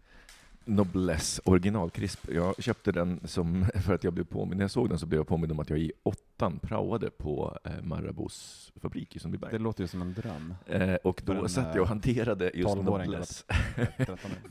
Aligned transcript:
Noblesse 0.67 1.43
originalkrisp. 1.45 2.29
Jag 2.33 2.63
köpte 2.63 2.93
den 2.93 3.21
som, 3.25 3.67
för 3.85 3.95
att 3.95 4.05
jag 4.05 4.13
blev 4.13 4.25
påmind, 4.25 4.57
när 4.57 4.65
jag 4.65 4.71
såg 4.71 4.89
den 4.89 4.99
så 4.99 5.07
blev 5.07 5.19
jag 5.19 5.27
påmind 5.27 5.53
om 5.53 5.61
att 5.61 5.71
jag 5.71 5.79
i 5.79 5.93
åttan 6.03 6.59
praoade 6.59 7.11
på 7.11 7.59
eh, 7.65 7.83
Marabous 7.83 8.73
fabrik 8.77 9.17
i 9.17 9.19
Sundbyberg. 9.19 9.53
Det 9.53 9.59
låter 9.59 9.85
ju 9.85 9.89
som 9.89 10.03
en 10.03 10.15
dröm. 10.15 10.55
Eh, 10.67 10.95
och 10.95 11.23
då 11.25 11.33
en, 11.33 11.49
satt 11.49 11.75
jag 11.75 11.83
och 11.83 11.87
eh, 11.87 11.89
hanterade 11.89 12.51
just 12.55 12.77
12-åring 12.77 13.11
Noblesse. 13.11 13.45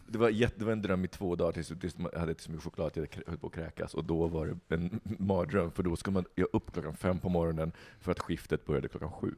Det 0.08 0.18
var, 0.18 0.30
jätte, 0.30 0.60
det 0.60 0.66
var 0.66 0.72
en 0.72 0.82
dröm 0.82 1.06
i 1.06 1.08
två 1.08 1.36
dagar 1.36 1.52
tills, 1.52 1.68
tills 1.68 1.96
jag 2.12 2.20
hade 2.20 2.36
så 2.38 2.52
mycket 2.52 2.64
choklad 2.64 2.88
att 2.88 2.96
jag 2.96 3.08
höll 3.28 3.38
på 3.38 3.48
att 3.48 3.54
kräkas. 3.54 3.94
Och 3.94 4.04
då 4.04 4.28
var 4.28 4.46
det 4.46 4.76
en 4.76 5.00
mardröm, 5.20 5.72
för 5.72 5.84
då 5.84 5.96
ska 5.96 6.12
man 6.12 6.26
jag 6.36 6.48
upp 6.54 6.74
klockan 6.74 6.96
fem 6.96 7.20
på 7.20 7.30
morgonen 7.30 7.72
för 8.00 8.12
att 8.12 8.20
skiftet 8.20 8.66
började 8.66 8.88
klockan 8.88 9.12
sju. 9.12 9.36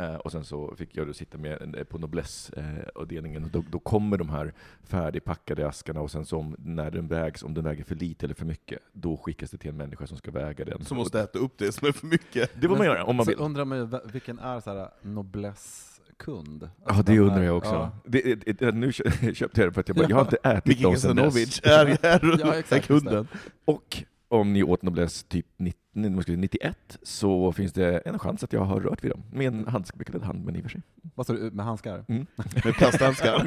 Eh, 0.00 0.14
och 0.14 0.32
sen 0.32 0.44
så 0.44 0.74
fick 0.76 0.96
jag 0.96 1.06
då 1.06 1.12
sitta 1.12 1.38
med 1.38 1.62
en- 1.62 1.86
på 1.88 1.98
Noblesse-avdelningen. 1.98 3.44
och 3.44 3.50
då, 3.50 3.64
då 3.70 3.78
kommer 3.78 4.16
de 4.16 4.28
här 4.28 4.52
färdigpackade 4.82 5.68
askarna 5.68 6.00
och 6.00 6.10
sen 6.10 6.24
så 6.26 6.38
om, 6.38 6.56
när 6.58 6.90
den 6.90 7.08
vägs, 7.08 7.42
om 7.42 7.54
den 7.54 7.64
väger 7.64 7.84
för 7.84 7.94
lite 7.94 8.26
eller 8.26 8.34
för 8.34 8.44
mycket, 8.46 8.78
då 8.92 9.16
skickas 9.16 9.50
det 9.50 9.56
till 9.58 9.70
en 9.70 9.76
människa 9.76 10.06
som 10.06 10.16
ska 10.16 10.30
väga 10.30 10.64
den. 10.64 10.84
Som 10.84 10.96
måste 10.96 11.20
äta 11.20 11.38
upp 11.38 11.52
det 11.58 11.72
som 11.72 11.88
är 11.88 11.92
för 11.92 12.06
mycket. 12.06 12.50
det 12.60 12.68
får 12.68 12.76
man 12.76 12.86
göra 12.86 13.04
om 13.04 13.16
man 13.16 13.24
så 13.26 13.30
vill. 13.30 13.40
undrar 13.40 13.64
man 13.64 13.78
ju, 13.78 13.88
vilken 14.12 14.38
är 14.38 14.60
så 14.60 14.70
här 14.74 14.88
noblesse-kund? 15.02 16.62
Ja, 16.62 16.84
Alltså, 16.86 17.02
det 17.02 17.18
undrar 17.18 17.36
här- 17.36 17.42
jag 17.44 17.56
också. 17.56 17.70
ja. 17.72 17.90
Det, 18.04 18.34
det, 18.34 18.52
det, 18.52 18.72
nu 18.72 18.92
kö- 18.92 19.34
köpte 19.34 19.60
jag 19.60 19.70
det 19.70 19.74
för 19.74 19.80
att 19.80 19.88
jag 19.88 19.96
bara, 19.96 20.06
jag 20.08 20.16
har 20.16 20.22
inte 20.24 20.36
ätit 20.36 20.82
dem 20.82 20.96
sen 20.96 21.16
dess. 21.16 21.24
Kasanovic 21.24 21.60
är 21.64 21.86
här 22.02 22.38
Ja, 22.40 22.54
är 22.54 22.58
exakt, 22.58 22.90
just 22.90 23.04
kunden. 23.04 23.28
Och 23.64 24.04
om 24.28 24.52
ni 24.52 24.62
åt 24.62 24.82
Noblesse 24.82 25.26
typ 25.28 25.46
90, 25.56 25.78
nu 25.78 25.78
ska 25.80 25.89
vi- 25.89 25.89
91 25.92 26.98
så 27.02 27.52
finns 27.52 27.72
det 27.72 27.98
en 27.98 28.18
chans 28.18 28.44
att 28.44 28.52
jag 28.52 28.64
har 28.64 28.80
rört 28.80 29.04
vid 29.04 29.10
dem. 29.10 29.22
Med 29.32 29.46
en 29.46 29.66
handskbeklädd 29.68 30.22
hand, 30.22 30.44
men 30.44 30.56
i 30.56 30.58
och 30.58 30.62
för 30.62 30.70
sig. 30.70 30.82
Vad 31.14 31.26
sa 31.26 31.32
du, 31.32 31.50
med 31.50 31.64
handskar? 31.66 32.04
Mm. 32.08 32.26
Med 32.64 32.74
plasthandskar. 32.74 33.44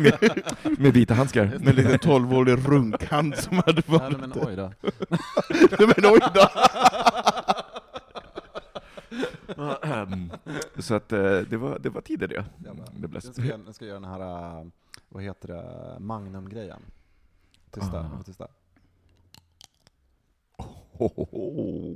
Med 0.82 0.94
vita 0.94 1.14
handskar. 1.14 1.46
Med 1.46 1.68
en 1.68 1.76
liten 1.76 2.00
tolvårig 2.00 2.58
runkhand 2.68 3.36
som 3.36 3.58
hade 3.58 3.82
Ja, 3.88 3.98
varit... 3.98 4.20
men 4.20 4.34
oj 4.36 4.56
då. 4.56 4.72
Nej, 5.80 5.94
men 5.98 6.06
oj 6.14 6.20
då! 6.34 6.48
Så 10.82 10.94
att 10.96 11.12
eh, 11.12 11.38
det 11.38 11.58
var, 11.58 11.80
det 11.80 11.90
var 11.90 12.02
tider 12.02 12.28
det. 12.28 12.46
Jävlar. 12.66 12.88
Noblesse. 13.00 13.28
Jag 13.28 13.36
ska, 13.36 13.44
göra- 13.46 13.62
jag 13.66 13.76
ska 13.76 13.86
göra 13.86 14.00
den 14.00 14.10
här, 14.10 14.60
äh, 14.62 14.66
vad 15.10 15.24
heter 15.24 15.48
det, 15.48 16.00
Magnum-grejen. 16.00 16.80
Tysta, 17.72 18.00
Ah. 18.00 18.02
Hohoho. 18.04 18.48
Mm. 21.00 21.96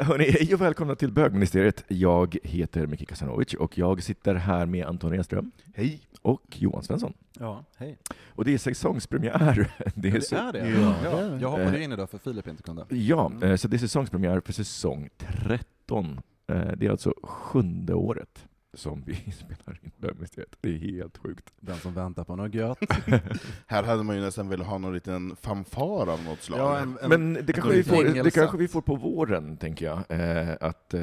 Hörni, 0.00 0.24
hej 0.30 0.54
och 0.54 0.60
välkomna 0.60 0.94
till 0.94 1.12
bögministeriet. 1.12 1.84
Jag 1.88 2.36
heter 2.42 2.86
Micke 2.86 3.08
Kasanovic 3.08 3.54
och 3.54 3.78
jag 3.78 4.02
sitter 4.02 4.34
här 4.34 4.66
med 4.66 4.86
Anton 4.86 5.12
Enström 5.12 5.50
Hej! 5.74 6.00
och 6.22 6.42
Johan 6.58 6.82
Svensson. 6.82 7.12
Ja, 7.38 7.64
hej. 7.76 7.98
Och 8.28 8.44
det 8.44 8.54
är 8.54 8.58
säsongspremiär. 8.58 9.70
Det 9.94 10.08
är 10.08 10.12
Det 10.12 10.20
så, 10.20 10.36
är 10.36 10.52
det? 10.52 10.68
Ja, 10.70 10.94
Ja, 11.04 11.16
det 11.16 11.28
det. 11.30 11.40
jag 11.40 11.50
hoppade 11.50 11.78
Eh. 11.78 11.84
in 11.84 11.92
idag 11.92 12.10
för 12.10 12.18
Filip 12.18 12.48
inte 12.48 12.62
kunde. 12.62 12.86
Ja, 12.88 13.32
eh, 13.42 13.56
så 13.56 13.68
det 13.68 13.76
är 13.76 13.78
säsongspremiär 13.78 14.40
för 14.44 14.52
säsong 14.52 15.08
13. 15.18 16.20
Eh, 16.46 16.56
Det 16.76 16.86
är 16.86 16.90
alltså 16.90 17.14
sjunde 17.22 17.94
året 17.94 18.46
som 18.74 19.02
vi 19.06 19.14
spelar 19.32 19.78
in 19.82 19.90
bögministeriet. 19.96 20.56
Det 20.60 20.74
är 20.74 20.78
helt 20.78 21.18
sjukt. 21.18 21.52
Den 21.60 21.76
som 21.76 21.94
väntar 21.94 22.24
på 22.24 22.36
något 22.36 22.54
gött. 22.54 22.78
Här 23.66 23.82
hade 23.82 24.02
man 24.02 24.16
ju 24.16 24.22
nästan 24.22 24.48
velat 24.48 24.66
ha 24.66 24.78
någon 24.78 24.94
liten 24.94 25.36
fanfar 25.36 26.12
av 26.12 26.24
något 26.24 26.42
slag. 26.42 26.58
Ja, 26.58 26.78
en, 26.78 26.98
en, 27.02 27.08
Men 27.08 27.46
det 27.46 27.52
kanske, 27.52 27.72
vi 27.72 27.84
får, 27.84 28.04
det 28.24 28.30
kanske 28.30 28.56
vi 28.56 28.68
får 28.68 28.82
på 28.82 28.96
våren, 28.96 29.56
tänker 29.56 29.86
jag. 29.86 29.98
Eh, 30.08 30.56
att 30.60 30.94
eh, 30.94 31.00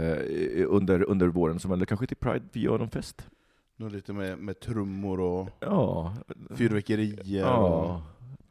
under, 0.67 1.03
under 1.03 1.27
våren, 1.27 1.59
som, 1.59 1.71
eller 1.71 1.85
kanske 1.85 2.07
till 2.07 2.17
Pride, 2.17 2.45
vi 2.51 2.59
gör 2.59 2.79
en 2.79 2.89
fest. 2.89 3.27
Något 3.77 3.91
lite 3.91 4.13
med, 4.13 4.37
med 4.37 4.59
trummor 4.59 5.19
och 5.19 5.49
Ja, 5.59 6.15
fyrverkerier 6.55 7.43
och... 7.43 7.85
ja 7.85 8.01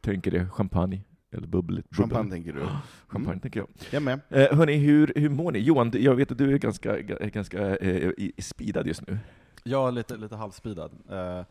tänker 0.06 0.31
det. 0.31 0.48
Champagne. 0.48 1.00
Eller 1.33 1.47
bubbligt. 1.47 1.97
Champagne 1.97 2.31
tänker 2.31 2.53
du? 2.53 2.61
Champagne, 3.09 3.27
Mm. 3.33 3.41
tänker 3.41 3.61
jag. 3.61 3.69
Jag 3.91 4.03
med. 4.03 4.21
Eh, 4.31 4.57
hörni, 4.57 4.77
hur, 4.77 5.13
hur 5.17 5.29
mår 5.29 5.53
ni? 5.53 5.59
Johan, 5.59 5.91
jag 5.95 6.15
vet 6.15 6.33
att 6.33 6.39
du 6.39 6.53
är 6.55 6.59
ganska, 6.59 6.97
ga- 6.99 7.31
ganska 7.31 7.77
eh, 7.77 8.13
speedad 8.39 8.87
just 8.87 9.07
nu. 9.07 9.19
Ja, 9.65 9.91
lite, 9.91 10.17
lite 10.17 10.37
halvspeedad. 10.37 10.93
Uh, 11.11 11.45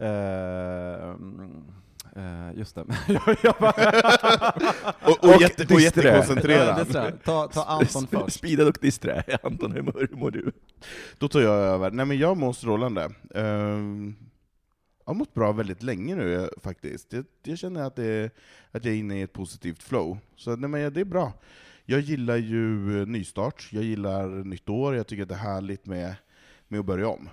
mm, 0.00 1.64
eh, 2.16 2.58
just 2.58 2.74
det. 2.74 2.84
Bara- 3.60 4.52
Och, 5.02 5.24
och, 5.34 5.40
jätte, 5.40 5.74
och 5.74 5.80
jättekoncentrerad. 5.80 6.92
ta, 7.24 7.48
ta 7.48 7.64
Anton 7.68 8.06
först. 8.06 8.36
Speedad 8.38 8.68
och 8.68 8.78
disträ. 8.80 9.22
Anton, 9.42 9.72
hur 9.72 9.82
mår, 9.82 10.06
hur 10.10 10.16
mår 10.16 10.30
du? 10.30 10.52
Då 11.18 11.28
tar 11.28 11.40
jag 11.40 11.54
över. 11.54 11.90
Nej 11.90 12.06
men 12.06 12.18
jag 12.18 12.36
mår 12.36 12.52
strålande. 12.52 13.10
Jag 13.34 14.14
har 15.10 15.14
mått 15.14 15.34
bra 15.34 15.52
väldigt 15.52 15.82
länge 15.82 16.14
nu 16.14 16.34
eh, 16.34 16.48
faktiskt. 16.62 17.12
Jag, 17.12 17.24
jag 17.42 17.58
känner 17.58 17.82
att, 17.82 17.96
det, 17.96 18.30
att 18.70 18.84
jag 18.84 18.94
är 18.94 18.98
inne 18.98 19.18
i 19.18 19.22
ett 19.22 19.32
positivt 19.32 19.82
flow. 19.82 20.18
Så 20.36 20.56
nej, 20.56 20.70
men 20.70 20.92
det 20.92 21.00
är 21.00 21.04
bra. 21.04 21.32
Jag 21.84 22.00
gillar 22.00 22.36
ju 22.36 23.00
eh, 23.00 23.06
nystart, 23.06 23.68
jag 23.72 23.84
gillar 23.84 24.28
nytt 24.44 24.68
år, 24.68 24.96
jag 24.96 25.06
tycker 25.06 25.22
att 25.22 25.28
det 25.28 25.34
är 25.34 25.38
härligt 25.38 25.86
med, 25.86 26.14
med 26.68 26.80
att 26.80 26.86
börja 26.86 27.08
om. 27.08 27.28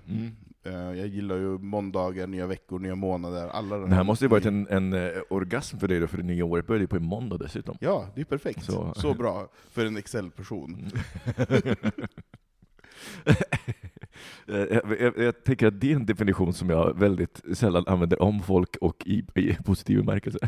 Eh, 0.64 0.74
jag 0.74 1.08
gillar 1.08 1.36
ju 1.36 1.58
måndagar, 1.58 2.28
nya 2.28 2.48
veckor, 2.48 2.80
nya 2.80 2.96
månader, 2.96 3.48
alla 3.48 3.78
de 3.78 3.90
Det 3.90 3.96
här 3.96 4.04
måste 4.04 4.26
ju 4.26 4.30
varit 4.30 4.46
en, 4.46 4.68
en 4.68 4.94
orgasm 5.30 5.78
för 5.78 5.88
dig 5.88 6.00
då, 6.00 6.08
för 6.08 6.18
det 6.18 6.24
nya 6.24 6.46
året 6.46 6.68
började 6.68 6.84
ju 6.84 6.88
på 6.88 6.96
en 6.96 7.04
måndag 7.04 7.38
dessutom. 7.38 7.78
Ja, 7.82 8.10
det 8.16 8.22
är 8.22 8.26
perfekt. 8.26 8.64
Så- 8.66 8.94
Så, 8.96 9.14
bra 9.14 9.48
för 9.72 9.86
en 9.86 9.98
Excel-person. 9.98 10.92
Eh, 11.38 11.46
jag, 14.46 15.02
jag, 15.02 15.18
jag 15.18 15.44
tänker 15.44 15.68
att 15.68 15.80
det 15.81 15.91
är 15.91 15.96
en 15.96 16.06
definition 16.06 16.53
som 16.53 16.69
jag 16.69 17.00
väldigt 17.00 17.41
sällan 17.53 17.84
använder 17.88 18.22
om 18.22 18.41
folk 18.44 18.75
och 18.81 19.03
i, 19.08 19.24
i 19.35 19.53
positiv 19.66 19.98
bemärkelse. 19.98 20.39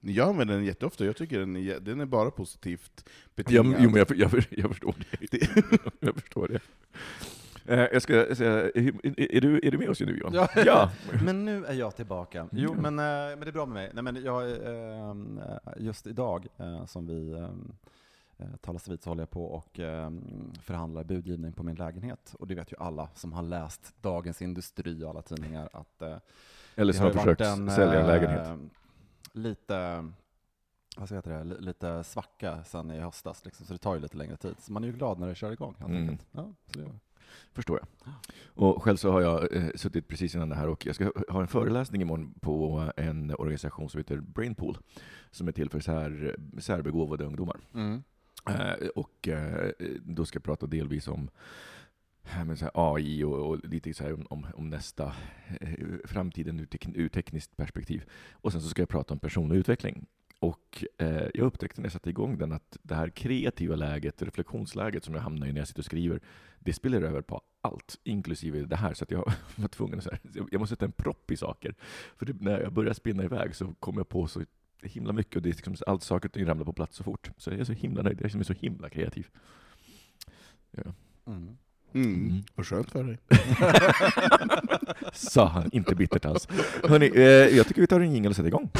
Jag 0.00 0.28
använder 0.28 0.54
den 0.54 0.64
jätteofta, 0.64 1.04
jag 1.04 1.16
tycker 1.16 1.38
den 1.40 1.56
är, 1.56 1.80
den 1.80 2.00
är 2.00 2.06
bara 2.06 2.30
positivt 2.30 2.92
Ja, 3.04 3.10
betingad. 3.34 3.66
men- 3.66 3.82
jo, 3.82 3.90
men 3.90 3.98
jag, 3.98 4.16
jag, 4.16 4.44
jag 4.50 4.70
förstår 4.70 4.94
det. 5.20 5.48
jag 6.00 6.14
förstår 6.14 6.48
det. 6.48 6.60
Eh, 7.66 7.88
Jag 7.92 8.02
ska 8.02 8.34
säga, 8.34 8.50
är, 8.62 8.92
är, 9.36 9.40
du, 9.40 9.60
är 9.62 9.70
du 9.70 9.78
med 9.78 9.88
oss 9.88 10.00
nu 10.00 10.18
Johan? 10.18 10.32
Ja. 10.34 10.48
ja. 10.66 10.90
Men 11.24 11.44
nu 11.44 11.64
är 11.64 11.74
jag 11.74 11.96
tillbaka. 11.96 12.48
Jo, 12.52 12.74
Ja. 12.76 12.90
men, 12.90 12.98
eh, 12.98 13.36
men 13.36 13.40
det 13.40 13.48
är 13.48 13.52
bra 13.52 13.66
med 13.66 13.74
mig. 13.74 13.90
Nej, 13.94 14.02
men 14.04 14.24
jag, 14.24 14.50
eh, 14.50 15.14
just 15.78 16.06
idag, 16.06 16.46
eh, 16.58 16.86
som 16.86 17.06
vi 17.06 17.32
eh, 17.32 17.48
talas 18.60 18.88
vid, 18.88 19.02
så 19.02 19.10
håller 19.10 19.22
jag 19.22 19.30
på 19.30 19.44
och 19.46 19.78
ehm, 19.78 20.52
förhandlar 20.60 21.04
budgivning 21.04 21.52
på 21.52 21.62
min 21.62 21.74
lägenhet. 21.76 22.34
Och 22.38 22.46
det 22.46 22.54
vet 22.54 22.72
ju 22.72 22.76
alla 22.78 23.08
som 23.14 23.32
har 23.32 23.42
läst 23.42 23.94
Dagens 24.02 24.42
Industri 24.42 25.04
och 25.04 25.10
alla 25.10 25.22
tidningar 25.22 25.68
att 25.72 26.02
eh, 26.02 26.16
Eller 26.74 26.92
det 26.92 26.98
som 26.98 27.04
har 27.06 27.12
ju 27.12 27.18
försökt 27.18 27.40
en, 27.40 27.70
sälja 27.70 27.94
en 27.94 28.00
eh, 28.00 28.06
lägenhet. 28.06 28.70
Lite, 29.32 30.08
vad 30.96 31.08
säga, 31.08 31.42
li- 31.42 31.60
lite 31.60 32.04
svacka 32.04 32.64
sen 32.64 32.90
i 32.90 33.00
höstas, 33.00 33.44
liksom, 33.44 33.66
så 33.66 33.72
det 33.72 33.78
tar 33.78 33.94
ju 33.94 34.00
lite 34.00 34.16
längre 34.16 34.36
tid. 34.36 34.54
Så 34.58 34.72
man 34.72 34.82
är 34.84 34.88
ju 34.88 34.94
glad 34.94 35.18
när 35.18 35.28
det 35.28 35.34
kör 35.34 35.52
igång 35.52 35.74
helt 35.78 35.90
Mm. 35.90 36.02
enkelt. 36.02 36.26
Ja, 36.32 36.52
så 36.66 36.78
det, 36.80 36.88
Förstår 37.52 37.78
jag. 37.78 38.12
Och 38.54 38.82
själv 38.82 38.96
så 38.96 39.10
har 39.12 39.20
jag 39.20 39.56
eh, 39.56 39.64
suttit 39.74 40.08
precis 40.08 40.34
innan 40.34 40.48
det 40.48 40.54
här 40.54 40.68
och 40.68 40.86
jag 40.86 40.94
ska 40.94 41.12
ha 41.28 41.40
en 41.40 41.48
föreläsning 41.48 42.02
imorgon 42.02 42.34
på 42.40 42.90
en 42.96 43.34
organisation 43.34 43.88
som 43.90 43.98
heter 43.98 44.16
Brainpool, 44.16 44.78
som 45.30 45.48
är 45.48 45.52
till 45.52 45.70
för 45.70 45.80
sär, 45.80 46.36
särbegåvade 46.58 47.24
ungdomar. 47.24 47.60
Mm. 47.74 48.02
Eh, 48.48 48.88
och 48.94 49.28
eh, 49.28 49.70
då 50.02 50.24
ska 50.24 50.36
jag 50.36 50.44
prata 50.44 50.66
delvis 50.66 51.08
om 51.08 51.30
men 52.46 52.56
så 52.56 52.70
AI 52.74 53.24
och, 53.24 53.50
och 53.50 53.64
lite 53.64 53.94
så 53.94 54.04
här 54.04 54.12
om, 54.12 54.26
om, 54.30 54.46
om 54.54 54.70
nästa, 54.70 55.14
eh, 55.60 55.86
framtiden 56.04 56.60
ur, 56.60 56.66
tek, 56.66 56.88
ur 56.94 57.08
tekniskt 57.08 57.56
perspektiv. 57.56 58.04
Och 58.32 58.52
sen 58.52 58.62
så 58.62 58.68
ska 58.68 58.82
jag 58.82 58.88
prata 58.88 59.14
om 59.14 59.20
personlig 59.20 59.56
utveckling. 59.56 60.06
Och 60.38 60.84
eh, 60.98 61.26
jag 61.34 61.46
upptäckte 61.46 61.80
när 61.80 61.86
jag 61.86 61.92
satte 61.92 62.10
igång 62.10 62.38
den 62.38 62.52
att 62.52 62.78
det 62.82 62.94
här 62.94 63.08
kreativa 63.08 63.76
läget, 63.76 64.22
reflektionsläget 64.22 65.04
som 65.04 65.14
jag 65.14 65.20
hamnar 65.20 65.46
i 65.46 65.52
när 65.52 65.60
jag 65.60 65.68
sitter 65.68 65.80
och 65.80 65.84
skriver, 65.84 66.20
det 66.58 66.72
spiller 66.72 67.02
över 67.02 67.20
på 67.20 67.42
allt, 67.60 67.98
inklusive 68.04 68.60
det 68.60 68.76
här. 68.76 68.94
Så 68.94 69.04
att 69.04 69.10
jag 69.10 69.32
var 69.56 69.68
tvungen 69.68 69.98
att, 69.98 70.04
så 70.04 70.10
här, 70.10 70.20
jag 70.50 70.58
måste 70.58 70.74
sätta 70.74 70.84
en 70.84 70.92
propp 70.92 71.30
i 71.30 71.36
saker. 71.36 71.74
För 72.16 72.26
det, 72.26 72.40
när 72.40 72.60
jag 72.60 72.72
börjar 72.72 72.94
spinna 72.94 73.24
iväg 73.24 73.54
så 73.54 73.74
kommer 73.80 74.00
jag 74.00 74.08
på 74.08 74.26
så 74.26 74.42
himla 74.82 75.12
mycket 75.12 75.36
och 75.36 75.42
det 75.42 75.48
är 75.48 75.54
liksom, 75.54 75.74
allt 75.86 76.02
saker 76.02 76.28
och 76.28 76.32
ting 76.32 76.46
ramlar 76.46 76.64
på 76.64 76.72
plats 76.72 76.96
så 76.96 77.04
fort. 77.04 77.30
Så 77.36 77.50
jag 77.50 77.60
är 77.60 77.64
så 77.64 77.72
himla 77.72 78.02
nöjd, 78.02 78.18
jag 78.20 78.34
är 78.34 78.42
så 78.42 78.52
himla 78.52 78.88
kreativ. 78.88 79.26
Ja. 80.70 80.82
Mm. 81.26 81.56
Mm. 81.94 82.14
Mm. 82.14 82.42
Vad 82.54 82.66
skönt 82.66 82.90
för 82.90 83.04
dig. 83.04 83.18
Sa 85.12 85.46
han, 85.46 85.70
inte 85.72 85.94
bittert 85.94 86.24
alls. 86.24 86.48
Hörni, 86.84 87.12
eh, 87.14 87.56
jag 87.56 87.66
tycker 87.66 87.80
vi 87.80 87.86
tar 87.86 88.00
en 88.00 88.12
jingel 88.12 88.30
och 88.30 88.36
sätter 88.36 88.48
igång. 88.48 88.70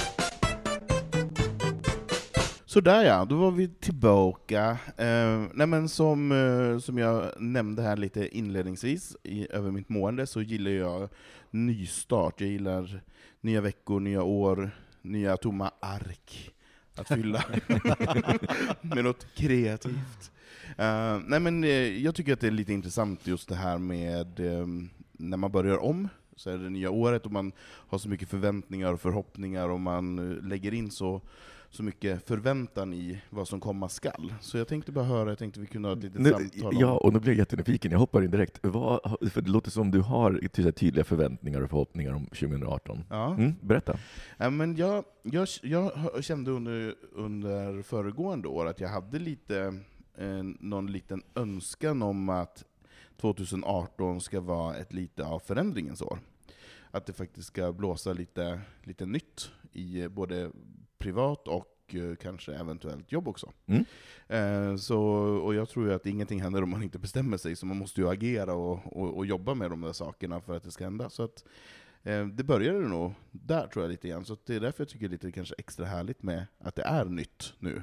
Sådär 2.65 3.05
ja, 3.05 3.25
då 3.25 3.37
var 3.37 3.51
vi 3.51 3.69
tillbaka. 3.69 4.79
Eh, 4.97 5.45
nej 5.55 5.67
men 5.67 5.89
som, 5.89 6.33
eh, 6.33 6.79
som 6.79 6.99
jag 6.99 7.25
nämnde 7.39 7.83
här 7.83 7.97
lite 7.97 8.37
inledningsvis, 8.37 9.17
i, 9.23 9.47
över 9.51 9.71
mitt 9.71 9.89
mående, 9.89 10.27
så 10.27 10.43
gillar 10.43 10.71
jag 10.71 11.09
nystart. 11.51 12.41
Jag 12.41 12.51
gillar 12.51 13.01
nya 13.41 13.61
veckor, 13.61 14.01
nya 14.01 14.23
år, 14.23 14.71
nya 15.03 15.37
tomma 15.37 15.71
ark 15.81 16.51
att 16.95 17.09
fylla 17.09 17.45
med 18.81 19.05
något 19.05 19.27
kreativt. 19.35 20.33
Eh, 20.79 21.21
nej 21.27 21.41
men 21.41 21.65
eh, 21.65 21.71
jag 22.03 22.15
tycker 22.15 22.33
att 22.33 22.41
det 22.41 22.47
är 22.47 22.51
lite 22.51 22.73
intressant 22.73 23.27
just 23.27 23.49
det 23.49 23.55
här 23.55 23.79
med 23.79 24.41
eh, 24.41 24.67
när 25.13 25.37
man 25.37 25.53
börjar 25.53 25.79
om, 25.79 26.09
så 26.37 26.51
är 26.51 26.59
det 26.59 26.71
nya 26.71 26.91
året, 26.91 27.27
och 27.27 27.33
man 27.33 27.53
har 27.63 27.99
så 27.99 28.09
mycket 28.09 28.29
förväntningar 28.29 28.93
och 28.93 29.01
förhoppningar, 29.01 29.69
och 29.69 29.81
man 29.81 30.35
lägger 30.35 30.75
in 30.75 30.91
så 30.91 31.21
så 31.73 31.83
mycket 31.83 32.29
förväntan 32.29 32.95
i 32.95 33.21
vad 33.31 33.49
som 33.49 33.61
komma 33.61 33.89
skall. 33.89 34.35
Så 34.41 34.59
jag 34.59 34.69
tänkte 34.69 34.93
bara 34.93 35.05
höra, 35.05 35.29
jag 35.29 35.39
tänkte 35.39 35.61
vi 35.61 35.67
kunde 35.67 35.89
ha 35.89 35.97
ett 35.97 36.03
litet 36.03 36.21
Nu, 36.21 36.31
samtal 36.31 36.65
om... 36.75 36.81
ja, 36.81 36.93
och 36.99 37.13
nu 37.13 37.21
blir 37.21 37.33
jag 37.33 37.39
jättenyfiken. 37.39 37.93
Jag 37.93 37.99
hoppar 37.99 38.23
in 38.23 38.31
direkt. 38.31 38.59
Vad, 38.63 39.01
för 39.33 39.41
det 39.43 39.51
låter 39.51 39.71
som 39.71 39.91
du 39.91 40.01
har 40.01 40.49
ty- 40.53 40.73
tydliga 40.73 41.05
förväntningar 41.05 41.61
och 41.61 41.71
förhoppningar 41.71 42.13
om 42.13 42.27
2018. 42.27 43.05
Ja. 43.11 43.35
Mm, 43.35 43.55
berätta. 43.61 43.99
Ja, 44.37 44.51
men 44.51 44.77
jag, 44.77 45.05
jag, 45.23 45.49
jag 45.63 46.25
kände 46.25 46.51
under, 46.51 46.95
under 47.13 47.83
föregående 47.83 48.49
år 48.49 48.67
att 48.67 48.81
jag 48.81 48.89
hade 48.89 49.19
lite, 49.19 49.75
eh, 50.19 50.43
någon 50.61 50.87
liten 50.93 51.23
önskan 51.35 52.03
om 52.03 52.29
att 52.29 52.65
2018 53.21 54.21
ska 54.21 54.41
vara 54.41 54.77
ett 54.77 54.93
lite 54.93 55.25
av 55.25 55.39
förändringens 55.39 56.03
år. 56.03 56.19
Att 56.91 57.07
det 57.07 57.13
faktiskt 57.13 57.47
ska 57.47 57.73
blåsa 57.73 58.13
lite, 58.13 58.61
lite 58.83 59.07
nytt 59.07 59.51
i 59.73 60.09
både 60.09 60.51
privat 61.03 61.49
och 61.49 61.95
eh, 61.95 62.17
kanske 62.17 62.55
eventuellt 62.55 63.13
jobb 63.13 63.29
också. 63.29 63.53
Mm. 63.67 63.85
Eh, 64.29 64.77
så, 64.77 65.01
och 65.45 65.55
jag 65.55 65.69
tror 65.69 65.87
ju 65.87 65.95
att 65.95 66.07
ingenting 66.07 66.41
händer 66.41 66.63
om 66.63 66.71
man 66.71 66.83
inte 66.83 66.99
bestämmer 66.99 67.37
sig, 67.37 67.57
så 67.57 67.67
man 67.67 67.77
måste 67.77 68.01
ju 68.01 68.09
agera 68.09 68.55
och, 68.55 68.97
och, 68.97 69.17
och 69.17 69.27
jobba 69.27 69.55
med 69.55 69.71
de 69.71 69.81
där 69.81 69.93
sakerna 69.93 70.41
för 70.41 70.57
att 70.57 70.63
det 70.63 70.71
ska 70.71 70.85
hända. 70.85 71.11
Så 71.11 71.23
att, 71.23 71.45
eh, 72.03 72.27
det 72.27 72.45
började 72.45 72.79
nog 72.79 73.13
där 73.31 73.67
tror 73.67 73.85
jag 73.85 73.91
lite 73.91 74.09
grann, 74.09 74.25
så 74.25 74.37
det 74.47 74.55
är 74.55 74.61
därför 74.61 74.81
jag 74.81 74.89
tycker 74.89 75.09
det 75.09 75.11
är 75.11 75.27
lite 75.27 75.33
kanske 75.33 75.55
extra 75.59 75.87
härligt 75.87 76.23
med 76.23 76.47
att 76.59 76.75
det 76.75 76.83
är 76.83 77.05
nytt 77.05 77.55
nu. 77.59 77.83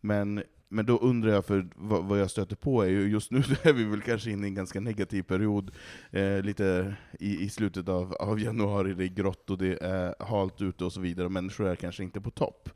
Men, 0.00 0.42
men 0.72 0.86
då 0.86 0.98
undrar 0.98 1.32
jag, 1.32 1.44
för 1.44 1.66
vad, 1.74 2.04
vad 2.04 2.20
jag 2.20 2.30
stöter 2.30 2.56
på 2.56 2.82
är 2.82 2.88
ju, 2.88 3.08
just 3.08 3.30
nu 3.30 3.38
är 3.62 3.72
vi 3.72 3.84
väl 3.84 4.00
kanske 4.00 4.30
inne 4.30 4.46
i 4.46 4.48
en 4.48 4.54
ganska 4.54 4.80
negativ 4.80 5.22
period, 5.22 5.70
eh, 6.10 6.42
lite 6.42 6.94
i, 7.18 7.44
i 7.44 7.50
slutet 7.50 7.88
av, 7.88 8.12
av 8.12 8.40
januari, 8.40 8.94
det 8.94 9.04
är 9.04 9.08
grått 9.08 9.50
och 9.50 9.58
det 9.58 9.82
är 9.82 10.14
halt 10.18 10.62
ute 10.62 10.84
och 10.84 10.92
så 10.92 11.00
vidare, 11.00 11.26
och 11.26 11.32
människor 11.32 11.68
är 11.68 11.74
kanske 11.74 12.02
inte 12.02 12.20
på 12.20 12.30
topp. 12.30 12.68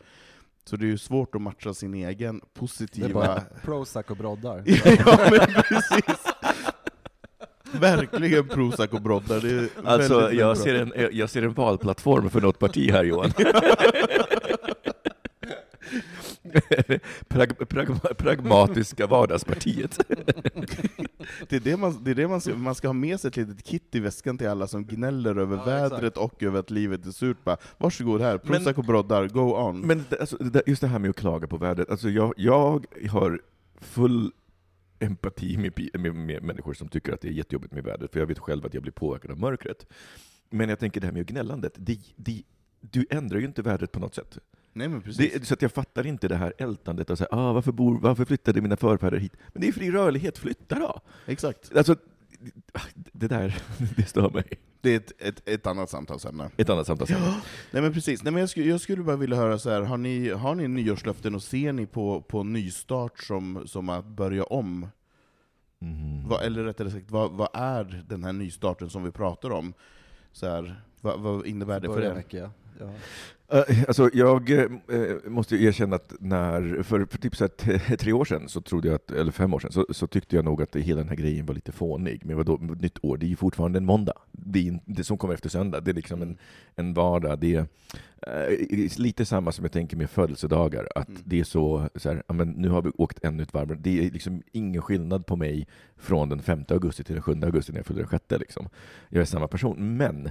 Så 0.64 0.76
det 0.76 0.85
är 0.85 0.88
ju 0.88 0.99
svårt 0.99 1.35
att 1.35 1.43
matcha 1.43 1.75
sin 1.75 1.94
egen 1.94 2.38
Det 2.38 2.61
positiva... 2.61 3.06
är 3.08 3.12
bara 3.12 3.43
Prozac 3.62 4.06
och 4.06 4.17
broddar. 4.17 4.62
ja 4.85 5.19
men 5.31 5.62
precis! 5.62 6.35
Verkligen 7.81 8.49
Prozac 8.49 8.90
och 8.90 9.02
broddar, 9.02 9.40
det 9.40 9.50
är 9.50 9.69
Alltså, 9.85 10.32
jag 10.32 10.56
ser, 10.56 10.75
en, 10.75 10.93
jag 11.12 11.31
ser 11.31 11.43
en 11.43 11.52
valplattform 11.52 12.31
för 12.31 12.40
något 12.40 12.58
parti 12.58 12.90
här, 12.90 13.05
Johan. 13.05 13.32
Prag, 17.29 17.69
pragma, 17.69 17.99
pragmatiska 17.99 19.06
vardagspartiet. 19.06 19.99
Det 21.49 21.56
är 21.56 21.61
det, 21.61 21.76
man, 21.76 22.05
det, 22.05 22.11
är 22.11 22.14
det 22.14 22.29
man, 22.29 22.41
ska, 22.41 22.55
man 22.55 22.75
ska 22.75 22.88
ha 22.88 22.93
med 22.93 23.20
sig 23.20 23.29
ett 23.29 23.37
litet 23.37 23.64
kit 23.64 23.94
i 23.94 24.00
väskan 24.00 24.38
till 24.38 24.49
alla 24.49 24.67
som 24.67 24.85
gnäller 24.87 25.37
över 25.37 25.56
Ja, 25.56 25.64
vädret 25.64 26.02
exakt. 26.02 26.17
och 26.17 26.43
över 26.43 26.61
att 26.61 26.70
livet 26.70 27.06
är 27.06 27.11
surt. 27.11 27.44
Bara, 27.44 27.56
Varsågod 27.79 28.20
här, 28.20 28.38
Prozac 28.38 28.79
och 28.79 28.85
broddar, 28.85 29.29
go 29.29 29.41
on. 29.41 29.81
Men 29.81 30.05
alltså, 30.20 30.38
just 30.67 30.81
det 30.81 30.88
här 30.88 30.99
med 30.99 31.11
att 31.11 31.17
klaga 31.17 31.46
på 31.46 31.56
vädret, 31.56 31.91
alltså 31.91 32.08
jag, 32.11 32.35
jag 32.37 32.87
har 33.11 33.40
full 33.81 34.32
empati 34.99 35.56
med, 35.56 36.00
med, 36.00 36.14
med 36.14 36.43
människor 36.43 36.75
som 36.75 36.88
tycker 36.88 37.12
att 37.12 37.20
det 37.20 37.29
är 37.29 37.32
jättejobbigt 37.32 37.73
med 37.73 37.85
vädret, 37.85 38.12
för 38.12 38.20
jag 38.20 38.26
vet 38.26 38.38
själv 38.38 38.67
att 38.67 38.75
jag 38.75 38.82
blir 38.82 38.93
påverkad 38.93 39.31
av 39.31 39.38
mörkret. 39.38 39.87
Men 40.50 40.69
jag 40.69 40.79
tänker 40.79 41.00
det 41.00 41.06
här 41.06 41.14
med 41.14 41.26
gnällandet, 41.26 41.73
det, 41.76 41.99
det, 42.17 42.43
du 42.81 43.06
ändrar 43.11 43.38
ju 43.38 43.44
inte 43.47 43.62
vädret 43.62 43.93
på 43.93 44.00
något 44.00 44.14
sätt. 44.14 44.38
Nej 44.76 44.88
men 44.88 45.03
precis. 45.03 45.32
Det, 45.32 45.47
så 45.47 45.55
att 45.55 45.62
jag 45.62 45.73
fattar 45.73 46.06
inte 46.06 46.29
det 46.29 46.37
här 46.37 46.53
ältandet 46.59 47.11
och 47.11 47.19
säga, 47.19 47.29
ah, 47.31 47.53
varför, 47.53 47.73
bor, 47.73 47.99
varför 48.00 48.25
flyttade 48.25 48.61
mina 48.61 48.76
förfäder 48.76 49.19
hit? 49.19 49.32
Men 49.53 49.62
det 49.62 49.69
är 49.69 49.73
fri 49.73 49.91
rörlighet, 49.91 50.38
flytta 50.38 50.79
då! 50.79 51.00
Exakt. 51.26 51.76
Alltså, 51.76 51.97
det 53.12 53.29
där, 53.29 53.62
det 53.97 54.05
stör 54.05 54.31
mig. 54.31 54.44
Det 54.81 54.91
är 54.91 54.97
ett, 54.97 55.12
ett, 55.19 55.49
ett 55.49 55.67
annat 55.67 55.91
samtalsämne. 55.91 56.50
Ett 56.56 56.71
annat 56.71 56.87
samtal 56.87 57.06
sen. 57.06 57.21
Nej 57.71 57.82
men 57.82 57.93
precis, 57.93 58.23
Nej, 58.23 58.32
men 58.32 58.41
jag, 58.41 58.50
skulle, 58.50 58.67
jag 58.67 58.81
skulle 58.81 59.03
bara 59.03 59.17
vilja 59.17 59.37
höra 59.37 59.59
så 59.59 59.71
här. 59.71 59.82
har 59.82 59.97
ni, 59.97 60.29
har 60.29 60.55
ni 60.55 60.69
nyårslöften 60.69 61.35
och 61.35 61.43
ser 61.43 61.73
ni 61.73 61.87
på, 61.87 62.21
på 62.21 62.43
nystart 62.43 63.23
som, 63.23 63.62
som 63.67 63.88
att 63.88 64.06
börja 64.06 64.44
om? 64.44 64.88
Mm. 65.81 66.29
Vad, 66.29 66.43
eller 66.43 66.65
rättare 66.65 66.91
sagt, 66.91 67.11
vad, 67.11 67.31
vad 67.31 67.49
är 67.55 68.05
den 68.09 68.25
här 68.25 68.32
nystarten 68.32 68.91
som 68.91 69.05
vi 69.05 69.11
pratar 69.11 69.50
om? 69.50 69.75
Så 70.32 70.47
här, 70.47 70.82
vad, 71.00 71.21
vad 71.21 71.47
innebär 71.47 71.81
det 71.81 71.88
för 71.88 71.94
Börja 71.94 72.11
er? 72.11 72.50
Ja. 72.81 72.87
Eh, 73.49 73.85
Alltså 73.88 74.11
jag 74.12 74.50
eh, 74.50 74.66
måste 75.26 75.57
erkänna 75.57 75.97
att 75.97 76.12
när, 76.21 76.83
för, 76.83 77.04
för 77.11 77.19
typ 77.19 77.37
så 77.37 77.45
här 77.62 77.97
tre 77.97 78.12
år 78.12 78.25
sedan, 78.25 78.49
så 78.49 78.61
trodde 78.61 78.88
jag 78.88 78.95
att, 78.95 79.11
eller 79.11 79.33
fem 79.33 79.54
år 79.54 79.59
sedan, 79.59 79.73
så, 79.73 79.87
så 79.90 80.07
tyckte 80.07 80.37
jag 80.37 80.45
nog 80.45 80.62
att 80.62 80.76
hela 80.76 80.99
den 81.00 81.09
här 81.09 81.16
grejen 81.16 81.47
var 81.47 81.54
lite 81.54 81.73
fånig. 81.73 82.23
Men 82.25 82.37
vadå, 82.37 82.57
nytt 82.81 82.99
år, 83.04 83.16
det 83.16 83.26
är 83.26 83.28
ju 83.28 83.37
fortfarande 83.37 83.78
en 83.78 83.85
måndag. 83.85 84.14
Det, 84.33 84.69
är, 84.69 84.78
det 84.85 85.04
som 85.04 85.19
kommer 85.19 85.35
efter 85.35 85.49
söndag, 85.49 85.81
det 85.81 85.90
är 85.90 85.95
liksom 85.95 86.23
en, 86.23 86.38
en 86.76 86.95
vardag. 86.95 87.38
Det 87.40 87.54
är 87.54 87.66
eh, 88.26 88.99
lite 88.99 89.25
samma 89.25 89.52
som 89.52 89.64
jag 89.64 89.73
tänker 89.73 89.97
med 89.97 90.11
födelsedagar, 90.11 90.88
att 90.95 91.09
Mm. 91.09 91.23
det 91.25 91.40
är 91.40 91.45
så, 91.45 91.88
så 91.95 92.09
här, 92.09 92.23
ja, 92.28 92.35
men 92.35 92.49
nu 92.50 92.69
har 92.69 92.83
vi 92.83 92.90
åkt 92.95 93.25
ännu 93.25 93.43
ett 93.43 93.54
varv. 93.54 93.83
Det 93.83 94.07
är 94.07 94.11
liksom 94.11 94.43
ingen 94.52 94.83
skillnad 94.83 95.26
på 95.26 95.37
mig 95.37 95.66
från 95.97 96.28
den 96.28 96.43
5 96.43 96.64
augusti 96.69 97.04
till 97.04 97.14
den 97.14 97.23
7 97.23 97.33
augusti 97.43 97.73
när 97.73 97.78
jag 97.78 97.87
fyller 97.87 98.00
den 98.00 98.09
sjätte. 98.09 98.38
Liksom. 98.38 98.69
Jag 99.09 99.21
är 99.21 99.25
samma 99.25 99.49
person, 99.49 99.97
men 99.97 100.31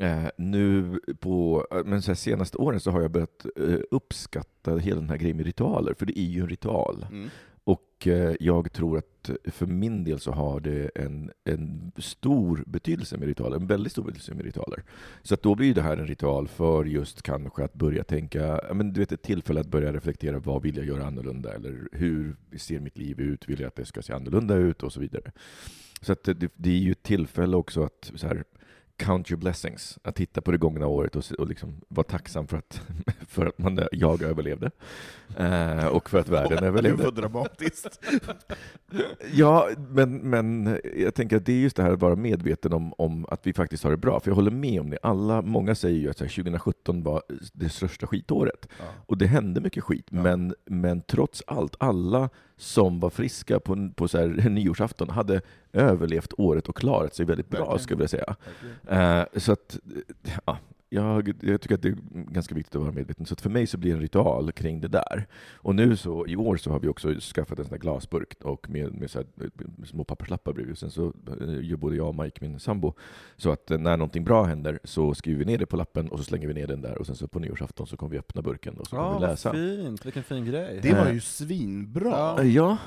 Eh, 0.00 0.28
nu 0.36 0.98
på 1.20 1.66
eh, 1.70 1.84
men 1.84 2.02
så 2.02 2.14
senaste 2.14 2.58
åren 2.58 2.80
så 2.80 2.90
har 2.90 3.02
jag 3.02 3.10
börjat 3.10 3.46
eh, 3.56 3.78
uppskatta 3.90 4.76
hela 4.76 5.00
den 5.00 5.10
här 5.10 5.16
grejen 5.16 5.36
med 5.36 5.46
ritualer, 5.46 5.94
för 5.94 6.06
det 6.06 6.18
är 6.18 6.24
ju 6.24 6.40
en 6.40 6.48
ritual. 6.48 7.06
Mm. 7.10 7.28
Och 7.64 8.06
eh, 8.06 8.34
jag 8.40 8.72
tror 8.72 8.98
att 8.98 9.30
för 9.44 9.66
min 9.66 10.04
del 10.04 10.20
så 10.20 10.32
har 10.32 10.60
det 10.60 10.90
en, 10.94 11.30
en 11.44 11.92
stor 11.96 12.64
betydelse 12.66 13.16
med 13.16 13.28
ritualer, 13.28 13.56
en 13.56 13.66
väldigt 13.66 13.92
stor 13.92 14.02
betydelse 14.02 14.34
med 14.34 14.44
ritualer. 14.44 14.82
Så 15.22 15.34
att 15.34 15.42
då 15.42 15.54
blir 15.54 15.74
det 15.74 15.82
här 15.82 15.96
en 15.96 16.06
ritual 16.06 16.48
för 16.48 16.84
just 16.84 17.22
kanske 17.22 17.64
att 17.64 17.74
börja 17.74 18.04
tänka, 18.04 18.60
men 18.74 18.92
du 18.92 19.00
vet 19.00 19.12
ett 19.12 19.22
tillfälle 19.22 19.60
att 19.60 19.66
börja 19.66 19.92
reflektera, 19.92 20.38
vad 20.38 20.62
vill 20.62 20.76
jag 20.76 20.86
göra 20.86 21.06
annorlunda? 21.06 21.54
Eller 21.54 21.88
hur 21.92 22.36
ser 22.56 22.80
mitt 22.80 22.98
liv 22.98 23.20
ut? 23.20 23.48
Vill 23.48 23.60
jag 23.60 23.68
att 23.68 23.76
det 23.76 23.84
ska 23.84 24.02
se 24.02 24.12
annorlunda 24.12 24.54
ut? 24.54 24.82
Och 24.82 24.92
så 24.92 25.00
vidare. 25.00 25.32
Så 26.00 26.12
att 26.12 26.24
det, 26.24 26.52
det 26.56 26.70
är 26.70 26.78
ju 26.78 26.92
ett 26.92 27.02
tillfälle 27.02 27.56
också 27.56 27.82
att 27.82 28.12
så 28.14 28.26
här, 28.26 28.44
count 28.98 29.30
your 29.30 29.38
blessings. 29.40 29.98
Att 30.02 30.14
titta 30.14 30.40
på 30.40 30.50
det 30.50 30.58
gångna 30.58 30.86
året 30.86 31.16
och, 31.16 31.24
och 31.38 31.46
liksom 31.46 31.80
vara 31.88 32.04
tacksam 32.04 32.46
för 32.46 32.56
att, 32.56 32.80
för 33.28 33.46
att 33.46 33.58
man, 33.58 33.80
jag 33.92 34.22
överlevde. 34.22 34.70
Eh, 35.36 35.86
och 35.86 36.10
för 36.10 36.18
att 36.18 36.28
världen 36.28 36.58
Det 36.60 36.66
överlevde. 36.66 37.04
var 37.04 37.12
dramatiskt. 37.12 38.00
Ja, 39.32 39.68
men, 39.88 40.16
men 40.18 40.78
jag 40.96 41.14
tänker 41.14 41.36
att 41.36 41.46
det 41.46 41.52
är 41.52 41.56
just 41.56 41.76
det 41.76 41.82
här 41.82 41.92
att 41.92 42.00
vara 42.00 42.16
medveten 42.16 42.72
om, 42.72 42.92
om 42.98 43.26
att 43.28 43.46
vi 43.46 43.52
faktiskt 43.52 43.84
har 43.84 43.90
det 43.90 43.96
bra. 43.96 44.20
För 44.20 44.30
jag 44.30 44.34
håller 44.36 44.50
med 44.50 44.80
om 44.80 44.90
det. 44.90 44.98
Alla, 45.02 45.42
många 45.42 45.74
säger 45.74 45.98
ju 45.98 46.10
att 46.10 46.18
så 46.18 46.24
här, 46.24 46.30
2017 46.30 47.02
var 47.02 47.22
det 47.52 47.68
största 47.68 48.06
skitåret. 48.06 48.68
Ja. 48.78 48.84
Och 49.06 49.18
det 49.18 49.26
hände 49.26 49.60
mycket 49.60 49.84
skit. 49.84 50.06
Ja. 50.10 50.22
Men, 50.22 50.54
men 50.64 51.00
trots 51.02 51.42
allt, 51.46 51.76
alla 51.78 52.28
som 52.58 53.00
var 53.00 53.10
friska 53.10 53.60
på, 53.60 53.90
på 53.94 54.08
så 54.08 54.18
här, 54.18 54.28
nyårsafton 54.50 55.10
hade 55.10 55.40
överlevt 55.72 56.32
året 56.38 56.68
och 56.68 56.76
klarat 56.76 57.14
sig 57.14 57.26
väldigt 57.26 57.48
bra, 57.48 57.60
Verkligen. 57.60 57.78
skulle 57.82 58.02
jag 58.02 58.10
säga. 58.10 58.36
Eh, 58.88 59.38
så 59.40 59.52
att, 59.52 59.78
ja, 60.44 60.58
jag, 60.90 61.32
jag 61.42 61.60
tycker 61.60 61.74
att 61.74 61.82
det 61.82 61.88
är 61.88 61.96
ganska 62.12 62.54
viktigt 62.54 62.74
att 62.76 62.82
vara 62.82 62.92
medveten. 62.92 63.26
Så 63.26 63.34
att 63.34 63.40
för 63.40 63.50
mig 63.50 63.66
så 63.66 63.78
blir 63.78 63.90
det 63.90 63.96
en 63.96 64.02
ritual 64.02 64.52
kring 64.52 64.80
det 64.80 64.88
där. 64.88 65.26
Och 65.54 65.74
nu 65.74 65.96
så, 65.96 66.26
i 66.26 66.36
år 66.36 66.56
så 66.56 66.70
har 66.70 66.80
vi 66.80 66.88
också 66.88 67.14
skaffat 67.20 67.58
en 67.58 67.64
sån 67.64 67.78
glasburk 67.78 68.34
och 68.44 68.70
med, 68.70 68.92
med 68.94 69.10
så 69.10 69.18
här, 69.18 69.26
eh, 69.40 69.84
små 69.84 70.04
papperslappar 70.04 70.52
bredvid. 70.52 70.78
Sen 70.78 70.90
så 70.90 71.06
eh, 71.06 71.64
gör 71.64 71.76
både 71.76 71.96
jag 71.96 72.08
och 72.08 72.14
Mike, 72.24 72.38
min 72.40 72.60
sambo, 72.60 72.92
så 73.36 73.50
att 73.50 73.70
eh, 73.70 73.78
när 73.78 73.96
någonting 73.96 74.24
bra 74.24 74.44
händer 74.44 74.78
så 74.84 75.14
skriver 75.14 75.38
vi 75.38 75.44
ner 75.44 75.58
det 75.58 75.66
på 75.66 75.76
lappen 75.76 76.08
och 76.08 76.18
så 76.18 76.24
slänger 76.24 76.48
vi 76.48 76.54
ner 76.54 76.66
den 76.66 76.80
där 76.80 76.98
och 76.98 77.06
sen 77.06 77.14
så 77.16 77.28
på 77.28 77.38
nyårsafton 77.38 77.86
så 77.86 77.96
kommer 77.96 78.10
vi 78.12 78.18
öppna 78.18 78.42
burken 78.42 78.74
och 78.78 78.86
så 78.86 78.96
kommer 78.96 79.08
Ja, 79.10 79.18
vi 79.18 79.26
läsa. 79.26 79.52
fint, 79.52 80.06
vilken 80.06 80.22
fin 80.22 80.44
grej. 80.44 80.80
Det 80.82 80.92
var 80.94 81.12
ju 81.12 81.20
svinbra. 81.20 82.10
Ja. 82.44 82.44
Ja, 82.44 82.78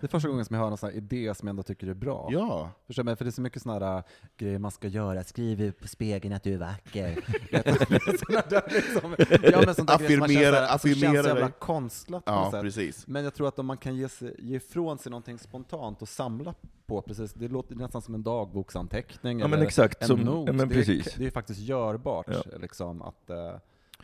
Det 0.00 0.06
är 0.06 0.08
första 0.08 0.28
gången 0.28 0.44
som 0.44 0.54
jag 0.54 0.62
hör 0.62 0.68
någon 0.68 0.78
sån 0.78 0.90
här 0.90 0.96
idé 0.96 1.34
som 1.34 1.48
jag 1.48 1.52
ändå 1.52 1.62
tycker 1.62 1.86
är 1.86 1.94
bra. 1.94 2.28
Ja. 2.32 2.70
Förstår 2.86 3.02
du 3.02 3.04
mig? 3.04 3.16
För 3.16 3.24
det 3.24 3.28
är 3.28 3.32
så 3.32 3.40
mycket 3.40 3.62
såna 3.62 3.74
här 3.78 3.96
äh, 3.98 4.02
grejer 4.36 4.58
man 4.58 4.70
ska 4.70 4.88
göra. 4.88 5.24
Skriv 5.24 5.72
på 5.72 5.88
spegeln 5.88 6.34
att 6.34 6.42
du 6.42 6.54
är 6.54 6.58
vacker. 6.58 7.18
Såna 8.26 8.42
där 8.48 8.62
liksom, 8.74 9.14
ja, 9.52 9.62
men 9.66 9.74
sånt 9.74 9.88
där 9.88 9.98
grejer 9.98 10.18
som 10.18 10.28
känns 10.28 10.30
Affirmera- 10.30 10.50
så 10.50 10.56
här- 10.60 10.66
som 10.66 10.74
affirmera 10.76 11.12
känns 11.12 11.24
så 11.26 11.28
jävla 11.28 11.50
konstlat 11.50 12.24
på 12.24 12.32
Ja, 12.32 12.50
sätt. 12.50 12.62
precis. 12.62 13.06
Men 13.06 13.24
jag 13.24 13.34
tror 13.34 13.48
att 13.48 13.58
om 13.58 13.66
man 13.66 13.76
kan 13.76 13.96
ge, 13.96 14.08
sig, 14.08 14.34
ge 14.38 14.56
ifrån 14.56 14.98
sig 14.98 15.10
någonting 15.10 15.38
spontant 15.38 16.02
och 16.02 16.08
samla 16.08 16.54
på 16.86 17.02
precis, 17.02 17.32
det 17.34 17.48
låter 17.48 17.74
nästan 17.74 18.02
som 18.02 18.14
en 18.14 18.22
dagboksanteckning 18.22 19.38
Ja, 19.40 19.46
men 19.48 19.58
eller 19.58 19.66
exakt, 19.66 20.02
en 20.02 20.08
som- 20.08 20.20
not. 20.20 20.46
ja, 20.48 20.52
det. 20.52 20.62
Är, 20.76 21.18
det 21.18 21.26
är 21.26 21.30
faktiskt 21.30 21.60
görbart 21.60 22.26
Ja. 22.28 22.58
liksom, 22.60 23.02
att 23.02 23.30
eh, 23.30 23.54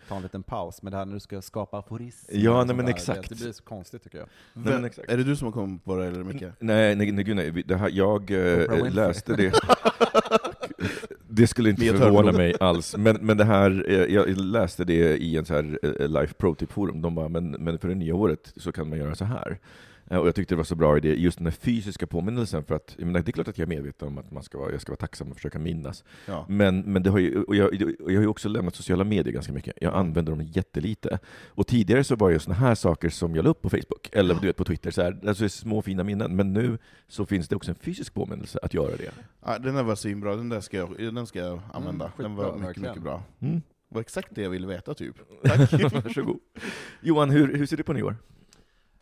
ta 0.08 0.16
en 0.16 0.22
liten 0.22 0.42
paus 0.42 0.82
med 0.82 0.92
det 0.92 0.96
här 0.96 1.04
när 1.04 1.14
du 1.14 1.20
ska 1.20 1.42
skapa 1.42 1.78
aforismer. 1.78 2.38
Ja, 2.38 2.64
nej, 2.64 2.76
men 2.76 2.84
där. 2.86 2.92
exakt. 2.92 3.28
Det, 3.28 3.34
det 3.34 3.40
blir 3.40 3.52
så 3.52 3.62
konstigt 3.62 4.04
tycker 4.04 4.18
jag. 4.18 4.26
Nej, 4.52 4.74
men 4.74 4.84
exakt. 4.84 5.08
är 5.08 5.16
det 5.16 5.24
du 5.24 5.36
som 5.36 5.46
har 5.46 5.52
kommit 5.52 5.84
på 5.84 5.96
det, 5.96 6.06
eller 6.06 6.24
Micke? 6.24 6.42
Nej, 6.58 6.96
nej, 6.96 7.12
nej, 7.12 7.24
gud, 7.24 7.36
nej. 7.36 7.62
Det 7.66 7.76
här, 7.76 7.90
jag 7.92 8.30
Winfrey. 8.30 8.90
läste 8.90 9.36
det. 9.36 9.52
Det 11.28 11.46
skulle 11.46 11.70
inte 11.70 11.84
förvåna 11.98 12.32
mig 12.32 12.54
alls. 12.60 12.96
Men, 12.96 13.16
men 13.20 13.36
det 13.36 13.44
här, 13.44 13.84
eh, 13.88 14.14
jag 14.14 14.28
läste 14.36 14.84
det 14.84 15.16
i 15.16 15.36
en 15.36 15.44
så 15.44 15.54
här 15.54 15.78
eh, 15.82 16.08
Life 16.08 16.34
Pro-tip-forum. 16.34 17.02
De 17.02 17.14
bara, 17.14 17.28
men, 17.28 17.50
men 17.50 17.78
för 17.78 17.88
det 17.88 17.94
nya 17.94 18.14
året 18.14 18.52
så 18.56 18.72
kan 18.72 18.88
man 18.88 18.98
göra 18.98 19.14
så 19.14 19.24
här. 19.24 19.58
Eh, 20.10 20.18
Och 20.18 20.26
jag 20.26 20.34
tyckte 20.34 20.54
det 20.54 20.56
var 20.56 20.64
så 20.64 20.74
bra 20.74 20.96
idé, 20.96 21.14
just 21.14 21.38
den 21.38 21.46
här 21.46 21.52
fysiska 21.52 22.06
påminnelsen. 22.06 22.64
För 22.64 22.74
att, 22.74 22.94
jag 22.98 23.06
menar, 23.06 23.20
det 23.20 23.30
är 23.30 23.32
klart 23.32 23.48
att 23.48 23.58
jag 23.58 23.64
är 23.66 23.68
medveten 23.76 24.08
om 24.08 24.18
att 24.18 24.30
man 24.32 24.42
ska 24.42 24.58
vara, 24.58 24.72
jag 24.72 24.80
ska 24.80 24.92
vara 24.92 24.96
tacksam 24.96 25.28
och 25.30 25.36
försöka 25.36 25.58
minnas. 25.58 26.04
Ja. 26.26 26.46
Men, 26.48 26.80
men 26.80 27.02
det 27.02 27.10
har 27.10 27.18
ju, 27.18 27.42
och 27.42 27.56
jag, 27.56 27.66
och 28.00 28.12
jag 28.12 28.16
har 28.18 28.22
ju 28.22 28.26
också 28.26 28.48
lämnat 28.48 28.74
sociala 28.74 29.04
medier 29.04 29.32
ganska 29.34 29.52
mycket. 29.52 29.74
Jag 29.80 29.94
använder 29.94 30.32
dem 30.32 30.42
jättelite. 30.42 31.18
Och 31.46 31.66
tidigare 31.66 32.04
så 32.04 32.16
var 32.16 32.30
det 32.30 32.38
såna 32.38 32.56
här 32.56 32.74
saker 32.74 33.08
som 33.08 33.34
jag 33.36 33.42
la 33.44 33.50
upp 33.50 33.62
på 33.62 33.70
Facebook, 33.70 34.08
eller 34.12 34.34
du 34.34 34.46
vet 34.46 34.56
på 34.56 34.64
Twitter, 34.64 34.90
så 34.90 35.02
här, 35.02 35.18
alltså 35.28 35.48
små 35.48 35.82
fina 35.82 36.04
minnen. 36.04 36.36
Men 36.36 36.52
nu 36.52 36.78
så 37.08 37.26
finns 37.26 37.48
det 37.48 37.56
också 37.56 37.70
en 37.70 37.74
fysisk 37.80 38.14
påminnelse 38.14 38.58
att 38.62 38.74
göra 38.74 38.96
det. 38.96 39.10
Ja, 39.44 39.58
den 39.58 39.74
där 39.74 39.82
var 39.82 39.94
svinbra, 39.94 40.36
den 40.36 40.48
där 40.48 40.60
ska 40.60 40.76
jag, 40.76 41.14
den 41.14 41.26
ska 41.26 41.38
jag 41.38 41.60
använda. 41.72 42.04
Mm, 42.04 42.12
den 42.16 42.34
var 42.36 42.52
mycket, 42.52 42.66
verkligen. 42.66 42.90
mycket 42.90 43.02
bra. 43.02 43.22
Mm. 43.40 43.62
Det 43.88 43.94
var 43.94 44.00
exakt 44.00 44.28
det 44.34 44.42
jag 44.42 44.50
ville 44.50 44.66
veta 44.66 44.94
typ. 44.94 45.14
Tack, 45.44 45.92
varsågod. 46.04 46.38
Johan, 47.00 47.30
hur, 47.30 47.56
hur 47.56 47.66
ser 47.66 47.76
det 47.76 47.82
på 47.82 47.92
nyår? 47.92 48.16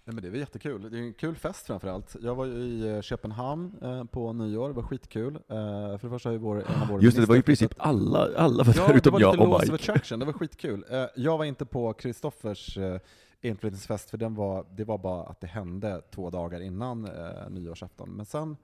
Nej, 0.05 0.15
men 0.15 0.25
det 0.25 0.31
var 0.31 0.37
jättekul. 0.37 0.91
Det 0.91 0.99
är 0.99 1.03
en 1.03 1.15
kul 1.15 1.37
fest 1.37 1.67
framförallt. 1.67 2.17
Jag 2.21 2.35
var 2.35 2.45
ju 2.45 2.53
i 2.53 2.95
eh, 2.97 3.01
Köpenhamn 3.01 3.73
eh, 3.83 4.05
på 4.05 4.33
nyår, 4.33 4.69
det 4.69 4.75
var 4.75 4.83
skitkul. 4.83 5.35
Eh, 5.35 5.41
för 5.49 6.01
det 6.03 6.11
första 6.11 6.29
har 6.29 6.33
ju 6.33 6.39
vår, 6.39 6.57
en 6.57 6.83
av 6.83 6.89
våra 6.89 7.01
Just 7.03 7.17
det, 7.17 7.23
det 7.23 7.27
var 7.27 7.35
i 7.35 7.39
ministrar 7.39 7.69
princip 7.69 7.75
alla, 7.87 8.29
alla 8.37 8.65
var 8.65 8.75
Ja, 8.77 8.87
där 8.87 8.93
det 8.93 8.99
utom 8.99 9.13
var 9.13 9.21
jag 9.21 9.33
lite 9.33 9.43
och 9.43 9.49
laws 9.49 9.63
of 9.63 9.71
Mike. 9.73 9.93
attraction, 9.93 10.19
det 10.19 10.25
var 10.27 10.33
skitkul. 10.33 10.85
Eh, 10.91 11.05
jag 11.17 11.39
var 11.39 11.45
inte 11.45 11.65
på 11.65 11.93
Kristoffers 11.93 12.79
eh, 12.79 12.99
inflyttningsfest, 13.41 14.11
för 14.11 14.19
den 14.19 14.35
var, 14.35 14.67
det 14.77 14.85
var 14.85 14.99
bara 14.99 15.23
att 15.23 15.41
det 15.41 15.47
hände 15.47 16.03
två 16.15 16.31
dagar 16.31 16.61
innan 16.61 17.05
eh, 17.05 17.51
nyårsafton. 17.51 18.11
Men 18.11 18.27
sen 18.27 18.57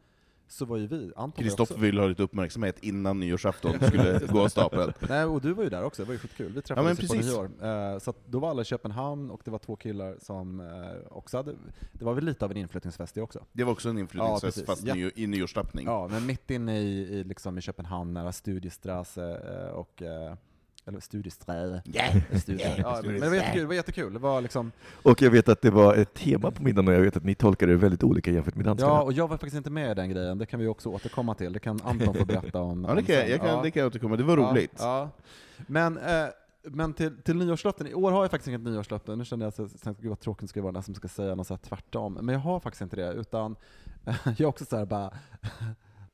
så 0.48 0.64
var 0.64 0.76
ju 0.76 0.86
vi, 0.86 1.12
Anton 1.16 1.44
Kristoffer 1.44 1.78
ville 1.78 2.00
ha 2.00 2.08
lite 2.08 2.22
uppmärksamhet 2.22 2.78
innan 2.82 3.20
nyårsafton 3.20 3.72
skulle 3.80 4.18
gå 4.28 4.40
av 4.44 4.48
stapeln. 4.48 4.92
Nej, 5.08 5.24
och 5.24 5.40
du 5.40 5.52
var 5.52 5.64
ju 5.64 5.70
där 5.70 5.84
också, 5.84 6.02
det 6.02 6.06
var 6.06 6.12
ju 6.12 6.18
skitkul. 6.18 6.52
Vi 6.52 6.62
träffades 6.62 7.02
ju 7.02 7.08
på 7.08 7.14
nyår. 7.14 7.50
Eh, 7.94 7.98
så 7.98 8.14
då 8.26 8.38
var 8.38 8.50
alla 8.50 8.62
i 8.62 8.64
Köpenhamn, 8.64 9.30
och 9.30 9.40
det 9.44 9.50
var 9.50 9.58
två 9.58 9.76
killar 9.76 10.16
som 10.20 10.60
eh, 10.60 10.66
också 11.16 11.36
hade... 11.36 11.54
Det 11.92 12.04
var 12.04 12.14
väl 12.14 12.24
lite 12.24 12.44
av 12.44 12.50
en 12.50 12.56
inflyttningsfest 12.56 13.14
det 13.14 13.22
också. 13.22 13.44
Det 13.52 13.64
var 13.64 13.72
också 13.72 13.88
en 13.88 13.96
Ja, 13.96 14.00
inflyttningsfest 14.00 14.42
precis. 14.56 14.66
fast 14.66 14.84
Ja. 14.84 14.94
ny, 14.94 15.10
i 15.14 15.26
nyårstappning. 15.26 15.86
Ja, 15.86 16.08
men 16.08 16.26
mitt 16.26 16.50
inne 16.50 16.78
i, 16.80 16.98
i, 17.00 17.24
liksom 17.24 17.58
i 17.58 17.60
Köpenhamn, 17.60 18.14
nära 18.14 18.32
Studiestrasse 18.32 19.40
eh, 19.68 19.70
och... 19.74 20.02
Eh, 20.02 20.34
eller 20.88 21.00
Studiestrasse. 21.00 21.82
Yeah. 21.84 22.16
Studie. 22.40 22.64
Ja, 22.78 23.00
men 23.04 23.20
det 23.20 23.28
var 23.28 23.34
jättekul. 23.36 23.60
Det 23.62 23.66
var 23.66 23.74
jättekul. 23.74 24.12
Det 24.12 24.18
var 24.18 24.40
liksom, 24.40 24.72
Och 25.02 25.22
jag 25.22 25.30
vet 25.30 25.48
att 25.48 25.62
det 25.62 25.70
var 25.70 25.94
ett 25.94 26.14
tema 26.14 26.50
på 26.50 26.62
middagen 26.62 26.88
och 26.88 26.94
jag 26.94 27.00
vet 27.00 27.16
att 27.16 27.24
ni 27.24 27.34
tolkade 27.34 27.72
det 27.72 27.78
väldigt 27.78 28.02
olika 28.02 28.30
jämfört 28.30 28.54
med 28.54 28.64
danskarna. 28.64 28.92
ja, 28.92 29.02
och 29.02 29.12
jag 29.12 29.28
var 29.28 29.36
faktiskt 29.36 29.56
inte 29.56 29.70
med 29.70 29.90
i 29.90 29.94
den 29.94 30.10
grejen. 30.10 30.38
Det 30.38 30.46
kan 30.46 30.60
vi 30.60 30.66
också 30.66 30.88
återkomma 30.88 31.34
till. 31.34 31.52
Det 31.52 31.58
kan 31.58 31.80
Anton 31.84 32.14
få 32.14 32.24
berätta 32.24 32.60
om. 32.60 32.84
Ja, 32.88 32.94
det 32.94 33.02
kan, 33.02 33.14
jag, 33.14 33.30
jag 33.30 33.40
kan, 33.40 33.48
Ja. 33.48 33.62
det 33.62 33.70
kan 33.70 33.80
jag 33.80 33.86
återkomma 33.86 34.16
det 34.16 34.22
var 34.24 34.38
Ja, 34.38 34.50
roligt. 34.50 34.74
Ja, 34.78 35.10
Men, 35.66 35.98
eh, 35.98 36.26
men 36.62 36.92
till, 36.92 37.22
till 37.22 37.36
nyårslöften, 37.36 37.86
i 37.86 37.94
år 37.94 38.10
har 38.12 38.22
jag 38.24 38.30
faktiskt 38.30 38.48
inget 38.48 38.60
nyårslöfte. 38.60 39.16
Nu 39.16 39.24
känner 39.24 39.44
jag 39.44 39.48
att 39.48 39.58
jag 39.58 39.70
tänkte, 39.80 40.02
gud 40.02 40.08
vad 40.08 40.20
tråkigt 40.20 40.40
det 40.40 40.48
ska 40.48 40.62
vara 40.62 40.72
den 40.72 40.82
som 40.82 40.94
ska 40.94 41.08
säga 41.08 41.34
något 41.34 41.46
så 41.46 41.54
här 41.54 41.58
tvärtom. 41.58 42.18
Men 42.22 42.32
jag 42.32 42.40
har 42.40 42.60
faktiskt 42.60 42.82
inte 42.82 42.96
det, 42.96 43.12
utan 43.12 43.56
jag 44.24 44.40
är 44.40 44.46
också 44.46 44.64
så 44.64 44.76
här 44.76 44.84
bara 44.86 45.10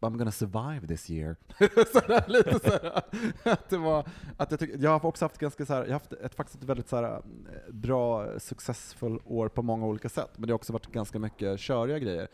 I'm 0.04 0.16
gonna 0.18 0.30
survive 0.32 0.86
this 0.86 1.10
year. 1.10 1.36
sådär, 1.92 2.24
lite 2.28 2.50
sådär, 2.70 3.02
att 3.44 3.68
det 3.70 3.78
var, 3.78 4.06
att 4.36 4.50
jag, 4.50 4.60
tyck, 4.60 4.70
jag 4.78 4.90
har 4.98 5.06
också 5.08 5.24
haft 5.24 5.38
ganska 5.38 5.66
såhär, 5.66 5.80
jag 5.80 5.86
har 5.88 5.92
haft 5.92 6.12
ett, 6.12 6.34
faktiskt 6.34 6.62
ett 6.62 6.68
väldigt 6.68 6.88
såhär, 6.88 7.22
bra, 7.70 8.38
successful 8.38 9.18
år 9.24 9.48
på 9.48 9.62
många 9.62 9.86
olika 9.86 10.08
sätt, 10.08 10.30
men 10.36 10.46
det 10.46 10.52
har 10.52 10.56
också 10.58 10.72
varit 10.72 10.86
ganska 10.92 11.18
mycket 11.18 11.60
köriga 11.60 11.98
grejer. 11.98 12.28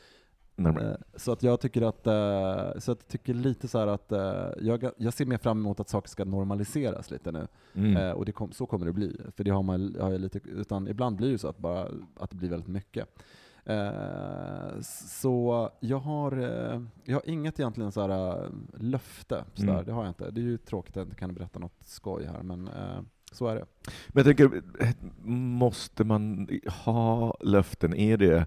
Eh, 0.81 0.95
Så 1.17 1.33
att 1.33 1.43
jag 1.43 1.61
tycker 1.61 1.83
att, 1.83 2.07
eh, 2.07 2.79
så 2.81 2.93
att 2.93 2.99
jag 2.99 3.09
tycker 3.09 3.35
lite 3.35 3.69
så 3.69 3.79
här 3.79 3.87
att 3.87 4.13
eh, 4.13 4.49
jag, 4.61 4.91
jag 4.97 5.13
ser 5.15 5.27
mer 5.27 5.39
fram 5.39 5.59
emot 5.59 5.81
att 5.81 5.89
saker 5.89 6.09
ska 6.09 6.25
normaliseras 6.25 7.11
lite 7.11 7.33
nu. 7.33 7.47
Mm. 7.75 7.97
Eh, 7.97 8.11
Och 8.11 8.35
kom, 8.35 8.53
så 8.53 8.67
kommer 8.67 8.87
det 8.87 8.93
bli. 8.93 9.21
För 9.37 9.45
det 9.45 9.51
har 9.51 9.63
man 9.63 9.97
har 10.01 10.11
jag 10.13 10.21
lite, 10.21 10.41
utan 10.49 10.89
ibland 10.89 11.17
blir 11.17 11.33
det 11.33 11.39
så 11.39 11.49
att, 11.49 11.59
bara, 11.59 11.89
att 12.17 12.31
det 12.31 12.37
blir 12.37 12.49
väldigt 12.51 12.69
mycket. 12.69 13.09
Eh, 13.71 14.81
Så 14.81 15.71
jag 15.81 15.99
har, 15.99 16.33
eh, 16.33 16.81
jag 17.05 17.17
har 17.17 17.23
inget 17.29 17.61
egentligen 17.61 17.93
så 17.93 18.01
här, 18.01 18.45
eh, 18.45 18.51
löfte, 18.79 19.45
så. 19.55 19.63
Mm. 19.63 19.85
det 19.85 19.93
har 19.93 20.03
jag 20.03 20.11
inte. 20.11 20.31
Det 20.31 20.41
är 20.41 20.45
ju 20.45 20.57
tråkigt 20.59 20.91
att 20.91 20.97
jag 20.97 21.07
inte 21.07 21.17
kan 21.17 21.35
berätta 21.35 21.59
något 21.59 21.77
skoj 21.85 22.25
här, 22.25 22.43
men 22.43 22.69
eh, 22.69 23.01
så 23.33 23.47
är 23.47 23.55
det. 23.55 23.65
Men 24.09 24.25
jag 24.25 24.37
tänker, 24.37 24.63
måste 25.29 26.05
man 26.05 26.49
ha 26.85 27.37
löften? 27.41 27.95
Är 27.95 28.17
det, 28.17 28.47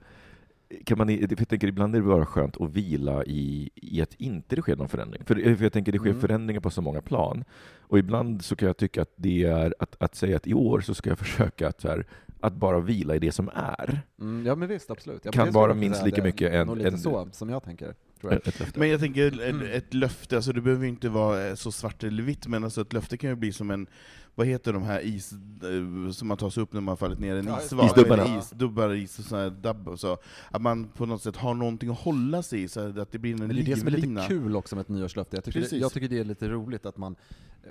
kan 0.86 0.98
man, 0.98 1.10
jag 1.10 1.48
tänker 1.50 1.68
ibland 1.68 1.96
är 1.96 2.00
det 2.00 2.06
bara 2.08 2.26
skönt 2.26 2.62
att 2.62 2.70
vila 2.74 3.24
i, 3.26 3.70
i 3.76 4.02
att 4.02 4.14
inte 4.14 4.56
det 4.56 4.62
sker 4.62 4.76
någon 4.76 4.90
förändring. 4.90 5.24
För, 5.26 5.56
för 5.56 5.64
jag 5.64 5.74
tänker 5.74 5.92
det 5.92 5.98
sker 6.00 6.10
Mm. 6.10 6.22
förändringar 6.22 6.62
på 6.62 6.70
så 6.70 6.82
många 6.82 7.02
plan. 7.02 7.44
Och 7.80 8.00
ibland 8.00 8.44
så 8.44 8.56
kan 8.56 8.68
jag 8.68 8.78
tycka 8.78 9.02
att 9.02 9.14
det 9.16 9.44
är 9.44 9.74
att, 9.80 9.96
att 10.00 10.16
säga 10.16 10.38
att 10.38 10.48
i 10.48 10.54
år 10.54 10.82
så 10.82 10.94
ska 10.94 11.10
jag 11.10 11.20
försöka 11.28 11.68
att, 11.68 11.82
så 11.82 11.88
här, 11.88 12.06
att 12.44 12.54
bara 12.54 12.80
vila 12.80 13.16
i 13.16 13.20
det 13.20 13.32
som 13.32 13.50
är. 13.54 14.02
Mm, 14.20 14.46
ja 14.46 14.56
men 14.56 14.68
visst, 14.70 14.92
absolut. 14.92 15.22
Ja, 15.26 15.32
Kan 15.32 15.52
vara 15.52 15.74
minst 15.74 16.06
lika 16.06 16.24
mycket 16.24 16.54
en- 16.54 16.68
nog 16.68 16.78
lite 16.78 16.90
en- 16.90 16.98
så 16.98 17.30
som 17.32 17.50
jag 17.50 17.64
tänker. 17.64 17.94
Tror 18.22 18.34
jag. 18.34 18.48
Ett. 18.48 18.76
Men 18.76 18.90
jag 18.90 19.00
tänker, 19.00 19.28
ett, 19.28 19.50
Mm. 19.56 19.68
ett 19.74 19.94
löfte, 19.94 20.36
alltså 20.36 20.54
det 20.54 20.62
behöver 20.62 20.84
ju 20.84 20.90
inte 20.90 21.10
vara 21.10 21.48
eh, 21.48 21.56
så 21.56 21.72
svart 21.72 22.04
eller 22.04 22.24
vitt, 22.24 22.48
men 22.48 22.64
alltså 22.64 22.82
ett 22.82 22.94
löfte 22.94 23.18
kan 23.18 23.30
ju 23.30 23.36
bli 23.36 23.52
som 23.52 23.72
en, 23.72 23.88
vad 24.36 24.48
heter 24.48 24.74
de 24.74 24.84
här 24.84 25.00
is, 25.00 25.32
eh, 25.34 26.12
som 26.12 26.28
man 26.28 26.38
tar 26.38 26.50
sig 26.50 26.64
upp 26.64 26.74
när 26.74 26.82
man 26.82 26.98
fallit 26.98 27.20
ner, 27.20 27.36
en 27.36 27.48
Ja, 27.48 27.62
isvall? 27.62 27.86
Isdubbarna. 27.86 28.38
Isdubbar, 28.40 28.94
is 28.94 29.20
och 29.20 29.26
sån 29.26 29.40
här 29.40 29.50
dubb 29.50 29.88
och 29.88 30.00
så. 30.00 30.18
Att 30.52 30.62
man 30.62 30.88
på 30.88 31.06
något 31.06 31.22
sätt 31.22 31.36
har 31.36 31.54
någonting 31.54 31.90
att 31.90 32.00
hålla 32.00 32.44
sig 32.44 32.64
i, 32.64 32.68
så 32.68 33.00
att 33.02 33.12
det 33.12 33.20
blir 33.20 33.32
en 33.34 33.40
Men 33.40 33.56
det 33.56 33.62
är 33.62 33.66
det 33.66 33.76
som 33.78 33.88
är 33.88 33.92
lite 33.92 34.02
livlina. 34.08 34.28
kul 34.28 34.56
också 34.56 34.76
med 34.76 34.82
ett 34.82 34.90
nyårslöfte. 34.90 35.38
Jag 35.38 35.44
tycker, 35.44 35.60
det, 35.62 35.72
jag 35.78 35.92
tycker 35.94 36.08
det 36.10 36.20
är 36.20 36.24
lite 36.24 36.48
roligt 36.50 36.86
att 36.86 36.98
man, 36.98 37.16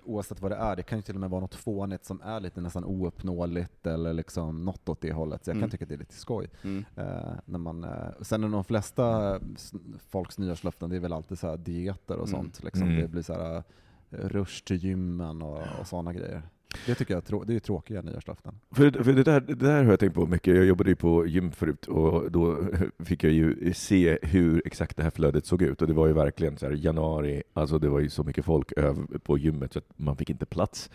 oavsett 0.04 0.40
vad 0.42 0.50
det 0.50 0.56
är, 0.56 0.76
det 0.76 0.82
kan 0.82 0.98
ju 0.98 1.02
till 1.02 1.14
och 1.14 1.20
med 1.20 1.30
vara 1.30 1.40
något 1.40 1.54
fånigt 1.54 2.04
som 2.04 2.20
är 2.20 2.40
lite 2.40 2.60
nästan 2.60 2.84
ouppnåeligt 2.84 3.86
eller 3.86 4.12
liksom 4.12 4.64
något 4.64 4.88
åt 4.88 5.00
det 5.00 5.12
hållet. 5.12 5.44
Så 5.44 5.50
jag 5.50 5.56
Mm. 5.56 5.62
kan 5.62 5.70
tycka 5.70 5.84
att 5.84 5.88
det 5.88 5.94
är 5.94 5.98
lite 5.98 6.14
skoj. 6.14 6.50
Mm. 6.62 6.84
Eh, 6.96 7.04
när 7.44 7.58
man, 7.58 7.84
eh, 7.84 7.90
sen 8.20 8.44
är 8.44 8.48
de 8.48 8.64
flesta 8.64 9.38
folks 10.10 10.38
nyårslöften, 10.38 10.90
det 10.90 10.96
är 10.96 11.00
väl 11.00 11.12
alltid 11.12 11.38
så 11.38 11.46
här 11.46 11.56
dieter 11.56 12.16
och 12.16 12.28
Mm. 12.28 12.40
sånt. 12.40 12.64
Liksom. 12.64 12.82
Mm. 12.82 13.00
Det 13.02 13.08
blir 13.08 13.22
så 13.22 13.32
här 13.32 13.62
rush 14.12 14.64
till 14.64 14.76
gymmen 14.76 15.42
och, 15.42 15.62
och 15.80 15.86
sådana 15.86 16.12
grejer. 16.12 16.42
Det 16.86 16.94
tycker 16.94 17.14
jag 17.14 17.42
är, 17.42 17.44
det 17.44 17.54
är 17.54 17.60
tråkiga 17.60 18.02
nyårslöften. 18.02 18.54
För, 18.70 19.04
för 19.04 19.12
det, 19.12 19.22
där, 19.22 19.40
det 19.40 19.54
där 19.54 19.84
har 19.84 19.90
jag 19.90 20.00
tänkt 20.00 20.14
på 20.14 20.26
mycket. 20.26 20.56
Jag 20.56 20.64
jobbade 20.64 20.90
ju 20.90 20.96
på 20.96 21.26
gym 21.26 21.52
förut 21.52 21.86
och 21.86 22.30
då 22.30 22.58
fick 23.04 23.24
jag 23.24 23.32
ju 23.32 23.74
se 23.74 24.18
hur 24.22 24.62
exakt 24.64 24.96
det 24.96 25.02
här 25.02 25.10
flödet 25.10 25.46
såg 25.46 25.62
ut. 25.62 25.82
Och 25.82 25.88
det 25.88 25.94
var 25.94 26.06
ju 26.06 26.12
verkligen 26.12 26.56
så 26.56 26.66
här 26.66 26.72
januari, 26.72 27.42
alltså 27.52 27.78
det 27.78 27.88
var 27.88 28.00
ju 28.00 28.10
så 28.10 28.24
mycket 28.24 28.44
folk 28.44 28.72
på 29.22 29.38
gymmet 29.38 29.72
så 29.72 29.78
att 29.78 29.88
man 29.96 30.16
fick 30.16 30.30
inte 30.30 30.46
plats. 30.46 30.90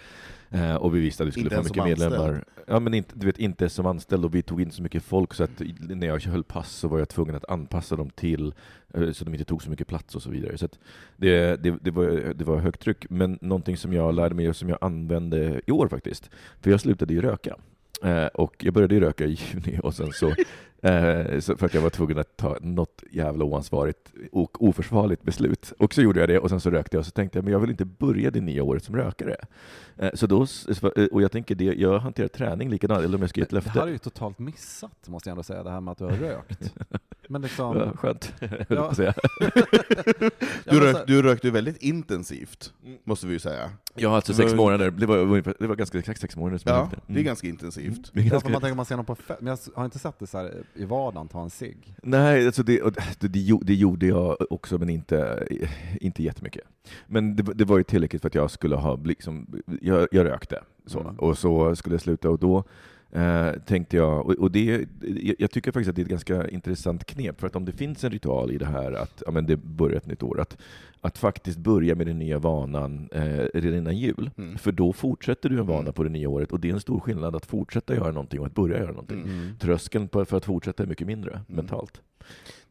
Eh, 0.49 0.75
och 0.75 0.95
vi 0.95 0.99
visste 0.99 1.23
att 1.23 1.27
vi 1.27 1.31
skulle 1.31 1.45
Inte 1.45 1.55
få 1.55 1.63
mycket 1.63 1.75
som 1.75 1.91
anställd. 1.91 2.11
medlemmar. 2.11 2.45
Ja, 2.67 2.79
men 2.79 2.93
inte, 2.93 3.13
du 3.15 3.25
vet, 3.25 3.39
inte 3.39 3.69
som 3.69 3.85
anställd 3.85 4.25
och 4.25 4.35
vi 4.35 4.41
tog 4.41 4.61
in 4.61 4.71
så 4.71 4.81
mycket 4.81 5.03
folk 5.03 5.33
så 5.33 5.43
att 5.43 5.61
när 5.79 6.07
jag 6.07 6.19
höll 6.21 6.43
pass 6.43 6.71
så 6.71 6.87
var 6.87 6.99
jag 6.99 7.09
tvungen 7.09 7.35
att 7.35 7.49
anpassa 7.49 7.95
dem 7.95 8.09
till 8.09 8.53
eh, 8.93 9.01
så 9.01 9.09
att 9.09 9.25
de 9.25 9.33
inte 9.33 9.45
tog 9.45 9.63
så 9.63 9.69
mycket 9.69 9.87
plats 9.87 10.15
och 10.15 10.21
så 10.21 10.29
vidare. 10.29 10.57
Så 10.57 10.67
det, 11.17 11.63
det, 11.63 11.77
det, 11.81 11.91
var, 11.91 12.33
det 12.35 12.45
var 12.45 12.57
högt 12.57 12.81
tryck, 12.81 13.09
men 13.09 13.39
någonting 13.41 13.77
som 13.77 13.93
jag 13.93 14.15
lärde 14.15 14.35
mig 14.35 14.49
och 14.49 14.55
som 14.55 14.69
jag 14.69 14.77
använde 14.81 15.61
i 15.67 15.71
år 15.71 15.87
faktiskt, 15.87 16.29
för 16.61 16.71
jag 16.71 16.81
slutade 16.81 17.13
ju 17.13 17.21
röka. 17.21 17.55
Eh, 18.03 18.25
och 18.25 18.55
jag 18.59 18.73
började 18.73 18.95
ju 18.95 19.01
röka 19.01 19.25
i 19.25 19.37
juni 19.53 19.79
och 19.83 19.93
sen 19.93 20.11
så 20.13 20.33
för 20.81 21.65
att 21.65 21.73
jag 21.73 21.81
var 21.81 21.89
tvungen 21.89 22.17
att 22.17 22.37
ta 22.37 22.57
något 22.61 23.03
jävla 23.11 23.45
oansvarigt 23.45 24.13
och 24.31 24.63
oförsvarligt 24.63 25.21
beslut. 25.23 25.73
Och 25.79 25.93
så 25.93 26.01
gjorde 26.01 26.19
jag 26.19 26.29
det 26.29 26.39
och 26.39 26.49
sen 26.49 26.59
så 26.59 26.69
rökte 26.69 26.95
jag 26.97 26.99
och 26.99 27.05
så 27.05 27.11
tänkte 27.11 27.37
jag 27.37 27.43
men 27.43 27.53
jag 27.53 27.59
vill 27.59 27.69
inte 27.69 27.85
börja 27.85 28.31
det 28.31 28.41
nya 28.41 28.63
året 28.63 28.83
som 28.83 28.95
rökare. 28.95 29.35
Eh, 29.97 30.09
så 30.13 30.27
då, 30.27 30.43
s- 30.43 30.67
och 31.11 31.21
jag 31.21 31.31
tänker 31.31 31.55
det, 31.55 31.63
jag 31.65 31.99
hanterar 31.99 32.27
träning 32.27 32.69
likadant, 32.69 33.03
eller 33.05 33.15
om 33.15 33.21
jag 33.21 33.29
ska 33.29 33.39
ge 33.39 33.43
ett 33.43 33.49
Det 33.49 33.55
löfte. 33.55 33.69
här 33.69 33.87
är 33.87 33.91
ju 33.91 33.97
totalt 33.97 34.39
missat, 34.39 35.07
måste 35.07 35.29
jag 35.29 35.31
ändå 35.31 35.43
säga, 35.43 35.63
det 35.63 35.69
här 35.71 35.81
med 35.81 35.91
att 35.91 35.97
du 35.97 36.03
har 36.03 36.11
rökt. 36.11 36.73
Men 37.29 37.41
liksom... 37.41 37.77
Ja, 37.77 37.91
skönt, 37.97 38.33
höll 38.39 38.65
jag 38.67 38.77
Ja. 38.77 38.93
säga. 38.93 39.13
Ja, 40.65 40.73
Du, 40.73 40.79
rök, 40.79 40.97
så- 40.97 41.03
du 41.07 41.21
rökte 41.21 41.51
väldigt 41.51 41.77
intensivt, 41.77 42.73
Mm. 42.85 42.97
måste 43.03 43.27
vi 43.27 43.33
ju 43.33 43.39
säga. 43.39 43.69
Ja, 43.95 44.15
alltså 44.15 44.33
sex 44.33 44.51
var- 44.51 44.57
månader, 44.57 44.91
det 44.91 45.05
var, 45.05 45.17
det 45.59 45.67
var 45.67 45.75
ganska 45.75 45.99
exakt 45.99 46.21
sex 46.21 46.35
månader 46.35 46.57
som 46.57 46.69
jag 46.71 46.79
Ja, 46.79 46.83
rökte. 46.83 46.97
det 47.07 47.19
är 47.19 47.23
ganska 47.23 47.47
intensivt. 47.47 48.11
Det 48.13 48.19
är 48.19 48.23
Ja, 48.23 48.29
ganska- 48.31 48.47
för 48.47 48.51
man 48.53 48.61
tänker 48.61 48.75
man 48.75 48.85
ser 48.85 48.95
någon 48.95 49.05
på 49.05 49.15
fest, 49.15 49.39
men 49.41 49.47
jag 49.47 49.59
har 49.75 49.85
inte 49.85 49.99
sett 49.99 50.19
det 50.19 50.27
så 50.27 50.37
här 50.37 50.63
i 50.73 50.85
vardagen, 50.85 51.27
ta 51.27 51.43
en 51.43 51.49
cigg. 51.49 51.95
Nej, 52.03 52.45
alltså 52.45 52.63
det, 52.63 52.81
det, 53.19 53.27
det 53.61 53.73
gjorde 53.73 54.05
jag 54.05 54.37
också, 54.49 54.77
men 54.77 54.89
inte, 54.89 55.47
inte 56.01 56.23
jättemycket. 56.23 56.63
Men 57.07 57.35
det, 57.35 57.43
det 57.43 57.65
var 57.65 57.77
ju 57.77 57.83
tillräckligt 57.83 58.21
för 58.21 58.29
att 58.29 58.35
jag 58.35 58.51
skulle 58.51 58.75
ha, 58.75 58.95
liksom, 58.95 59.61
jag, 59.81 60.07
jag 60.11 60.25
rökte, 60.25 60.63
så, 60.85 60.99
Mm. 60.99 61.15
och 61.15 61.37
så 61.37 61.75
skulle 61.75 61.93
jag 61.95 62.01
sluta, 62.01 62.29
och 62.29 62.39
då 62.39 62.63
eh, 63.11 63.51
tänkte 63.65 63.97
jag, 63.97 64.25
och, 64.25 64.33
och 64.33 64.51
det, 64.51 64.87
jag, 65.39 65.51
tycker 65.51 65.71
faktiskt 65.71 65.89
att 65.89 65.95
det 65.95 66.01
är 66.01 66.03
ett 66.03 66.09
ganska 66.09 66.47
intressant 66.49 67.05
knep, 67.05 67.39
för 67.39 67.47
att 67.47 67.55
om 67.55 67.65
det 67.65 67.71
finns 67.71 68.03
en 68.03 68.11
ritual 68.11 68.51
i 68.51 68.57
det 68.57 68.65
här 68.65 68.91
att 68.91 69.23
ja, 69.25 69.31
men 69.31 69.45
det 69.45 69.57
börjar 69.57 69.97
ett 69.97 70.07
nytt 70.07 70.23
år, 70.23 70.39
att, 70.39 70.57
att 71.01 71.17
faktiskt 71.17 71.57
börja 71.57 71.95
med 71.95 72.07
den 72.07 72.19
nya 72.19 72.39
vanan 72.39 73.09
eh, 73.11 73.21
redan 73.53 73.77
innan 73.77 73.97
jul, 73.97 74.29
Mm. 74.37 74.57
för 74.57 74.71
då 74.71 74.93
fortsätter 74.93 75.49
du 75.49 75.59
en 75.59 75.65
vana 75.65 75.79
Mm. 75.79 75.93
på 75.93 76.03
det 76.03 76.09
nya 76.09 76.29
året, 76.29 76.51
och 76.51 76.59
det 76.59 76.69
är 76.69 76.73
en 76.73 76.79
stor 76.79 76.99
skillnad 76.99 77.35
att 77.35 77.45
fortsätta 77.45 77.95
göra 77.95 78.11
någonting 78.11 78.39
och 78.39 78.45
att 78.45 78.53
börja 78.55 78.77
göra 78.77 78.91
någonting. 78.91 79.21
Mm. 79.21 79.57
Tröskeln 79.59 80.09
för 80.09 80.37
att 80.37 80.45
fortsätta 80.45 80.83
är 80.83 80.87
mycket 80.87 81.07
mindre 81.07 81.41
mentalt. 81.47 82.01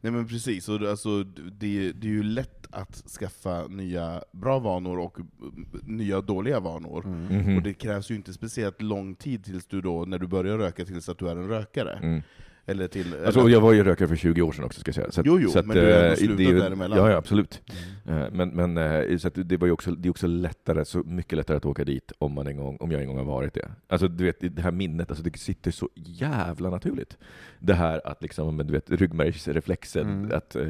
Nej 0.07 0.13
men 0.13 0.27
precis, 0.29 0.69
och 0.69 0.81
det- 0.81 0.91
alltså, 0.91 1.23
det, 1.25 1.93
det 1.93 2.07
är 2.07 2.11
ju 2.11 2.23
lätt 2.23 2.67
att 2.71 2.95
skaffa 3.21 3.67
nya 3.67 4.23
bra 4.33 4.59
vanor 4.59 4.99
och 4.99 5.19
mm, 5.21 5.67
nya 5.83 6.21
dåliga 6.21 6.61
vanor. 6.61 7.03
Mhm. 7.07 7.57
Och 7.57 7.63
det 7.63 7.75
krävs 7.75 8.11
ju 8.11 8.15
inte 8.15 8.33
speciellt 8.33 8.83
lång 8.83 9.15
tid 9.15 9.45
tills 9.45 9.67
du 9.67 9.81
då, 9.81 10.05
när 10.05 10.19
du 10.19 10.27
börjar 10.27 10.59
röka, 10.59 10.85
tills 10.85 11.09
att 11.09 11.19
du 11.19 11.29
är 11.29 11.37
en 11.37 11.49
rökare. 11.49 11.93
Mm. 12.03 12.23
Eller 12.69 12.89
till... 12.89 13.15
Alltså, 13.27 13.41
eller, 13.41 13.51
jag 13.51 13.61
var 13.61 13.73
ju 13.73 13.85
rökare 13.85 14.09
för 14.09 14.17
20 14.17 14.43
år 14.43 14.53
sedan 14.53 14.65
också, 14.65 14.81
ska 14.81 14.89
jag 14.89 14.95
säga. 14.95 15.11
Så 15.11 15.23
Jo, 15.25 15.39
jo, 15.41 15.51
så 15.51 15.59
att, 15.59 15.67
men 15.67 15.77
du 15.77 15.83
har 15.83 15.91
ändå 15.91 16.07
eh, 16.09 16.15
slutat 16.17 16.37
det 16.39 16.53
däremellan. 16.53 16.99
Ja, 16.99 17.11
ja, 17.11 17.17
absolut. 17.17 17.63
Mm. 18.05 18.19
Eh, 18.23 18.31
Men, 18.33 18.49
men 18.49 18.77
eh, 19.11 19.19
så 19.19 19.31
det 19.35 19.57
var 19.57 19.67
ju 19.67 19.73
också, 19.73 19.91
det 19.91 20.09
är 20.09 20.11
också 20.11 20.27
lättare, 20.27 20.85
så 20.85 20.99
mycket 20.99 21.37
lättare 21.39 21.57
att 21.57 21.65
åka 21.65 21.85
dit 21.85 22.13
om, 22.19 22.33
man 22.33 22.47
en 22.47 22.57
gång, 22.57 22.77
om 22.81 22.91
jag 22.91 23.01
en 23.01 23.07
gång 23.09 23.17
har 23.17 23.25
varit 23.25 23.55
det. 23.55 23.69
Alltså 23.89 24.09
du 24.09 24.25
vet, 24.25 24.37
det 24.57 24.63
här 24.63 24.71
minnet, 24.71 25.11
alltså, 25.11 25.25
det 25.25 25.39
sitter 25.39 25.71
så 25.71 25.89
jävla 25.95 26.71
naturligt. 26.71 27.17
Det 27.59 27.75
här 27.75 28.07
att 28.07 28.23
liksom, 28.23 28.57
du 28.59 28.73
vet, 28.73 28.91
ryggmärgsreflexen, 28.91 30.07
Mm. 30.07 30.37
att 30.37 30.57
eh, 30.57 30.65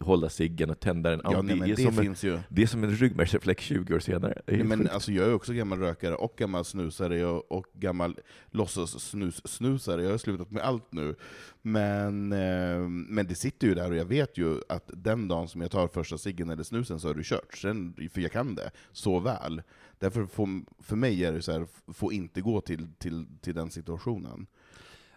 hålla 0.00 0.28
ciggen 0.28 0.70
och 0.70 0.80
tända 0.80 1.10
den. 1.10 1.20
Ja, 1.24 1.42
nej, 1.42 1.60
är 1.60 1.76
det 1.76 1.76
som 1.76 1.86
en, 1.98 2.04
finns 2.04 2.24
ju. 2.24 2.38
det 2.48 2.62
är 2.62 2.66
som 2.66 2.84
en 2.84 2.90
ryggmärgsreflex 2.90 3.64
20 3.64 3.94
år 3.94 3.98
senare. 3.98 4.42
Det 4.46 4.56
Nej, 4.56 4.64
men 4.64 4.88
alltså, 4.88 5.12
jag 5.12 5.26
är 5.28 5.34
också 5.34 5.52
gammal 5.52 5.78
rökare 5.78 6.14
och 6.14 6.34
gammal 6.36 6.64
snusare 6.64 7.24
och, 7.26 7.52
och 7.52 7.66
gammal 7.74 8.16
låtsas-snus-snusare. 8.50 10.02
Jag 10.02 10.10
har 10.10 10.18
slutat 10.18 10.50
med 10.50 10.62
allt 10.62 10.92
nu. 10.92 11.14
Men, 11.62 12.32
eh, 12.32 12.78
men 12.88 13.26
det 13.26 13.34
sitter 13.34 13.66
ju 13.66 13.74
där 13.74 13.90
och 13.90 13.96
jag 13.96 14.04
vet 14.04 14.38
ju 14.38 14.60
att 14.68 14.90
den 14.94 15.28
dagen 15.28 15.48
som 15.48 15.60
jag 15.60 15.70
tar 15.70 15.88
första 15.88 16.18
ciggen 16.18 16.50
eller 16.50 16.62
snusen 16.62 17.00
så 17.00 17.08
är 17.08 17.14
det 17.14 17.22
kört. 17.24 17.54
Sen, 17.56 17.94
för 18.12 18.20
jag 18.20 18.32
kan 18.32 18.54
det 18.54 18.70
så 18.92 19.18
väl. 19.20 19.62
Därför 19.98 20.26
får, 20.26 20.48
för 20.82 20.96
mig 20.96 21.24
är 21.24 21.32
det 21.32 21.42
så 21.42 21.52
här, 21.52 21.66
får 21.92 22.12
inte 22.12 22.40
gå 22.40 22.60
till, 22.60 22.92
till, 22.98 23.26
till 23.40 23.54
den 23.54 23.70
situationen. 23.70 24.46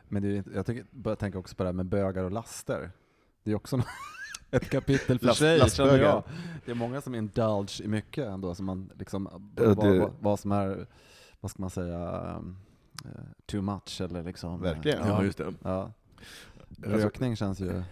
Men 0.03 0.21
det 0.23 0.37
är, 0.37 0.43
jag 0.55 0.65
tycker, 0.65 0.85
börjar 0.91 1.15
tänka 1.15 1.39
också 1.39 1.55
på 1.55 1.63
det 1.63 1.67
här 1.69 1.73
med 1.73 1.85
bögar 1.85 2.23
och 2.23 2.31
laster. 2.31 2.91
Det 3.43 3.51
är 3.51 3.55
också 3.55 3.81
ett 4.51 4.69
kapitel 4.69 5.19
för 5.19 5.25
Last- 5.25 5.39
sig, 5.39 5.59
lastbögar. 5.59 5.91
känner 5.91 6.03
jag. 6.03 6.23
Det 6.65 6.71
är 6.71 6.75
många 6.75 7.01
som 7.01 7.15
indulge 7.15 7.83
i 7.83 7.87
mycket 7.87 8.27
ändå, 8.27 8.55
som 8.55 8.65
man 8.65 8.91
liksom, 8.99 9.29
Ja, 9.55 9.73
vad, 9.73 9.85
det- 9.93 9.99
vad, 9.99 10.11
vad 10.19 10.39
som 10.39 10.51
är, 10.51 10.87
vad 11.39 11.51
ska 11.51 11.61
man 11.61 11.69
säga, 11.69 12.21
eh, 13.05 13.11
too 13.45 13.61
much 13.61 14.01
eller 14.01 14.23
liksom. 14.23 14.53
eh, 14.53 14.59
Verkligen. 14.73 15.07
Ja, 15.07 15.23
just 15.23 15.37
det. 15.37 15.53
Ja. 15.63 15.91
Alltså- 16.85 16.97
Rökning 17.05 17.35
känns 17.35 17.59
ju 17.59 17.65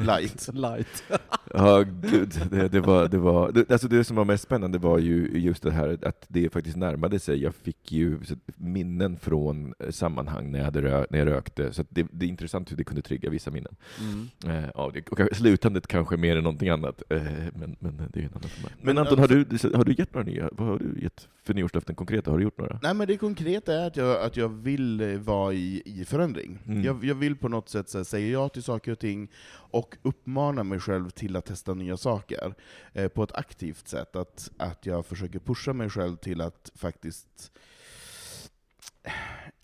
Light. 0.00 0.48
light. 0.54 1.04
Ja, 1.54 1.82
gud. 1.82 2.40
Det, 2.50 2.68
det, 2.68 2.80
var, 2.80 3.08
det, 3.08 3.18
var, 3.18 3.52
det, 3.52 3.70
alltså 3.70 3.88
det 3.88 4.04
som 4.04 4.16
var 4.16 4.24
mest 4.24 4.44
spännande 4.44 4.78
var 4.78 4.98
ju 4.98 5.30
just 5.38 5.62
det 5.62 5.70
här 5.70 5.98
att 6.02 6.24
det 6.28 6.52
faktiskt 6.52 6.76
närmade 6.76 7.18
sig. 7.18 7.42
Jag 7.42 7.54
fick 7.54 7.92
ju 7.92 8.18
minnen 8.56 9.16
från 9.16 9.74
eh, 9.78 9.90
sammanhang 9.90 10.50
när 10.52 10.58
jag, 10.58 10.64
hade 10.64 10.82
rö, 10.82 11.06
när 11.10 11.18
jag 11.18 11.28
rökte, 11.28 11.72
så 11.72 11.82
att 11.82 11.86
det, 11.90 12.06
det 12.12 12.26
är 12.26 12.28
intressant 12.28 12.70
hur 12.72 12.76
det 12.76 12.84
kunde 12.84 13.02
trigga 13.02 13.30
vissa 13.30 13.50
minnen. 13.50 13.76
Mm. 14.00 14.28
Eh, 14.64 14.70
ja, 14.74 14.90
det, 14.94 15.08
och 15.08 15.36
slutandet 15.36 15.86
kanske 15.86 16.16
mer 16.16 16.36
än 16.36 16.44
någonting 16.44 16.68
annat, 16.68 17.02
eh, 17.08 17.22
men, 17.54 17.76
men 17.78 17.96
det 17.96 18.18
är 18.18 18.20
ju 18.22 18.26
en 18.26 18.34
annan 18.34 18.48
femma. 18.50 18.68
Men, 18.80 18.94
Men 18.94 18.98
Anton, 18.98 19.18
har 19.18 19.28
du, 19.28 19.46
har 19.76 19.84
du 19.84 19.92
gett 19.98 20.14
några 20.14 20.26
nya, 20.26 20.48
vad 20.52 20.68
har 20.68 20.78
du 20.78 21.00
gett 21.02 21.28
för 21.42 21.54
nyårslöften 21.54 21.94
konkreta? 21.94 22.30
Har 22.30 22.38
du 22.38 22.44
gjort 22.44 22.58
några? 22.58 22.78
Nej 22.82 22.94
men 22.94 23.06
det 23.06 23.16
konkreta 23.16 23.74
är 23.74 23.86
att 23.86 23.96
jag, 23.96 24.22
att 24.22 24.36
jag 24.36 24.48
vill 24.48 25.00
eh, 25.00 25.18
vara 25.18 25.52
i, 25.52 25.82
i 25.84 26.04
förändring. 26.04 26.58
Mm. 26.66 26.84
Jag, 26.84 27.04
jag 27.04 27.14
vill 27.14 27.36
på 27.36 27.48
något 27.48 27.68
sätt 27.68 27.94
här, 27.94 28.04
säga 28.04 28.28
ja 28.28 28.48
till 28.48 28.62
saker 28.62 28.92
och 28.92 28.98
ting, 28.98 29.30
och 29.52 29.96
uppmana 30.02 30.62
mig 30.64 30.80
själv 30.80 31.10
till 31.10 31.36
att 31.36 31.44
testa 31.44 31.74
nya 31.74 31.96
saker. 31.96 32.54
Eh, 32.92 33.08
på 33.08 33.22
ett 33.22 33.32
aktivt 33.32 33.88
sätt. 33.88 34.16
Att, 34.16 34.50
att 34.56 34.86
jag 34.86 35.06
försöker 35.06 35.38
pusha 35.38 35.72
mig 35.72 35.90
själv 35.90 36.16
till 36.16 36.40
att 36.40 36.70
faktiskt 36.74 37.52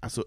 Alltså, 0.01 0.25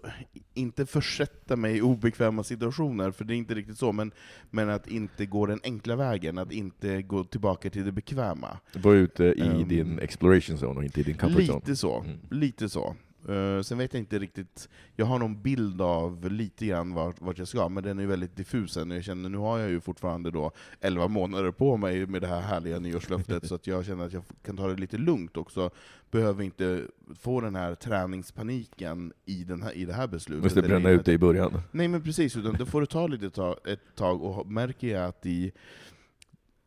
inte 0.54 0.86
försätta 0.86 1.56
mig 1.56 1.76
i 1.76 1.80
obekväma 1.80 2.44
situationer, 2.44 3.10
för 3.10 3.24
det 3.24 3.34
är 3.34 3.36
inte 3.36 3.54
riktigt 3.54 3.78
så, 3.78 3.92
men, 3.92 4.12
men 4.50 4.70
att 4.70 4.88
inte 4.88 5.26
gå 5.26 5.46
den 5.46 5.60
enkla 5.64 5.96
vägen, 5.96 6.38
att 6.38 6.52
inte 6.52 7.02
gå 7.02 7.24
tillbaka 7.24 7.70
till 7.70 7.84
det 7.84 7.92
bekväma. 7.92 8.58
Var 8.74 8.94
ute 8.94 9.24
i 9.24 9.40
Ehm. 9.40 9.68
din 9.68 9.98
exploration 9.98 10.56
zone 10.56 10.78
och 10.78 10.84
inte 10.84 11.00
i 11.00 11.02
din 11.02 11.16
comfort 11.16 11.40
zone? 11.42 11.58
Lite 11.60 11.76
så. 11.76 12.00
Mm. 12.00 12.18
Lite 12.30 12.68
så. 12.68 12.96
Eh, 13.28 13.62
sen 13.62 13.78
vet 13.78 13.94
jag 13.94 14.00
inte 14.00 14.18
riktigt, 14.18 14.68
jag 14.96 15.06
har 15.06 15.18
någon 15.18 15.42
bild 15.42 15.80
av 15.80 16.30
lite 16.30 16.66
grann 16.66 16.94
vart, 16.94 17.20
vart 17.20 17.38
jag 17.38 17.48
ska, 17.48 17.68
men 17.68 17.84
den 17.84 17.98
är 17.98 18.06
väldigt 18.06 18.36
diffus 18.36 18.76
än. 18.76 18.90
Jag 18.90 19.04
känner, 19.04 19.28
nu 19.28 19.38
har 19.38 19.58
jag 19.58 19.70
ju 19.70 19.80
fortfarande 19.80 20.30
då 20.30 20.52
11 20.80 21.08
månader 21.08 21.50
på 21.50 21.76
mig 21.76 22.06
med 22.06 22.20
det 22.22 22.28
här 22.28 22.40
härliga 22.40 22.78
nyårslöftet, 22.78 23.46
så 23.48 23.54
att 23.54 23.66
jag 23.66 23.84
känner 23.84 24.06
att 24.06 24.12
jag 24.12 24.22
kan 24.42 24.56
ta 24.56 24.68
det 24.68 24.80
lite 24.80 24.98
lugnt 24.98 25.36
också. 25.36 25.70
Behöver 26.10 26.44
inte 26.44 26.86
få 27.20 27.40
den 27.40 27.54
här 27.54 27.74
träningspaniken 27.74 29.12
i, 29.24 29.44
den 29.44 29.62
här, 29.62 29.72
i 29.72 29.84
det 29.84 29.92
här 29.92 30.06
beslutet. 30.06 30.44
Måste 30.44 30.62
bränna 30.62 30.90
ut 30.90 31.04
det 31.04 31.12
i 31.12 31.18
början. 31.18 31.62
Nej 31.70 31.88
men 31.88 32.02
precis, 32.02 32.36
utan 32.36 32.52
det 32.52 32.66
får 32.66 32.80
det 32.80 32.86
ta 32.86 33.06
lite 33.06 33.30
tag, 33.30 33.56
ett 33.64 33.94
tag, 33.94 34.22
och 34.22 34.46
märker 34.46 34.88
jag 34.88 35.04
att 35.04 35.26
i 35.26 35.52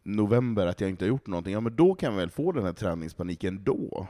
november 0.04 0.68
att 0.68 0.82
jag 0.82 0.90
inte 0.90 1.06
har 1.06 1.10
gjort 1.10 1.28
någonting, 1.28 1.54
ja 1.54 1.60
men 1.60 1.76
då 1.76 1.96
kan 1.96 2.12
jag 2.12 2.20
väl 2.20 2.30
få 2.30 2.52
den 2.52 2.64
här 2.64 2.74
träningspaniken 2.74 3.64
då, 3.64 4.08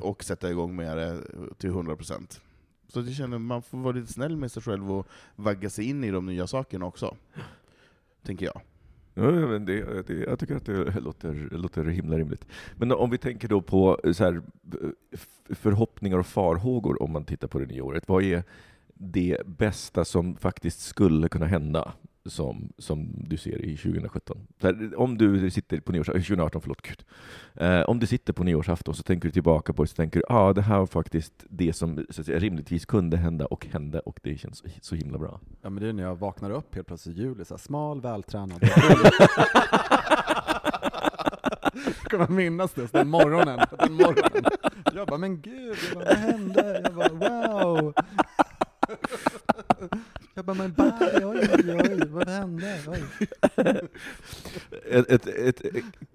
och 0.00 0.24
sätta 0.24 0.50
igång 0.50 0.76
med 0.76 0.96
det 0.96 1.22
till 1.58 1.70
100%. 1.70 2.40
Så 2.88 3.00
jag 3.00 3.12
känner 3.12 3.38
man 3.38 3.62
får 3.62 3.78
vara 3.78 3.92
lite 3.92 4.12
snäll 4.12 4.36
med 4.36 4.52
sig 4.52 4.62
själv 4.62 4.92
och 4.92 5.06
vagga 5.36 5.70
sig 5.70 5.84
in 5.84 6.04
i 6.04 6.10
de 6.10 6.26
nya 6.26 6.46
sakerna 6.46 6.86
också. 6.86 7.16
Tänker 8.22 8.46
jag. 8.46 8.60
Ja, 9.14 9.30
men 9.30 9.64
det, 9.64 10.06
det, 10.06 10.14
jag 10.14 10.38
tycker 10.38 10.56
att 10.56 10.66
det 10.66 11.00
låter, 11.00 11.48
låter 11.50 11.84
himla 11.84 12.18
rimligt. 12.18 12.46
Men 12.76 12.92
om 12.92 13.10
vi 13.10 13.18
tänker 13.18 13.48
då 13.48 13.60
på 13.60 14.00
så 14.12 14.24
här, 14.24 14.42
förhoppningar 15.48 16.18
och 16.18 16.26
farhågor 16.26 17.02
om 17.02 17.12
man 17.12 17.24
tittar 17.24 17.48
på 17.48 17.58
det 17.58 17.66
nya 17.66 17.84
året. 17.84 18.08
Vad 18.08 18.22
är 18.22 18.44
det 18.94 19.46
bästa 19.46 20.04
som 20.04 20.36
faktiskt 20.36 20.80
skulle 20.80 21.28
kunna 21.28 21.46
hända 21.46 21.92
som, 22.30 22.72
som 22.78 23.08
du 23.28 23.36
ser 23.36 23.64
i 23.64 23.76
2017? 23.76 24.46
Så 24.60 24.66
här, 24.66 24.98
om 25.00 25.18
du 25.18 25.50
sitter 25.50 25.80
på 25.80 25.92
nyårs, 25.92 26.06
2018, 26.06 26.60
förlåt 26.60 26.82
gud. 26.82 27.04
Eh, 27.54 27.80
om 27.80 27.98
du 27.98 28.06
sitter 28.06 28.32
på 28.32 28.44
nyårsafton 28.44 28.94
så 28.94 29.02
tänker 29.02 29.28
du 29.28 29.32
tillbaka 29.32 29.72
på 29.72 29.82
det 29.82 29.88
så 29.88 29.96
tänker 29.96 30.20
du 30.20 30.24
ja, 30.28 30.34
ah, 30.34 30.52
det 30.52 30.62
här 30.62 30.78
var 30.78 30.86
faktiskt 30.86 31.32
det 31.48 31.72
som 31.72 32.06
så 32.10 32.20
att 32.20 32.26
säga, 32.26 32.38
rimligtvis 32.38 32.86
kunde 32.86 33.16
hända 33.16 33.46
och 33.46 33.66
hände 33.66 34.00
och 34.00 34.20
det 34.22 34.38
känns 34.38 34.62
så, 34.80 34.94
himla 34.94 35.18
bra. 35.18 35.40
Ja 35.62 35.70
men 35.70 35.82
det 35.82 35.88
är 35.88 35.92
när 35.92 36.02
jag 36.02 36.16
vaknar 36.16 36.50
upp 36.50 36.74
helt 36.74 36.86
plötsligt 36.86 37.18
i 37.18 37.20
juli, 37.20 37.44
så 37.44 37.54
här, 37.54 37.58
smal, 37.58 38.00
vältränad. 38.00 38.70
Ska 42.04 42.18
man 42.18 42.34
minnas 42.34 42.72
det, 42.72 42.92
den 42.92 43.08
morgonen, 43.08 43.60
den 43.78 43.92
morgonen. 43.92 44.44
Jag 44.94 45.06
bara, 45.06 45.18
men 45.18 45.40
gud, 45.40 45.76
jag 45.88 45.98
bara, 45.98 46.04
vad 46.04 46.16
hände? 46.16 46.80
Jag 46.84 46.94
bara, 46.94 47.08
wow. 47.64 47.94
Jag 50.38 50.44
bara, 50.44 50.54
men 50.54 50.72
Barry, 50.72 51.24
oj, 51.24 51.48
oj, 51.52 51.80
oj, 51.90 52.08
vad 52.08 52.28
hände? 52.28 52.78
Oj. 52.86 53.02
Ett, 54.90 55.10
ett, 55.10 55.26
ett, 55.26 55.62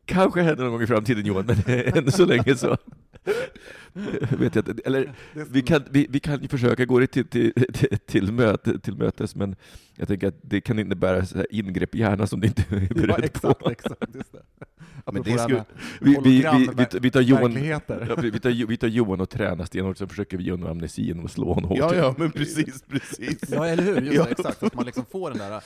kanske 0.06 0.42
händer 0.42 0.64
någon 0.64 0.74
gång 0.74 0.82
i 0.82 0.88
framtiden 0.88 1.26
Johan, 1.26 1.46
men 1.46 1.58
än 1.98 2.12
så 2.12 2.26
länge 2.26 2.56
så 2.56 2.78
vet 4.40 4.56
jag. 4.56 4.80
Eller 4.86 5.14
vi 5.34 5.62
kan, 5.62 5.84
vi, 5.90 6.08
vi 6.10 6.20
kan 6.20 6.42
ju 6.42 6.48
försöka 6.48 6.86
gå 6.86 7.00
det 7.00 7.08
till, 7.08 7.26
till, 7.28 7.54
till, 7.74 7.98
till, 8.06 8.32
möte, 8.32 8.80
till 8.80 8.96
mötes, 8.98 9.36
men 9.36 9.56
jag 9.96 10.08
tänker 10.08 10.28
att 10.28 10.36
det 10.42 10.62
kan 10.62 10.80
innebära 10.80 11.26
så 11.26 11.38
här 11.38 11.48
ingrepp 11.50 11.96
i 11.96 12.00
hjärnan 12.00 12.28
som 12.28 12.40
du 12.40 12.48
inte 12.48 12.64
är 12.70 12.82
Ja, 12.82 12.88
beredd 13.08 13.24
exakt, 13.26 13.60
på. 13.60 13.70
exakt, 13.70 14.16
just 14.16 14.32
det. 14.34 14.42
Men 15.12 15.24
det 15.24 15.38
skulle- 15.38 15.66
Vi, 16.02 16.18
vi, 16.24 16.48
vi, 16.78 17.00
vi, 17.00 17.12
tar 17.12 17.22
Johan, 17.22 17.66
ja, 17.66 17.80
vi, 18.22 18.40
tar, 18.40 18.68
vi 18.68 18.78
tar 18.78 18.88
Johan 18.88 19.22
och 19.22 19.30
tränar 19.30 19.66
stenhårt, 19.66 19.98
så 19.98 20.08
försöker 20.08 20.38
vi 20.38 20.44
ge 20.44 20.52
honom 20.52 20.70
amnesi 20.72 21.02
genom 21.06 21.26
att 21.26 21.32
slå 21.32 21.54
honom 21.54 21.70
hårt. 21.70 21.80
Ja, 21.80 21.96
ja, 21.96 22.16
men 22.18 22.32
precis, 22.42 22.82
precis. 22.82 23.40
Ja, 23.52 23.66
eller 23.68 23.84
hur? 23.84 24.02
Just 24.02 24.16
Ja. 24.18 24.24
det, 24.24 24.32
exakt. 24.32 24.64
Att 24.64 24.76
man 24.76 24.86
liksom 24.86 25.06
får 25.06 25.30
den 25.30 25.40
där 25.40 25.62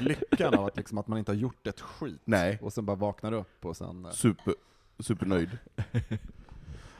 lyckan 0.00 0.54
av 0.54 0.64
att, 0.66 0.76
liksom, 0.76 0.98
att 0.98 1.08
man 1.08 1.18
inte 1.18 1.30
har 1.32 1.36
gjort 1.36 1.66
ett 1.66 1.80
skit. 1.80 2.20
Nej. 2.24 2.58
Och 2.62 2.72
sen 2.72 2.86
bara 2.86 2.96
vaknar 2.96 3.32
upp 3.32 3.64
och 3.66 3.76
sen... 3.76 4.04
eh, 4.04 4.10
Super, 4.10 4.54
supernöjd. 4.98 5.50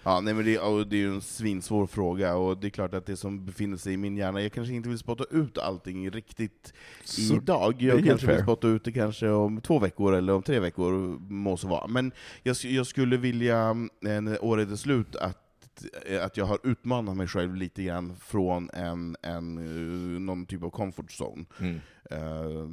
Ja, 0.03 0.21
nej 0.21 0.35
men 0.35 0.45
det, 0.45 0.85
det 0.85 0.97
är 0.97 1.01
ju 1.01 1.15
en 1.15 1.21
svinsvår 1.21 1.87
fråga, 1.87 2.37
och 2.37 2.59
det 2.59 2.67
är 2.67 2.71
klart 2.71 2.95
att 2.95 3.07
det 3.07 3.17
som 3.17 3.45
befinner 3.47 3.77
sig 3.77 3.93
i 3.93 3.97
min 3.97 4.17
hjärna, 4.17 4.43
jag 4.43 4.53
kanske 4.53 4.75
inte 4.75 4.89
vill 4.89 4.99
spotta 4.99 5.25
ut 5.31 5.59
allting 5.59 6.11
riktigt 6.11 6.73
Så- 7.05 7.35
idag, 7.35 7.83
jag 7.83 8.05
kanske 8.05 8.27
vill 8.27 8.43
spotta 8.43 8.69
ut 8.69 8.85
det 8.85 8.93
kanske 8.93 9.29
om 9.29 9.61
två 9.61 9.79
veckor 9.79 10.15
eller 10.15 10.33
om 10.33 10.43
tre 10.43 10.61
veckor, 10.61 10.93
må 11.29 11.57
så 11.57 11.69
vara. 11.69 11.87
Men 11.87 12.13
jag, 12.43 12.57
jag 12.63 12.87
skulle 12.87 13.17
vilja, 13.17 13.71
eh, 14.07 14.21
när 14.21 14.45
året 14.45 14.71
är 14.71 14.77
slut, 14.77 15.17
att, 15.17 15.85
eh, 16.07 16.25
att 16.25 16.37
jag 16.37 16.45
har 16.45 16.59
utmanat 16.65 17.17
mig 17.17 17.27
själv 17.29 17.55
lite 17.57 17.83
grann 17.83 18.17
från 18.17 18.71
en, 18.71 19.17
en, 19.23 19.59
eh, 19.59 20.21
någon 20.21 20.47
typ 20.47 20.63
av 20.63 20.71
comfort 20.71 21.11
zone. 21.11 21.45
Mm. 21.61 21.81
Eh, 22.11 22.69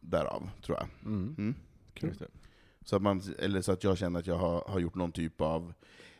därav, 0.00 0.50
tror 0.62 0.78
jag. 0.78 0.88
Mm. 1.12 1.34
Mm. 1.38 1.54
Det. 2.00 2.12
Så 2.84 2.96
att, 2.96 3.02
man, 3.02 3.22
eller 3.38 3.60
så 3.62 3.72
att 3.72 3.84
jag 3.84 3.98
känner 3.98 4.20
att 4.20 4.26
jag 4.26 4.36
har, 4.38 4.64
har 4.68 4.80
gjort 4.80 4.94
någon 4.94 5.12
typ 5.12 5.40
av 5.40 5.72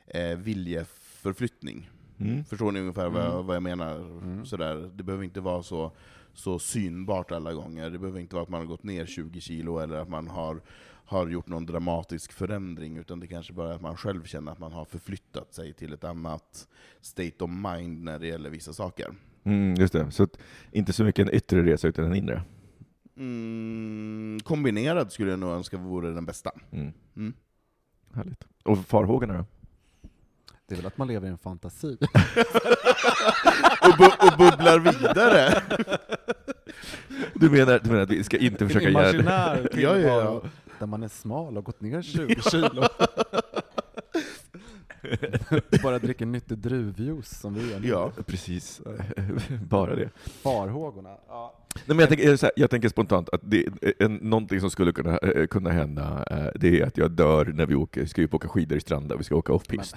eh, 0.06 0.36
viljeförflyttning. 0.38 1.90
Mm. 2.18 2.44
Förstår 2.44 2.72
ni 2.72 2.80
ungefär 2.80 3.08
vad, 3.08 3.22
jag, 3.22 3.32
Mm. 3.34 3.46
vad 3.46 3.56
jag 3.56 3.62
menar? 3.62 3.96
Mm. 3.96 4.46
Sådär. 4.46 4.90
Det 4.94 5.02
behöver 5.02 5.24
inte 5.24 5.40
vara 5.40 5.62
så, 5.62 5.92
så 6.34 6.58
synbart 6.58 7.32
alla 7.32 7.52
gånger. 7.54 7.90
Det 7.90 7.98
behöver 7.98 8.20
inte 8.20 8.34
vara 8.34 8.42
att 8.42 8.48
man 8.48 8.60
har 8.60 8.66
gått 8.66 8.82
ner 8.82 9.06
20 9.06 9.40
kilo, 9.40 9.78
eller 9.78 9.96
att 9.96 10.08
man 10.08 10.28
har, 10.28 10.60
har 11.04 11.28
gjort 11.28 11.46
någon 11.48 11.66
dramatisk 11.66 12.32
förändring, 12.32 12.96
utan 12.96 13.20
det 13.20 13.26
kanske 13.26 13.52
bara 13.52 13.70
är 13.70 13.74
att 13.74 13.80
man 13.82 13.96
själv 13.96 14.24
känner 14.24 14.52
att 14.52 14.58
man 14.58 14.72
har 14.72 14.84
förflyttat 14.84 15.54
sig 15.54 15.72
till 15.72 15.92
ett 15.92 16.04
annat 16.04 16.68
state 17.00 17.44
of 17.44 17.50
mind 17.50 18.04
när 18.04 18.18
det 18.18 18.26
gäller 18.26 18.50
vissa 18.50 18.72
saker. 18.72 19.14
Mm, 19.44 19.74
just 19.74 19.92
det. 19.92 20.10
Så 20.10 20.22
att, 20.22 20.38
inte 20.72 20.92
så 20.92 21.04
mycket 21.04 21.28
en 21.28 21.34
yttre 21.34 21.62
resa, 21.62 21.88
utan 21.88 22.04
en 22.04 22.14
inre. 22.14 22.42
Mm, 23.16 24.38
kombinerad 24.44 25.12
skulle 25.12 25.30
jag 25.30 25.38
nog 25.38 25.50
önska 25.50 25.76
vore 25.76 26.10
den 26.10 26.26
bästa. 26.26 26.50
Mm. 26.70 26.92
Mm. 27.16 27.32
Härligt. 28.14 28.44
Och 28.64 28.78
farhågorna 28.78 29.34
då? 29.38 29.44
Det 30.68 30.74
är 30.74 30.76
väl 30.76 30.86
att 30.86 30.98
man 30.98 31.08
lever 31.08 31.26
i 31.26 31.30
en 31.30 31.38
fantasi. 31.38 31.96
Och, 33.80 33.92
bu- 33.92 34.32
och 34.32 34.38
bubblar 34.38 34.78
vidare! 34.78 35.62
Du 37.34 37.50
menar, 37.50 37.78
du 37.84 37.90
menar 37.90 38.02
att 38.02 38.10
vi 38.10 38.24
ska 38.24 38.36
inte 38.36 38.66
försöka 38.66 38.86
en 38.86 38.92
göra 38.92 39.12
det? 39.12 39.18
imaginär 39.18 39.68
Ja, 39.74 39.96
ja, 39.98 40.42
där 40.78 40.86
man 40.86 41.02
är 41.02 41.08
smal 41.08 41.56
och 41.58 41.64
gått 41.64 41.80
ner 41.80 42.02
20 42.02 42.40
kilo. 42.50 42.84
Bara 45.82 45.98
dricker 45.98 46.26
nyttig 46.26 46.58
druvjuice 46.58 47.40
som 47.40 47.54
vi 47.54 47.70
gör 47.70 47.80
nu. 47.80 47.88
Ja. 47.88 48.10
Precis, 48.26 48.80
bara 49.68 49.94
det. 49.94 50.10
Farhågorna. 50.42 51.16
Ja. 51.28 51.65
Nej, 51.86 51.96
men 51.96 51.98
jag, 51.98 52.08
tänker, 52.08 52.42
här, 52.42 52.50
jag 52.56 52.70
tänker 52.70 52.88
spontant 52.88 53.28
att 53.28 53.40
det, 53.44 53.66
en, 53.98 54.14
någonting 54.14 54.60
som 54.60 54.70
skulle 54.70 54.92
kunna, 54.92 55.18
eh, 55.18 55.46
kunna 55.46 55.70
hända, 55.70 56.24
eh, 56.30 56.60
det 56.60 56.80
är 56.80 56.86
att 56.86 56.98
jag 56.98 57.10
dör 57.10 57.44
när 57.44 57.66
vi 57.66 57.74
åker, 57.74 58.06
ska 58.06 58.20
ju 58.20 58.28
åka 58.32 58.48
skidor 58.48 58.78
i 58.78 58.80
Stranda, 58.80 59.16
vi 59.16 59.24
ska 59.24 59.36
åka 59.36 59.52
off-pist. 59.52 59.96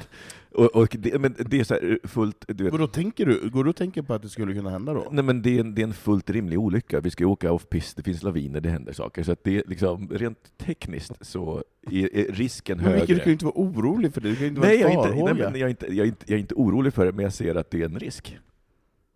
Och, 0.51 0.75
och 0.75 0.95
det, 0.99 1.19
men 1.19 1.35
det 1.37 1.59
är 1.59 1.63
så 1.63 1.73
här 1.73 1.99
fullt, 2.03 2.45
du 2.47 2.63
vet, 2.63 2.73
Vadå, 2.73 2.87
tänker 2.87 3.25
du, 3.25 3.49
går 3.49 3.63
du 3.63 3.69
och 3.69 3.75
tänker 3.75 4.01
på 4.01 4.13
att 4.13 4.21
det 4.21 4.29
skulle 4.29 4.53
kunna 4.53 4.69
hända 4.69 4.93
då? 4.93 5.07
Nej 5.11 5.23
men 5.23 5.41
det 5.41 5.55
är, 5.55 5.59
en, 5.59 5.75
det 5.75 5.81
är 5.81 5.83
en 5.83 5.93
fullt 5.93 6.29
rimlig 6.29 6.59
olycka. 6.59 6.99
Vi 6.99 7.09
ska 7.09 7.23
ju 7.23 7.27
åka 7.29 7.51
off-pist, 7.51 7.97
det 7.97 8.03
finns 8.03 8.23
laviner, 8.23 8.61
det 8.61 8.69
händer 8.69 8.93
saker. 8.93 9.23
Så 9.23 9.31
att 9.31 9.43
det 9.43 9.57
är 9.57 9.63
liksom, 9.67 10.09
rent 10.09 10.57
tekniskt 10.57 11.13
så 11.21 11.63
är, 11.91 12.15
är 12.15 12.31
risken 12.31 12.77
Men 12.77 12.85
Micke, 12.85 12.93
du 12.93 12.99
högre. 12.99 13.15
kan 13.15 13.25
ju 13.25 13.31
inte 13.31 13.45
vara 13.45 13.55
orolig 13.55 14.13
för 14.13 14.21
det, 14.21 14.29
det 14.29 14.35
kan 14.35 14.43
ju 14.43 14.49
inte 14.49 14.61
vara 14.61 14.69
Nej, 14.69 14.79
jag 14.79 14.91
är, 14.91 14.97
inte, 14.97 15.23
nej 15.23 15.33
men 15.33 15.59
jag, 15.59 15.61
är 15.61 15.67
inte, 15.67 15.85
jag, 15.87 16.05
är 16.05 16.05
inte, 16.05 16.25
jag 16.25 16.35
är 16.35 16.39
inte 16.39 16.55
orolig 16.55 16.93
för 16.93 17.05
det, 17.05 17.11
men 17.11 17.23
jag 17.23 17.33
ser 17.33 17.55
att 17.55 17.71
det 17.71 17.81
är 17.81 17.85
en 17.85 17.99
risk. 17.99 18.37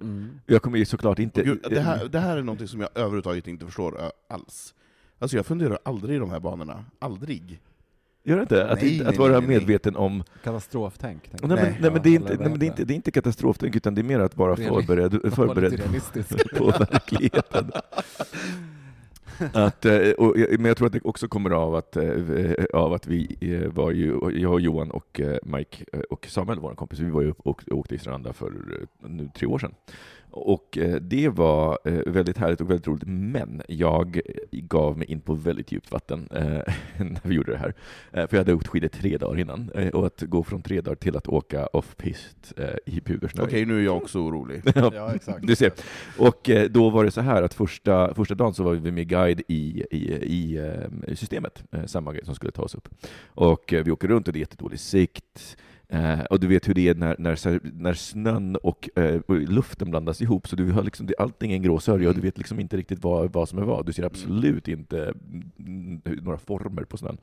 Mm. 0.01 0.39
Jag 0.45 0.61
kommer 0.61 0.77
ju 0.77 0.85
såklart 0.85 1.19
inte... 1.19 1.43
Gud, 1.43 1.65
det, 1.69 1.79
här, 1.79 2.07
det 2.07 2.19
här 2.19 2.37
är 2.37 2.43
någonting 2.43 2.67
som 2.67 2.79
jag 2.79 2.89
överhuvudtaget 2.95 3.47
inte 3.47 3.65
förstår 3.65 4.01
ö, 4.01 4.09
alls. 4.29 4.73
Alltså 5.19 5.37
jag 5.37 5.45
funderar 5.45 5.79
aldrig 5.85 6.15
i 6.15 6.19
de 6.19 6.29
här 6.29 6.39
banorna. 6.39 6.85
Aldrig. 6.99 7.59
Gör 8.23 8.35
det 8.35 8.41
inte? 8.41 8.69
Att, 8.69 8.81
Nej, 8.81 8.93
inte, 8.93 9.03
nej, 9.03 9.13
att 9.13 9.19
vara 9.19 9.31
nej, 9.31 9.41
nej. 9.47 9.49
medveten 9.59 9.95
om... 9.95 10.23
Katastroftänk. 10.43 11.29
Nej, 11.31 11.39
men, 11.41 11.57
nej, 11.57 11.91
men 11.91 12.01
det, 12.01 12.09
är 12.09 12.15
inte, 12.15 12.35
nej, 12.39 12.49
men 12.49 12.59
det, 12.59 12.65
är 12.65 12.67
inte, 12.67 12.85
det 12.85 12.93
är 12.93 12.95
inte 12.95 13.11
katastroftänk, 13.11 13.75
utan 13.75 13.95
det 13.95 14.01
är 14.01 14.03
mer 14.03 14.19
att 14.19 14.37
vara 14.37 14.55
förberedd, 14.55 15.11
förberedd 15.35 15.81
på 16.57 16.65
verkligheten. 16.65 17.71
Att, 19.53 19.85
eh, 19.85 20.11
och, 20.11 20.37
eh, 20.37 20.47
men 20.49 20.65
jag 20.65 20.77
tror 20.77 20.87
att 20.87 20.93
det 20.93 21.01
också 21.03 21.27
kommer 21.27 21.49
av 21.49 21.75
att, 21.75 21.95
eh, 21.95 22.65
av 22.73 22.93
att 22.93 23.07
vi 23.07 23.37
var 23.73 23.91
ju, 23.91 24.19
jag 24.33 24.53
och 24.53 24.61
Johan 24.61 24.91
och 24.91 25.21
Mike 25.43 25.85
och 26.09 26.27
Samuel, 26.29 26.59
vår 26.59 26.75
kompis, 26.75 26.99
vi 26.99 27.09
var 27.09 27.21
ju 27.21 27.33
och 27.37 27.63
åkte, 27.71 27.95
i 27.95 27.99
Stranda 27.99 28.33
för 28.33 28.53
nu 29.07 29.29
tre 29.35 29.47
år 29.47 29.59
sedan. 29.59 29.73
Och 30.35 30.77
eh, 30.77 30.95
det 30.95 31.29
var 31.29 31.79
eh, 31.85 31.93
väldigt 32.05 32.37
härligt 32.37 32.61
och 32.61 32.69
väldigt 32.69 32.87
roligt, 32.87 33.03
men 33.07 33.61
jag 33.67 34.21
gav 34.51 34.97
mig 34.97 35.11
in 35.11 35.21
på 35.21 35.33
väldigt 35.33 35.71
djupt 35.71 35.91
vatten 35.91 36.27
eh, 36.31 36.41
när 36.97 37.27
vi 37.27 37.35
gjorde 37.35 37.51
det 37.51 37.57
här. 37.57 37.73
För 38.11 38.27
jag 38.31 38.37
hade 38.37 38.53
åkt 38.53 38.67
skidor 38.67 38.87
tre 38.87 39.17
dagar 39.17 39.39
innan, 39.39 39.69
och 39.93 40.05
att 40.05 40.21
gå 40.21 40.43
från 40.43 40.61
tre 40.61 40.81
dagar 40.81 40.95
till 40.95 41.17
att 41.17 41.27
åka 41.27 41.65
off-pist 41.67 42.53
i 42.85 43.01
pudersnö. 43.01 43.43
Okej, 43.43 43.65
nu 43.65 43.79
är 43.79 43.83
jag 43.83 43.97
också 43.97 44.19
orolig. 44.19 44.61
Ja, 44.75 44.91
Ja, 44.93 45.15
exakt. 45.15 45.47
du 45.47 45.55
ser. 45.55 45.71
Och 46.17 46.49
då 46.69 46.89
var 46.89 47.03
det 47.03 47.11
så 47.11 47.21
här 47.21 47.43
att 47.43 47.53
första, 47.53 48.13
första 48.13 48.35
dagen 48.35 48.53
så 48.53 48.63
var 48.63 48.73
vi 48.73 48.91
med 48.91 49.07
guide 49.07 49.41
i, 49.47 49.83
i, 49.91 50.59
i 51.07 51.15
systemet, 51.15 51.63
samma 51.85 52.13
grej 52.13 52.25
som 52.25 52.35
skulle 52.35 52.51
ta 52.51 52.61
oss 52.61 52.75
upp. 52.75 52.89
Och 53.25 53.73
vi 53.85 53.91
åker 53.91 54.07
runt 54.07 54.27
och 54.27 54.33
det 54.33 54.37
är 54.37 54.41
jättedålig 54.41 54.79
sikt. 54.79 55.57
Eh, 55.93 56.19
och 56.19 56.39
du 56.39 56.47
vet 56.47 56.69
hur 56.69 56.73
det 56.73 56.87
är 56.87 56.95
när, 56.95 57.15
när, 57.19 57.59
när 57.81 57.93
snön 57.93 58.55
och, 58.55 58.89
eh, 58.95 59.21
och 59.27 59.35
luften 59.35 59.89
blandas 59.89 60.21
ihop, 60.21 60.47
så 60.47 60.55
du 60.55 60.71
har 60.71 60.83
liksom, 60.83 61.05
det, 61.05 61.13
allting 61.17 61.51
är 61.51 61.55
en 61.55 61.61
grå 61.61 61.79
sörja 61.79 62.09
och 62.09 62.15
du 62.15 62.21
vet 62.21 62.37
liksom 62.37 62.59
inte 62.59 62.77
riktigt 62.77 63.03
vad, 63.03 63.33
vad 63.33 63.49
som 63.49 63.59
är 63.59 63.63
vad. 63.63 63.85
Du 63.85 63.93
ser 63.93 64.03
absolut 64.03 64.67
inte 64.67 65.13
mm, 65.59 66.01
några 66.05 66.37
former 66.37 66.83
på 66.83 66.97
snön. 66.97 67.17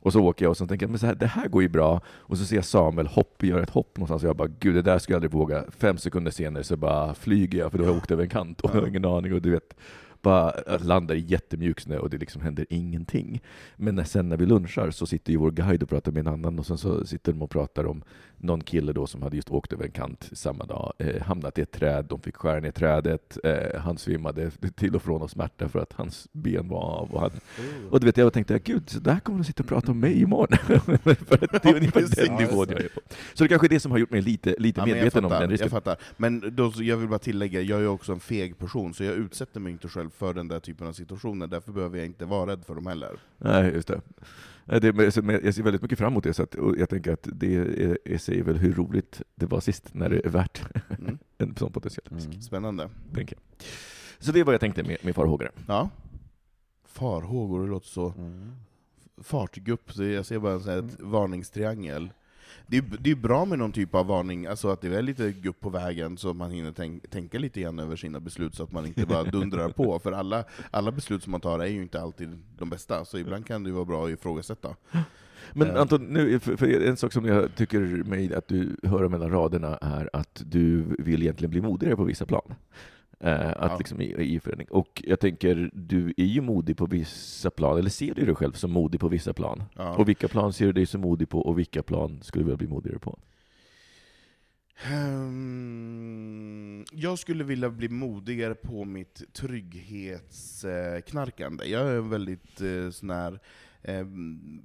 Och 0.00 0.12
så 0.12 0.20
åker 0.20 0.44
jag 0.44 0.50
och 0.50 0.56
så 0.56 0.66
tänker 0.66 0.86
jag, 0.86 0.90
men 0.90 0.98
så 0.98 1.06
här, 1.06 1.14
det 1.14 1.26
här 1.26 1.48
går 1.48 1.62
ju 1.62 1.68
bra. 1.68 2.00
Och 2.06 2.38
så 2.38 2.44
ser 2.44 2.56
jag 2.56 2.64
Samuel 2.64 3.06
hopp, 3.06 3.42
göra 3.42 3.62
ett 3.62 3.70
hopp 3.70 3.96
någonstans 3.96 4.22
och 4.22 4.28
jag 4.28 4.36
bara, 4.36 4.48
gud 4.58 4.74
det 4.74 4.82
där 4.82 4.98
skulle 4.98 5.14
jag 5.14 5.18
aldrig 5.18 5.32
våga. 5.32 5.64
Fem 5.78 5.98
sekunder 5.98 6.30
senare 6.30 6.64
så 6.64 6.76
bara 6.76 7.14
flyger 7.14 7.58
jag, 7.58 7.70
för 7.70 7.78
då 7.78 7.84
har 7.84 7.90
jag 7.90 7.96
åkt 7.98 8.10
över 8.10 8.22
en 8.22 8.28
kant 8.28 8.60
och 8.60 8.70
jag 8.74 8.80
har 8.80 8.88
ingen 8.88 9.04
aning. 9.04 9.32
Och 9.32 9.42
du 9.42 9.50
vet, 9.50 9.74
bara 10.22 10.50
eh, 10.50 10.84
landar 10.84 11.14
i 11.14 11.20
jättemjuk 11.20 11.80
snö 11.80 11.98
och 11.98 12.10
det 12.10 12.18
liksom 12.18 12.42
händer 12.42 12.66
ingenting. 12.70 13.42
Men 13.76 13.94
när, 13.94 14.04
sen 14.04 14.28
när 14.28 14.36
vi 14.36 14.46
lunchar 14.46 14.90
så 14.90 15.06
sitter 15.06 15.32
ju 15.32 15.38
vår 15.38 15.50
guide 15.50 15.82
och 15.82 15.88
pratar 15.88 16.12
med 16.12 16.20
en 16.20 16.32
annan 16.32 16.58
och 16.58 16.66
sen 16.66 16.78
så 16.78 17.06
sitter 17.06 17.32
de 17.32 17.42
och 17.42 17.50
pratar 17.50 17.86
om 17.86 18.02
någon 18.42 18.60
kille 18.60 18.92
då 18.92 19.06
som 19.06 19.22
hade 19.22 19.36
just 19.36 19.50
åkt 19.50 19.72
över 19.72 19.84
en 19.84 19.90
kant 19.90 20.30
samma 20.32 20.64
dag, 20.64 20.92
eh, 20.98 21.22
hamnat 21.22 21.58
i 21.58 21.62
ett 21.62 21.72
träd, 21.72 22.04
de 22.08 22.20
fick 22.20 22.36
skära 22.36 22.60
ner 22.60 22.70
trädet, 22.70 23.38
eh, 23.44 23.80
han 23.80 23.98
svimmade 23.98 24.50
till 24.50 24.96
och 24.96 25.02
från 25.02 25.22
av 25.22 25.28
smärta 25.28 25.68
för 25.68 25.78
att 25.78 25.92
hans 25.92 26.28
ben 26.32 26.68
var 26.68 26.82
av. 26.82 27.14
Och, 27.14 27.20
han, 27.20 27.30
och 27.90 28.00
du 28.00 28.06
vet, 28.06 28.16
jag 28.16 28.32
tänkte, 28.32 28.58
gud, 28.58 28.90
så 28.90 29.00
där 29.00 29.20
kommer 29.20 29.38
de 29.38 29.44
sitta 29.44 29.62
och 29.62 29.68
prata 29.68 29.90
om 29.90 30.00
mig 30.00 30.22
imorgon. 30.22 30.58
för 31.02 31.48
det 31.52 31.64
är 31.64 31.76
ungefär 31.76 32.26
den 32.26 32.36
nivån 32.36 32.66
jag 32.70 32.80
är 32.80 32.88
på. 32.88 33.00
Så 33.34 33.44
det 33.44 33.48
kanske 33.48 33.66
är 33.66 33.68
det 33.68 33.80
som 33.80 33.90
har 33.90 33.98
gjort 33.98 34.10
mig 34.10 34.22
lite, 34.22 34.54
lite 34.58 34.80
Ja, 34.80 34.86
medveten 34.86 35.24
om 35.24 35.30
fattar, 35.30 35.40
den 35.40 35.50
risken. 35.50 35.64
Jag 35.64 35.84
fattar. 35.84 35.96
Men 36.16 36.56
då, 36.56 36.72
jag 36.76 36.96
vill 36.96 37.08
bara 37.08 37.18
tillägga, 37.18 37.60
jag 37.60 37.80
är 37.80 37.88
också 37.88 38.12
en 38.12 38.20
feg 38.20 38.58
person, 38.58 38.94
så 38.94 39.04
jag 39.04 39.14
utsätter 39.14 39.60
mig 39.60 39.72
inte 39.72 39.88
själv 39.88 40.10
för 40.10 40.34
den 40.34 40.48
där 40.48 40.60
typen 40.60 40.86
av 40.86 40.92
situationer, 40.92 41.46
därför 41.46 41.72
behöver 41.72 41.98
jag 41.98 42.06
inte 42.06 42.24
vara 42.24 42.50
rädd 42.50 42.64
för 42.66 42.74
dem 42.74 42.86
heller. 42.86 43.10
Nej, 43.38 43.72
just 43.74 43.88
det. 43.88 44.00
Nej, 44.64 44.80
det 44.80 44.86
jag 45.04 45.12
ser 45.54 45.62
väldigt 45.62 45.82
mycket 45.82 45.98
fram 45.98 46.12
emot 46.12 46.24
det, 46.24 46.34
så 46.34 46.42
att, 46.42 46.54
och 46.54 46.78
jag 46.78 46.88
tänker 46.88 47.12
att 47.12 47.28
det 47.32 47.54
är, 48.04 48.18
säger 48.18 48.42
väl 48.42 48.56
hur 48.56 48.72
roligt 48.72 49.22
det 49.34 49.46
var 49.46 49.60
sist, 49.60 49.94
när 49.94 50.08
det 50.08 50.26
är 50.26 50.30
värt 50.30 50.62
Mm. 50.98 51.18
en 51.38 51.56
sån 51.56 51.72
potentiell 51.72 52.06
risk, 52.10 52.26
Mm. 52.28 52.42
Spännande. 52.42 52.90
tänker 53.14 53.36
jag. 53.36 53.66
Så 54.18 54.32
det 54.32 54.40
är 54.40 54.44
vad 54.44 54.54
jag 54.54 54.60
tänkte 54.60 54.82
med, 54.82 54.96
med 55.02 55.14
farhågor. 55.14 55.50
Ja. 55.68 55.90
Farhågor, 56.84 57.60
det 57.62 57.66
låter 57.70 57.88
så 57.88 58.14
Mm. 58.18 58.52
fartgupp, 59.22 59.92
så 59.92 60.04
jag 60.04 60.26
ser 60.26 60.38
bara 60.38 60.52
en 60.52 60.60
sån 60.60 60.72
här 60.72 60.78
ett 60.78 61.00
varningstriangel. 61.00 62.10
Det 62.66 62.76
är, 62.76 62.84
det 63.00 63.10
är 63.10 63.14
bra 63.14 63.44
med 63.44 63.58
någon 63.58 63.72
typ 63.72 63.94
av 63.94 64.06
varning, 64.06 64.46
alltså 64.46 64.68
att 64.68 64.80
det 64.80 64.96
är 64.96 65.02
lite 65.02 65.32
gupp 65.32 65.60
på 65.60 65.70
vägen 65.70 66.16
så 66.16 66.34
man 66.34 66.50
hinner 66.50 66.72
tänk, 66.72 67.10
tänka 67.10 67.38
lite 67.38 67.60
grann 67.60 67.78
över 67.78 67.96
sina 67.96 68.20
beslut 68.20 68.54
så 68.54 68.62
att 68.62 68.72
man 68.72 68.86
inte 68.86 69.06
bara 69.06 69.24
dundrar 69.24 69.68
på, 69.68 69.98
för 70.02 70.12
alla, 70.12 70.44
alla 70.70 70.92
beslut 70.92 71.22
som 71.22 71.30
man 71.30 71.40
tar 71.40 71.58
är 71.58 71.66
ju 71.66 71.82
inte 71.82 72.00
alltid 72.00 72.38
de 72.58 72.70
bästa, 72.70 73.04
så 73.04 73.18
ibland 73.18 73.46
kan 73.46 73.64
det 73.64 73.72
vara 73.72 73.84
bra 73.84 74.04
att 74.04 74.10
ifrågasätta. 74.10 74.76
Men 75.52 75.72
Eh. 75.72 75.80
Anton, 75.80 76.04
nu, 76.04 76.40
för, 76.40 76.56
för 76.56 76.66
en 76.66 76.96
sak 76.96 77.12
som 77.12 77.24
jag 77.24 77.54
tycker 77.54 77.80
mig 78.04 78.34
att 78.34 78.48
du 78.48 78.76
hör 78.82 79.08
mellan 79.08 79.30
raderna 79.30 79.76
är 79.76 80.10
att 80.12 80.42
du 80.46 80.84
vill 80.98 81.22
egentligen 81.22 81.50
bli 81.50 81.60
modigare 81.60 81.96
på 81.96 82.04
vissa 82.04 82.26
plan. 82.26 82.54
Eh, 83.22 83.48
att 83.50 83.56
Ja. 83.72 83.76
liksom 83.78 84.00
i, 84.00 84.34
i 84.34 84.40
förening. 84.40 84.66
Och 84.70 85.02
jag 85.06 85.20
tänker, 85.20 85.70
du 85.72 86.14
är 86.16 86.24
ju 86.24 86.40
modig 86.40 86.76
på 86.76 86.86
vissa 86.86 87.50
plan, 87.50 87.78
eller 87.78 87.90
ser 87.90 88.14
du 88.14 88.26
dig 88.26 88.34
själv 88.34 88.52
som 88.52 88.70
modig 88.70 89.00
på 89.00 89.08
vissa 89.08 89.32
plan? 89.32 89.62
Ja. 89.76 89.96
Och 89.96 90.08
vilka 90.08 90.28
plan 90.28 90.52
ser 90.52 90.66
du 90.66 90.72
dig 90.72 90.86
som 90.86 91.00
modig 91.00 91.28
på, 91.28 91.40
och 91.40 91.58
vilka 91.58 91.82
plan 91.82 92.18
skulle 92.22 92.42
du 92.42 92.46
vilja 92.46 92.56
bli 92.56 92.68
modigare 92.68 92.98
på? 92.98 93.18
Ehm, 94.90 96.84
jag 96.92 97.18
skulle 97.18 97.44
vilja 97.44 97.70
bli 97.70 97.88
modigare 97.88 98.54
på 98.54 98.84
mitt 98.84 99.22
trygghetsknarkande. 99.32 101.64
Jag 101.64 101.88
är 101.88 102.00
väldigt 102.00 102.60
eh, 102.60 102.90
sån 102.90 103.10
här 103.10 103.40
ehm, 103.82 104.62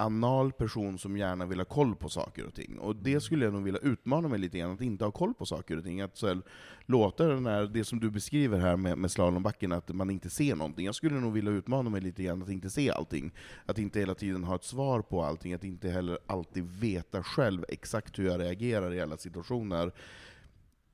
anal 0.00 0.52
person 0.52 0.98
som 0.98 1.16
gärna 1.16 1.46
vill 1.46 1.58
ha 1.58 1.64
koll 1.64 1.96
på 1.96 2.08
saker 2.08 2.46
och 2.46 2.54
ting. 2.54 2.78
Och 2.78 2.96
det 2.96 3.20
skulle 3.20 3.44
jag 3.44 3.54
nog 3.54 3.62
vilja 3.62 3.80
utmana 3.80 4.28
mig 4.28 4.38
lite 4.38 4.58
grann, 4.58 4.70
att 4.70 4.80
inte 4.80 5.04
ha 5.04 5.10
koll 5.10 5.34
på 5.34 5.46
saker 5.46 5.76
och 5.76 5.84
ting. 5.84 6.00
Att 6.00 6.16
så 6.16 6.26
här, 6.26 6.42
låta 6.86 7.26
den 7.26 7.46
här, 7.46 7.66
det 7.66 7.84
som 7.84 8.00
du 8.00 8.10
beskriver 8.10 8.58
här 8.58 8.76
med, 8.76 8.98
med 8.98 9.10
slalombacken, 9.10 9.72
att 9.72 9.88
man 9.88 10.10
inte 10.10 10.30
ser 10.30 10.54
någonting. 10.54 10.86
Jag 10.86 10.94
skulle 10.94 11.20
nog 11.20 11.32
vilja 11.32 11.50
utmana 11.50 11.90
mig 11.90 12.00
lite 12.00 12.22
grann 12.22 12.42
att 12.42 12.48
inte 12.48 12.70
se 12.70 12.90
allting. 12.90 13.32
Att 13.66 13.78
inte 13.78 14.00
hela 14.00 14.14
tiden 14.14 14.44
ha 14.44 14.54
ett 14.54 14.64
svar 14.64 15.02
på 15.02 15.22
allting, 15.22 15.54
att 15.54 15.64
inte 15.64 15.88
heller 15.88 16.18
alltid 16.26 16.64
veta 16.64 17.22
själv 17.22 17.64
exakt 17.68 18.18
hur 18.18 18.26
jag 18.26 18.40
reagerar 18.40 18.94
i 18.94 19.00
alla 19.00 19.16
situationer. 19.16 19.92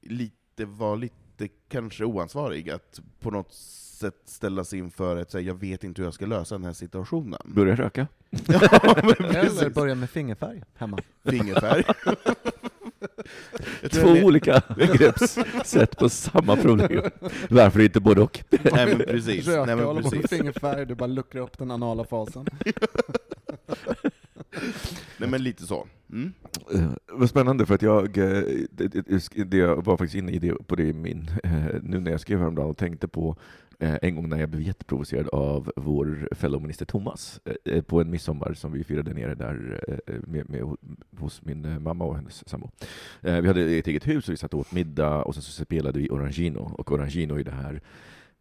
Lite, 0.00 0.64
vara 0.64 0.94
lite 0.94 1.25
kanske 1.68 2.04
oansvarig, 2.04 2.70
att 2.70 3.00
på 3.20 3.30
något 3.30 3.52
sätt 3.54 4.22
ställa 4.24 4.64
sig 4.64 4.78
inför 4.78 5.24
så 5.28 5.38
här, 5.38 5.44
jag 5.44 5.60
vet 5.60 5.84
inte 5.84 6.00
hur 6.02 6.06
jag 6.06 6.14
ska 6.14 6.26
lösa 6.26 6.54
den 6.54 6.64
här 6.64 6.72
situationen. 6.72 7.40
Börja 7.44 7.74
röka? 7.74 8.06
ja, 8.46 8.68
men 8.96 9.26
Eller 9.28 9.42
precis. 9.42 9.74
börja 9.74 9.94
med 9.94 10.10
fingerfärg 10.10 10.62
hemma. 10.74 10.98
Fingerfärg. 11.24 11.84
Två 13.90 14.08
olika 14.08 14.62
greppsätt 14.76 15.98
på 15.98 16.08
samma 16.08 16.56
problem. 16.56 17.10
Varför 17.50 17.80
inte 17.80 18.00
både 18.00 18.20
och? 18.20 18.44
Nej 18.50 18.86
men 18.86 18.98
precis. 18.98 19.46
Röka, 19.46 19.64
Nej, 19.64 19.76
men 19.76 19.84
hålla 19.84 20.02
på 20.02 20.10
med 20.10 20.20
precis. 20.22 20.38
fingerfärg, 20.38 20.86
du 20.86 20.94
bara 20.94 21.06
luckrar 21.06 21.42
upp 21.42 21.58
den 21.58 21.70
anala 21.70 22.04
fasen. 22.04 22.46
Nej 25.18 25.30
men 25.30 25.42
lite 25.42 25.66
så. 25.66 25.86
Mm. 26.12 26.32
Eh, 26.74 26.90
vad 27.12 27.28
spännande, 27.28 27.66
för 27.66 27.74
att 27.74 27.82
jag, 27.82 28.18
eh, 28.18 28.42
det, 29.46 29.56
jag 29.56 29.84
var 29.84 29.96
faktiskt 29.96 30.14
inne 30.14 30.32
i 30.32 30.38
det, 30.38 30.66
på 30.66 30.76
det 30.76 30.92
min, 30.92 31.30
eh, 31.44 31.64
nu 31.82 32.00
när 32.00 32.10
jag 32.10 32.20
skrev 32.20 32.38
häromdagen 32.38 32.70
och 32.70 32.76
tänkte 32.76 33.08
på 33.08 33.36
en 33.78 34.14
gång 34.14 34.28
när 34.28 34.40
jag 34.40 34.48
blev 34.48 34.62
jätteprovocerad 34.62 35.28
av 35.28 35.72
vår 35.76 36.28
fellowminister 36.34 36.84
Thomas 36.86 37.40
på 37.86 38.00
en 38.00 38.10
midsommar 38.10 38.54
som 38.54 38.72
vi 38.72 38.84
firade 38.84 39.14
nere 39.14 39.34
där 39.34 39.80
med, 40.26 40.50
med, 40.50 40.76
hos 41.18 41.42
min 41.42 41.82
mamma 41.82 42.04
och 42.04 42.16
hennes 42.16 42.48
sambo. 42.48 42.70
Vi 43.20 43.46
hade 43.46 43.60
ett 43.60 43.86
eget 43.86 44.06
hus 44.06 44.28
och 44.28 44.32
vi 44.32 44.36
satt 44.36 44.54
och 44.54 44.60
åt 44.60 44.72
middag 44.72 45.22
och 45.22 45.34
sen 45.34 45.42
så 45.42 45.64
spelade 45.64 45.98
vi 45.98 46.10
Orangino 46.10 46.74
och 46.78 46.92
Orangino 46.92 47.38
är 47.38 47.44
det 47.44 47.50
här 47.50 47.80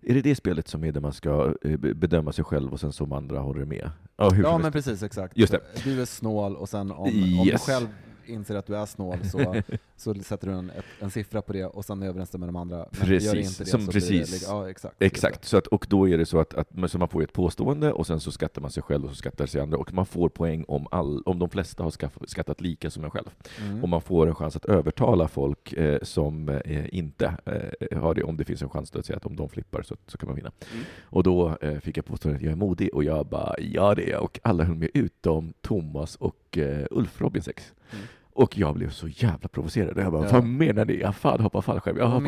är 0.06 0.14
det 0.14 0.22
det 0.22 0.36
spelet 0.36 0.68
som 0.68 0.84
är 0.84 0.92
där 0.92 1.02
man 1.02 1.14
ska 1.14 1.54
eh, 1.64 1.78
be- 1.78 1.94
bedöma 1.94 2.32
sig 2.32 2.44
själv 2.46 2.74
och 2.74 2.80
sen 2.80 2.92
som 2.92 3.12
andra 3.12 3.40
håller 3.40 3.66
med? 3.66 3.92
Ja, 4.18 4.36
Ja 4.44 4.58
men 4.58 4.72
precis, 4.72 5.04
exakt. 5.04 5.38
Just 5.38 5.52
det. 5.52 5.60
Du 5.84 6.02
är 6.02 6.06
snål 6.06 6.56
och 6.56 6.70
sen 6.70 6.92
om, 6.92 6.98
om 6.98 7.10
du 7.12 7.52
Yes. 7.52 7.62
själv 7.66 7.88
inser 8.28 8.56
att 8.56 8.66
du 8.66 8.76
är 8.76 8.86
snål 8.86 9.18
så, 9.26 9.56
så 9.98 10.14
sätter 10.14 10.48
du 10.48 10.54
en, 10.54 10.70
ett, 10.70 10.86
en 11.00 11.12
siffra 11.12 11.42
på 11.42 11.54
det 11.54 11.66
och 11.66 11.86
sen 11.86 12.04
överensstämmer 12.04 12.48
de 12.48 12.56
andra. 12.56 12.78
Men 12.78 12.88
Precis, 12.92 13.24
gör 13.24 13.36
inte 13.36 13.64
det 13.64 13.70
som 13.70 13.82
så 13.82 13.92
precis. 13.92 14.42
Det, 14.42 14.48
ja, 14.48 14.70
exakt. 14.70 14.96
Exakt, 15.00 15.46
så 15.46 15.58
att, 15.58 15.68
och 15.68 15.86
då 15.90 16.10
är 16.10 16.18
det 16.18 16.26
så 16.26 16.40
att, 16.40 16.54
att 16.54 16.70
så 16.88 16.98
man 16.98 17.08
får 17.08 17.24
ett 17.24 17.34
påstående 17.34 17.92
och 17.92 18.08
sen 18.08 18.20
så 18.20 18.32
skattar 18.32 18.62
man 18.62 18.72
sig 18.72 18.84
själv 18.84 19.06
och 19.06 19.10
så 19.10 19.16
skattar 19.16 19.46
sig 19.46 19.62
andra 19.62 19.78
och 19.78 19.94
man 19.94 20.06
får 20.06 20.30
poäng 20.30 20.66
om, 20.68 20.88
all, 20.92 21.22
om 21.26 21.40
de 21.40 21.50
flesta 21.50 21.84
har 21.84 21.92
skaff, 21.92 22.18
skattat 22.28 22.62
lika 22.62 22.90
som 22.90 23.04
en 23.04 23.12
själv. 23.12 23.30
Mm. 23.62 23.84
Och 23.84 23.90
man 23.90 24.02
får 24.02 24.28
en 24.28 24.36
chans 24.36 24.56
att 24.56 24.66
övertala 24.66 25.28
folk 25.28 25.74
eh, 25.74 26.00
som 26.02 26.50
eh, 26.50 26.96
inte 26.96 27.38
eh, 27.46 28.00
har 28.00 28.16
det, 28.16 28.24
om 28.24 28.38
det 28.38 28.46
finns 28.46 28.62
en 28.62 28.70
chans 28.70 28.96
att 28.96 29.06
säga 29.06 29.18
att 29.18 29.26
om 29.26 29.36
de 29.36 29.50
flippar 29.50 29.84
så, 29.84 29.96
så 30.08 30.18
kan 30.18 30.28
man 30.28 30.36
vinna. 30.36 30.52
Mm. 30.74 30.84
Och 31.04 31.24
då 31.24 31.58
eh, 31.62 31.80
fick 31.80 31.98
jag 31.98 32.06
påståendet 32.06 32.40
att 32.40 32.46
jag 32.46 32.52
är 32.52 32.56
modig 32.56 32.90
och 32.94 33.04
jag 33.04 33.26
bara 33.26 33.56
ja 33.60 33.96
det 33.96 34.04
är 34.04 34.12
jag 34.12 34.24
och 34.24 34.40
alla 34.44 34.64
höll 34.64 34.76
med 34.76 34.90
utom 34.94 35.54
Thomas 35.62 36.16
och 36.16 36.36
eh, 36.58 36.86
Ulf 36.92 37.22
Robinsex. 37.22 37.74
Mm. 37.94 38.06
Och 38.34 38.58
jag 38.58 38.74
blev 38.76 38.90
så 38.90 39.08
jävla 39.08 39.48
provocerad. 39.48 39.98
Jag 39.98 40.12
bara, 40.12 40.26
Ja. 40.26 40.32
vad 40.34 40.44
menar 40.44 40.86
ni? 40.86 41.00
Jag 41.00 41.16
fan 41.16 41.40
hoppar 41.40 41.62
fallskärm. 41.62 41.98
Jag 41.98 42.08
hoppar 42.08 42.22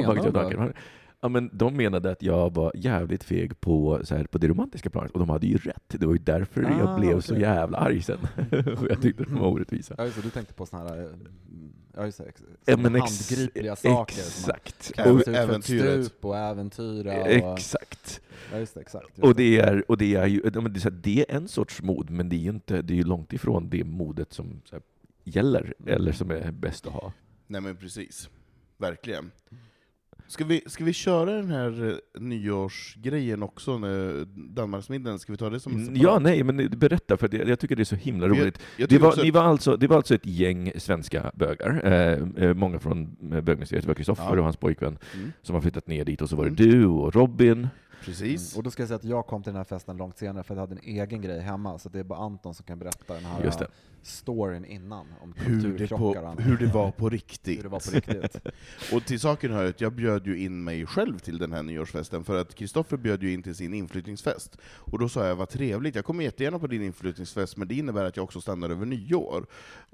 menar 0.56 0.74
Ja, 1.22 1.28
men 1.30 1.50
de 1.54 1.78
menade 1.78 2.12
att 2.12 2.24
jag 2.24 2.54
var 2.54 2.72
jävligt 2.76 3.24
feg 3.24 3.60
på, 3.62 4.00
så 4.04 4.16
här, 4.16 4.24
på 4.24 4.38
det 4.38 4.48
romantiska 4.48 4.90
planet, 4.90 5.12
och 5.12 5.20
de 5.20 5.30
hade 5.30 5.48
ju 5.48 5.58
rätt. 5.58 5.84
Det 5.88 6.06
var 6.06 6.14
ju 6.14 6.20
därför 6.20 6.62
jag 6.62 6.82
Ah, 6.90 6.98
blev 7.00 7.22
så 7.22 7.34
okej. 7.34 7.42
jävla 7.42 7.78
arg 7.78 8.02
sen. 8.02 8.20
jag 8.90 9.02
tyckte 9.02 9.24
de 9.24 9.36
var 9.40 9.48
orättvisa. 9.48 9.96
Ja 9.98 10.04
det, 10.04 10.22
du 10.24 10.30
tänkte 10.30 10.54
på 10.54 10.66
såna 10.66 10.90
här, 10.90 10.98
eh, 11.00 11.06
ja 11.96 12.06
just 12.06 12.18
det, 12.18 12.32
Ja, 12.66 12.74
såna 12.76 12.90
men 12.90 12.96
ex- 13.04 13.30
handgripliga 13.30 13.76
saker. 13.76 14.18
Exakt. 14.18 14.92
Och, 14.98 15.28
äventyret. 15.28 16.06
stup 16.06 16.26
och 16.26 16.38
äventyra. 16.38 17.22
Och, 17.22 17.28
exakt. 17.28 18.22
ja 18.52 18.58
just 18.60 18.74
det, 18.74 18.82
exakt. 18.82 19.08
Just 19.10 19.24
Och 19.24 19.36
det 19.36 19.60
är, 19.60 19.92
och 19.92 19.98
det 19.98 20.16
är 20.16 20.26
ju 20.28 20.42
ja, 20.54 20.62
men 20.62 20.74
det 20.74 20.80
är, 20.86 21.26
så 21.28 21.36
en 21.36 21.48
sorts 21.48 21.82
mod, 21.82 22.10
men 22.10 22.30
det 22.30 22.36
är 22.36 22.40
ju 22.40 22.50
inte, 22.50 22.82
det 22.82 22.94
är 22.94 22.98
ju 22.98 23.04
långt 23.04 23.34
ifrån 23.34 23.70
det 23.70 23.84
modet 23.84 24.34
som 24.34 24.62
så 24.66 24.76
här, 24.76 24.84
gäller, 25.24 25.74
eller 25.86 26.12
som 26.12 26.32
är 26.32 26.52
bäst 26.52 26.88
att 26.88 26.94
ha. 26.94 27.14
Nej 27.48 27.62
men 27.62 27.78
precis. 27.78 28.30
Verkligen. 28.78 29.32
Ska 30.30 30.46
vi, 30.46 30.62
ska 30.66 30.84
vi 30.84 30.94
köra 30.94 31.32
den 31.32 31.52
här 31.52 31.90
eh, 31.90 32.22
nyårsgrejen 32.22 33.44
också, 33.44 33.80
Danmarksmiddagen? 34.50 35.20
Ska 35.20 35.34
vi 35.34 35.38
ta 35.38 35.50
det 35.50 35.60
som 35.60 35.74
Mm, 35.74 35.96
Ja, 35.96 36.20
nej, 36.20 36.44
men 36.44 36.70
berätta, 36.70 37.18
för 37.18 37.36
jag, 37.36 37.50
jag 37.50 37.60
tycker 37.60 37.76
det 37.76 37.82
är 37.84 37.86
så 37.86 37.96
himla 37.96 38.28
För 38.28 38.36
jag- 38.36 38.42
roligt. 38.42 38.60
Jag 38.78 38.90
Det 38.90 38.98
var, 38.98 39.24
ni 39.24 39.32
var 39.32 39.44
alltså, 39.44 39.78
det 39.78 39.88
var 39.88 39.96
alltså 39.98 40.16
ett 40.16 40.26
gäng 40.26 40.72
svenska 40.76 41.32
bögar, 41.36 41.82
eh, 41.84 42.44
eh, 42.46 42.54
många 42.54 42.80
från 42.80 43.18
eh, 43.34 43.42
bögmuseet, 43.42 43.82
det 43.82 43.88
var 43.88 43.96
Kristoffer 43.96 44.24
Ja. 44.24 44.38
och 44.38 44.44
hans 44.44 44.58
pojkvän 44.58 44.98
Mm, 45.16 45.32
som 45.42 45.56
har 45.56 45.62
flyttat 45.62 45.88
ner 45.88 46.06
dit, 46.06 46.22
och 46.22 46.30
så 46.30 46.36
var 46.36 46.46
det 46.46 46.64
Mm. 46.64 46.72
du 46.80 46.86
och 46.86 47.16
Robin. 47.16 47.68
Precis. 48.08 48.54
Mm. 48.54 48.58
Och 48.58 48.64
då 48.64 48.72
ska 48.72 48.82
jag 48.82 48.88
säga 48.88 48.96
att 48.96 49.04
jag 49.04 49.26
kom 49.28 49.44
till 49.44 49.50
den 49.54 49.58
här 49.58 49.64
festen 49.64 49.98
långt 49.98 50.18
senare 50.18 50.44
för 50.44 50.54
att 50.54 50.58
jag 50.58 50.62
hade 50.68 50.76
en 50.76 50.88
egen 51.00 51.22
grej 51.22 51.40
hemma, 51.40 51.80
så 51.80 51.90
det 51.90 52.00
är 52.00 52.04
bara 52.04 52.20
Anton 52.20 52.54
som 52.54 52.66
kan 52.66 52.80
berätta 52.80 53.14
den 53.14 53.26
här 53.26 53.44
Just 53.44 53.60
det. 53.60 53.68
storyn 54.02 54.66
innan 54.66 55.06
om 55.22 55.34
Hur 55.38 55.78
det, 55.78 55.88
på, 55.88 56.14
hur 56.38 56.58
det 56.58 56.66
var 56.66 56.92
på 56.92 57.04
Hur 57.10 57.10
riktigt. 57.10 57.62
det 57.64 57.68
var 57.70 57.80
på 57.80 57.92
riktigt. 57.92 58.36
Och 58.94 59.06
till 59.06 59.20
saken 59.20 59.52
hör 59.52 59.66
att 59.70 59.82
jag 59.82 59.94
bjöd 59.94 60.28
ju 60.28 60.40
in 60.40 60.64
mig 60.64 60.86
själv 60.86 61.20
till 61.20 61.38
den 61.38 61.52
här 61.54 61.64
nyårsfesten, 61.64 62.24
för 62.24 62.42
att 62.42 62.56
Kristoffer 62.56 62.98
bjöd 62.98 63.24
ju 63.24 63.34
in 63.34 63.44
till 63.44 63.56
sin 63.56 63.74
inflyttningsfest. 63.74 64.58
Och 64.64 65.00
då 65.00 65.10
sa 65.10 65.28
jag, 65.28 65.36
vad 65.36 65.50
trevligt, 65.50 65.96
jag 65.96 66.06
kommer 66.06 66.24
jättegärna 66.24 66.60
på 66.60 66.68
din 66.68 66.82
inflyttningsfest, 66.82 67.58
men 67.58 67.68
det 67.68 67.76
innebär 67.76 68.06
att 68.06 68.18
jag 68.18 68.24
också 68.24 68.42
stannar 68.42 68.70
över 68.70 68.86
nyår. 68.86 69.46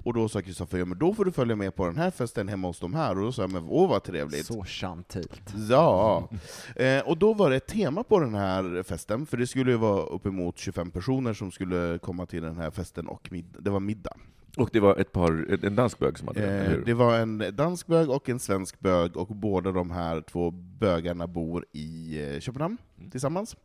Och 0.04 0.14
då 0.14 0.28
sa 0.28 0.42
Kristoffer, 0.42 0.78
ja 0.78 0.84
men 0.84 0.98
då 0.98 1.14
får 1.14 1.24
du 1.24 1.32
följa 1.32 1.56
med 1.56 1.74
på 1.74 1.86
den 1.86 1.96
här 1.96 2.10
festen 2.10 2.48
hemma 2.48 2.68
hos 2.68 2.80
de 2.80 2.94
här. 2.94 3.18
Och 3.18 3.24
då 3.24 3.32
sa 3.32 3.42
jag, 3.42 3.52
men 3.52 3.64
åh 3.68 3.88
vad 3.90 4.02
trevligt. 4.02 4.46
Så 4.46 4.64
chantilt. 4.64 5.54
Ja, 5.70 6.28
eh, 6.76 7.00
och 7.08 7.18
då 7.18 7.34
var 7.34 7.50
det 7.50 7.56
ett 7.56 7.66
tema 7.66 8.03
på 8.08 8.20
den 8.20 8.34
här 8.34 8.82
festen, 8.82 9.26
för 9.26 9.36
det 9.36 9.46
skulle 9.46 9.70
ju 9.70 9.76
vara 9.76 10.02
uppemot 10.02 10.58
25 10.58 10.90
personer 10.90 11.32
som 11.32 11.50
skulle 11.50 11.98
komma 12.02 12.26
till 12.26 12.42
den 12.42 12.56
här 12.56 12.70
festen, 12.70 13.06
och 13.06 13.28
mid- 13.32 13.56
det 13.60 13.70
var 13.70 13.80
middag. 13.80 14.16
Och 14.56 14.70
det 14.72 14.80
var 14.80 14.96
ett 14.96 15.12
par, 15.12 15.64
en 15.64 15.76
dansk 15.76 15.98
bög 15.98 16.18
som 16.18 16.28
hade 16.28 16.40
den, 16.40 16.60
Eh, 16.66 16.70
hur? 16.70 16.84
det 16.84 16.94
var 16.94 17.18
en 17.18 17.38
dansk 17.56 17.86
bög 17.86 18.10
och 18.10 18.28
en 18.28 18.38
svensk 18.38 18.80
bög, 18.80 19.16
och 19.16 19.26
båda 19.28 19.72
de 19.72 19.90
här 19.90 20.20
två 20.20 20.50
bögarna 20.50 21.26
bor 21.26 21.64
i 21.72 22.18
eh, 22.34 22.40
Köpenhamn 22.40 22.76
Mm. 22.98 23.10
tillsammans. 23.10 23.56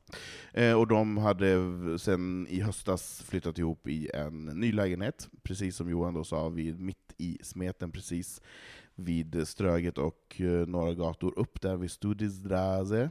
Eh, 0.53 0.73
och 0.73 0.87
de 0.87 1.17
hade 1.17 1.57
sen 1.99 2.47
i 2.49 2.61
höstas 2.61 3.23
flyttat 3.27 3.57
ihop 3.59 3.87
i 3.87 4.09
en 4.13 4.45
ny 4.45 4.71
lägenhet, 4.71 5.29
precis 5.43 5.75
som 5.75 5.89
Johan 5.89 6.13
då 6.13 6.23
sa, 6.23 6.49
vid, 6.49 6.79
mitt 6.79 7.13
i 7.17 7.37
smeten, 7.43 7.91
precis 7.91 8.41
vid 8.95 9.47
Ströget 9.47 9.97
och 9.97 10.35
eh, 10.41 10.67
några 10.67 10.93
gator 10.93 11.33
upp 11.39 11.61
där 11.61 11.77
vid 11.77 11.91
Studisdrase. 11.91 13.09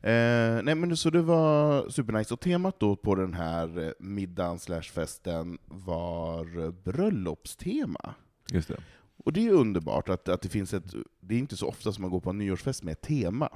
Eh, 0.00 0.62
nej 0.62 0.74
men 0.74 0.96
så 0.96 1.10
det 1.10 1.22
var 1.22 1.88
supernice, 1.88 2.34
och 2.34 2.40
temat 2.40 2.80
då 2.80 2.96
på 2.96 3.14
den 3.14 3.34
här 3.34 3.78
eh, 3.78 3.90
middagen 3.98 4.58
slash 4.58 4.82
festen 4.82 5.58
var 5.66 6.70
bröllopstema. 6.70 8.14
Just 8.52 8.68
det. 8.68 8.76
Och 9.24 9.32
det 9.32 9.46
är 9.46 9.52
underbart 9.52 10.08
att, 10.08 10.28
att 10.28 10.42
det 10.42 10.48
finns 10.48 10.74
ett, 10.74 10.94
det 11.20 11.34
är 11.34 11.38
inte 11.38 11.56
så 11.56 11.68
ofta 11.68 11.92
som 11.92 12.02
man 12.02 12.10
går 12.10 12.20
på 12.20 12.30
en 12.30 12.38
nyårsfest 12.38 12.82
med 12.82 12.92
ett 12.92 13.00
tema. 13.00 13.48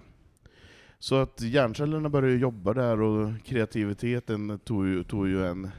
Så 0.98 1.14
att 1.14 1.40
hjärncellerna 1.40 2.08
började 2.08 2.36
jobba 2.36 2.74
där 2.74 3.00
och 3.00 3.44
kreativiteten 3.44 4.58
tog 4.58 4.86
ju, 4.86 5.04
tog 5.04 5.28
ju 5.28 5.46
en, 5.46 5.70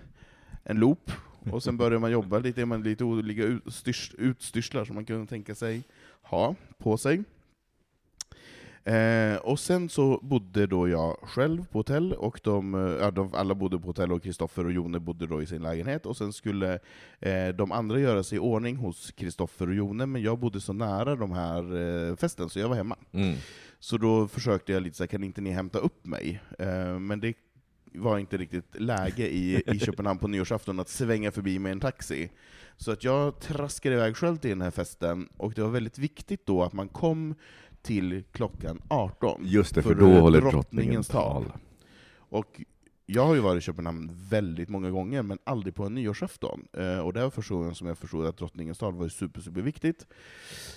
en 0.63 0.79
loop. 0.79 1.11
Och 1.51 1.63
sen 1.63 1.77
började 1.77 1.99
man 1.99 2.11
jobba 2.11 2.39
lite, 2.39 2.65
man 2.65 2.83
lite 2.83 3.03
olika 3.03 3.43
utstyrs, 3.43 4.13
utstyrslar 4.17 4.85
som 4.85 4.95
man 4.95 5.05
kunde 5.05 5.27
tänka 5.27 5.55
sig 5.55 5.83
ha 6.21 6.55
på 6.77 6.97
sig. 6.97 7.23
Eh, 8.85 9.35
och 9.35 9.59
sen 9.59 9.89
så 9.89 10.19
bodde 10.21 10.67
då 10.67 10.89
jag 10.89 11.17
själv 11.21 11.65
på 11.65 11.79
hotell, 11.79 12.13
och 12.13 12.39
de, 12.43 12.75
eh, 12.75 12.81
ja, 12.81 13.11
de, 13.11 13.33
alla 13.33 13.55
bodde 13.55 13.79
på 13.79 13.87
hotell, 13.87 14.11
och 14.11 14.23
Kristoffer 14.23 14.65
och 14.65 14.71
Jone 14.71 14.99
bodde 14.99 15.27
då 15.27 15.41
i 15.41 15.45
sin 15.45 15.61
lägenhet, 15.61 16.05
och 16.05 16.17
sen 16.17 16.33
skulle 16.33 16.79
eh, 17.19 17.47
de 17.47 17.71
andra 17.71 17.99
göra 17.99 18.23
sig 18.23 18.35
i 18.35 18.39
ordning 18.39 18.75
hos 18.75 19.11
Kristoffer 19.11 19.67
och 19.69 19.75
Jone, 19.75 20.05
men 20.05 20.21
jag 20.21 20.39
bodde 20.39 20.61
så 20.61 20.73
nära 20.73 21.15
de 21.15 21.31
här 21.31 21.75
eh, 22.09 22.15
festen, 22.15 22.49
så 22.49 22.59
jag 22.59 22.69
var 22.69 22.75
hemma. 22.75 22.97
Mm. 23.11 23.35
Så 23.79 23.97
då 23.97 24.27
försökte 24.27 24.71
jag 24.71 24.83
lite 24.83 24.97
så 24.97 25.03
här, 25.03 25.07
kan 25.07 25.23
inte 25.23 25.41
ni 25.41 25.51
hämta 25.51 25.79
upp 25.79 26.05
mig? 26.05 26.41
Eh, 26.59 26.99
men 26.99 27.19
det 27.19 27.33
var 27.93 28.19
inte 28.19 28.37
riktigt 28.37 28.81
läge 28.81 29.27
i, 29.27 29.63
i 29.65 29.79
Köpenhamn 29.79 30.19
på 30.19 30.27
nyårsafton 30.27 30.79
att 30.79 30.89
svänga 30.89 31.31
förbi 31.31 31.59
med 31.59 31.71
en 31.71 31.79
taxi. 31.79 32.29
Så 32.77 32.91
att 32.91 33.03
jag 33.03 33.39
traskade 33.39 33.95
iväg 33.95 34.17
själv 34.17 34.37
till 34.37 34.49
den 34.49 34.61
här 34.61 34.71
festen, 34.71 35.29
och 35.37 35.53
det 35.53 35.61
var 35.61 35.69
väldigt 35.69 35.97
viktigt 35.97 36.45
då 36.45 36.63
att 36.63 36.73
man 36.73 36.87
kom 36.87 37.35
till 37.83 38.23
klockan 38.31 38.81
18. 38.87 39.41
Just 39.45 39.75
det, 39.75 39.81
för 39.81 39.89
För 39.89 39.99
då 39.99 40.19
håller 40.19 40.41
drottningens 40.41 41.07
tal. 41.07 41.45
Och 42.15 42.61
jag 43.05 43.25
har 43.25 43.35
ju 43.35 43.41
varit 43.41 43.57
i 43.57 43.65
Köpenhamn 43.65 44.11
väldigt 44.29 44.69
många 44.69 44.91
gånger, 44.91 45.21
men 45.21 45.37
aldrig 45.43 45.75
på 45.75 45.85
en 45.85 45.93
nyårsafton. 45.93 46.67
Eh, 46.73 46.99
och 46.99 47.13
det 47.13 47.23
var 47.23 47.29
första 47.29 47.53
gången 47.53 47.75
som 47.75 47.87
jag 47.87 47.97
förstod 47.97 48.25
att 48.25 48.37
drottningens 48.37 48.77
tal 48.77 48.93
var 48.93 49.07
super, 49.07 49.41
super 49.41 49.61
viktigt. 49.61 50.07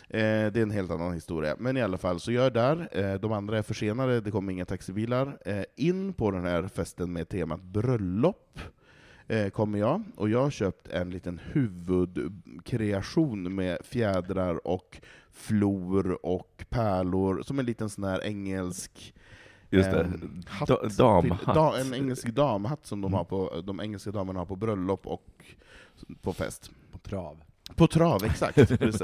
Eh, 0.08 0.20
det 0.20 0.56
är 0.56 0.62
en 0.62 0.70
helt 0.70 0.90
annan 0.90 1.14
historia. 1.14 1.56
Men 1.58 1.76
i 1.76 1.82
alla 1.82 1.98
fall, 1.98 2.20
så 2.20 2.32
jag 2.32 2.46
är 2.46 2.50
där, 2.50 2.88
eh, 2.92 3.14
de 3.14 3.32
andra 3.32 3.58
är 3.58 3.62
försenade, 3.62 4.20
det 4.20 4.30
kommer 4.30 4.52
inga 4.52 4.64
taxibilar. 4.64 5.38
Eh, 5.44 5.64
in 5.76 6.12
på 6.12 6.30
den 6.30 6.44
här 6.44 6.68
festen 6.68 7.12
med 7.12 7.28
temat 7.28 7.62
bröllop 7.62 8.60
eh, 9.28 9.48
kommer 9.48 9.78
jag, 9.78 10.02
och 10.16 10.30
jag 10.30 10.42
har 10.42 10.50
köpt 10.50 10.88
en 10.88 11.10
liten 11.10 11.40
huvudkreation 11.52 13.54
med 13.54 13.78
fjädrar 13.84 14.66
och 14.66 15.00
flor 15.36 16.26
och 16.26 16.64
pärlor, 16.68 17.42
som 17.42 17.58
en 17.58 17.66
liten 17.66 17.90
sån 17.90 18.04
här 18.04 18.24
engelsk 18.24 19.14
Just 19.70 19.90
det, 19.90 20.00
Ehm, 20.00 20.42
hatt 20.46 20.68
Da- 20.68 20.88
damhatt. 20.98 21.54
Da, 21.54 21.80
en 21.80 21.94
engelsk 21.94 22.28
damhatt 22.28 22.86
som 22.86 23.00
de, 23.00 23.12
har 23.14 23.24
på, 23.24 23.62
de 23.64 23.80
engelska 23.80 24.10
damerna 24.10 24.38
har 24.40 24.46
på 24.46 24.56
bröllop 24.56 25.06
och 25.06 25.26
på 26.22 26.32
fest. 26.32 26.70
På 26.92 26.98
trav. 26.98 27.42
På 27.76 27.86
trav, 27.86 28.24
exakt. 28.24 28.56
precis. 28.78 29.02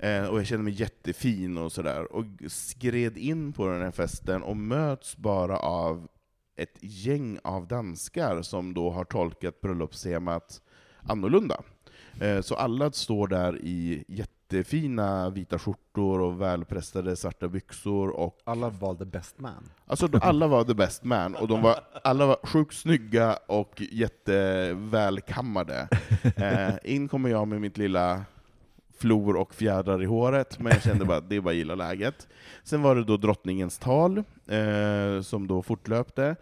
Eh, 0.00 0.26
och 0.26 0.38
jag 0.38 0.46
kände 0.46 0.64
mig 0.64 0.72
jättefin 0.72 1.58
och 1.58 1.72
sådär, 1.72 2.12
och 2.12 2.24
skred 2.48 3.16
in 3.16 3.52
på 3.52 3.66
den 3.66 3.82
här 3.82 3.90
festen 3.90 4.42
och 4.42 4.56
möts 4.56 5.16
bara 5.16 5.58
av 5.58 6.08
ett 6.56 6.78
gäng 6.80 7.38
av 7.44 7.66
danskar 7.66 8.42
som 8.42 8.74
då 8.74 8.90
har 8.90 9.04
tolkat 9.04 9.60
bröllopstemat 9.60 10.62
annorlunda. 11.02 11.62
Eh, 12.20 12.40
så 12.40 12.54
alla 12.54 12.92
står 12.92 13.28
där 13.28 13.58
i 13.64 14.04
jättefina 14.52 15.30
vita 15.30 15.58
skjortor 15.58 16.20
och 16.20 16.40
välpressade 16.40 17.16
svarta 17.16 17.48
byxor 17.48 18.08
och 18.08 18.38
Alla 18.44 18.68
valde 18.68 19.04
best 19.04 19.38
man. 19.38 19.70
Alltså 19.86 20.08
de, 20.08 20.20
alla 20.22 20.46
var 20.46 20.64
the 20.64 20.74
best 20.74 21.04
man, 21.04 21.34
och 21.34 21.48
de 21.48 21.62
var, 21.62 21.80
alla 22.04 22.26
var 22.26 22.36
sjukt 22.42 22.74
snygga 22.74 23.38
och 23.46 23.82
jättevälkammade. 23.90 25.88
Eh, 26.36 26.74
in 26.84 27.08
kommer 27.08 27.30
jag 27.30 27.48
med 27.48 27.60
mitt 27.60 27.78
lilla 27.78 28.24
flor 28.98 29.36
och 29.36 29.54
fjädrar 29.54 30.02
i 30.02 30.04
håret, 30.04 30.58
men 30.58 30.72
jag 30.72 30.82
kände 30.82 31.04
bara 31.04 31.16
att 31.16 31.28
det 31.28 31.38
att 31.38 31.54
gilla 31.54 31.74
läget. 31.74 32.28
Sen 32.64 32.82
var 32.82 32.96
det 32.96 33.04
då 33.04 33.16
drottningens 33.16 33.78
tal, 33.78 34.18
eh, 34.46 35.22
som 35.22 35.46
då 35.46 35.62
fortlöpte. 35.62 36.36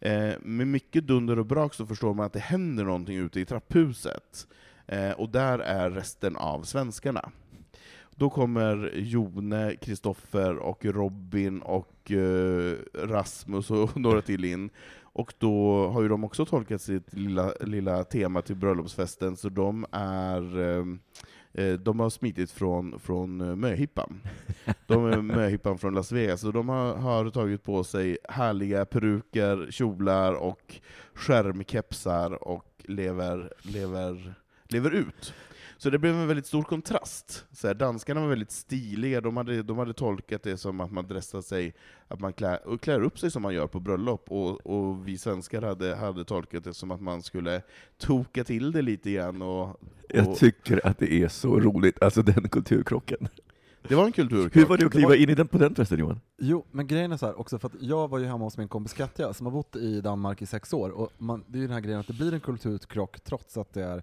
Eh, 0.00 0.32
med 0.40 0.66
mycket 0.66 1.06
dunder 1.06 1.38
och 1.38 1.46
brak 1.46 1.74
så 1.74 1.86
förstår 1.86 2.14
man 2.14 2.26
att 2.26 2.32
det 2.32 2.38
händer 2.38 2.84
någonting 2.84 3.16
ute 3.16 3.40
i 3.40 3.44
trapphuset. 3.44 4.46
Eh, 4.88 5.10
och 5.10 5.28
där 5.28 5.58
är 5.58 5.90
resten 5.90 6.36
av 6.36 6.62
svenskarna. 6.62 7.30
Då 8.18 8.30
kommer 8.30 8.92
Jone, 8.94 9.76
Kristoffer 9.76 10.56
och 10.56 10.84
Robin 10.84 11.62
och 11.62 12.12
eh, 12.12 12.76
Rasmus 12.94 13.70
och 13.70 13.96
några 14.00 14.22
till 14.22 14.44
in. 14.44 14.70
Och 15.02 15.34
då 15.38 15.86
har 15.88 16.02
ju 16.02 16.08
de 16.08 16.24
också 16.24 16.46
tolkat 16.46 16.82
sitt 16.82 17.14
lilla, 17.14 17.52
lilla 17.60 18.04
tema 18.04 18.42
till 18.42 18.56
bröllopsfesten, 18.56 19.36
så 19.36 19.48
de 19.48 19.86
är 19.92 20.58
eh, 20.58 20.84
eh, 21.52 21.74
de 21.74 22.00
har 22.00 22.10
smitit 22.10 22.50
från, 22.50 23.00
från 23.00 23.40
eh, 23.40 23.56
möhippan. 23.56 24.20
De 24.86 25.06
är 25.06 25.22
möhippan 25.36 25.78
från 25.78 25.94
Las 25.94 26.12
Vegas, 26.12 26.44
och 26.44 26.52
de 26.52 26.68
har, 26.68 26.94
har 26.94 27.30
tagit 27.30 27.62
på 27.62 27.84
sig 27.84 28.18
härliga 28.28 28.84
peruker, 28.84 29.66
kjolar 29.70 30.32
och 30.32 30.80
skärmkepsar 31.14 32.48
och 32.48 32.66
lever, 32.84 33.52
lever, 33.62 34.34
lever 34.68 34.90
ut. 34.90 35.34
Så 35.80 35.90
det 35.90 35.98
blev 35.98 36.14
en 36.14 36.26
väldigt 36.28 36.46
stor 36.46 36.62
kontrast. 36.62 37.44
Så 37.52 37.66
här, 37.66 37.74
danskarna 37.74 38.20
var 38.20 38.28
väldigt 38.28 38.50
stiliga, 38.50 39.20
de 39.20 39.36
hade, 39.36 39.62
de 39.62 39.78
hade 39.78 39.92
tolkat 39.92 40.42
det 40.42 40.56
som 40.56 40.80
att 40.80 40.92
man 40.92 41.06
dressar 41.08 41.40
sig, 41.40 41.74
att 42.08 42.20
man 42.20 42.32
klär, 42.32 42.68
och 42.68 42.80
klär 42.80 43.00
upp 43.02 43.18
sig 43.18 43.30
som 43.30 43.42
man 43.42 43.54
gör 43.54 43.66
på 43.66 43.80
bröllop, 43.80 44.24
och, 44.32 44.66
och 44.66 45.08
vi 45.08 45.18
svenskar 45.18 45.62
hade, 45.62 45.94
hade 45.96 46.24
tolkat 46.24 46.64
det 46.64 46.74
som 46.74 46.90
att 46.90 47.00
man 47.00 47.22
skulle 47.22 47.62
toka 47.98 48.44
till 48.44 48.72
det 48.72 48.82
lite 48.82 49.10
grann. 49.10 49.42
Och, 49.42 49.80
Jag 50.08 50.28
och, 50.28 50.36
tycker 50.36 50.86
att 50.86 50.98
det 50.98 51.12
är 51.12 51.28
så 51.28 51.60
roligt, 51.60 52.02
alltså 52.02 52.22
den 52.22 52.48
kulturkrocken. 52.48 53.28
det 53.88 53.94
var 53.94 54.04
en 54.04 54.12
kulturkrock. 54.12 54.56
Hur 54.56 54.66
var 54.66 54.76
det 54.76 54.84
att 54.86 54.92
Det 54.92 54.96
kliva 54.98 55.08
var- 55.08 55.16
in 55.16 55.30
i 55.30 55.34
den 55.34 55.48
på 55.48 55.58
den 55.58 55.74
festen 55.74 55.98
Johan? 55.98 56.20
Jo, 56.38 56.64
men 56.70 56.86
grejen 56.86 57.12
är 57.12 57.16
så 57.16 57.26
här 57.26 57.40
också, 57.40 57.58
för 57.58 57.68
att 57.68 57.74
jag 57.80 58.08
var 58.08 58.18
ju 58.18 58.24
hemma 58.24 58.44
hos 58.44 58.58
min 58.58 58.68
kompis 58.68 58.92
Katja 58.92 59.34
som 59.34 59.46
har 59.46 59.52
bott 59.52 59.76
i 59.76 60.00
Danmark 60.00 60.42
i 60.42 60.46
sex 60.46 60.72
år, 60.72 60.90
och 60.90 61.10
man, 61.18 61.44
det 61.48 61.58
är 61.58 61.60
ju 61.60 61.66
den 61.66 61.74
här 61.74 61.80
grejen 61.80 62.00
att 62.00 62.06
det 62.06 62.12
blir 62.12 62.34
en 62.34 62.40
kulturkrock 62.40 63.20
trots 63.20 63.56
att 63.56 63.72
det 63.72 63.82
är 63.84 64.02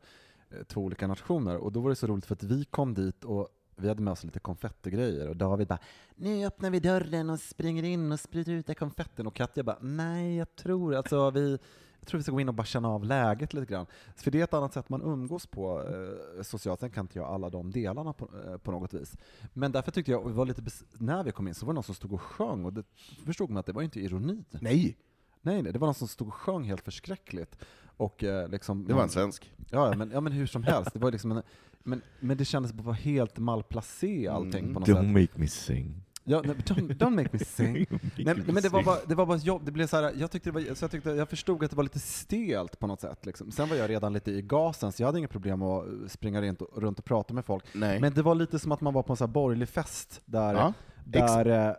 två 0.67 0.81
olika 0.81 1.07
nationer. 1.07 1.57
Och 1.57 1.71
då 1.71 1.79
var 1.79 1.89
det 1.89 1.95
så 1.95 2.07
roligt 2.07 2.25
för 2.25 2.35
att 2.35 2.43
vi 2.43 2.65
kom 2.65 2.93
dit 2.93 3.23
och 3.23 3.49
vi 3.75 3.87
hade 3.87 4.01
med 4.01 4.11
oss 4.11 4.23
lite 4.23 4.39
konfettigrejer 4.39 5.29
och 5.29 5.37
David 5.37 5.67
bara 5.67 5.79
Nu 6.15 6.45
öppnar 6.45 6.69
vi 6.69 6.79
dörren 6.79 7.29
och 7.29 7.39
springer 7.39 7.83
in 7.83 8.11
och 8.11 8.19
sprider 8.19 8.53
ut 8.53 8.79
konfetten 8.79 9.27
och 9.27 9.35
Katja 9.35 9.63
bara 9.63 9.77
Nej, 9.81 10.35
jag 10.35 10.55
tror 10.55 10.95
alltså 10.95 11.29
vi 11.29 11.57
jag 11.99 12.07
tror 12.07 12.17
vi 12.17 12.23
ska 12.23 12.31
gå 12.31 12.39
in 12.39 12.49
och 12.49 12.55
bara 12.55 12.65
känna 12.65 12.89
av 12.89 13.03
läget 13.03 13.53
lite 13.53 13.73
grann. 13.73 13.85
För 14.15 14.31
det 14.31 14.39
är 14.39 14.43
ett 14.43 14.53
annat 14.53 14.73
sätt 14.73 14.89
man 14.89 15.01
umgås 15.01 15.47
på 15.47 15.83
eh, 15.83 16.43
socialt. 16.43 16.79
Sen 16.79 16.91
kan 16.91 17.03
inte 17.03 17.19
jag 17.19 17.27
alla 17.27 17.49
de 17.49 17.71
delarna 17.71 18.13
på, 18.13 18.29
eh, 18.45 18.57
på 18.57 18.71
något 18.71 18.93
vis. 18.93 19.17
Men 19.53 19.71
därför 19.71 19.91
tyckte 19.91 20.11
jag, 20.11 20.29
var 20.29 20.45
lite 20.45 20.61
när 20.93 21.23
vi 21.23 21.31
kom 21.31 21.47
in 21.47 21.53
så 21.53 21.65
var 21.65 21.73
det 21.73 21.75
någon 21.75 21.83
som 21.83 21.95
stod 21.95 22.13
och 22.13 22.21
sjöng 22.21 22.65
och 22.65 22.73
det 22.73 22.83
förstod 23.25 23.49
man 23.49 23.57
att 23.57 23.65
det 23.65 23.73
var 23.73 23.81
inte 23.81 23.99
ironi. 23.99 24.45
Nej, 24.49 24.97
Nej, 25.41 25.61
nej, 25.61 25.73
det 25.73 25.79
var 25.79 25.87
någon 25.87 25.95
som 25.95 26.07
stod 26.07 26.27
och 26.27 26.33
sjöng 26.33 26.63
helt 26.63 26.81
förskräckligt. 26.81 27.57
Och 27.97 28.23
eh, 28.23 28.47
liksom, 28.49 28.87
det 28.87 28.93
var 28.93 29.03
en 29.03 29.09
svensk. 29.09 29.53
Ja, 29.71 29.93
men, 29.97 30.11
ja, 30.11 30.21
men 30.21 30.33
hur 30.33 30.45
som 30.45 30.63
helst. 30.63 30.93
Det 30.93 30.99
var 30.99 31.11
liksom 31.11 31.31
en, 31.31 31.41
men, 31.83 32.01
men 32.19 32.37
det 32.37 32.45
kändes 32.45 32.73
bara 32.73 32.93
helt 32.93 33.37
malplacé 33.37 34.27
allting 34.27 34.61
Mm. 34.63 34.73
på 34.73 34.79
något 34.79 34.87
sätt. 34.89 34.97
Don't 34.97 35.11
make 35.21 35.31
me 35.35 35.47
sing. 35.47 36.01
Ja, 36.27 36.41
nej, 36.45 36.55
don't, 36.55 36.97
don't 36.97 37.09
make 37.15 37.29
me 37.31 37.39
sing. 37.45 37.85
Nej, 38.17 38.35
men 38.45 38.55
det 38.55 38.69
var 38.69 38.83
bara, 38.83 38.97
det 39.07 39.15
var 39.15 39.25
bara 39.25 39.37
jobb. 39.37 39.65
Det 39.65 39.71
blev 39.71 39.87
så 39.87 39.95
här, 39.97 40.13
jag, 40.17 40.31
tyckte 40.31 40.49
det 40.51 40.53
var, 40.53 40.75
så 40.75 40.83
jag, 40.83 40.91
tyckte, 40.91 41.09
jag 41.09 41.29
förstod 41.29 41.63
att 41.63 41.69
det 41.69 41.75
var 41.77 41.83
lite 41.83 41.99
stelt 41.99 42.79
på 42.79 42.87
något 42.87 43.01
sätt. 43.01 43.25
Liksom. 43.25 43.51
Sen 43.51 43.69
var 43.69 43.75
jag 43.75 43.89
redan 43.89 44.13
lite 44.13 44.31
i 44.31 44.41
gasen, 44.41 44.91
så 44.91 45.01
jag 45.03 45.07
hade 45.07 45.19
inga 45.19 45.27
problem 45.27 45.61
att 45.61 45.85
springa 46.07 46.41
runt 46.41 46.61
och, 46.61 46.81
runt 46.83 46.99
och 46.99 47.05
prata 47.05 47.33
med 47.33 47.45
folk. 47.45 47.65
Nej. 47.73 47.99
Men 47.99 48.13
det 48.13 48.21
var 48.21 48.35
lite 48.35 48.59
som 48.59 48.71
att 48.71 48.81
man 48.81 48.93
var 48.93 49.03
på 49.03 49.13
en 49.13 49.17
så 49.17 49.23
här 49.25 49.31
borgerlig 49.31 49.69
fest, 49.69 50.21
där, 50.25 50.53
Ja, 50.53 50.73
där, 51.05 51.67
eh, 51.69 51.73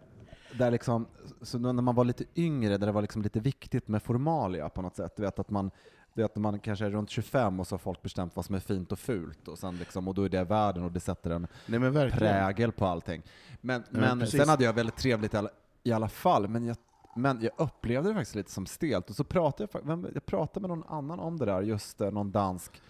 där 0.59 0.71
liksom, 0.71 1.07
så 1.43 1.59
när 1.59 1.73
man 1.73 1.95
var 1.95 2.05
lite 2.05 2.25
yngre, 2.37 2.79
där 2.79 2.87
det 2.87 2.93
var 2.93 3.03
liksom 3.03 3.23
lite 3.23 3.41
viktigt 3.41 3.89
med 3.89 4.03
formalia 4.03 4.69
på 4.69 4.83
något 4.83 4.97
sätt. 4.97 5.13
Du 5.17 5.23
vet 5.23 5.39
att 5.39 5.51
man, 5.51 5.71
du 6.17 6.23
vet, 6.23 6.35
när 6.37 6.41
man 6.43 6.59
kanske 6.59 6.85
är 6.87 6.91
runt 6.91 7.11
25 7.11 7.61
och 7.61 7.67
så 7.67 7.73
har 7.75 7.79
folk 7.79 8.03
bestämt 8.03 8.37
vad 8.37 8.45
som 8.45 8.55
är 8.55 8.61
fint 8.61 8.93
och 8.93 8.99
fult, 8.99 9.49
och, 9.49 9.59
sen 9.59 9.77
liksom, 9.77 10.09
och 10.09 10.15
då 10.15 10.23
är 10.23 10.29
det 10.29 10.45
världen 10.45 10.85
och 10.85 10.93
det 10.93 11.01
sätter 11.01 11.31
en 11.31 11.47
Nej 11.67 12.11
prägel 12.11 12.73
på 12.73 12.87
allting. 12.87 13.23
Men, 13.61 13.83
Ja, 13.91 13.99
men 14.01 14.19
precis. 14.21 14.41
sen 14.41 14.49
hade 14.49 14.65
jag 14.65 14.73
väldigt 14.73 14.97
trevligt 14.97 15.35
i 15.83 15.93
alla, 15.93 16.09
fall, 16.09 16.49
men 16.49 16.65
jag, 16.65 16.77
men 17.17 17.41
jag 17.43 17.51
upplevde 17.57 18.09
det 18.09 18.15
faktiskt 18.15 18.35
lite 18.35 18.51
som 18.51 18.67
stelt. 18.67 19.11
Och 19.11 19.17
så 19.17 19.25
pratade 19.25 19.69
jag, 19.85 20.11
jag 20.15 20.27
pratade 20.27 20.69
med 20.69 20.79
någon 20.79 20.89
annan 20.89 21.21
om 21.21 21.39
det 21.39 21.45
där, 21.45 21.63
just 21.63 22.01
eh, 22.01 22.11
någon 22.11 22.33
dansk, 22.33 22.83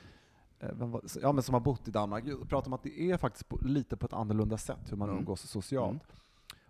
eh, 0.60 0.72
var, 0.72 1.02
ja, 1.22 1.32
men 1.32 1.42
som 1.42 1.52
har 1.54 1.60
bott 1.60 1.88
i 1.88 1.90
Danmark, 1.90 2.24
Jag 2.26 2.48
pratade 2.48 2.66
om 2.66 2.72
att 2.72 2.82
det 2.82 3.00
är 3.10 3.16
faktiskt 3.16 3.48
på, 3.48 3.58
lite 3.62 3.96
på 3.96 4.06
ett 4.06 4.12
annorlunda 4.12 4.58
sätt 4.58 4.78
hur 4.92 4.96
man 4.96 5.08
Mm. 5.08 5.18
umgås 5.20 5.40
socialt. 5.50 6.02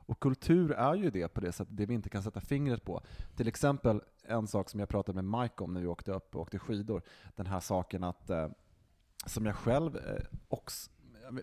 Och 0.07 0.21
kultur 0.21 0.73
är 0.73 0.95
ju 0.95 1.11
det 1.11 1.29
på 1.29 1.41
det 1.41 1.53
sättet, 1.53 1.77
det 1.77 1.87
vi 1.87 1.95
inte 1.95 2.09
kan 2.09 2.23
sätta 2.23 2.41
fingret 2.41 2.85
på. 2.85 3.03
Till 3.37 3.49
exempel 3.49 4.01
en 4.23 4.47
sak 4.47 4.71
som 4.71 4.81
jag 4.81 4.89
pratade 4.89 5.23
med 5.23 5.41
Mike 5.41 5.65
om 5.65 5.75
när 5.75 5.81
vi 5.81 5.87
åkte 5.87 6.13
upp 6.13 6.37
och 6.37 6.43
åkte 6.43 6.59
skidor, 6.59 7.03
den 7.37 7.47
här 7.47 7.61
saken 7.61 8.05
att, 8.05 8.31
eh, 8.31 8.49
som 9.27 9.47
jag 9.47 9.57
själv 9.57 9.97
eh, 9.97 10.23
också, 10.49 10.91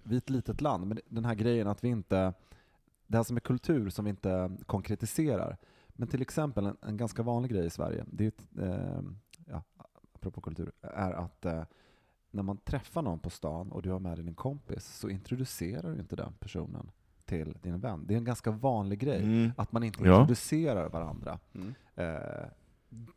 vi 0.04 0.16
är 0.16 0.18
ett 0.18 0.30
litet 0.30 0.62
land, 0.62 0.88
men 0.88 1.00
den 1.10 1.26
här 1.26 1.36
grejen 1.36 1.68
att 1.68 1.84
vi 1.84 1.88
inte, 1.88 2.34
det 3.08 3.18
här 3.18 3.24
som 3.24 3.36
är 3.36 3.42
kultur 3.42 3.90
som 3.90 4.06
vi 4.06 4.10
inte 4.10 4.58
konkretiserar. 4.66 5.58
Men 5.88 6.08
till 6.08 6.22
exempel 6.22 6.66
en, 6.66 6.78
en 6.82 6.98
ganska 6.98 7.24
vanlig 7.24 7.52
grej 7.52 7.66
i 7.66 7.70
Sverige, 7.70 8.06
det 8.08 8.24
är 8.24 8.28
ett, 8.28 8.48
eh, 8.60 9.02
ja, 9.46 9.64
apropå 10.14 10.42
kultur, 10.42 10.72
är 10.82 11.12
att 11.12 11.46
eh, 11.46 11.64
när 12.32 12.44
man 12.44 12.58
träffar 12.58 13.02
någon 13.02 13.20
på 13.20 13.30
stan 13.30 13.72
och 13.72 13.82
du 13.82 13.92
har 13.92 14.00
med 14.00 14.18
dig 14.18 14.26
din 14.26 14.36
kompis 14.36 14.86
så 14.86 15.10
introducerar 15.10 15.94
du 15.94 16.00
inte 16.00 16.16
den 16.16 16.34
personen 16.40 16.92
till 17.26 17.58
din 17.62 17.80
vän. 17.80 18.04
Det 18.08 18.14
är 18.14 18.18
en 18.18 18.24
ganska 18.24 18.52
vanlig 18.52 19.00
grej, 19.00 19.24
Mm. 19.24 19.52
att 19.58 19.72
man 19.72 19.84
inte 19.84 20.04
Ja. 20.04 20.14
introducerar 20.22 20.90
varandra. 20.90 21.40
Mm. 21.54 21.74
Eh, 21.96 22.46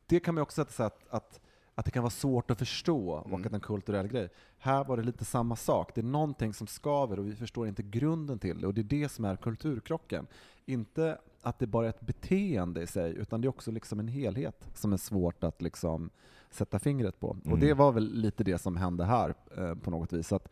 det 0.07 0.21
kan 0.21 0.35
man 0.35 0.43
också 0.43 0.55
sätta 0.55 0.73
sig 0.73 0.87
att, 0.87 1.01
att, 1.11 1.41
att 1.75 1.85
det 1.85 1.91
kan 1.91 2.03
vara 2.03 2.11
svårt 2.11 2.51
att 2.51 2.59
förstå 2.59 3.11
och 3.11 3.27
Mm. 3.27 3.37
att 3.37 3.43
det 3.43 3.49
är 3.49 3.55
en 3.55 3.61
kulturell 3.61 4.09
grej. 4.09 4.29
Här 4.59 4.85
var 4.85 4.97
det 4.97 5.03
lite 5.03 5.25
samma 5.25 5.57
sak. 5.57 5.95
Det 5.95 6.01
är 6.01 6.05
någonting 6.05 6.53
som 6.55 6.67
skaver 6.67 7.19
och 7.19 7.27
vi 7.27 7.35
förstår 7.35 7.69
inte 7.69 7.83
grunden 7.83 8.39
till 8.39 8.61
det 8.61 8.67
och 8.67 8.75
det 8.75 8.81
är 8.81 8.85
det 9.03 9.09
som 9.09 9.25
är 9.25 9.37
kulturkrocken. 9.37 10.27
Inte 10.67 11.19
att 11.43 11.59
det 11.59 11.67
bara 11.67 11.87
är 11.87 11.91
ett 11.91 12.01
beteende 12.01 12.83
i 12.83 12.87
sig, 12.87 13.15
utan 13.15 13.41
det 13.41 13.47
är 13.47 13.49
också 13.49 13.71
liksom 13.71 14.01
en 14.01 14.09
helhet 14.09 14.65
som 14.75 14.93
är 14.93 14.97
svårt 14.97 15.45
att 15.45 15.63
liksom 15.63 16.11
sätta 16.51 16.79
fingret 16.79 17.21
på. 17.21 17.29
Och 17.29 17.47
Mm. 17.47 17.61
det 17.61 17.75
var 17.75 17.93
väl 17.93 18.13
lite 18.15 18.45
det 18.45 18.59
som 18.59 18.77
hände 18.77 19.05
här 19.05 19.35
eh, 19.57 19.75
på 19.75 19.91
något 19.91 20.13
vis. 20.13 20.33
Att, 20.33 20.49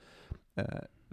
eh, 0.55 0.65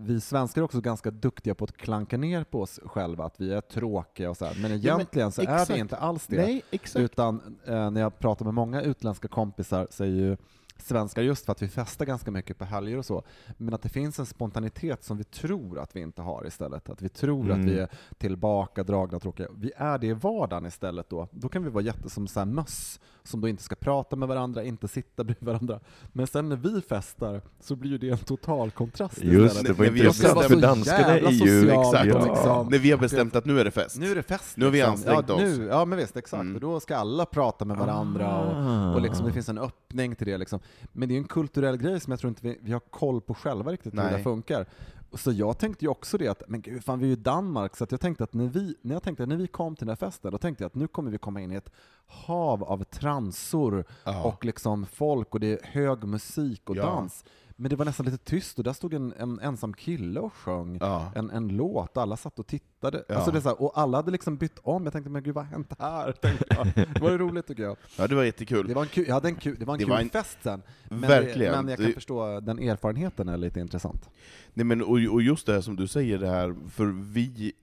vi 0.02 0.22
svenskar 0.22 0.62
är 0.62 0.66
också 0.66 0.82
ganska 0.82 1.12
duktiga 1.12 1.56
på 1.56 1.64
att 1.64 1.78
klanka 1.78 2.18
ner 2.18 2.44
på 2.44 2.62
oss 2.62 2.80
själva, 2.86 3.26
att 3.26 3.42
vi 3.42 3.54
är 3.54 3.62
tråkiga 3.62 4.30
och 4.30 4.38
så 4.38 4.46
här. 4.46 4.58
Men 4.62 4.72
egentligen 4.72 5.32
så 5.32 5.42
är 5.42 5.68
det 5.68 5.78
inte 5.80 5.98
alls 5.98 6.28
det. 6.28 6.36
Nej, 6.38 6.62
exakt. 6.72 7.04
Utan 7.04 7.58
eh, 7.66 7.92
när 7.92 8.02
jag 8.02 8.20
pratar 8.20 8.46
med 8.46 8.54
många 8.54 8.82
utländska 8.82 9.28
kompisar 9.28 9.88
säger 9.92 10.16
ju 10.16 10.38
svenskar 10.78 11.22
just 11.22 11.46
för 11.46 11.52
att 11.52 11.62
vi 11.62 11.68
festar 11.68 12.06
ganska 12.06 12.32
mycket 12.32 12.58
på 12.58 12.66
helger 12.66 12.98
och 12.98 13.06
så, 13.06 13.24
men 13.58 13.74
att 13.74 13.82
det 13.82 13.90
finns 13.90 14.20
en 14.20 14.26
spontanitet 14.26 15.04
som 15.04 15.18
vi 15.18 15.24
tror 15.24 15.80
att 15.80 15.96
vi 15.96 16.00
inte 16.00 16.22
har 16.22 16.48
istället. 16.48 16.90
Att 16.90 17.02
vi 17.02 17.10
tror 17.10 17.46
Mm. 17.46 17.60
att 17.60 17.66
vi 17.68 17.80
är 17.80 17.90
tillbakadragna 18.18 19.16
och 19.16 19.22
tråkiga. 19.22 19.48
Vi 19.56 19.72
är 19.76 19.98
det 19.98 20.08
i 20.08 20.14
vardagen 20.14 20.66
istället 20.66 21.10
då. 21.10 21.28
Då 21.32 21.50
kan 21.50 21.64
vi 21.64 21.70
vara 21.70 21.84
jätte 21.84 22.10
som 22.10 22.28
så 22.28 22.40
här 22.40 22.46
möss, 22.46 23.00
som 23.24 23.42
då 23.42 23.48
inte 23.48 23.64
ska 23.64 23.76
prata 23.76 24.16
med 24.16 24.28
varandra, 24.28 24.64
inte 24.64 24.88
sitta 24.88 25.24
bredvid 25.24 25.48
varandra. 25.48 25.80
Men 26.12 26.28
sen 26.28 26.50
när 26.50 26.56
vi 26.56 26.82
festar 26.82 27.42
så 27.60 27.76
blir 27.76 27.92
ju 27.92 27.98
det 27.98 28.10
en 28.10 28.18
total 28.18 28.72
kontrast 28.72 29.24
Just 29.24 29.64
det, 29.64 29.74
var 29.74 29.86
intressant, 29.86 30.40
bestämt- 30.40 30.48
för 30.48 30.62
danskarna 30.62 31.20
är 31.20 31.32
ju... 31.32 31.62
socialt, 31.62 31.96
Exakt. 31.96 32.28
liksom. 32.28 32.68
När 32.72 32.80
vi 32.80 32.92
har 32.92 32.98
bestämt 32.98 33.36
att 33.36 33.46
nu 33.46 33.60
är 33.60 33.66
det 33.66 33.72
fest. 33.72 34.00
Nu 34.00 34.12
är 34.12 34.16
det 34.16 34.24
fest. 34.24 34.58
Nu 34.58 34.66
har 34.66 34.72
vi 34.72 34.78
liksom. 34.78 34.94
ansträngt 34.94 35.30
ja, 35.30 35.36
oss. 35.36 35.42
Nu, 35.42 35.66
ja, 35.66 35.86
men 35.86 35.98
visst, 35.98 36.18
exakt. 36.18 36.42
Mm. 36.42 36.56
Och 36.56 36.62
då 36.62 36.80
ska 36.80 36.96
alla 36.96 37.26
prata 37.26 37.66
med 37.66 37.78
varandra 37.78 38.40
och, 38.40 38.96
och 38.96 39.02
liksom, 39.02 39.26
det 39.26 39.34
finns 39.34 39.50
en 39.50 39.58
öppning 39.58 40.16
till 40.16 40.28
det. 40.28 40.38
Liksom. 40.38 40.60
Men 40.92 41.10
det 41.10 41.16
är 41.16 41.18
en 41.18 41.24
kulturell 41.24 41.78
grej 41.78 42.00
som 42.00 42.12
jag 42.12 42.20
tror 42.20 42.30
inte 42.30 42.48
vi, 42.48 42.60
vi 42.62 42.72
har 42.72 42.80
koll 42.80 43.22
på 43.22 43.34
själva 43.34 43.72
riktigt 43.72 43.94
hur 43.94 44.18
det 44.18 44.24
funkar. 44.24 44.66
Så 45.14 45.32
jag 45.32 45.58
tänkte 45.58 45.86
ju 45.86 45.90
också 45.92 46.18
det 46.18 46.28
att, 46.28 46.44
men 46.48 46.62
gud, 46.62 46.84
fan 46.84 47.00
vi 47.00 47.06
är 47.06 47.08
ju 47.08 47.14
i 47.14 47.16
Danmark, 47.16 47.76
så 47.78 47.86
jag 47.90 48.00
tänkte 48.02 48.24
att 48.24 48.34
när 48.34 48.48
vi, 48.48 48.76
när 48.82 48.96
jag 48.96 49.04
tänkte 49.04 49.26
när 49.26 49.36
vi 49.36 49.48
kom 49.48 49.76
till 49.76 49.88
den 49.88 49.92
här 49.92 50.08
festen, 50.08 50.32
då 50.32 50.38
tänkte 50.38 50.64
jag 50.64 50.68
att 50.68 50.76
nu 50.76 50.88
kommer 50.88 51.12
vi 51.12 51.18
komma 51.18 51.42
in 51.42 51.52
i 51.52 51.56
ett 51.56 51.72
hav 52.08 52.64
av 52.64 52.84
transor 52.84 53.86
Ja. 54.04 54.24
och 54.24 54.46
liksom 54.46 54.86
folk 54.86 55.34
och 55.34 55.40
det 55.40 55.48
är 55.48 55.60
hög 55.68 56.04
musik 56.04 56.70
och 56.70 56.76
Ja. 56.76 56.86
dans. 56.86 57.24
Men 57.62 57.70
det 57.70 57.76
var 57.76 57.86
nästan 57.86 58.06
lite 58.06 58.18
tyst 58.18 58.58
och 58.58 58.64
där 58.64 58.74
stod 58.74 58.94
en, 58.94 59.14
en 59.18 59.40
ensam 59.40 59.74
kille 59.74 60.20
och 60.20 60.34
sjöng 60.34 60.78
Ja. 60.82 61.12
en, 61.16 61.30
en 61.30 61.48
låt, 61.48 61.98
alla 61.98 62.18
satt 62.18 62.40
och 62.40 62.48
tittade. 62.48 63.04
Ja. 63.10 63.16
Alltså 63.16 63.32
det 63.32 63.38
är 63.38 63.42
så 63.42 63.50
här, 63.50 63.62
och 63.62 63.72
alla 63.80 63.98
hade 63.98 64.12
liksom 64.12 64.38
bytt 64.38 64.60
om, 64.64 64.84
jag 64.84 64.94
tänkte 64.94 65.10
men 65.10 65.24
gud 65.24 65.36
vad 65.36 65.44
har 65.46 65.52
hänt 65.52 65.74
här? 65.80 66.12
Tänkte 66.22 66.46
jag. 66.50 66.68
Det 66.76 67.00
var 67.02 67.12
ju 67.12 67.18
roligt 67.18 67.48
tycker 67.48 67.64
jag. 67.64 67.78
ja, 67.98 68.08
det 68.08 68.16
var 68.16 68.24
jättekul. 68.24 68.68
Det 68.68 68.74
var 68.74 68.82
en 68.82 68.88
kul, 68.88 69.06
jag 69.08 69.14
hade 69.14 69.28
en 69.28 69.36
kul, 69.36 69.56
det 69.60 69.66
var 69.66 69.74
en 69.74 69.78
Det 69.78 69.84
kul 69.86 69.92
var 69.94 70.00
en- 70.00 70.10
fest 70.10 70.38
sen. 70.44 70.62
Men, 70.90 71.02
Verkligen. 71.02 71.52
Men 71.52 71.68
jag 71.68 71.78
kan 71.78 71.88
Det- 71.88 71.94
förstå, 71.94 72.40
den 72.40 72.60
erfarenheten 72.60 73.30
är 73.30 73.38
lite 73.38 73.60
intressant. 73.60 74.10
Nej, 74.54 74.66
men, 74.66 74.82
och, 74.82 74.90
och 75.12 75.22
just 75.22 75.46
det 75.46 75.54
här 75.54 75.62
som 75.62 75.76
du 75.76 75.88
säger, 75.88 76.18
det 76.18 76.28
här, 76.28 76.56
för 76.70 76.86
vi, 76.86 77.54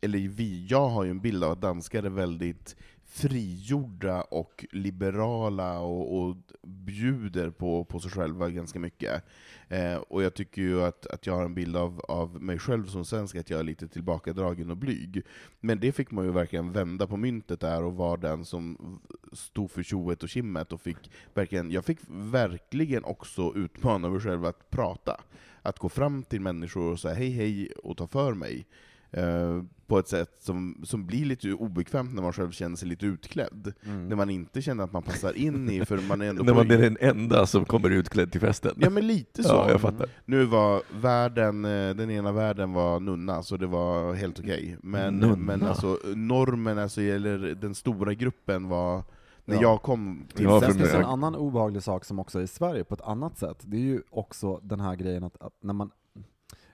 eller 0.00 0.18
vi, 0.18 0.66
jag 0.70 0.88
har 0.88 1.04
ju 1.04 1.10
en 1.10 1.20
bild 1.20 1.44
av 1.44 1.52
att 1.52 1.60
danskar 1.60 2.02
är 2.02 2.08
väldigt 2.10 2.76
frigjorda 3.08 4.22
och 4.22 4.66
liberala 4.70 5.80
och, 5.80 6.18
och 6.18 6.36
bjuder 6.62 7.50
på, 7.50 7.84
på 7.84 8.00
sig 8.00 8.10
själva 8.10 8.50
ganska 8.50 8.78
mycket. 8.78 9.24
Eh, 9.68 9.94
och 9.94 10.22
jag 10.22 10.34
tycker 10.34 10.62
ju 10.62 10.82
att, 10.82 11.06
att 11.06 11.26
jag 11.26 11.34
har 11.34 11.44
en 11.44 11.54
bild 11.54 11.76
av, 11.76 12.00
av 12.08 12.42
mig 12.42 12.58
själv 12.58 12.86
som 12.86 13.04
svensk, 13.04 13.36
att 13.36 13.50
jag 13.50 13.60
är 13.60 13.64
lite 13.64 13.88
tillbakadragen 13.88 14.70
och 14.70 14.76
blyg. 14.76 15.22
Men 15.60 15.80
det 15.80 15.92
fick 15.92 16.10
man 16.10 16.24
ju 16.24 16.30
verkligen 16.30 16.72
vända 16.72 17.06
på 17.06 17.16
myntet 17.16 17.60
där 17.60 17.84
och 17.84 17.96
vara 17.96 18.16
den 18.16 18.44
som 18.44 18.98
stod 19.32 19.70
för 19.70 19.82
tjoet 19.82 20.22
och 20.22 20.28
kimmet. 20.28 20.72
Och 20.72 20.80
fick 20.80 21.10
verkligen, 21.34 21.70
jag 21.70 21.84
fick 21.84 21.98
verkligen 22.08 23.04
också 23.04 23.52
utmana 23.56 24.08
mig 24.08 24.20
själv 24.20 24.44
att 24.44 24.70
prata. 24.70 25.20
Att 25.62 25.78
gå 25.78 25.88
fram 25.88 26.22
till 26.22 26.40
människor 26.40 26.92
och 26.92 27.00
säga 27.00 27.14
hej 27.14 27.30
hej 27.30 27.72
och 27.72 27.96
ta 27.96 28.06
för 28.06 28.34
mig. 28.34 28.66
Eh, 29.12 29.62
på 29.86 29.98
ett 29.98 30.08
sätt 30.08 30.36
som, 30.40 30.80
som 30.84 31.06
blir 31.06 31.24
lite 31.24 31.52
obekvämt 31.52 32.14
när 32.14 32.22
man 32.22 32.32
själv 32.32 32.50
känner 32.50 32.76
sig 32.76 32.88
lite 32.88 33.06
utklädd. 33.06 33.72
När 33.82 34.16
man 34.16 34.30
inte 34.30 34.62
känner 34.62 34.84
att 34.84 34.92
man 34.92 35.02
passar 35.02 35.36
in 35.36 35.70
i, 35.70 35.84
för 35.84 35.98
man 36.08 36.20
är 36.22 36.26
ändå 36.26 36.42
När 36.44 36.54
man 36.54 36.66
blir 36.66 36.78
den 36.78 36.96
enda 37.00 37.46
som 37.46 37.64
kommer 37.64 37.90
utklädd 37.90 38.32
till 38.32 38.40
festen. 38.40 38.74
Ja 38.76 38.90
men 38.90 39.06
lite 39.06 39.42
så. 39.44 39.48
Ja, 39.48 39.70
jag 39.70 39.80
fattar. 39.80 40.06
Nu 40.24 40.44
var 40.44 40.82
världen, 41.00 41.64
eh, 41.64 41.94
den 41.94 42.10
ena 42.10 42.32
världen 42.32 42.72
var 42.72 43.00
nunna, 43.00 43.42
så 43.42 43.56
det 43.56 43.66
var 43.66 44.14
helt 44.14 44.38
okej. 44.40 44.76
Men, 44.82 45.14
Nunna. 45.16 45.36
men 45.36 45.62
alltså 45.62 45.98
normen, 46.14 46.78
alltså 46.78 47.02
gäller 47.02 47.38
den 47.38 47.74
stora 47.74 48.14
gruppen 48.14 48.68
var, 48.68 49.02
när 49.44 49.54
Ja. 49.54 49.62
jag 49.62 49.82
kom 49.82 50.24
till 50.34 50.44
Ja, 50.44 50.60
Sen 50.60 50.74
finns 50.74 50.94
en 50.94 51.04
annan 51.04 51.34
obehaglig 51.34 51.82
sak 51.82 52.04
som 52.04 52.18
också 52.18 52.38
är 52.38 52.42
i 52.42 52.46
Sverige 52.46 52.84
på 52.84 52.94
ett 52.94 53.00
annat 53.02 53.38
sätt. 53.38 53.56
Det 53.64 53.76
är 53.76 53.80
ju 53.80 54.02
också 54.10 54.60
den 54.62 54.80
här 54.80 54.94
grejen 54.96 55.24
att, 55.24 55.42
att 55.42 55.52
när 55.62 55.74
man 55.74 55.90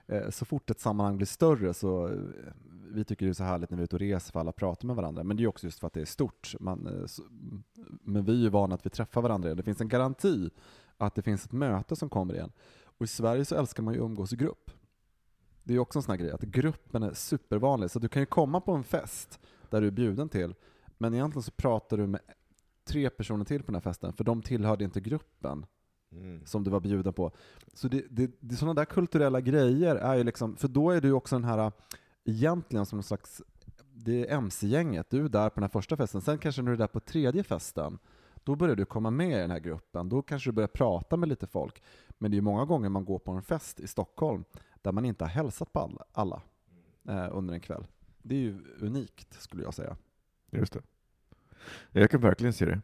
Eh, 0.07 0.29
så 0.29 0.45
fort 0.45 0.69
ett 0.69 0.79
sammanhang 0.79 1.17
blir 1.17 1.27
större 1.27 1.73
så, 1.73 2.07
eh, 2.07 2.13
vi 2.87 3.03
tycker 3.03 3.25
det 3.25 3.31
är 3.31 3.33
så 3.33 3.43
härligt 3.43 3.69
när 3.69 3.77
vi 3.77 3.81
är 3.81 3.83
ute 3.83 3.95
och 3.95 3.99
reser 3.99 4.31
för 4.31 4.39
alla 4.39 4.51
pratar 4.51 4.87
med 4.87 4.95
varandra, 4.95 5.23
men 5.23 5.37
det 5.37 5.43
är 5.43 5.47
också 5.47 5.67
just 5.67 5.79
för 5.79 5.87
att 5.87 5.93
det 5.93 6.01
är 6.01 6.05
stort. 6.05 6.55
Man, 6.59 6.87
eh, 6.87 7.05
så, 7.05 7.23
men 8.01 8.25
vi 8.25 8.31
är 8.31 8.43
ju 8.43 8.49
vana 8.49 8.75
att 8.75 8.85
vi 8.85 8.89
träffar 8.89 9.21
varandra 9.21 9.47
igen. 9.47 9.57
Det 9.57 9.63
finns 9.63 9.81
en 9.81 9.87
garanti 9.87 10.49
att 10.97 11.15
det 11.15 11.21
finns 11.21 11.45
ett 11.45 11.51
möte 11.51 11.95
som 11.95 12.09
kommer 12.09 12.33
igen. 12.33 12.51
Och 12.83 13.03
i 13.05 13.07
Sverige 13.07 13.45
så 13.45 13.55
älskar 13.55 13.83
man 13.83 13.93
ju 13.93 13.99
att 13.99 14.05
umgås 14.05 14.33
i 14.33 14.35
grupp. 14.35 14.71
Det 15.63 15.71
är 15.71 15.75
ju 15.75 15.79
också 15.79 15.99
en 15.99 16.03
sån 16.03 16.11
här 16.11 16.17
grej, 16.17 16.31
att 16.31 16.41
gruppen 16.41 17.03
är 17.03 17.13
supervanlig. 17.13 17.91
Så 17.91 17.99
du 17.99 18.07
kan 18.07 18.21
ju 18.21 18.25
komma 18.25 18.61
på 18.61 18.71
en 18.71 18.83
fest 18.83 19.39
där 19.69 19.81
du 19.81 19.87
är 19.87 19.91
bjuden 19.91 20.29
till, 20.29 20.53
men 20.97 21.13
egentligen 21.13 21.43
så 21.43 21.51
pratar 21.51 21.97
du 21.97 22.07
med 22.07 22.21
tre 22.83 23.09
personer 23.09 23.45
till 23.45 23.63
på 23.63 23.65
den 23.65 23.75
här 23.75 23.81
festen, 23.81 24.13
för 24.13 24.23
de 24.23 24.41
tillhörde 24.41 24.83
inte 24.83 25.01
gruppen 25.01 25.65
som 26.45 26.63
du 26.63 26.71
var 26.71 26.79
bjuden 26.79 27.13
på. 27.13 27.31
Så 27.73 27.87
det, 27.87 28.05
det, 28.09 28.31
det 28.39 28.55
sådana 28.55 28.73
där 28.73 28.85
kulturella 28.85 29.41
grejer 29.41 29.95
är 29.95 30.15
ju 30.15 30.23
liksom, 30.23 30.55
för 30.55 30.67
då 30.67 30.91
är 30.91 31.01
du 31.01 31.11
också 31.11 31.35
den 31.35 31.43
här, 31.43 31.71
egentligen 32.25 32.85
som 32.85 32.99
en 32.99 33.03
slags, 33.03 33.41
det 33.93 34.29
är 34.29 34.37
MC-gänget, 34.37 35.09
du 35.09 35.25
är 35.25 35.29
där 35.29 35.49
på 35.49 35.55
den 35.55 35.63
här 35.63 35.69
första 35.69 35.97
festen, 35.97 36.21
sen 36.21 36.37
kanske 36.37 36.61
när 36.61 36.71
du 36.71 36.75
är 36.75 36.79
där 36.79 36.87
på 36.87 36.99
tredje 36.99 37.43
festen, 37.43 37.99
då 38.43 38.55
börjar 38.55 38.75
du 38.75 38.85
komma 38.85 39.11
med 39.11 39.37
i 39.37 39.41
den 39.41 39.51
här 39.51 39.59
gruppen, 39.59 40.09
då 40.09 40.21
kanske 40.21 40.49
du 40.49 40.53
börjar 40.53 40.67
prata 40.67 41.17
med 41.17 41.29
lite 41.29 41.47
folk. 41.47 41.83
Men 42.17 42.31
det 42.31 42.35
är 42.35 42.37
ju 42.37 42.41
många 42.41 42.65
gånger 42.65 42.89
man 42.89 43.05
går 43.05 43.19
på 43.19 43.31
en 43.31 43.41
fest 43.41 43.79
i 43.79 43.87
Stockholm 43.87 44.43
där 44.81 44.91
man 44.91 45.05
inte 45.05 45.23
har 45.23 45.29
hälsat 45.29 45.73
på 45.73 45.79
alla, 45.79 46.05
alla 46.11 46.41
eh, 47.09 47.37
under 47.37 47.53
en 47.53 47.59
kväll. 47.59 47.87
Det 48.17 48.35
är 48.35 48.39
ju 48.39 48.63
unikt, 48.79 49.41
skulle 49.41 49.63
jag 49.63 49.73
säga. 49.73 49.97
Just 50.51 50.73
det. 50.73 50.81
Jag 51.91 52.11
kan 52.11 52.21
verkligen 52.21 52.53
se 52.53 52.65
det. 52.65 52.81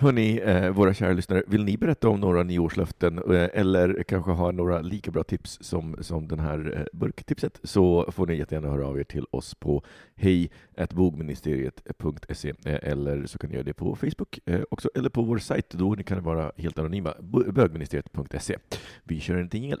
Hörni, 0.00 0.38
eh, 0.38 0.70
våra 0.70 0.94
kära 0.94 1.12
lyssnare, 1.12 1.42
vill 1.46 1.64
ni 1.64 1.76
berätta 1.76 2.08
om 2.08 2.20
några 2.20 2.42
nyårslöften 2.42 3.18
eh, 3.18 3.48
eller 3.52 4.04
kanske 4.08 4.30
ha 4.30 4.50
några 4.50 4.80
lika 4.80 5.10
bra 5.10 5.22
tips 5.22 5.58
som, 5.60 5.96
som 6.00 6.28
den 6.28 6.38
här 6.38 6.74
eh, 6.76 6.84
burktipset 6.98 7.60
så 7.62 8.12
får 8.12 8.26
ni 8.26 8.36
jättegärna 8.36 8.68
höra 8.68 8.86
av 8.86 9.00
er 9.00 9.04
till 9.04 9.26
oss 9.30 9.54
på 9.54 9.82
hej.bogministeriet.se 10.16 12.52
eh, 12.64 12.78
eller 12.82 13.26
så 13.26 13.38
kan 13.38 13.50
ni 13.50 13.56
göra 13.56 13.64
det 13.64 13.74
på 13.74 13.96
Facebook 13.96 14.38
eh, 14.46 14.60
också 14.70 14.90
eller 14.94 15.08
på 15.08 15.22
vår 15.22 15.38
sajt. 15.38 15.70
Då 15.70 15.94
ni 15.94 16.02
kan 16.02 16.22
vara 16.22 16.52
helt 16.56 16.78
anonyma. 16.78 17.14
bögministeriet.se. 17.52 18.56
Vi 19.04 19.20
kör 19.20 19.34
en 19.34 19.42
liten 19.42 19.62
jingel. 19.62 19.80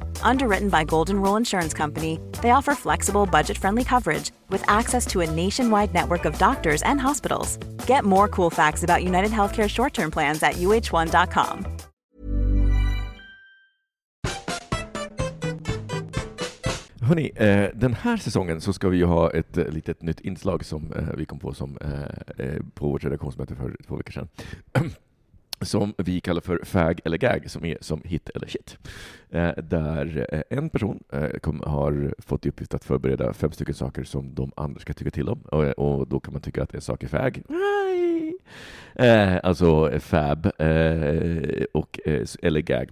Underwritten 0.23 0.69
by 0.69 0.83
Golden 0.83 1.21
Rule 1.21 1.37
Insurance 1.37 1.73
Company, 1.73 2.19
they 2.41 2.51
offer 2.51 2.75
flexible, 2.75 3.25
budget 3.25 3.57
friendly 3.57 3.83
coverage 3.83 4.31
with 4.49 4.63
access 4.67 5.05
to 5.07 5.21
a 5.21 5.31
nationwide 5.31 5.93
network 5.93 6.25
of 6.25 6.37
doctors 6.37 6.81
and 6.83 6.99
hospitals. 6.99 7.57
Get 7.87 8.03
more 8.03 8.27
cool 8.27 8.49
facts 8.49 8.83
about 8.83 9.03
United 9.03 9.31
Healthcare 9.31 9.69
short 9.69 9.93
term 9.93 10.11
plans 10.11 10.43
at 10.43 10.53
uh1.com. 10.53 11.65
Hörni, 17.11 17.31
eh, 17.35 17.69
den 17.75 17.93
här 17.93 18.17
säsongen 18.17 18.61
så 18.61 18.73
ska 18.73 18.89
vi 18.89 19.01
ha 19.01 19.31
ett 19.31 19.57
eh, 19.57 19.67
litet 19.67 20.01
nytt 20.01 20.19
inslag 20.19 20.65
som 20.65 20.93
eh, 20.93 21.03
vi 21.17 21.25
kom 21.25 21.39
på 21.39 21.53
som, 21.53 21.77
eh, 21.77 22.45
eh, 22.45 22.61
på 22.73 22.89
vårt 22.89 23.03
redaktionsmöte 23.03 23.55
för 23.55 23.77
två 23.87 23.95
veckor 23.95 24.11
sedan. 24.11 24.27
som 25.61 25.93
vi 25.97 26.21
kallar 26.21 26.41
för 26.41 26.59
fag 26.63 27.01
eller 27.05 27.17
gag, 27.17 27.49
som 27.51 27.65
är 27.65 27.77
som 27.81 28.01
hit 28.05 28.29
eller 28.29 28.47
shit. 28.47 28.77
Eh, 29.29 29.51
där 29.57 30.27
eh, 30.31 30.57
en 30.57 30.69
person 30.69 31.03
eh, 31.11 31.29
kom, 31.29 31.63
har 31.65 32.15
fått 32.17 32.45
i 32.45 32.49
uppgift 32.49 32.73
att 32.73 32.83
förbereda 32.83 33.33
fem 33.33 33.51
stycken 33.51 33.75
saker 33.75 34.03
som 34.03 34.35
de 34.35 34.51
andra 34.55 34.79
ska 34.79 34.93
tycka 34.93 35.11
till 35.11 35.29
om. 35.29 35.41
Och, 35.41 35.63
och 35.63 36.07
då 36.07 36.19
kan 36.19 36.33
man 36.33 36.41
tycka 36.41 36.63
att 36.63 36.75
en 36.75 36.81
sak 36.81 37.03
är 37.03 37.07
fag. 37.07 37.43
Nej. 37.47 38.39
Alltså 39.43 39.99
fab 39.99 40.45
och, 41.73 41.99
eller 42.41 42.61
gag. 42.61 42.89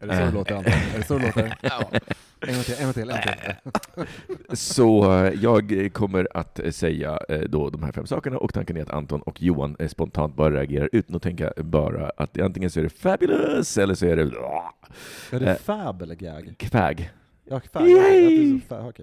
Är 0.00 0.06
det 0.06 0.16
så 0.16 0.24
det 0.24 0.30
låter, 0.30 0.54
Anton? 0.54 0.72
Är 0.94 0.98
det 0.98 1.04
så 1.04 1.18
det 1.18 1.26
låter? 1.26 1.54
En 2.46 2.54
gång 2.54 2.62
till, 2.64 2.74
en 2.78 2.84
gång 2.84 2.92
till, 2.92 3.10
en 3.10 3.22
till. 3.22 4.56
Så 4.56 5.12
eh, 5.24 5.32
jag 5.42 5.90
kommer 5.92 6.28
att 6.34 6.60
säga 6.70 7.18
eh, 7.28 7.40
då 7.40 7.70
de 7.70 7.82
här 7.82 7.92
fem 7.92 8.06
sakerna 8.06 8.38
och 8.38 8.54
tanken 8.54 8.76
är 8.76 8.82
att 8.82 8.90
Anton 8.90 9.22
och 9.22 9.42
Johan 9.42 9.76
eh, 9.78 9.88
spontant 9.88 10.34
bara 10.36 10.50
reagerar 10.54 10.88
utan 10.92 11.16
att 11.16 11.22
tänka 11.22 11.52
bara 11.56 12.12
att 12.16 12.38
antingen 12.40 12.70
så 12.70 12.80
är 12.80 12.84
det 12.84 12.88
fabulous 12.90 13.78
eller 13.78 13.94
så 13.94 14.06
är 14.06 14.16
det 14.16 14.22
Är 14.22 15.40
det 15.40 15.50
Eh, 15.50 15.56
fab 15.56 16.02
eller 16.02 16.14
gag? 16.14 16.68
fag. 16.72 17.10
Ja, 17.44 17.60
fag. 17.72 17.88
Yay! 17.88 18.60
Jag 18.68 18.94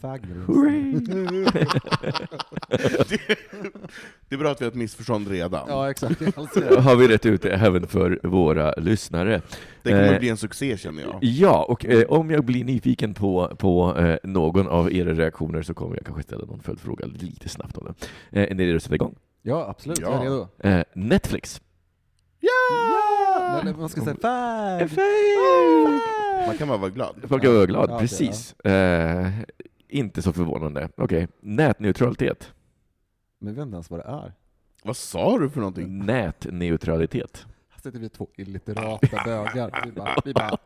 Fabulous. 0.00 0.46
Det 4.28 4.34
är 4.34 4.38
bra 4.38 4.50
att 4.50 4.60
vi 4.60 4.64
har 4.64 4.70
ett 4.70 4.74
missförstånd 4.76 5.28
redan. 5.28 5.64
Ja, 5.68 5.90
exakt. 5.90 6.38
Alltså, 6.38 6.60
Har 6.80 6.96
vi 6.96 7.08
rätt 7.08 7.26
ut 7.26 7.42
det 7.42 7.50
även 7.50 7.86
för 7.86 8.20
våra 8.22 8.72
lyssnare? 8.76 9.42
Det 9.82 9.90
kommer 9.90 10.04
Eh, 10.08 10.12
att 10.14 10.20
bli 10.20 10.28
en 10.28 10.36
succé 10.36 10.76
känner 10.76 11.02
jag. 11.02 11.18
Ja, 11.22 11.64
och 11.68 11.86
eh, 11.86 12.04
om 12.08 12.30
jag 12.30 12.44
blir 12.44 12.64
nyfiken 12.64 13.14
på, 13.14 13.56
på 13.58 13.96
eh, 13.98 14.16
någon 14.22 14.68
av 14.68 14.92
era 14.92 15.12
reaktioner 15.14 15.62
så 15.62 15.74
kommer 15.74 15.96
jag 15.96 16.04
kanske 16.04 16.22
ställa 16.22 16.44
någon 16.44 16.60
följdfråga 16.60 17.06
lite 17.06 17.48
snabbt 17.48 17.76
om 17.78 17.84
det. 17.84 17.94
Eh, 18.42 18.50
är 18.50 18.54
ni 18.54 18.66
redo 18.66 18.76
att 18.76 18.82
sätta 18.82 18.94
igång? 18.94 19.14
ja, 19.42 19.66
absolut. 19.68 19.98
Jag 20.00 20.12
Ja. 20.12 20.18
är 20.20 20.24
redo. 20.24 20.48
Eh, 20.58 20.84
Netflix. 20.94 21.60
Ja! 22.40 23.60
Nej, 23.64 23.74
man 23.78 23.88
ska 23.88 24.00
säga 24.00 24.16
fag. 24.88 24.88
Man 26.46 26.58
kan 26.58 26.68
bara 26.68 26.78
vara 26.78 26.90
glad. 26.90 27.16
Folk 27.28 27.44
är 27.44 27.66
glad, 27.66 27.90
Ja, 27.90 27.98
precis. 27.98 28.60
Eh, 28.60 29.28
inte 29.88 30.22
så 30.22 30.32
förvånande. 30.32 30.88
Okej, 30.96 31.28
nätneutralitet. 31.40 32.52
Men 33.38 33.48
inte 33.48 33.60
ens 33.74 33.90
vad 33.90 34.00
det 34.00 34.04
är. 34.04 34.32
Vad 34.82 34.96
sa 34.96 35.38
du 35.38 35.50
för 35.50 35.60
någonting? 35.60 35.98
Nätneutralitet. 36.06 37.46
Här 37.68 37.80
sitter 37.82 37.98
vi 37.98 38.08
två 38.08 38.28
illiterata 38.36 39.22
bögar. 39.24 39.82
Vi 39.84 39.92
bara, 39.92 40.16
vi 40.24 40.32
bara 40.32 40.56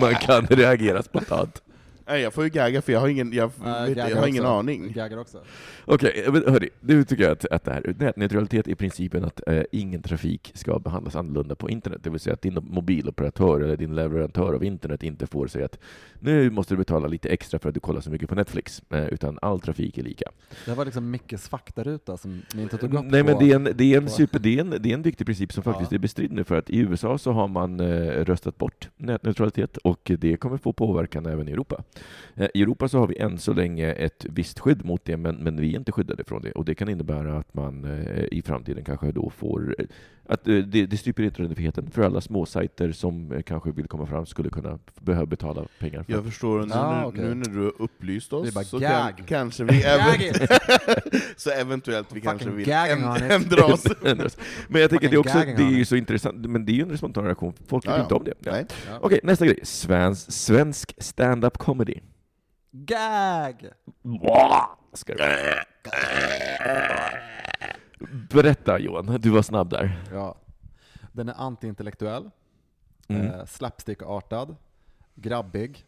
Man 0.00 0.14
kan 0.14 0.46
reagera 0.46 1.02
spontant. 1.02 1.62
Nej, 2.06 2.22
jag 2.22 2.32
får 2.34 2.44
ju 2.44 2.50
gagga 2.50 2.82
för 2.82 2.92
jag 2.92 3.00
har 3.00 3.08
ingen, 3.08 3.32
jag, 3.32 3.50
Nej, 3.64 3.94
vet, 3.94 4.10
jag 4.10 4.16
har 4.16 4.26
ingen 4.26 4.42
också. 4.42 4.52
aning. 4.54 4.92
Gaggar 4.92 5.18
också. 5.18 5.38
Okej, 5.84 6.24
men 6.32 6.42
hörni, 6.48 6.68
nu 6.80 7.04
tycker 7.04 7.22
jag 7.24 7.32
att, 7.32 7.44
att 7.46 7.64
det 7.64 7.72
här, 7.72 7.94
nätneutralitet 7.98 8.68
är 8.68 8.74
principen 8.74 9.24
att 9.24 9.48
eh, 9.48 9.62
ingen 9.72 10.02
trafik 10.02 10.52
ska 10.54 10.78
behandlas 10.78 11.16
annorlunda 11.16 11.54
på 11.54 11.70
internet. 11.70 12.00
Det 12.02 12.10
vill 12.10 12.20
säga 12.20 12.34
att 12.34 12.42
din 12.42 12.58
mobiloperatör 12.62 13.60
eller 13.60 13.76
din 13.76 13.94
leverantör 13.94 14.52
av 14.54 14.64
internet 14.64 15.02
inte 15.02 15.26
får 15.26 15.46
säga 15.46 15.64
att 15.64 15.78
nu 16.20 16.50
måste 16.50 16.74
du 16.74 16.78
betala 16.78 17.08
lite 17.08 17.28
extra 17.28 17.58
för 17.58 17.68
att 17.68 17.74
du 17.74 17.80
kollar 17.80 18.00
så 18.00 18.10
mycket 18.10 18.28
på 18.28 18.34
Netflix, 18.34 18.82
eh, 18.90 19.04
utan 19.06 19.38
all 19.42 19.60
trafik 19.60 19.98
är 19.98 20.02
lika. 20.02 20.30
Det 20.64 20.70
här 20.70 20.76
var 20.76 20.84
liksom 20.84 21.10
Mickes 21.10 21.48
faktaruta 21.48 22.16
som 22.16 22.42
ni 22.54 22.62
inte 22.62 22.76
tog 22.78 22.94
upp 22.94 23.04
Nej, 23.04 23.22
på. 23.22 23.30
men 23.30 23.38
det 23.38 23.52
är, 23.52 23.56
en, 23.56 23.68
det, 23.74 23.94
är 23.94 23.98
en 23.98 24.08
super, 24.10 24.38
det, 24.38 24.56
är 24.56 24.60
en, 24.60 24.70
det 24.80 24.90
är 24.90 24.94
en 24.94 25.02
viktig 25.02 25.26
princip 25.26 25.52
som 25.52 25.62
faktiskt 25.62 25.92
Ja. 25.92 25.96
är 25.96 25.98
bestridd 25.98 26.32
nu, 26.32 26.44
för 26.44 26.58
att 26.58 26.70
i 26.70 26.78
USA 26.78 27.18
så 27.18 27.32
har 27.32 27.48
man 27.48 27.80
eh, 27.80 28.24
röstat 28.24 28.58
bort 28.58 28.88
nätneutralitet 28.96 29.76
och 29.76 30.10
det 30.18 30.36
kommer 30.36 30.56
få 30.56 30.72
påverkan 30.72 31.26
även 31.26 31.48
i 31.48 31.52
Europa. 31.52 31.82
Eh, 32.34 32.48
I 32.54 32.62
Europa 32.62 32.88
så 32.88 32.98
har 32.98 33.06
vi 33.06 33.16
än 33.18 33.38
så 33.38 33.52
länge 33.52 33.92
ett 33.92 34.26
visst 34.28 34.58
skydd 34.60 34.84
mot 34.84 35.04
det, 35.04 35.16
men, 35.16 35.34
men 35.36 35.60
vi 35.60 35.72
är 35.74 35.78
inte 35.78 35.92
skyddade 35.92 36.24
från 36.24 36.42
det. 36.42 36.52
Och 36.52 36.64
det 36.64 36.74
kan 36.74 36.88
innebära 36.88 37.38
att 37.38 37.54
man 37.54 37.84
eh, 37.84 38.24
i 38.30 38.42
framtiden 38.42 38.84
kanske 38.84 39.12
då 39.12 39.30
får... 39.30 39.74
eh, 39.78 39.84
Att 40.26 40.44
det, 40.44 40.62
det 40.86 40.96
stryper 40.96 41.22
yttrandefriheten 41.22 41.90
för 41.90 42.02
alla 42.02 42.20
småsajter 42.20 42.92
som 42.92 43.42
kanske 43.46 43.70
vill 43.70 43.86
komma 43.88 44.06
fram 44.06 44.26
skulle 44.26 44.50
kunna 44.50 44.78
behöva 45.00 45.26
betala 45.26 45.64
pengar 45.78 46.02
för 46.02 46.12
Jag 46.12 46.24
förstår, 46.24 46.66
nu, 46.66 46.72
Ah, 46.74 47.00
nu, 47.00 47.06
okej. 47.06 47.24
nu 47.24 47.34
när 47.34 47.44
du 47.44 47.60
har 47.62 47.72
upplyst 47.82 48.32
oss 48.32 48.54
bara 48.54 48.64
så 48.64 48.80
kan, 48.80 49.12
kanske 49.26 49.64
vi 49.64 49.82
även, 49.84 50.34
så 51.36 51.50
eventuellt 51.50 52.08
vi 52.12 52.20
kanske 52.20 52.50
vill 52.50 52.68
ändra 52.70 53.64
oss. 53.64 53.84
ändras. 54.04 54.36
Men 54.68 54.80
jag 54.80 54.90
tänker 54.90 55.08
det 55.08 55.14
är 55.16 55.18
också, 55.18 55.38
det 55.38 55.62
är 55.62 55.70
ju 55.78 55.84
så 55.84 55.96
intressant, 55.96 56.46
men 56.46 56.64
det 56.66 56.72
är 56.72 56.74
ju 56.74 56.82
en 56.82 56.98
spontan 56.98 57.24
reaktion. 57.24 57.52
Folk 57.66 57.84
tycker 57.84 57.92
Ja, 57.94 57.98
ja. 57.98 58.02
inte 58.02 58.14
om 58.14 58.24
det. 58.24 58.66
Ja. 58.88 58.98
Okej, 59.00 59.20
nästa 59.22 59.46
grej. 59.46 59.58
Svensk, 59.62 60.32
svensk 60.32 60.94
stand-up 60.98 61.58
comedy. 61.58 61.83
Gag! 62.76 63.70
Berätta 68.30 68.78
Johan, 68.78 69.06
du 69.20 69.30
var 69.30 69.42
snabb 69.42 69.70
där. 69.70 69.98
Ja. 70.12 70.34
Den 71.12 71.28
är 71.28 71.34
antiintellektuell, 71.38 72.30
Mm. 73.08 73.26
eh, 73.26 73.44
slapstickartad, 73.44 74.56
grabbig, 75.14 75.84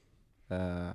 eh, 0.49 0.89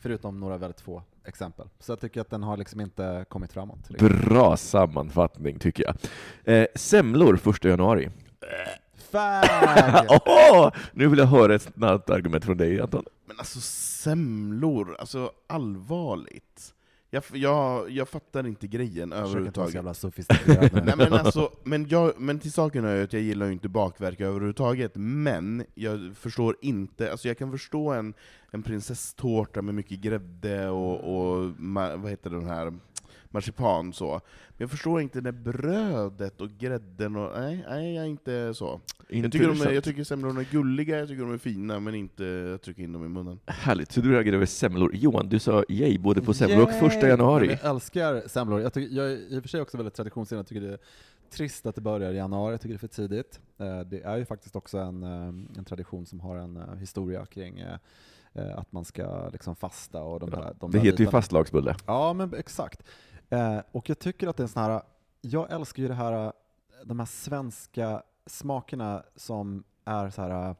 förutom 0.00 0.40
några 0.40 0.56
väldigt 0.58 0.80
få 0.80 1.02
exempel. 1.24 1.68
Så 1.78 1.92
jag 1.92 2.00
tycker 2.00 2.20
att 2.20 2.30
den 2.30 2.42
har 2.42 2.56
liksom 2.56 2.80
inte 2.80 3.24
kommit 3.28 3.52
framåt. 3.52 3.88
Bra 4.24 4.56
sammanfattning 4.56 5.58
tycker 5.58 5.84
jag. 5.84 5.94
Eh, 6.56 6.66
semlor 6.74 7.36
första 7.36 7.68
januari. 7.68 8.10
Fag! 9.10 9.44
Åh, 10.26 10.70
nu 10.92 11.06
vill 11.08 11.18
jag 11.18 11.26
höra 11.26 11.54
ett 11.54 11.62
snabbt 11.62 12.10
argument 12.10 12.44
från 12.44 12.56
dig 12.56 12.80
Anton. 12.80 13.04
Men 13.38 13.42
alltså 13.42 13.60
semlor, 13.60 14.96
alltså 14.98 15.32
allvarligt. 15.46 16.74
Jag, 17.10 17.22
jag, 17.32 17.90
jag 17.90 18.08
fattar 18.08 18.46
inte 18.46 18.66
grejen 18.66 19.12
överhuvudtaget. 19.12 19.74
Nej, 20.84 20.94
men, 20.96 21.12
alltså, 21.12 21.52
men, 21.64 21.88
jag, 21.88 22.12
men 22.20 22.38
till 22.38 22.52
saken 22.52 22.84
är 22.84 23.04
att 23.04 23.12
jag 23.12 23.22
gillar 23.22 23.46
ju 23.46 23.52
inte 23.52 23.68
bakverk 23.68 24.20
överhuvudtaget, 24.20 24.92
men 24.94 25.64
jag 25.74 26.16
förstår 26.16 26.56
inte, 26.60 27.10
alltså 27.10 27.28
jag 27.28 27.38
kan 27.38 27.50
förstå 27.50 27.90
en, 27.92 28.14
en 28.50 28.62
prinsesstårta 28.62 29.62
med 29.62 29.74
mycket 29.74 29.98
grädde 29.98 30.68
och, 30.68 31.00
och 31.16 31.54
vad 31.96 32.10
heter 32.10 32.30
den 32.30 32.46
här, 32.46 32.72
marsipan 33.30 33.92
så. 33.92 34.10
Men 34.10 34.20
jag 34.56 34.70
förstår 34.70 35.00
inte 35.00 35.20
det 35.20 35.32
brödet 35.32 36.40
och 36.40 36.50
grädden 36.50 37.16
och, 37.16 37.40
nej, 37.40 37.64
nej 37.68 37.94
jag 37.94 38.04
är 38.04 38.08
inte 38.08 38.54
så. 38.54 38.80
Jag 39.08 39.32
tycker, 39.32 39.48
de 39.48 39.60
är, 39.60 39.72
jag 39.72 39.84
tycker 39.84 40.04
semlorna 40.04 40.40
är 40.40 40.44
gulliga, 40.50 40.98
jag 40.98 41.08
tycker 41.08 41.22
de 41.22 41.32
är 41.34 41.38
fina, 41.38 41.80
men 41.80 41.94
inte 41.94 42.52
att 42.54 42.62
trycka 42.62 42.82
in 42.82 42.92
dem 42.92 43.04
i 43.04 43.08
munnen. 43.08 43.38
Härligt, 43.46 43.92
så 43.92 44.00
du 44.00 44.12
reagerar 44.12 44.36
över 44.36 44.46
semlor. 44.46 44.94
Johan, 44.94 45.28
du 45.28 45.38
sa 45.38 45.64
yay 45.68 45.98
både 45.98 46.20
på 46.22 46.34
semlor 46.34 46.62
och 46.62 46.70
första 46.70 47.08
januari. 47.08 47.58
Jag 47.62 47.70
älskar 47.70 48.28
semlor. 48.28 48.60
Jag, 48.60 48.72
tycker, 48.72 48.96
jag 48.96 49.06
är 49.12 49.16
i 49.16 49.38
och 49.38 49.42
för 49.42 49.48
sig 49.48 49.60
också 49.60 49.76
väldigt 49.76 49.94
traditionsenlig. 49.94 50.38
Jag 50.40 50.46
tycker 50.46 50.60
det 50.60 50.72
är 50.72 50.78
trist 51.30 51.66
att 51.66 51.74
det 51.74 51.80
börjar 51.80 52.12
i 52.12 52.16
januari. 52.16 52.52
Jag 52.52 52.60
tycker 52.60 52.72
det 52.74 52.76
är 52.76 52.88
för 52.88 52.88
tidigt. 52.88 53.40
Eh, 53.58 53.80
Det 53.80 54.02
är 54.02 54.16
ju 54.16 54.24
faktiskt 54.24 54.56
också 54.56 54.78
en, 54.78 55.02
eh, 55.02 55.58
en 55.58 55.64
tradition 55.66 56.06
som 56.06 56.20
har 56.20 56.36
en 56.36 56.56
eh, 56.56 56.74
historia 56.76 57.26
kring 57.26 57.64
att 58.56 58.72
man 58.72 58.84
ska 58.84 59.28
liksom 59.32 59.56
fasta 59.56 60.02
och 60.02 60.20
de 60.20 60.30
där, 60.30 60.54
de 60.60 60.70
Det 60.70 60.78
där 60.78 60.84
heter 60.84 60.98
ju 60.98 61.06
bitarna. 61.06 61.10
fastlagsbulle. 61.10 61.74
Ja, 61.86 62.12
men 62.12 62.34
exakt. 62.34 62.82
Eh, 63.28 63.58
och 63.72 63.90
jag 63.90 63.98
tycker 63.98 64.28
att 64.28 64.36
det 64.36 64.40
är 64.40 64.44
en 64.44 64.48
sån 64.48 64.62
här, 64.62 64.82
jag 65.20 65.52
älskar 65.52 65.82
ju 65.82 65.88
det 65.88 65.94
här, 65.94 66.32
de 66.84 66.98
här 66.98 67.06
svenska 67.06 68.02
smakerna 68.26 69.02
som 69.16 69.64
är 69.84 70.10
så 70.10 70.22
här 70.22 70.54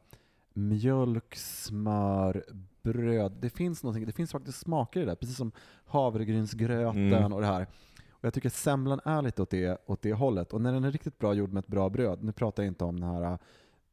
mjölk, 0.53 1.35
smör, 1.35 2.43
bröd. 2.81 3.31
Det 3.39 3.49
finns 3.49 3.83
någonting, 3.83 4.05
det 4.05 4.11
finns 4.11 4.31
faktiskt 4.31 4.59
smaker 4.59 4.99
i 4.99 5.03
det 5.05 5.11
där, 5.11 5.15
precis 5.15 5.37
som 5.37 5.51
havregrynsgröten 5.85 7.13
Mm. 7.13 7.33
och 7.33 7.41
det 7.41 7.47
här. 7.47 7.67
Och 8.11 8.25
jag 8.25 8.33
tycker 8.33 8.49
semlan 8.49 8.99
är 9.05 9.21
lite 9.21 9.41
åt 9.41 9.49
det, 9.49 9.81
åt 9.85 10.01
det 10.01 10.13
hållet. 10.13 10.53
Och 10.53 10.61
när 10.61 10.73
den 10.73 10.83
är 10.83 10.91
riktigt 10.91 11.19
bra 11.19 11.33
gjord 11.33 11.53
med 11.53 11.59
ett 11.61 11.67
bra 11.67 11.89
bröd, 11.89 12.23
nu 12.23 12.31
pratar 12.31 12.63
jag 12.63 12.67
inte 12.67 12.85
om 12.85 12.99
den 12.99 13.09
här 13.09 13.37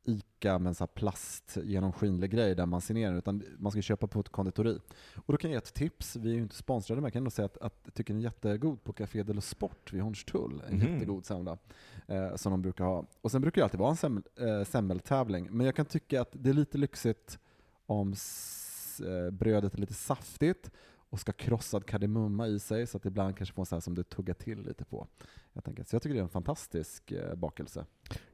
ICA 0.06 0.58
med 0.58 0.68
en 0.70 0.74
sån 0.74 0.84
här 0.84 0.94
plast 0.94 1.58
genomskinlig 1.64 2.30
grej 2.30 2.54
där 2.54 2.66
man 2.66 2.80
ser 2.80 2.94
ner 2.94 3.06
den, 3.08 3.18
utan 3.18 3.42
man 3.58 3.72
ska 3.72 3.82
köpa 3.82 4.06
på 4.06 4.20
ett 4.20 4.28
konditori. 4.28 4.78
Och 5.16 5.32
då 5.32 5.36
kan 5.36 5.50
jag 5.50 5.54
ge 5.54 5.58
ett 5.58 5.74
tips, 5.74 6.16
vi 6.16 6.30
är 6.30 6.34
ju 6.34 6.42
inte 6.42 6.54
sponsrade 6.56 7.00
men 7.00 7.04
jag 7.06 7.12
kan 7.12 7.20
ändå 7.20 7.30
säga 7.30 7.46
att, 7.46 7.58
att 7.58 7.80
jag 7.84 7.94
tycker 7.94 8.14
den 8.14 8.20
är 8.20 8.24
jättegod 8.24 8.84
på 8.84 8.92
Café 8.92 9.22
de 9.22 9.32
la 9.32 9.40
Sport 9.40 9.92
vid 9.92 10.02
Hornstull. 10.02 10.62
En 10.68 10.76
Mhm. 10.78 10.92
jättegod 10.92 11.24
semla 11.24 11.58
eh, 12.06 12.34
som 12.36 12.50
de 12.52 12.62
brukar 12.62 12.84
ha. 12.84 13.06
Och 13.20 13.30
sen 13.30 13.40
brukar 13.40 13.60
det 13.60 13.64
alltid 13.64 13.80
vara 13.80 13.90
en 13.90 13.96
semmel, 13.96 14.22
eh, 14.40 14.64
semmeltävling, 14.64 15.48
men 15.50 15.66
jag 15.66 15.76
kan 15.76 15.86
tycka 15.86 16.20
att 16.20 16.30
det 16.32 16.50
är 16.50 16.54
lite 16.54 16.78
lyxigt 16.78 17.38
om 17.86 18.12
s- 18.12 19.00
eh, 19.06 19.30
brödet 19.30 19.74
är 19.74 19.78
lite 19.78 19.94
saftigt 19.94 20.70
och 21.10 21.20
ska 21.20 21.32
krossad 21.32 21.86
kardemumma 21.86 22.46
i 22.48 22.58
sig 22.58 22.86
så 22.86 22.96
att 22.96 23.06
ibland 23.06 23.36
kanske 23.36 23.54
får 23.54 23.64
så 23.64 23.74
här 23.76 23.80
som 23.80 23.94
du 23.94 24.02
tuggar 24.02 24.34
till 24.34 24.62
lite 24.62 24.84
på. 24.84 25.06
Så 25.64 25.94
jag 25.96 26.02
tycker 26.02 26.14
det 26.14 26.20
är 26.20 26.22
en 26.22 26.28
fantastisk 26.28 27.12
eh, 27.12 27.34
bakelse. 27.34 27.84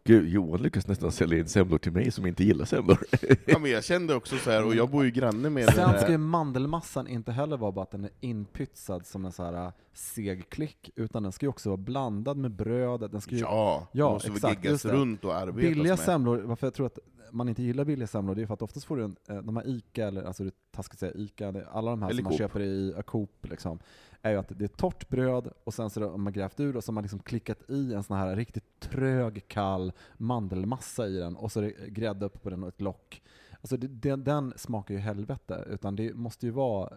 Gud, 0.04 0.28
Johan 0.28 0.62
lyckas 0.62 0.86
nästan 0.86 1.12
sälja 1.12 1.38
in 1.38 1.48
semlor 1.48 1.78
till 1.78 1.92
mig 1.92 2.10
som 2.10 2.26
inte 2.26 2.44
gillar 2.44 2.64
semlor. 2.64 2.98
Ja, 3.46 3.58
men 3.58 3.70
jag 3.70 3.84
kände 3.84 4.14
också 4.14 4.36
så 4.36 4.50
här, 4.50 4.64
och 4.66 4.74
jag 4.74 4.90
bor 4.90 5.04
ju 5.04 5.10
granne 5.10 5.50
med 5.50 5.66
den 5.66 5.74
Sen 5.74 5.88
ska 5.88 6.06
ju 6.06 6.10
här... 6.10 6.18
mandelmassan 6.18 7.08
inte 7.08 7.32
heller 7.32 7.56
vara 7.56 7.72
bara 7.72 7.82
att 7.82 7.90
den 7.90 8.04
är 8.04 8.10
inpytsad 8.20 9.06
som 9.06 9.24
en 9.24 9.32
så 9.32 9.42
här 9.44 9.66
äh, 9.66 9.72
seg 9.92 10.48
klick, 10.48 10.90
utan 10.96 11.22
den 11.22 11.32
ska 11.32 11.46
ju 11.46 11.50
också 11.50 11.68
vara 11.68 11.76
blandad 11.76 12.36
med 12.36 12.50
bröd. 12.50 13.10
Den 13.10 13.20
ska 13.20 13.34
ju, 13.34 13.40
Ja, 13.40 13.88
Ja, 13.92 14.10
måste 14.12 14.30
exakt, 14.32 14.64
geggas 14.64 14.84
runt 14.84 15.24
och 15.24 15.34
arbetas 15.34 15.60
billiga 15.60 15.92
med. 15.92 15.98
semlor, 15.98 16.38
varför 16.38 16.66
jag 16.66 16.74
tror 16.74 16.86
att 16.86 16.98
man 17.32 17.48
inte 17.48 17.62
gillar 17.62 17.84
billiga 17.84 18.06
semlor, 18.06 18.34
det 18.34 18.42
är 18.42 18.46
för 18.46 18.54
att 18.54 18.62
oftast 18.62 18.86
får 18.86 18.96
du 18.96 19.04
en, 19.04 19.16
eh, 19.28 19.36
de 19.42 19.56
här 19.56 19.68
ICA, 19.68 20.06
eller 20.06 20.22
alltså 20.22 20.42
det 20.42 20.48
är 20.48 20.54
taskigt 20.70 20.94
att 20.94 21.00
säga 21.00 21.12
ICA, 21.14 21.48
alla 21.70 21.90
de 21.90 22.02
här 22.02 22.10
Eller 22.10 22.16
som 22.16 22.24
man 22.24 22.30
Coop. 22.30 22.38
köper 22.38 22.60
i 22.60 22.94
a 22.96 23.02
Coop, 23.02 23.46
liksom, 23.50 23.78
är 24.22 24.30
ju 24.30 24.36
att 24.36 24.58
det 24.58 24.64
är 24.64 24.68
torrt 24.68 25.08
bröd, 25.08 25.52
och 25.64 25.74
sen 25.74 25.90
så 25.90 26.10
har 26.10 26.18
man 26.18 26.32
grävt 26.32 26.60
ur 26.60 26.76
och 26.76 26.84
så 26.84 26.92
har 26.92 26.94
man 26.94 27.02
liksom 27.02 27.18
klickat 27.18 27.70
i 27.70 27.94
en 27.94 28.02
sån 28.02 28.16
här 28.16 28.36
riktigt 28.36 28.80
trög, 28.80 29.48
kall 29.48 29.92
mandelmassa 30.16 31.08
i 31.08 31.16
den, 31.16 31.36
och 31.36 31.52
så 31.52 31.60
är 31.60 31.62
det 31.62 31.88
grädde 31.90 32.26
upp 32.26 32.42
på 32.42 32.50
den 32.50 32.62
och 32.62 32.68
ett 32.68 32.80
lock. 32.80 33.22
Alltså 33.52 33.76
det, 33.76 33.88
den, 33.88 34.24
den 34.24 34.52
smakar 34.56 34.94
ju 34.94 35.00
helvete, 35.00 35.64
utan 35.70 35.96
det 35.96 36.14
måste 36.14 36.46
ju 36.46 36.52
vara 36.52 36.92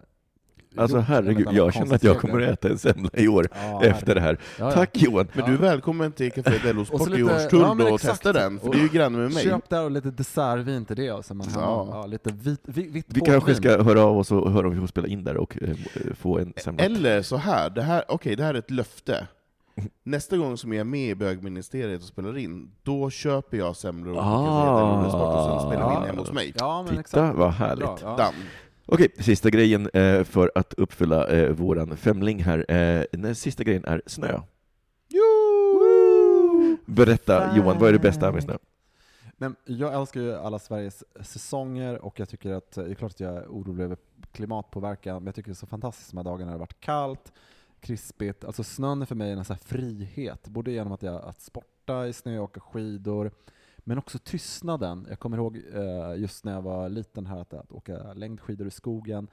Alltså 0.78 0.98
herregud, 0.98 1.48
jag 1.52 1.74
känner 1.74 1.94
att 1.94 2.02
jag 2.02 2.20
kommer 2.20 2.40
att 2.40 2.48
äta 2.48 2.68
en 2.68 2.78
semla 2.78 3.10
i 3.12 3.28
år 3.28 3.48
Ja, 3.54 3.84
efter 3.84 4.14
det 4.14 4.20
här. 4.20 4.38
Ja, 4.58 4.64
ja. 4.64 4.72
Tack 4.72 5.02
Johan! 5.02 5.28
Men 5.32 5.44
du 5.44 5.52
är 5.52 5.58
välkommen 5.58 6.12
till 6.12 6.32
Café 6.32 6.58
Dellos 6.62 6.90
Och 6.90 7.00
Sport 7.00 7.18
i 7.18 7.22
Årstull 7.22 7.60
ja, 7.60 7.92
och 7.92 8.00
testa 8.00 8.32
den, 8.32 8.60
för 8.60 8.70
det 8.72 8.78
är 8.78 8.82
ju 8.82 8.88
granne 8.88 9.18
med 9.18 9.32
mig. 9.32 9.44
Köp 9.44 9.68
där 9.68 9.84
och 9.84 9.90
lite 9.90 10.10
dessertvin 10.10 10.84
till 10.84 10.96
det, 10.96 11.26
så 11.26 11.34
man. 11.34 11.46
Ja. 11.54 11.88
Ja. 11.90 12.06
lite 12.06 12.32
vit, 12.32 12.60
vit, 12.64 12.90
vitt 12.90 13.06
Vi 13.08 13.20
kanske 13.20 13.54
ska 13.54 13.82
höra 13.82 14.02
av 14.02 14.18
oss 14.18 14.32
och 14.32 14.52
höra 14.52 14.66
om 14.66 14.74
vi 14.74 14.80
får 14.80 14.86
spela 14.86 15.08
in 15.08 15.24
där 15.24 15.36
och 15.36 15.58
eh, 15.62 15.76
få 16.18 16.38
en 16.38 16.52
semla. 16.56 16.84
Eller 16.84 17.22
så 17.22 17.36
här, 17.36 17.70
det 17.70 17.82
här, 17.82 18.04
okej 18.08 18.36
det 18.36 18.44
här 18.44 18.54
är 18.54 18.58
ett 18.58 18.70
löfte. 18.70 19.26
Nästa 20.04 20.36
gång 20.36 20.56
som 20.56 20.72
jag 20.72 20.80
är 20.80 20.84
med 20.84 21.10
i 21.10 21.14
bögministeriet 21.14 22.00
och 22.00 22.06
spelar 22.08 22.38
in, 22.38 22.70
då 22.82 23.10
köper 23.10 23.56
jag 23.56 23.76
semlor 23.76 24.14
och 24.14 24.22
Ah. 24.22 25.06
Och 25.06 25.60
sen 25.60 25.70
spelar 25.70 25.90
vi 25.90 25.96
in 25.96 26.02
hemma 26.02 26.20
hos 26.20 26.32
mig. 26.32 26.54
Ja, 26.58 26.78
men 26.82 26.88
Titta 26.88 27.00
exakt. 27.00 27.38
vad 27.38 27.52
härligt. 27.52 28.00
Bra, 28.00 28.16
ja. 28.18 28.32
Okej, 28.88 29.08
sista 29.18 29.50
grejen 29.50 29.90
eh, 29.94 30.24
för 30.24 30.52
att 30.54 30.74
uppfylla 30.74 31.28
eh, 31.28 31.50
våran 31.50 31.96
femling 31.96 32.42
här. 32.42 32.70
Eh, 32.70 33.04
den 33.12 33.34
sista 33.34 33.64
grejen 33.64 33.84
är 33.84 34.02
snö. 34.06 34.40
Berätta 36.86 37.56
Johan, 37.56 37.78
vad 37.78 37.88
är 37.88 37.92
det 37.92 37.98
bästa 37.98 38.32
med 38.32 38.42
snö? 38.42 38.56
Nej, 39.36 39.50
jag 39.64 39.94
älskar 39.94 40.20
ju 40.20 40.34
alla 40.34 40.58
Sveriges 40.58 41.04
säsonger 41.20 42.04
och 42.04 42.20
jag 42.20 42.28
tycker 42.28 42.52
att, 42.52 42.72
det 42.72 42.90
är 42.90 42.94
klart 42.94 43.10
att 43.12 43.20
jag 43.20 43.34
är 43.34 43.46
orolig 43.46 43.84
över 43.84 43.96
klimatpåverkan, 44.32 45.16
men 45.16 45.26
jag 45.26 45.34
tycker 45.34 45.48
det 45.48 45.52
är 45.52 45.54
så 45.54 45.66
fantastiskt 45.66 46.10
de 46.10 46.16
här 46.16 46.24
dagarna 46.24 46.44
när 46.44 46.52
det 46.52 46.54
har 46.54 46.58
varit 46.58 46.80
kallt, 46.80 47.32
krispigt. 47.80 48.44
Alltså 48.44 48.64
snön 48.64 49.02
är 49.02 49.06
för 49.06 49.14
mig 49.14 49.30
en 49.32 49.44
sån 49.44 49.56
här 49.56 49.78
frihet, 49.78 50.48
både 50.48 50.70
genom 50.70 50.92
att 50.92 51.02
jag 51.02 51.24
att 51.24 51.40
sporta 51.40 52.06
i 52.06 52.12
snö, 52.12 52.38
åka 52.38 52.60
skidor, 52.60 53.30
men 53.88 53.98
också 53.98 54.18
tystnaden. 54.18 55.06
Jag 55.08 55.18
kommer 55.18 55.36
ihåg 55.36 55.56
eh, 55.74 56.16
just 56.20 56.44
när 56.44 56.52
jag 56.52 56.62
var 56.62 56.88
liten 56.88 57.26
här 57.26 57.38
att, 57.40 57.54
att 57.54 57.72
åka 57.72 58.12
längdskidor 58.12 58.66
i 58.66 58.70
skogen, 58.70 59.28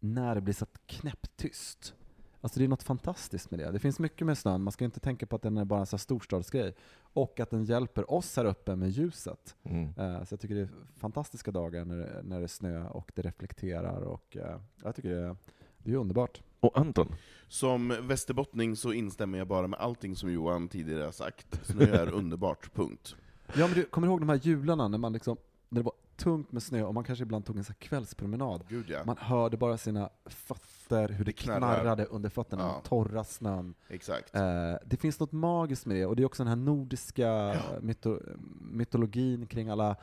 när 0.00 0.34
det 0.34 0.40
blir 0.40 0.54
så 0.54 0.66
knäpptyst. 0.86 1.94
Alltså 2.40 2.58
det 2.58 2.64
är 2.64 2.68
något 2.68 2.82
fantastiskt 2.82 3.50
med 3.50 3.60
det. 3.60 3.70
Det 3.70 3.78
finns 3.78 3.98
mycket 3.98 4.26
med 4.26 4.38
snön, 4.38 4.62
man 4.62 4.72
ska 4.72 4.84
inte 4.84 5.00
tänka 5.00 5.26
på 5.26 5.36
att 5.36 5.42
den 5.42 5.56
är 5.58 5.64
bara 5.64 5.80
en 5.80 5.86
här 5.90 5.98
storstadsgrej. 5.98 6.74
Och 7.00 7.40
att 7.40 7.50
den 7.50 7.64
hjälper 7.64 8.12
oss 8.12 8.36
här 8.36 8.44
uppe 8.44 8.76
med 8.76 8.90
ljuset. 8.90 9.56
Mm. 9.62 9.84
Eh, 9.96 10.24
Så 10.24 10.32
jag 10.32 10.40
tycker 10.40 10.54
det 10.54 10.60
är 10.60 10.68
fantastiska 10.96 11.50
dagar 11.50 11.84
när 11.84 11.96
det, 11.96 12.22
när 12.22 12.38
det 12.38 12.44
är 12.44 12.48
snö 12.48 12.88
och 12.88 13.12
det 13.14 13.22
reflekterar 13.22 14.00
och 14.00 14.36
eh, 14.36 14.60
jag 14.82 14.94
tycker 14.94 15.08
det 15.10 15.20
är, 15.20 15.36
det 15.78 15.92
är 15.92 15.96
underbart. 15.96 16.42
Och 16.60 16.78
Anton? 16.78 17.14
Som 17.48 17.96
västerbottning 18.02 18.76
så 18.76 18.92
instämmer 18.92 19.38
jag 19.38 19.48
bara 19.48 19.66
med 19.66 19.80
allting 19.80 20.16
som 20.16 20.32
Johan 20.32 20.68
tidigare 20.68 21.04
har 21.04 21.12
sagt. 21.12 21.66
Snö 21.66 21.84
är 21.84 22.08
underbart, 22.14 22.74
punkt. 22.74 23.16
Ja 23.54 23.66
men 23.66 23.74
du 23.74 23.84
kommer 23.84 24.06
ihåg 24.08 24.20
de 24.20 24.28
här 24.28 24.40
jularna 24.42 24.88
när 24.88 24.98
man 24.98 25.12
liksom, 25.12 25.36
när 25.68 25.80
det 25.80 25.84
var 25.84 25.92
tungt 26.16 26.52
med 26.52 26.62
snö 26.62 26.82
och 26.82 26.94
man 26.94 27.04
kanske 27.04 27.22
ibland 27.22 27.44
tog 27.46 27.56
en 27.56 27.64
här 27.64 27.74
kvällspromenad. 27.74 28.64
Gud 28.68 28.90
ja. 28.90 28.98
Man 29.06 29.16
hörde 29.18 29.56
bara 29.56 29.78
sina 29.78 30.08
fötter, 30.26 31.08
hur 31.08 31.24
det 31.24 31.32
knarrade 31.32 32.04
under 32.04 32.28
fötterna, 32.30 32.62
Ja. 32.62 32.82
torra 32.84 33.24
snön. 33.24 33.74
Exakt. 33.88 34.34
Eh, 34.34 34.42
det 34.86 34.96
finns 34.96 35.20
något 35.20 35.32
magiskt 35.32 35.86
med 35.86 35.96
det, 35.96 36.06
och 36.06 36.16
det 36.16 36.22
är 36.22 36.26
också 36.26 36.42
den 36.44 36.48
här 36.48 36.56
nordiska 36.56 37.56
myto 37.80 38.20
mytologin 38.60 39.46
kring 39.46 39.68
alla 39.68 39.96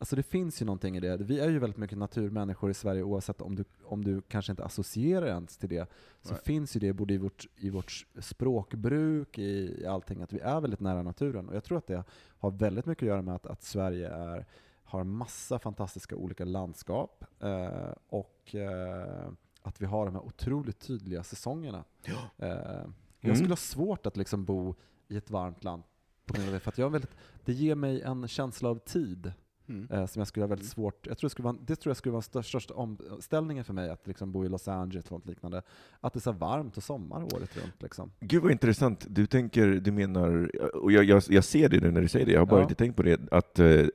Alltså 0.00 0.16
det 0.16 0.22
finns 0.22 0.62
ju 0.62 0.66
någonting 0.66 0.96
i 0.96 1.00
det. 1.00 1.16
Vi 1.16 1.40
är 1.40 1.48
ju 1.50 1.58
väldigt 1.58 1.76
mycket 1.76 1.98
naturmänniskor 1.98 2.70
i 2.70 2.74
Sverige 2.74 3.02
oavsett 3.02 3.40
om 3.40 3.54
du, 3.54 3.64
om 3.84 4.04
du 4.04 4.20
kanske 4.20 4.52
inte 4.52 4.64
associerar 4.64 5.26
ens 5.26 5.56
till 5.56 5.68
det. 5.68 5.90
Så 6.22 6.32
Nej. 6.32 6.42
finns 6.44 6.76
ju 6.76 6.80
det 6.80 6.92
både 6.92 7.14
i 7.14 7.18
vårt, 7.18 7.46
i 7.56 7.70
vårt 7.70 8.06
språkbruk, 8.18 9.38
i, 9.38 9.80
i 9.82 9.86
allting, 9.86 10.22
att 10.22 10.32
vi 10.32 10.38
är 10.40 10.60
väldigt 10.60 10.80
nära 10.80 11.02
naturen. 11.02 11.48
Och 11.48 11.56
jag 11.56 11.64
tror 11.64 11.78
att 11.78 11.86
det 11.86 12.04
har 12.38 12.50
väldigt 12.50 12.86
mycket 12.86 13.02
att 13.02 13.08
göra 13.08 13.22
med 13.22 13.34
att, 13.34 13.46
att 13.46 13.62
Sverige 13.62 14.08
är, 14.08 14.46
har 14.84 15.04
massa 15.04 15.58
fantastiska 15.58 16.16
olika 16.16 16.44
landskap 16.44 17.24
eh, 17.40 17.92
och 18.08 18.54
eh, 18.54 19.28
att 19.62 19.80
vi 19.80 19.86
har 19.86 20.06
de 20.06 20.14
här 20.14 20.22
otroligt 20.26 20.78
tydliga 20.80 21.22
säsongerna. 21.22 21.84
Eh, 22.38 22.48
jag 23.20 23.24
Mm. 23.24 23.36
skulle 23.36 23.50
ha 23.52 23.56
svårt 23.56 24.06
att 24.06 24.16
liksom 24.16 24.44
bo 24.44 24.74
i 25.08 25.16
ett 25.16 25.30
varmt 25.30 25.64
land 25.64 25.82
på 26.26 26.34
grund 26.34 26.46
av 26.48 26.54
det, 26.54 26.60
för 26.60 26.68
att 26.70 26.78
jag 26.78 26.90
väldigt, 26.90 27.10
det 27.44 27.52
ger 27.52 27.74
mig 27.74 28.02
en 28.02 28.28
känsla 28.28 28.68
av 28.68 28.78
tid 28.78 29.32
Mm. 29.68 29.88
eh, 29.90 30.06
som 30.06 30.20
jag 30.20 30.26
skulle 30.26 30.44
ha 30.44 30.48
väldigt 30.48 30.68
svårt, 30.68 31.06
jag 31.06 31.18
tror 31.18 31.28
det, 31.28 31.30
skulle 31.30 31.44
vara, 31.44 31.56
det 31.66 31.76
tror 31.76 31.90
jag 31.90 31.96
skulle 31.96 32.12
vara 32.12 32.22
den 32.32 32.42
största, 32.42 32.74
omställningen 32.74 33.64
för 33.64 33.72
mig, 33.74 33.90
att 33.90 34.06
liksom 34.06 34.32
bo 34.32 34.44
i 34.44 34.48
Los 34.48 34.68
Angeles 34.68 35.06
eller 35.06 35.18
något 35.18 35.26
liknande. 35.26 35.62
Att 36.00 36.12
det 36.12 36.18
är 36.18 36.20
så 36.20 36.32
varmt 36.32 36.76
och 36.76 36.82
sommar 36.82 37.22
året 37.22 37.56
runt. 37.56 37.82
Liksom. 37.82 38.10
Gud 38.20 38.42
vad 38.42 38.52
intressant. 38.52 39.06
Du 39.10 39.26
tänker, 39.26 39.66
du 39.68 39.92
menar, 39.92 40.50
och 40.76 40.92
jag, 40.92 41.04
jag, 41.04 41.22
jag 41.28 41.44
ser 41.44 41.68
det 41.68 41.80
nu 41.80 41.90
när 41.90 42.00
du 42.00 42.08
säger 42.08 42.26
det, 42.26 42.32
jag 42.32 42.40
har 42.40 42.46
bara 42.46 42.60
Ja. 42.60 42.62
inte 42.62 42.74
tänkt 42.74 42.96
på 42.96 43.02
det, 43.02 43.20
att 43.30 43.58
eh, 43.58 43.86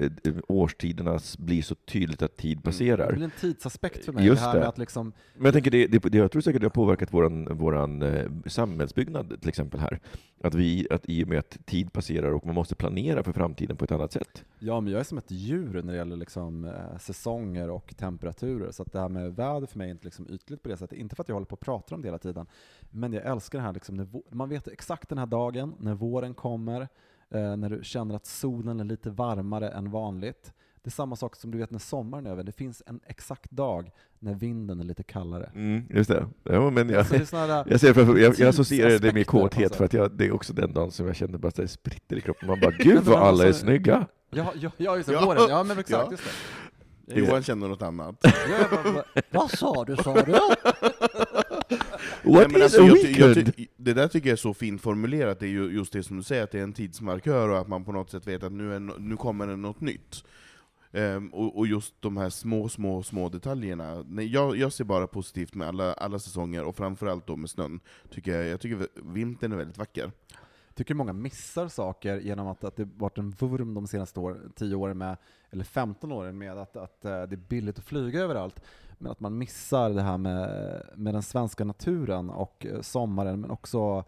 årstiderna 0.48 1.20
blir 1.38 1.62
så 1.62 1.76
tydligt 1.76 2.22
att 2.22 2.38
tid 2.38 2.64
passerar. 2.64 3.08
Det 3.08 3.14
blir 3.14 3.24
en 3.26 3.32
tidsaspekt 3.40 4.06
för 4.06 4.14
mig. 4.14 4.26
Just 4.26 4.42
det 4.44 4.48
här 4.48 4.60
det. 4.60 4.68
att 4.68 4.78
liksom, 4.78 5.12
Men 5.36 5.46
jag 5.46 5.54
tänker, 5.54 5.72
det, 5.72 5.88
det, 5.88 6.00
det, 6.00 6.18
jag 6.18 6.32
tror 6.32 6.42
säkert 6.42 6.62
det 6.62 6.66
har 6.66 6.70
påverkat 6.72 7.14
våran, 7.14 7.58
våran 7.58 8.02
eh, 8.02 8.26
samhällsbyggnad 8.46 9.40
till 9.40 9.50
exempel 9.50 9.80
här. 9.80 10.00
Att 10.44 10.56
vi, 10.56 10.88
att 10.90 11.10
i 11.10 11.24
och 11.24 11.28
med 11.28 11.40
att 11.40 11.58
tid 11.66 11.94
passerar 11.94 12.32
och 12.32 12.46
man 12.46 12.56
måste 12.56 12.76
planera 12.76 13.24
för 13.24 13.34
framtiden 13.34 13.78
på 13.78 13.86
ett 13.86 13.92
annat 13.92 14.12
sätt. 14.12 14.44
ja, 14.60 14.82
men 14.82 14.92
jag 14.94 15.00
är 15.00 15.04
som 15.04 15.18
ett 15.18 15.32
djur 15.32 15.63
när 15.64 15.94
det 15.94 15.98
gäller 15.98 16.16
liksom, 16.16 16.66
eh, 16.66 16.98
säsonger 16.98 17.70
och 17.70 17.96
temperaturer. 17.98 18.72
Så 18.72 18.84
att 18.84 18.92
det 18.92 19.00
här 19.00 19.10
med 19.10 19.36
väder 19.36 19.68
för 19.68 19.78
mig 19.78 19.88
är 19.88 19.92
inte 19.92 20.06
liksom 20.06 20.28
ytligt 20.30 20.64
på 20.64 20.70
det 20.70 20.78
sättet. 20.78 20.98
Inte 20.98 21.16
för 21.16 21.24
att 21.24 21.28
jag 21.30 21.36
håller 21.36 21.46
på 21.46 21.54
och 21.54 21.60
pratar 21.60 21.96
om 21.96 22.02
det 22.02 22.08
hela 22.08 22.18
tiden, 22.18 22.48
men 22.92 23.14
jag 23.14 23.26
älskar 23.26 23.60
det 23.60 23.66
här, 23.66 23.74
liksom, 23.74 23.98
när 23.98 24.08
man 24.30 24.50
vet 24.50 24.68
exakt 24.68 25.10
den 25.10 25.18
här 25.18 25.26
dagen, 25.26 25.76
när 25.80 25.94
våren 25.94 26.34
kommer, 26.34 26.82
eh, 27.30 27.56
när 27.58 27.70
du 27.70 27.84
känner 27.84 28.16
att 28.16 28.26
solen 28.26 28.80
är 28.80 28.84
lite 28.84 29.10
varmare 29.10 29.70
än 29.70 29.92
vanligt. 29.92 30.54
Det 30.84 30.88
är 30.88 30.92
samma 30.92 31.16
sak 31.16 31.36
som 31.36 31.52
du 31.52 31.58
vet 31.58 31.72
när 31.72 31.80
sommaren 31.80 32.26
är 32.26 32.32
över. 32.32 32.44
Det 32.44 32.52
finns 32.52 32.84
en 32.86 33.00
exakt 33.08 33.52
dag 33.52 33.92
när 34.20 34.34
vinden 34.34 34.80
är 34.80 34.84
lite 34.84 35.04
kallare. 35.04 35.52
Mm, 35.56 35.84
just 35.90 36.10
det. 36.10 36.28
Ja, 36.44 36.70
men 36.70 36.90
jag, 36.90 37.06
Så 37.08 37.14
det 37.14 37.20
jag, 37.70 37.80
ser 37.80 37.94
framför, 37.94 38.18
jag, 38.18 38.40
jag 38.40 38.50
associerar 38.50 39.00
det 39.00 39.14
med 39.14 39.28
kåthet, 39.28 39.68
sätt. 39.70 39.78
för 39.78 39.86
att 39.86 39.94
jag, 39.94 40.12
det 40.12 40.26
är 40.26 40.32
också 40.32 40.54
den 40.54 40.74
dagen 40.74 40.92
som 40.92 41.08
jag 41.08 41.16
känner 41.16 41.38
bara 41.38 41.48
att 41.48 41.56
det 41.56 41.68
spritter 41.68 42.16
i 42.18 42.22
kroppen. 42.22 42.48
Man 42.48 42.60
bara, 42.60 42.72
gud 42.80 42.96
vad 42.96 42.98
alltså- 42.98 43.16
alla 43.16 43.46
är 43.46 43.52
snygga! 43.52 44.08
ja, 44.30 44.54
ja, 44.56 44.72
ja, 44.78 44.96
just 44.98 45.10
det, 45.10 45.14
Ja. 45.14 45.26
våren. 45.26 45.42
Ja, 45.50 45.64
men 45.64 45.80
exakt. 45.80 46.06
Ja. 46.06 46.12
Just 46.12 46.24
det. 47.06 47.20
Johan 47.20 47.44
känner 47.44 47.68
något 47.68 47.82
annat. 47.82 48.16
Ja, 48.22 48.32
jag 48.62 48.70
bara, 48.84 48.94
bara, 48.94 49.04
Vad 49.32 49.52
sa 49.52 49.86
du, 49.86 49.96
sa 49.96 50.14
du? 50.22 50.32
What 52.24 52.52
Nej, 52.52 52.58
is 52.58 52.64
alltså, 52.64 52.82
a 52.82 52.86
jag, 52.88 53.02
ty- 53.02 53.12
jag, 53.20 53.28
weekend? 53.28 53.56
ty- 53.56 53.68
det 53.78 53.94
där 53.94 54.08
tycker 54.08 54.28
jag 54.30 54.34
är 54.34 54.38
så 54.38 54.54
fint 54.54 54.82
formulerat, 54.82 55.40
det 55.40 55.46
är 55.46 55.50
ju 55.50 55.70
just 55.72 55.94
det 55.94 56.04
som 56.04 56.18
du 56.18 56.24
säger, 56.24 56.44
att 56.44 56.52
det 56.52 56.60
är 56.60 56.64
en 56.64 56.74
tidsmarkör 56.74 57.50
och 57.50 57.60
att 57.60 57.68
man 57.68 57.84
på 57.86 57.92
något 57.92 58.10
sätt 58.10 58.28
vet 58.28 58.44
att 58.44 58.52
nu, 58.52 58.76
är, 58.76 58.80
nu 59.00 59.18
kommer 59.18 59.48
det 59.48 59.56
något 59.56 59.82
nytt. 59.82 60.24
Um, 60.96 61.30
och, 61.34 61.58
och 61.58 61.68
just 61.68 62.02
de 62.02 62.18
här 62.18 62.30
små, 62.30 62.70
små, 62.70 63.04
små 63.04 63.30
detaljerna. 63.30 64.06
Nej, 64.08 64.28
jag, 64.28 64.58
jag 64.58 64.74
ser 64.74 64.84
bara 64.84 65.08
positivt 65.08 65.56
med 65.56 65.68
alla, 65.68 65.94
alla 65.94 66.20
säsonger, 66.20 66.64
och 66.64 66.76
framförallt 66.76 67.28
då 67.28 67.36
med 67.36 67.50
snön. 67.50 67.80
Tycker 68.10 68.32
jag, 68.32 68.48
jag 68.48 68.60
tycker 68.60 68.88
vintern 69.14 69.52
är 69.52 69.56
väldigt 69.56 69.78
vacker. 69.78 70.12
Jag 70.68 70.76
tycker 70.76 70.96
många 70.96 71.14
missar 71.14 71.68
saker 71.68 72.20
genom 72.20 72.48
att, 72.48 72.64
att 72.64 72.76
det 72.76 72.90
varit 72.98 73.18
en 73.18 73.30
vurm 73.30 73.74
de 73.74 73.88
senaste 73.88 74.20
år, 74.20 74.52
10 74.56 74.76
åren 74.76 74.98
med, 74.98 75.18
eller 75.50 75.64
15 75.64 76.12
åren 76.12 76.38
med 76.38 76.58
att, 76.58 76.78
att 76.78 77.06
eh, 77.06 77.12
det 77.12 77.36
är 77.36 77.48
billigt 77.48 77.80
att 77.80 77.86
flyga 77.86 78.22
överallt. 78.22 78.64
Men 78.98 79.12
att 79.12 79.20
man 79.20 79.38
missar 79.38 79.90
det 79.90 80.02
här 80.02 80.18
med, 80.18 80.82
med 80.96 81.14
den 81.14 81.24
svenska 81.24 81.64
naturen 81.64 82.30
och 82.30 82.66
eh, 82.66 82.82
sommaren, 82.82 83.42
men 83.42 83.52
också 83.52 84.04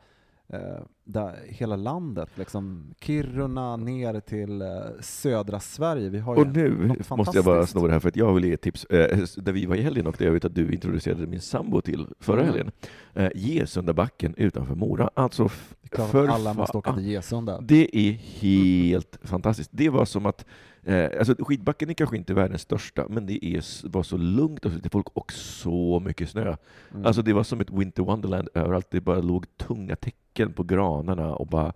eh, 0.48 0.60
där, 1.04 1.40
hela 1.48 1.76
landet. 1.76 2.30
Liksom 2.36 2.94
Kiruna 3.02 3.78
ner 3.78 4.20
till 4.20 4.62
eh, 4.62 4.68
södra 5.02 5.60
Sverige. 5.60 6.10
Vi 6.10 6.20
har 6.20 6.36
Och 6.40 6.48
nu 6.48 6.96
måste 7.10 7.38
jag 7.38 7.46
bara 7.46 7.66
snå 7.66 7.88
det 7.88 7.94
här, 7.94 8.00
för 8.00 8.10
att 8.10 8.16
jag 8.16 8.34
vill 8.34 8.46
ge 8.46 8.54
ett 8.54 8.62
tips. 8.62 8.86
Eh, 8.86 9.18
där 9.38 9.52
vi 9.52 9.66
var 9.66 9.76
i 9.76 9.82
helgen 9.82 10.08
och 10.08 10.16
det 10.18 10.26
jag 10.26 10.32
vet 10.32 10.46
att 10.46 10.56
du 10.56 10.74
introducerade 10.74 11.28
min 11.28 11.42
sambo 11.42 11.82
till 11.82 12.08
förra 12.20 12.42
Mm. 12.42 12.48
helgen. 12.54 12.72
Eh, 13.14 13.30
Gesundabacken 13.36 14.34
utanför 14.38 14.76
Mora. 14.76 15.10
Alltså, 15.14 15.50
för 15.92 16.28
alla 16.28 16.54
måste 16.54 16.78
åka 16.78 16.94
till 16.94 17.04
Gesunda. 17.06 17.62
Det 17.62 17.98
är 17.98 18.12
helt 18.12 19.05
fantastiskt. 19.26 19.70
Det 19.74 19.90
var 19.90 20.06
som 20.06 20.26
att, 20.26 20.46
eh, 20.84 21.10
alltså 21.20 21.36
skidbacken 21.40 21.90
är 21.90 21.94
kanske 21.94 22.18
inte 22.18 22.34
världens 22.34 22.62
största, 22.62 23.06
men 23.10 23.26
det 23.26 23.46
är, 23.46 23.88
var 23.90 24.04
så 24.04 24.18
lugnt 24.18 24.66
och 24.66 24.72
så 24.72 24.76
lite 24.78 24.90
folk 24.90 25.08
och 25.14 25.32
så 25.34 26.00
mycket 26.00 26.30
snö. 26.30 26.56
Mm. 26.94 27.06
Alltså 27.06 27.22
det 27.22 27.34
var 27.34 27.44
som 27.44 27.62
ett 27.62 27.72
winter 27.72 28.04
wonderland 28.04 28.50
överallt. 28.54 28.88
Det 28.90 29.02
bara 29.02 29.20
låg 29.20 29.58
tunga 29.58 29.96
tecken 29.96 30.54
på 30.54 30.64
banorna 30.64 31.36
och 31.36 31.48
bara 31.48 31.74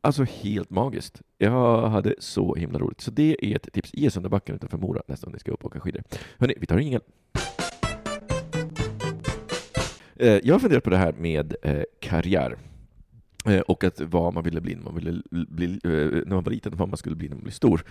Alltså 0.00 0.24
helt 0.24 0.70
magiskt. 0.70 1.22
Jag 1.38 1.88
hade 1.88 2.14
så 2.18 2.54
himla 2.54 2.78
roligt. 2.78 3.00
Så 3.00 3.10
det 3.10 3.36
är 3.42 3.56
ett 3.56 3.72
tips. 3.72 3.90
Gesundabacken 3.94 4.54
utanför 4.54 4.78
Mora 4.78 5.02
nästa 5.06 5.26
gång 5.26 5.32
ni 5.32 5.38
ska 5.38 5.52
upp 5.52 5.64
och 5.64 5.70
åka 5.70 5.80
skidor. 5.80 6.02
Hörni, 6.38 6.54
vi 6.60 6.66
tar 6.66 6.76
en 6.76 6.84
jingel. 6.84 7.00
Eh, 10.16 10.38
Jag 10.44 10.54
har 10.54 10.58
funderat 10.58 10.84
på 10.84 10.90
det 10.90 10.96
här 10.96 11.12
med 11.12 11.56
eh, 11.62 11.82
karriär. 12.00 12.56
Eh, 13.46 13.60
och 13.60 13.84
att 13.84 14.00
vad 14.00 14.34
man 14.34 14.44
ville 14.44 14.60
bli 14.60 14.74
när 14.74 14.82
man, 14.82 14.94
ville 14.94 15.22
bli, 15.30 15.66
eh, 15.66 15.90
när 16.26 16.34
man 16.34 16.44
var 16.44 16.52
liten 16.52 16.72
och 16.72 16.78
vad 16.78 16.88
man 16.88 16.96
skulle 16.96 17.16
bli 17.16 17.28
när 17.28 17.36
man 17.36 17.42
blev 17.42 17.52
stor. 17.52 17.84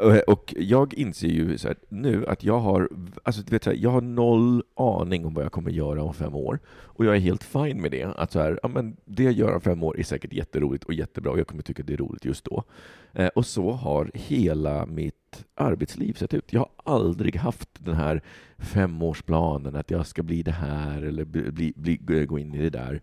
Eh, 0.00 0.18
och 0.18 0.54
jag 0.58 0.94
inser 0.94 1.28
ju 1.28 1.58
så 1.58 1.68
här, 1.68 1.76
nu 1.88 2.26
att 2.26 2.44
jag 2.44 2.58
har, 2.58 2.88
alltså, 3.22 3.42
vet, 3.50 3.64
så 3.64 3.70
här, 3.70 3.76
jag 3.76 3.90
har 3.90 4.00
noll 4.00 4.62
aning 4.74 5.26
om 5.26 5.34
vad 5.34 5.44
jag 5.44 5.52
kommer 5.52 5.70
göra 5.70 6.02
om 6.02 6.14
fem 6.14 6.34
år. 6.34 6.58
Och 6.68 7.04
jag 7.04 7.16
är 7.16 7.20
helt 7.20 7.44
fine 7.44 7.80
med 7.80 7.90
det. 7.90 8.04
Att 8.04 8.32
så 8.32 8.40
här, 8.40 8.58
ja, 8.62 8.68
men 8.68 8.96
det 9.04 9.22
jag 9.22 9.32
gör 9.32 9.54
om 9.54 9.60
fem 9.60 9.82
år 9.82 9.98
är 9.98 10.02
säkert 10.02 10.32
jätteroligt 10.32 10.84
och 10.84 10.94
jättebra 10.94 11.32
och 11.32 11.38
jag 11.38 11.46
kommer 11.46 11.62
tycka 11.62 11.82
det 11.82 11.92
är 11.92 11.96
roligt 11.96 12.24
just 12.24 12.44
då. 12.44 12.64
Eh, 13.12 13.26
Och 13.34 13.46
så 13.46 13.70
har 13.72 14.10
hela 14.14 14.86
mitt 14.86 15.44
arbetsliv 15.54 16.12
sett 16.12 16.34
ut. 16.34 16.52
Jag 16.52 16.60
har 16.60 16.94
aldrig 16.94 17.36
haft 17.36 17.68
den 17.84 17.94
här 17.94 18.22
femårsplanen 18.58 19.76
att 19.76 19.90
jag 19.90 20.06
ska 20.06 20.22
bli 20.22 20.42
det 20.42 20.52
här 20.52 21.02
eller 21.02 21.24
bli, 21.24 21.72
bli, 21.74 21.98
bli, 21.98 22.26
gå 22.26 22.38
in 22.38 22.54
i 22.54 22.58
det 22.58 22.70
där. 22.70 23.00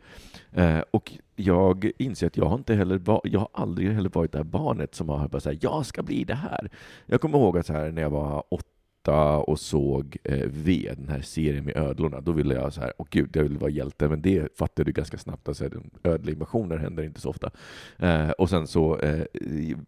Eh, 0.52 0.80
och 0.92 1.12
jag 1.36 1.92
inser 1.98 2.28
att 2.28 2.38
jag 2.38 2.46
har 2.46 2.56
inte 2.56 2.76
heller 2.76 2.98
va- 2.98 3.22
jag 3.24 3.40
har 3.40 3.50
aldrig 3.54 3.92
heller 3.92 4.10
varit 4.14 4.32
det 4.32 4.38
här 4.38 4.44
barnet 4.44 4.96
som 4.96 5.10
har 5.10 5.28
bara 5.28 5.38
att 5.52 5.64
jag 5.64 5.86
ska 5.86 6.04
bli 6.04 6.24
det 6.24 6.36
här. 6.36 6.70
Jag 7.06 7.22
kommer 7.22 7.38
ihåg 7.38 7.58
att 7.58 7.66
så 7.66 7.74
här, 7.74 7.92
när 7.92 8.02
jag 8.02 8.10
var 8.10 8.44
åtta 8.50 8.68
och 9.16 9.60
såg 9.60 10.18
eh, 10.24 10.48
V, 10.48 10.94
den 10.98 11.10
här 11.10 11.22
serien 11.22 11.66
med 11.66 11.78
ödlorna, 11.78 12.22
då 12.22 12.32
ville 12.32 12.54
jag 12.56 12.74
så 12.74 12.82
här, 12.82 12.94
åh 12.98 13.08
gud, 13.10 13.30
jag 13.36 13.44
vill 13.44 13.58
vara 13.58 13.72
hjälte, 13.72 14.08
men 14.10 14.22
det 14.22 14.58
fattade 14.58 14.84
du 14.84 14.92
ganska 14.92 15.18
snabbt, 15.18 15.48
alltså, 15.48 15.70
ödleinvasioner 16.04 16.78
händer 16.78 17.04
inte 17.04 17.22
så 17.22 17.30
ofta. 17.30 17.52
Eh, 17.98 18.30
och 18.30 18.50
sen 18.50 18.68
så 18.68 19.00
eh, 19.00 19.24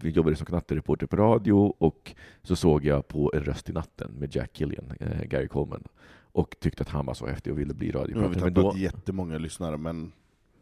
vi 0.02 0.10
jobbade 0.10 0.36
som 0.36 0.46
knattereporter 0.46 1.08
på 1.08 1.16
radio 1.16 1.76
och 1.78 2.16
så 2.44 2.56
såg 2.56 2.86
jag 2.86 3.08
på 3.08 3.32
En 3.36 3.44
röst 3.44 3.70
i 3.70 3.74
natten 3.74 4.12
med 4.20 4.36
Jack 4.36 4.50
Killian, 4.54 4.92
eh, 5.00 5.24
Gary 5.24 5.48
Coleman, 5.48 5.84
och 6.32 6.56
tyckte 6.60 6.82
att 6.82 6.90
han 6.90 7.06
var 7.06 7.14
så 7.14 7.28
häftig 7.28 7.54
och 7.54 7.60
ville 7.60 7.74
bli 7.74 7.88
Nu 7.88 7.94
har 7.94 8.06
vi 8.06 8.14
radiopratare. 8.14 8.52
Tappat 8.52 8.74
då, 8.74 8.80
jättemånga 8.80 9.38
lyssnare, 9.38 9.78
men 9.78 10.12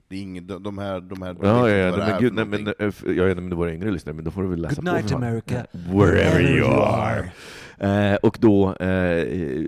det 0.09 0.15
är 0.15 0.21
ingen, 0.21 0.47
de, 0.47 0.63
de 0.63 0.77
här... 0.77 1.01
De 1.01 1.21
här 1.21 1.33
de 1.33 1.47
Ja, 1.47 1.69
ja, 1.69 1.75
ja, 1.75 1.91
men 1.97 2.01
är 2.01 2.19
gud, 2.19 2.33
nej, 2.33 2.45
men, 2.45 2.67
eh, 2.67 2.73
jag 3.05 3.25
vet 3.25 3.31
inte 3.31 3.41
om 3.41 3.49
det 3.49 3.53
är 3.53 3.57
våra 3.57 3.73
yngre 3.73 3.91
lyssnare, 3.91 4.15
men 4.15 4.25
då 4.25 4.31
får 4.31 4.41
du 4.43 4.47
väl 4.47 4.61
läsa 4.61 4.75
Good 4.75 4.85
på. 4.85 4.91
night, 4.91 5.09
för 5.09 5.09
fan. 5.09 5.23
America. 5.23 5.65
Wherever 5.71 6.41
you 6.41 6.57
you 6.57 6.67
are. 6.73 7.31
Eh, 7.77 8.15
och 8.15 8.37
då, 8.41 8.73
eh, 8.75 9.27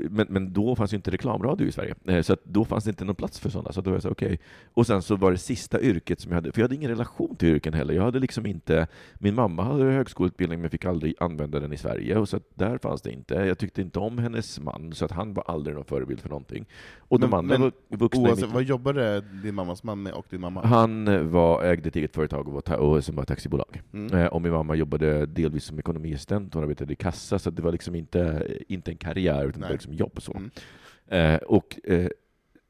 men, 0.09 0.27
men 0.29 0.53
då 0.53 0.75
fanns 0.75 0.93
ju 0.93 0.95
inte 0.95 1.11
reklamradio 1.11 1.67
i 1.67 1.71
Sverige, 1.71 1.95
eh, 2.07 2.21
så 2.21 2.33
att 2.33 2.45
då 2.45 2.65
fanns 2.65 2.83
det 2.83 2.89
inte 2.89 3.05
någon 3.05 3.15
plats 3.15 3.39
för 3.39 3.49
sådana. 3.49 3.71
Så 3.71 3.81
då 3.81 3.89
var 3.89 3.95
jag 3.95 4.03
så 4.03 4.09
okej. 4.09 4.39
Och 4.73 4.87
sen 4.87 5.01
så 5.01 5.15
var 5.15 5.31
det 5.31 5.37
sista 5.37 5.81
yrket 5.81 6.19
som 6.19 6.31
jag 6.31 6.35
hade, 6.35 6.51
för 6.51 6.59
jag 6.61 6.63
hade 6.63 6.75
ingen 6.75 6.89
relation 6.89 7.35
till 7.35 7.49
yrken 7.49 7.73
heller. 7.73 7.93
Jag 7.93 8.03
hade 8.03 8.19
liksom 8.19 8.45
inte, 8.45 8.87
min 9.13 9.35
mamma 9.35 9.63
hade 9.63 9.83
högskoleutbildning 9.83 10.61
men 10.61 10.69
fick 10.69 10.85
aldrig 10.85 11.15
använda 11.19 11.59
den 11.59 11.73
i 11.73 11.77
Sverige, 11.77 12.17
och 12.17 12.29
så 12.29 12.39
där 12.55 12.77
fanns 12.77 13.01
det 13.01 13.11
inte. 13.11 13.33
Jag 13.35 13.57
tyckte 13.57 13.81
inte 13.81 13.99
om 13.99 14.17
hennes 14.17 14.59
man, 14.59 14.93
så 14.93 15.05
att 15.05 15.11
han 15.11 15.33
var 15.33 15.43
aldrig 15.47 15.75
någon 15.75 15.85
förebild 15.85 16.19
för 16.21 16.29
någonting. 16.29 16.65
Och 16.99 17.19
de 17.19 17.29
Men- 17.29 17.39
andra 17.39 17.57
men 17.57 17.71
vuxna 17.99 18.21
Oavsett, 18.23 18.45
mitt- 18.45 18.53
vad 18.53 18.63
jobbade 18.63 19.21
din 19.43 19.55
mammas 19.55 19.83
man 19.83 20.03
med 20.03 20.13
och 20.13 20.25
din 20.29 20.41
mamma? 20.41 20.61
han 20.65 21.29
var, 21.31 21.63
ägde 21.63 21.87
ett 21.89 21.95
eget 21.95 22.15
företag 22.15 22.47
och, 22.47 22.53
var 22.53 22.61
ta- 22.61 22.77
och 22.77 23.03
som 23.03 23.15
var 23.15 23.23
taxibolag. 23.23 23.81
Mm. 23.93 24.13
Eh, 24.19 24.25
och 24.27 24.41
min 24.41 24.51
mamma 24.51 24.75
jobbade 24.75 25.25
delvis 25.25 25.63
som 25.63 25.79
ekonomiassistent, 25.79 26.53
hon 26.53 26.63
arbetade 26.63 26.93
i 26.93 26.95
kassa, 26.95 27.39
så 27.39 27.49
det 27.49 27.61
var 27.61 27.71
liksom 27.71 27.95
inte, 27.99 28.47
inte 28.67 28.91
en 28.91 28.97
karriär, 28.97 29.45
utan 29.45 29.61
Nej. 29.61 29.71
liksom 29.71 29.93
jobb 29.93 30.21
så. 30.21 30.33
Mm. 30.37 30.51
Eh, 31.07 31.37
och 31.37 31.79
eh, 31.83 32.09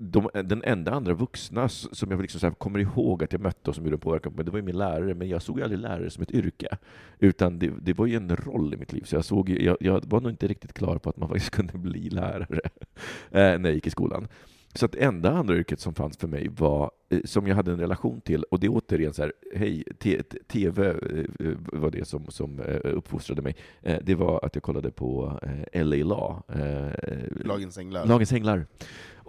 de, 0.01 0.29
den 0.33 0.63
enda 0.63 0.91
andra 0.91 1.13
vuxna 1.13 1.69
som 1.69 2.11
jag 2.11 2.21
liksom 2.21 2.55
kommer 2.55 2.79
ihåg 2.79 3.23
att 3.23 3.31
jag 3.31 3.41
mötte 3.41 3.69
och 3.69 3.75
som 3.75 3.83
gjorde 3.83 3.95
en 3.95 3.99
påverkan 3.99 4.31
på 4.31 4.35
mig, 4.35 4.45
det 4.45 4.51
var 4.51 4.61
min 4.61 4.77
lärare, 4.77 5.13
men 5.13 5.29
jag 5.29 5.41
såg 5.41 5.61
aldrig 5.61 5.79
lärare 5.79 6.09
som 6.09 6.23
ett 6.23 6.31
yrke. 6.31 6.77
Utan 7.19 7.59
det, 7.59 7.71
det 7.81 7.93
var 7.93 8.05
ju 8.05 8.15
en 8.15 8.35
roll 8.35 8.73
i 8.73 8.77
mitt 8.77 8.93
liv, 8.93 9.03
så 9.03 9.15
jag, 9.15 9.25
såg, 9.25 9.49
jag, 9.49 9.77
jag 9.79 10.05
var 10.05 10.21
nog 10.21 10.31
inte 10.31 10.47
riktigt 10.47 10.73
klar 10.73 10.97
på 10.97 11.09
att 11.09 11.17
man 11.17 11.29
faktiskt 11.29 11.51
kunde 11.51 11.77
bli 11.77 12.09
lärare 12.09 12.59
eh, 13.31 13.59
när 13.59 13.65
jag 13.65 13.73
gick 13.73 13.87
i 13.87 13.89
skolan. 13.89 14.27
Så 14.73 14.85
att 14.85 14.95
enda 14.95 15.31
andra 15.31 15.55
yrket 15.55 15.79
som 15.79 15.93
fanns 15.93 16.17
för 16.17 16.27
mig 16.27 16.47
var, 16.57 16.91
eh, 17.09 17.19
som 17.25 17.47
jag 17.47 17.55
hade 17.55 17.71
en 17.71 17.79
relation 17.79 18.21
till, 18.21 18.43
och 18.43 18.59
det 18.59 18.67
är 18.67 18.71
återigen 18.71 19.13
så 19.13 19.21
här, 19.21 19.33
hej, 19.55 19.83
TV 20.47 20.87
eh, 20.87 20.95
var 21.73 21.91
det 21.91 22.07
som, 22.07 22.25
som 22.27 22.59
eh, 22.59 22.79
uppfostrade 22.83 23.41
mig. 23.41 23.55
Eh, 23.81 23.97
Det 24.03 24.15
var 24.15 24.45
att 24.45 24.55
jag 24.55 24.63
kollade 24.63 24.91
på 24.91 25.39
eh, 25.73 25.85
LA 25.85 25.95
Law. 25.95 26.43
eh, 26.47 27.45
Lagens 27.45 27.77
änglar. 27.77 28.05
Lagens 28.05 28.31
änglar. 28.33 28.65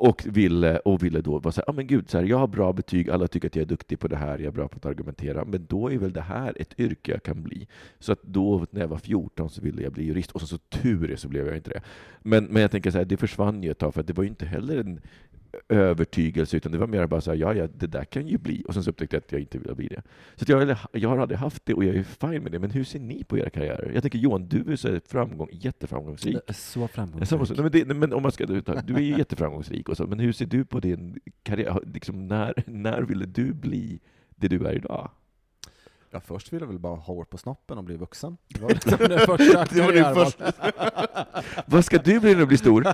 Och 0.03 0.27
ville, 0.27 0.79
och 0.79 1.03
ville 1.03 1.21
då 1.21 1.39
vara 1.39 1.53
så 1.53 1.61
här, 1.61 1.71
ah, 1.71 1.73
men 1.73 1.87
gud, 1.87 2.11
så 2.11 2.19
här, 2.19 2.25
jag 2.25 2.39
har 2.39 2.47
bra 2.47 2.73
betyg, 2.73 3.11
alla 3.11 3.29
tycker 3.29 3.49
att 3.49 3.57
jag 3.57 3.63
är 3.63 3.67
duktig 3.67 3.99
på 3.99 4.09
det 4.09 4.17
här, 4.17 4.39
jag 4.39 4.47
är 4.47 4.51
bra 4.51 4.69
på 4.69 4.77
att 4.77 4.87
argumentera, 4.87 5.45
men 5.45 5.67
då 5.69 5.91
är 5.93 5.99
väl 5.99 6.13
det 6.13 6.21
här 6.21 6.55
ett 6.61 6.81
yrke 6.81 7.13
jag 7.13 7.23
kan 7.23 7.43
bli. 7.43 7.69
Så 7.99 8.13
att 8.13 8.23
då, 8.23 8.67
när 8.71 8.81
jag 8.81 8.89
var 8.89 8.99
14, 8.99 9.51
så 9.51 9.61
ville 9.63 9.83
jag 9.83 9.93
bli 9.93 10.05
jurist, 10.05 10.31
och 10.31 10.41
så, 10.41 10.47
så 10.47 10.59
tur 10.59 11.11
är 11.11 11.17
så 11.17 11.29
blev 11.29 11.47
jag 11.47 11.57
inte 11.57 11.71
det. 11.71 11.81
Men, 12.21 12.45
men 12.45 12.63
jag 12.63 12.71
tänker 12.71 12.91
så 12.91 12.99
här, 12.99 13.05
det 13.05 13.17
försvann 13.17 13.63
ju 13.63 13.71
ett 13.71 13.79
tag, 13.79 13.95
för 13.95 14.01
att 14.01 14.07
det 14.07 14.13
var 14.13 14.25
ju 14.25 14.31
inte 14.31 14.47
heller 14.47 14.77
en 14.77 15.01
övertygelse, 15.69 16.57
utan 16.57 16.73
det 16.73 16.79
var 16.79 16.87
mer 16.87 17.07
bara 17.07 17.21
så 17.21 17.31
här, 17.31 17.39
ja, 17.39 17.55
ja, 17.55 17.67
det 17.75 17.87
där 17.87 18.05
kan 18.05 18.27
ju 18.29 18.39
bli. 18.39 18.65
Och 18.69 18.75
sen 18.75 18.85
så 18.85 18.91
upptäckte 18.91 19.17
jag 19.17 19.21
att 19.23 19.33
jag 19.33 19.41
inte 19.41 19.59
ville 19.59 19.75
bli 19.75 19.89
det. 19.89 20.03
Så 20.37 20.43
att 20.43 20.49
jag, 20.49 20.77
jag 20.93 21.09
har 21.09 21.19
aldrig 21.19 21.39
haft 21.39 21.67
det, 21.67 21.75
och 21.75 21.85
jag 21.85 21.97
är 21.97 22.03
fine 22.03 22.43
med 22.43 22.53
det. 22.53 22.59
Men 22.59 22.71
hur 22.71 22.85
ser 22.85 22.99
ni 23.01 23.25
på 23.25 23.39
era 23.39 23.51
karriärer? 23.51 23.91
Jag 23.95 24.03
tänker 24.03 24.19
Johan, 24.19 24.49
du 24.49 24.73
är 24.73 24.77
så 24.77 25.01
framgång, 25.09 25.49
jätteframgångsrik. 25.53 26.37
Så 26.55 26.89
framgångsrik. 26.89 27.41
Nej, 27.51 27.63
men, 27.63 27.71
det, 27.89 27.95
men 27.95 28.13
om 28.13 28.23
man 28.23 28.33
ska, 28.33 28.47
du 28.47 28.95
är 28.95 29.01
ju 29.01 29.19
jätteframgångsrik, 29.19 29.89
och 29.89 29.97
så, 29.97 30.07
men 30.07 30.19
hur 30.19 30.33
ser 30.33 30.47
du 30.47 30.65
på 30.65 30.81
din 30.81 31.19
karriär? 31.43 31.81
Liksom, 31.95 32.27
när, 32.29 32.55
när 32.67 33.03
ville 33.03 33.27
du 33.27 33.53
bli 33.53 34.01
det 34.37 34.49
du 34.49 34.67
är 34.67 34.73
idag? 34.73 35.11
Ja, 36.13 36.21
först 36.21 36.53
ville 36.53 36.63
jag 36.63 36.69
väl 36.69 36.79
bara 36.79 36.95
ha 36.97 37.03
hår 37.15 37.25
på 37.25 37.39
snoppen 37.39 37.79
och 37.79 37.85
bli 37.85 37.97
vuxen. 37.97 38.37
Det 38.49 38.61
var 38.63 38.69
liksom 38.75 38.97
det 38.99 39.19
första 39.19 39.65
Det 39.75 39.81
var 39.81 39.87
karriärval. 39.93 40.25
första- 40.27 40.53
Vad 41.67 41.85
ska 41.85 41.99
du 41.99 42.21
bli 42.21 42.33
när 42.33 42.41
du 42.41 42.47
blir 42.47 42.59
stor? 42.59 42.85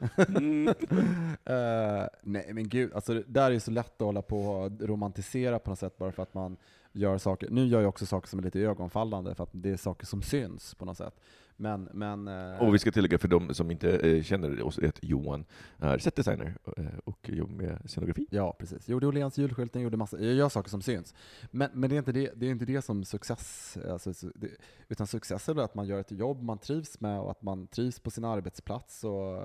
uh, 0.00 2.06
nej 2.22 2.50
men 2.52 2.68
gud, 2.68 2.94
alltså 2.94 3.14
det 3.14 3.24
där 3.26 3.46
är 3.46 3.50
ju 3.50 3.60
så 3.60 3.70
lätt 3.70 4.02
att 4.02 4.06
hålla 4.06 4.22
på 4.22 4.42
och 4.42 4.72
romantisera 4.80 5.58
på 5.58 5.70
något 5.70 5.78
sätt 5.78 5.98
bara 5.98 6.12
för 6.12 6.22
att 6.22 6.34
man 6.34 6.56
gör 6.92 7.18
saker. 7.18 7.50
Nu 7.50 7.66
gör 7.66 7.80
jag 7.80 7.88
också 7.88 8.06
saker 8.06 8.28
som 8.28 8.38
är 8.38 8.42
lite 8.42 8.60
ögonfallande 8.60 9.34
för 9.34 9.44
att 9.44 9.50
det 9.52 9.70
är 9.70 9.76
saker 9.76 10.06
som 10.06 10.22
syns 10.22 10.74
på 10.74 10.84
något 10.84 10.96
sätt. 10.96 11.14
Men, 11.60 11.88
men... 11.92 12.28
eh, 12.28 12.62
Och 12.62 12.74
vi 12.74 12.78
ska 12.78 12.90
tillägga 12.92 13.18
för 13.18 13.28
de 13.28 13.54
som 13.54 13.70
inte 13.70 13.90
eh, 13.90 14.22
känner 14.22 14.62
oss 14.62 14.78
att 14.78 14.98
Johan 15.02 15.44
är 15.78 15.98
setdesigner 15.98 16.56
eh, 16.76 16.84
och 17.04 17.28
jobbar 17.30 17.54
med 17.54 17.78
scenografi. 17.90 18.26
Ja, 18.30 18.56
precis. 18.58 18.88
Gjorde 18.88 19.06
Åhléns 19.06 19.38
julskyltning, 19.38 19.82
gjorde 19.82 19.96
massa, 19.96 20.18
jag 20.20 20.34
gör 20.34 20.48
saker 20.48 20.70
som 20.70 20.82
syns. 20.82 21.14
Men, 21.50 21.70
men 21.74 21.90
det, 21.90 21.96
är 21.96 21.98
inte 21.98 22.12
det, 22.12 22.30
det 22.36 22.46
är 22.46 22.50
inte 22.50 22.64
det 22.64 22.82
som 22.82 23.04
success, 23.04 23.78
alltså, 23.88 24.14
så- 24.14 24.30
det, 24.34 24.48
utan 24.88 25.06
success 25.06 25.48
är 25.48 25.60
att 25.60 25.74
man 25.74 25.86
gör 25.86 26.00
ett 26.00 26.12
jobb 26.12 26.42
man 26.42 26.58
trivs 26.58 27.00
med 27.00 27.20
och 27.20 27.30
att 27.30 27.42
man 27.42 27.66
trivs 27.66 28.00
på 28.00 28.10
sin 28.10 28.24
arbetsplats 28.24 29.04
och 29.04 29.36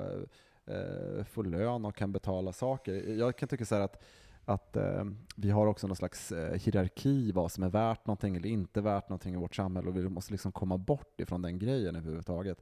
eh, 0.68 1.24
får 1.24 1.43
lön 1.43 1.86
och 1.86 1.95
kan 1.95 2.11
betala 2.11 2.51
saker. 2.53 2.93
Jag 3.18 3.38
kan 3.38 3.49
tycka 3.49 3.66
så 3.66 3.76
här 3.76 3.82
att 3.82 4.03
att 4.45 4.77
eh, 4.77 5.03
vi 5.35 5.49
har 5.49 5.67
också 5.67 5.87
någon 5.87 5.95
slags 5.95 6.31
eh, 6.31 6.59
hierarki 6.59 7.31
vad 7.31 7.51
som 7.51 7.63
är 7.63 7.69
värt 7.69 8.07
någonting 8.07 8.35
eller 8.35 8.49
inte 8.49 8.81
värt 8.81 9.09
någonting 9.09 9.33
i 9.33 9.37
vårt 9.37 9.55
samhälle 9.55 9.89
och 9.89 9.97
vi 9.97 10.09
måste 10.09 10.31
liksom 10.31 10.51
komma 10.51 10.77
bort 10.77 11.21
ifrån 11.21 11.41
den 11.41 11.59
grejen 11.59 11.95
överhuvudtaget. 11.95 12.57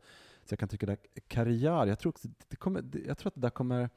Så 0.45 0.53
jag 0.53 0.59
kan 0.59 0.69
tycka 0.69 0.93
att 0.93 0.99
karriär, 1.27 1.85
jag 1.85 1.99
tror, 1.99 2.09
också, 2.09 2.27
det 2.47 2.55
kommer, 2.55 2.83
jag 3.07 3.17
tror 3.17 3.27
att 3.27 3.35
det 3.35 3.41
där 3.41 3.49
kommer, 3.49 3.89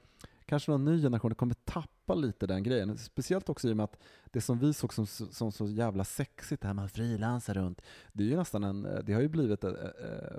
kanske 0.46 0.70
någon 0.70 0.84
ny 0.84 1.02
generation 1.02 1.34
kommer 1.34 1.54
tappa 1.54 2.14
lite 2.14 2.46
den 2.46 2.62
grejen. 2.62 2.98
Speciellt 2.98 3.48
också 3.48 3.68
i 3.68 3.72
och 3.72 3.76
med 3.76 3.84
att 3.84 3.98
det 4.30 4.40
som 4.40 4.58
vi 4.58 4.72
såg 4.74 4.92
som, 4.94 5.06
som 5.06 5.52
så 5.52 5.66
jävla 5.66 6.04
sexigt, 6.04 6.62
det 6.62 6.68
här 6.68 6.74
med 6.74 6.84
att 6.84 6.92
frilansa 6.92 7.54
runt, 7.54 7.82
det 8.12 8.24
är 8.24 8.28
ju 8.28 8.36
nästan 8.36 8.64
en, 8.64 8.82
det 9.04 9.12
har 9.12 9.20
ju 9.20 9.28
blivit, 9.28 9.64
eh, 9.64 9.70
eh, 9.70 9.76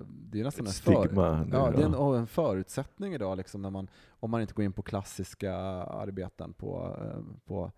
det 0.10 0.40
är 0.40 0.44
nästan 0.44 0.66
Ett 0.66 0.88
en 0.88 0.94
för- 0.94 1.06
stigma 1.06 1.44
nu, 1.44 1.50
Ja, 1.54 1.72
det 1.72 1.82
är 1.82 1.86
en, 1.86 1.94
en 2.20 2.28
förutsättning 2.28 3.14
idag, 3.14 3.38
liksom, 3.38 3.62
när 3.62 3.70
man, 3.70 3.88
om 4.10 4.32
man 4.32 4.42
inte 4.42 4.54
går 4.54 4.66
in 4.66 4.74
på 4.74 4.82
klassiska 4.82 5.54
arbeten. 5.56 6.54
På, 6.54 6.98
eh, 7.02 7.22
på, 7.46 7.72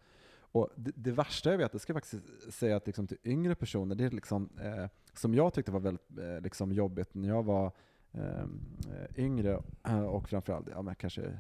och 0.52 0.70
det, 0.76 0.92
det 0.96 1.12
värsta 1.12 1.52
jag 1.52 1.58
vet, 1.58 1.72
det 1.72 1.80
ska 1.80 1.94
jag 1.94 2.04
faktiskt 2.04 2.54
säga 2.54 2.76
att 2.78 2.88
liksom 2.88 3.08
till 3.08 3.18
yngre 3.24 3.56
personer, 3.56 3.96
det 3.96 4.04
är 4.06 4.12
liksom, 4.12 4.50
eh, 4.62 4.86
som 5.14 5.34
jag 5.34 5.54
tyckte 5.54 5.72
var 5.72 5.80
väldigt 5.80 6.18
eh, 6.20 6.42
liksom 6.42 6.72
jobbigt 6.72 7.14
när 7.16 7.28
jag 7.28 7.44
var 7.44 7.72
eh, 8.12 8.46
yngre 9.16 9.62
och 10.10 10.30
framförallt 10.30 10.68
ja, 10.72 10.82
men 10.82 10.96
kanske 10.96 11.40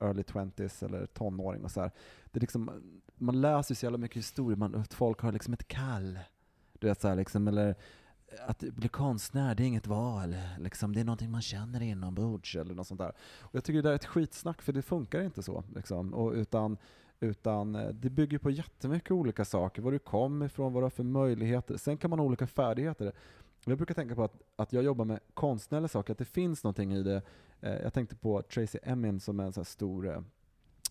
early 0.00 0.22
twenties 0.22 0.82
eller 0.82 1.06
tonåring 1.06 1.64
och 1.64 1.70
så 1.70 1.80
här. 1.80 1.90
Det 2.24 2.38
är 2.38 2.40
liksom, 2.40 2.70
man 3.14 3.40
läser 3.40 3.72
ju 3.72 3.76
så 3.76 3.86
jävla 3.86 3.98
mycket 3.98 4.16
historier, 4.16 4.56
man, 4.56 4.74
att 4.74 4.94
folk 4.94 5.20
har 5.20 5.32
liksom 5.32 5.52
ett 5.54 5.68
kall. 5.68 6.18
Du 6.78 6.86
vet, 6.86 7.00
så 7.00 7.08
här, 7.08 7.16
liksom, 7.16 7.48
eller 7.48 7.74
att 8.46 8.58
bli 8.58 8.88
konstnär, 8.88 9.54
det 9.54 9.62
är 9.62 9.66
inget 9.66 9.86
val. 9.86 10.36
Liksom, 10.58 10.94
det 10.94 11.00
är 11.00 11.04
någonting 11.04 11.30
man 11.30 11.42
känner 11.42 11.82
inombords 11.82 12.56
eller 12.56 12.74
något 12.74 12.86
sånt 12.86 13.00
där. 13.00 13.12
Och 13.40 13.54
jag 13.54 13.64
tycker 13.64 13.82
det 13.82 13.88
där 13.88 13.90
är 13.90 13.94
ett 13.94 14.04
skitsnack, 14.04 14.62
för 14.62 14.72
det 14.72 14.82
funkar 14.82 15.22
inte 15.22 15.42
så. 15.42 15.64
Liksom. 15.74 16.14
Och 16.14 16.32
utan, 16.32 16.76
utan 17.20 17.74
eh, 17.74 17.88
det 17.88 18.10
bygger 18.10 18.38
på 18.38 18.50
jättemycket 18.50 19.10
olika 19.10 19.44
saker. 19.44 19.82
Var 19.82 19.92
du 19.92 19.98
kommer 19.98 20.46
ifrån, 20.46 20.72
vad 20.72 20.82
du 20.82 20.84
har 20.84 20.90
för 20.90 21.04
möjligheter. 21.04 21.76
Sen 21.76 21.96
kan 21.96 22.10
man 22.10 22.18
ha 22.18 22.26
olika 22.26 22.46
färdigheter. 22.46 23.12
Jag 23.64 23.76
brukar 23.76 23.94
tänka 23.94 24.14
på 24.14 24.24
att, 24.24 24.42
att 24.56 24.72
jag 24.72 24.84
jobbar 24.84 25.04
med 25.04 25.20
konstnärliga 25.34 25.88
saker, 25.88 26.12
att 26.12 26.18
det 26.18 26.24
finns 26.24 26.64
någonting 26.64 26.92
i 26.92 27.02
det. 27.02 27.22
Eh, 27.60 27.82
jag 27.82 27.92
tänkte 27.92 28.16
på 28.16 28.42
Tracy 28.42 28.78
Emin 28.82 29.20
som 29.20 29.40
är 29.40 29.44
en 29.44 29.52
här 29.56 29.64
stor 29.64 30.08
eh, 30.08 30.20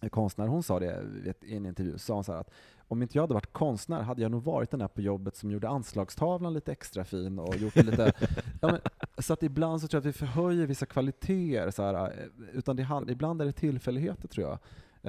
konstnär, 0.10 0.48
hon 0.48 0.64
sa 0.64 0.80
det 0.80 1.06
i 1.42 1.56
en 1.56 1.66
intervju, 1.66 1.98
sa 1.98 2.14
hon 2.14 2.24
så 2.24 2.32
att 2.32 2.52
om 2.88 3.02
inte 3.02 3.18
jag 3.18 3.24
hade 3.24 3.34
varit 3.34 3.54
konstnär 3.54 4.02
hade 4.02 4.22
jag 4.22 4.32
nog 4.32 4.44
varit 4.44 4.72
den 4.72 4.80
där 4.80 4.88
på 4.88 5.02
jobbet 5.02 5.36
som 5.36 5.52
gjorde 5.52 5.70
anslagstavlan 5.70 6.54
lite 6.54 6.72
extra 6.72 7.06
fin 7.06 7.40
och 7.40 7.56
gjort 7.56 7.76
lite... 7.76 8.14
ja, 8.62 8.72
men, 8.72 8.80
så 9.18 9.34
att 9.34 9.44
ibland 9.44 9.82
så 9.82 9.88
tror 9.88 9.98
jag 9.98 10.10
att 10.10 10.16
vi 10.16 10.20
förhöjer 10.20 10.68
vissa 10.68 10.86
kvaliteter, 10.86 11.72
så 11.72 11.84
här, 11.84 11.94
eh, 11.94 12.12
utan 12.54 12.76
det, 12.76 12.88
ibland 13.08 13.42
är 13.42 13.46
det 13.46 13.52
tillfälligheter 13.52 14.28
tror 14.28 14.48
jag. 14.48 14.60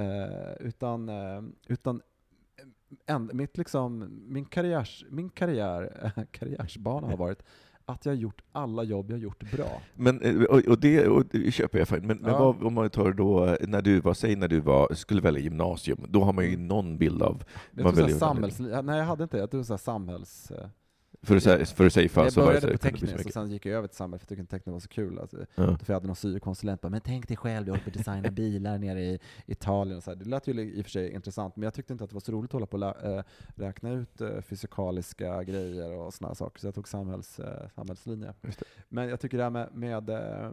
Eh, 0.05 0.53
utan, 0.61 1.09
eh, 1.09 1.43
utan 1.67 2.03
en, 3.07 3.31
mitt 3.33 3.59
liksom, 3.59 4.21
min, 4.29 4.45
karriärs, 4.45 5.05
min 5.11 5.31
karriär, 5.31 6.13
karriärsbana 6.31 7.07
har 7.07 7.17
varit 7.17 7.43
att 7.89 8.07
jag 8.07 8.13
har 8.13 8.17
gjort 8.17 8.43
alla 8.53 8.83
jobb 8.83 9.11
jag 9.11 9.19
gjort 9.19 9.53
bra. 9.53 9.83
Men, 9.95 10.23
eh, 10.23 10.43
och, 10.43 10.59
och, 10.69 10.81
det, 10.81 11.09
och 11.09 11.25
det 11.31 11.51
köper 11.53 11.79
jag 11.79 11.89
fint. 11.89 12.05
Men, 12.05 12.17
men 12.19 12.33
Ja. 12.33 12.39
vad, 12.39 12.63
om 12.67 12.75
man 12.75 12.91
tar 12.91 13.13
då, 13.13 13.45
eh, 13.47 13.55
när 13.69 13.83
du 13.83 14.01
var, 14.01 14.15
säg 14.15 14.37
när 14.37 14.49
du 14.49 14.61
var, 14.61 14.95
skulle 14.95 15.21
välja 15.21 15.41
gymnasium, 15.41 15.99
då 16.09 16.25
har 16.25 16.33
man 16.33 16.45
ju 16.45 16.57
någon 16.57 16.99
bild 16.99 17.23
av 17.23 17.45
Jag 17.75 17.85
här 17.85 17.93
väljer- 17.93 18.17
samhälls, 18.17 18.59
nej 18.61 18.99
jag 18.99 19.05
hade 19.05 19.23
inte 19.23 19.37
det, 19.37 19.41
jag 19.41 19.51
tror 19.51 19.63
så 19.63 19.79
samhälls... 19.79 20.53
För 21.23 21.37
att 21.37 21.43
säga, 21.43 21.67
för 21.67 21.87
att 21.87 21.93
säga 21.93 22.09
fall 22.09 22.25
jag 22.25 22.33
så 22.33 22.41
var 22.41 22.53
det 22.53 22.61
började 22.61 22.79
på 22.79 22.83
tekniskt 22.83 23.27
och 23.27 23.33
sen 23.33 23.51
gick 23.51 23.67
jag 23.67 23.75
över 23.75 23.89
till 23.89 23.97
samhäll 23.97 24.19
för 24.19 24.25
jag 24.25 24.29
tyckte 24.29 24.41
inte 24.41 24.51
tekniskt 24.51 24.73
var 24.73 24.81
så 24.81 24.89
kul. 24.89 25.19
Alltså, 25.19 25.37
Ja. 25.55 25.65
För 25.65 25.85
jag 25.87 25.95
hade 25.95 26.07
någon 26.07 26.17
syokonsulent 26.17 26.81
bara, 26.81 26.89
men 26.89 27.01
tänk 27.01 27.29
dig 27.29 27.37
själv, 27.37 27.67
du 27.67 27.73
håller 27.73 27.85
på 27.85 27.91
att 27.91 27.95
designa 27.95 28.31
bilar 28.31 28.79
nere 28.79 29.03
i 29.03 29.19
Italien. 29.47 29.97
Och 29.97 30.03
så 30.05 30.11
här. 30.11 30.17
Det 30.17 30.25
lät 30.25 30.47
ju 30.47 30.61
i 30.61 30.81
och 30.81 30.85
för 30.85 30.91
sig 30.91 31.13
intressant, 31.13 31.57
men 31.57 31.63
jag 31.63 31.75
tyckte 31.75 31.93
inte 31.93 32.05
att 32.05 32.11
det 32.11 32.15
var 32.15 32.21
så 32.21 32.33
roligt 32.33 32.49
att 32.49 32.53
hålla 32.53 32.67
på 32.67 32.77
och 32.77 33.11
eh, 33.11 33.23
räkna 33.55 33.91
ut 33.91 34.21
eh, 34.21 34.41
fysikaliska 34.41 35.43
grejer 35.45 35.93
och 35.93 36.15
sådana 36.15 36.35
saker, 36.35 36.61
så 36.61 36.67
jag 36.67 36.75
tog 36.75 36.89
samhälls, 36.89 37.39
eh, 37.41 37.69
samhällslinje. 37.75 38.35
Men 38.89 39.09
jag 39.09 39.21
tycker 39.21 39.37
det 39.37 39.43
här 39.43 39.51
med, 39.51 39.69
med 39.75 40.11
eh, 40.11 40.51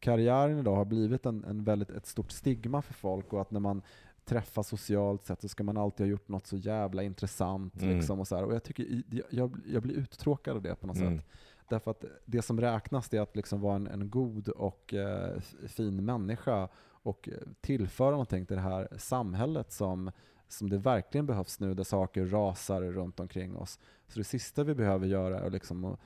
karriären 0.00 0.58
idag 0.58 0.76
har 0.76 0.84
blivit 0.84 1.26
en, 1.26 1.44
en 1.44 1.64
väldigt, 1.64 1.90
ett 1.90 2.06
stort 2.06 2.30
stigma 2.30 2.82
för 2.82 2.94
folk 2.94 3.32
och 3.32 3.40
att 3.40 3.50
när 3.50 3.60
man 3.60 3.82
träffas 4.24 4.68
socialt 4.68 5.26
sett 5.26 5.40
så 5.40 5.48
ska 5.48 5.64
man 5.64 5.76
alltid 5.76 6.06
ha 6.06 6.10
gjort 6.10 6.28
något 6.28 6.46
så 6.46 6.56
jävla 6.56 7.02
intressant. 7.02 7.82
Mm. 7.82 7.96
Liksom, 7.96 8.20
och, 8.20 8.28
så 8.28 8.36
här. 8.36 8.44
och 8.44 8.54
jag, 8.54 8.62
tycker, 8.62 9.02
jag, 9.30 9.56
jag 9.66 9.82
blir 9.82 9.94
uttråkad 9.94 10.56
av 10.56 10.62
det 10.62 10.74
på 10.74 10.86
något 10.86 10.96
Mm. 10.96 11.18
sätt. 11.18 11.26
Därför 11.68 11.90
att 11.90 12.04
det 12.24 12.42
som 12.42 12.60
räknas 12.60 13.14
är 13.14 13.20
att 13.20 13.36
liksom 13.36 13.60
vara 13.60 13.76
en, 13.76 13.86
en 13.86 14.10
god 14.10 14.48
och 14.48 14.94
eh, 14.94 15.40
fin 15.66 16.04
människa 16.04 16.68
och 16.84 17.28
eh, 17.28 17.34
tillföra 17.60 18.10
någonting 18.10 18.46
till 18.46 18.56
det 18.56 18.62
här 18.62 18.88
samhället 18.96 19.72
som, 19.72 20.10
som 20.48 20.70
det 20.70 20.78
verkligen 20.78 21.26
behövs 21.26 21.60
nu, 21.60 21.74
där 21.74 21.84
saker 21.84 22.26
rasar 22.26 22.82
runt 22.82 23.20
omkring 23.20 23.56
oss. 23.56 23.78
Så 24.08 24.18
det 24.18 24.24
sista 24.24 24.64
vi 24.64 24.74
behöver 24.74 25.06
göra 25.06 25.40
är 25.40 25.50
liksom 25.50 25.84
att 25.84 26.00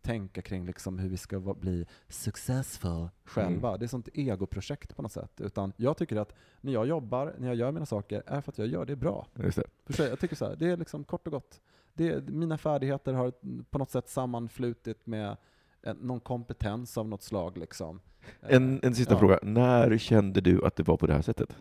tänka 0.00 0.42
kring 0.42 0.66
liksom 0.66 0.98
hur 0.98 1.08
vi 1.08 1.16
ska 1.16 1.40
bli 1.40 1.86
successful 2.08 3.08
själva. 3.24 3.76
Det 3.76 3.84
är 3.84 3.88
sånt 3.88 4.08
egoprojekt 4.14 4.96
på 4.96 5.02
något 5.02 5.12
sätt. 5.12 5.40
Utan 5.40 5.72
jag 5.76 5.96
tycker 5.96 6.16
att 6.16 6.34
när 6.60 6.72
jag 6.72 6.86
jobbar, 6.86 7.34
när 7.38 7.46
jag 7.48 7.56
gör 7.56 7.72
mina 7.72 7.86
saker, 7.86 8.22
är 8.26 8.40
för 8.40 8.52
att 8.52 8.58
jag 8.58 8.66
gör 8.66 8.84
det 8.84 8.96
bra. 8.96 9.26
Just 9.34 9.58
det. 9.86 10.04
Jag? 10.08 10.18
tycker 10.20 10.36
så 10.36 10.44
här, 10.44 10.56
det 10.56 10.66
är 10.70 10.76
liksom 10.76 11.04
kort 11.04 11.26
och 11.26 11.32
gott. 11.32 11.60
Det 11.94 12.28
mina 12.28 12.58
färdigheter 12.58 13.12
har 13.12 13.32
på 13.70 13.78
något 13.78 13.90
sätt 13.90 14.08
sammanflutit 14.08 15.06
med 15.06 15.36
en, 15.82 15.96
någon 15.96 16.20
kompetens 16.20 16.98
av 16.98 17.08
något 17.08 17.22
slag. 17.22 17.58
Liksom. 17.58 18.00
En, 18.40 18.80
en 18.82 18.94
sista 18.94 19.14
Ja. 19.14 19.18
fråga. 19.18 19.38
När 19.42 19.98
kände 19.98 20.40
du 20.40 20.64
att 20.64 20.76
det 20.76 20.82
var 20.82 20.96
på 20.96 21.06
det 21.06 21.12
här 21.12 21.22
sättet? 21.22 21.56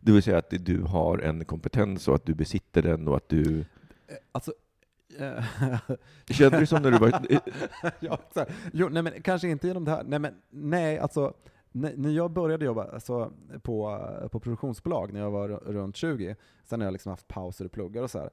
Det 0.00 0.12
vill 0.12 0.22
säga 0.22 0.38
att 0.38 0.50
du 0.50 0.82
har 0.82 1.18
en 1.18 1.44
kompetens 1.44 2.08
och 2.08 2.14
att 2.14 2.26
du 2.26 2.34
besitter 2.34 2.82
den 2.82 3.08
och 3.08 3.16
att 3.16 3.28
du... 3.28 3.60
Eh, 3.60 4.16
Alltså, 4.32 4.50
eh, 4.50 4.56
Kände 6.30 6.58
du 6.60 6.66
som 6.66 6.82
när 6.82 6.90
du 6.90 6.98
var... 6.98 7.26
ja, 8.00 8.18
jo, 8.72 8.88
nej, 8.88 9.02
men 9.02 9.22
kanske 9.22 9.48
inte 9.48 9.66
genom 9.66 9.84
det 9.84 9.90
här. 9.90 10.04
Nej, 10.04 10.18
men, 10.18 10.34
nej 10.50 10.98
alltså, 10.98 11.34
när, 11.72 12.10
jag 12.10 12.30
började 12.30 12.64
jobba 12.64 12.84
alltså, 12.84 13.32
på, 13.62 14.00
på 14.32 14.40
produktionsbolag, 14.40 15.12
när 15.12 15.20
jag 15.20 15.30
var 15.30 15.48
ru- 15.48 15.72
runt 15.72 15.96
20, 15.96 16.36
sen 16.64 16.80
har 16.80 16.86
jag 16.86 16.92
liksom 16.92 17.10
haft 17.10 17.28
pauser 17.28 17.64
och 17.64 17.72
pluggar 17.72 18.02
och 18.02 18.10
så 18.10 18.18
här. 18.18 18.30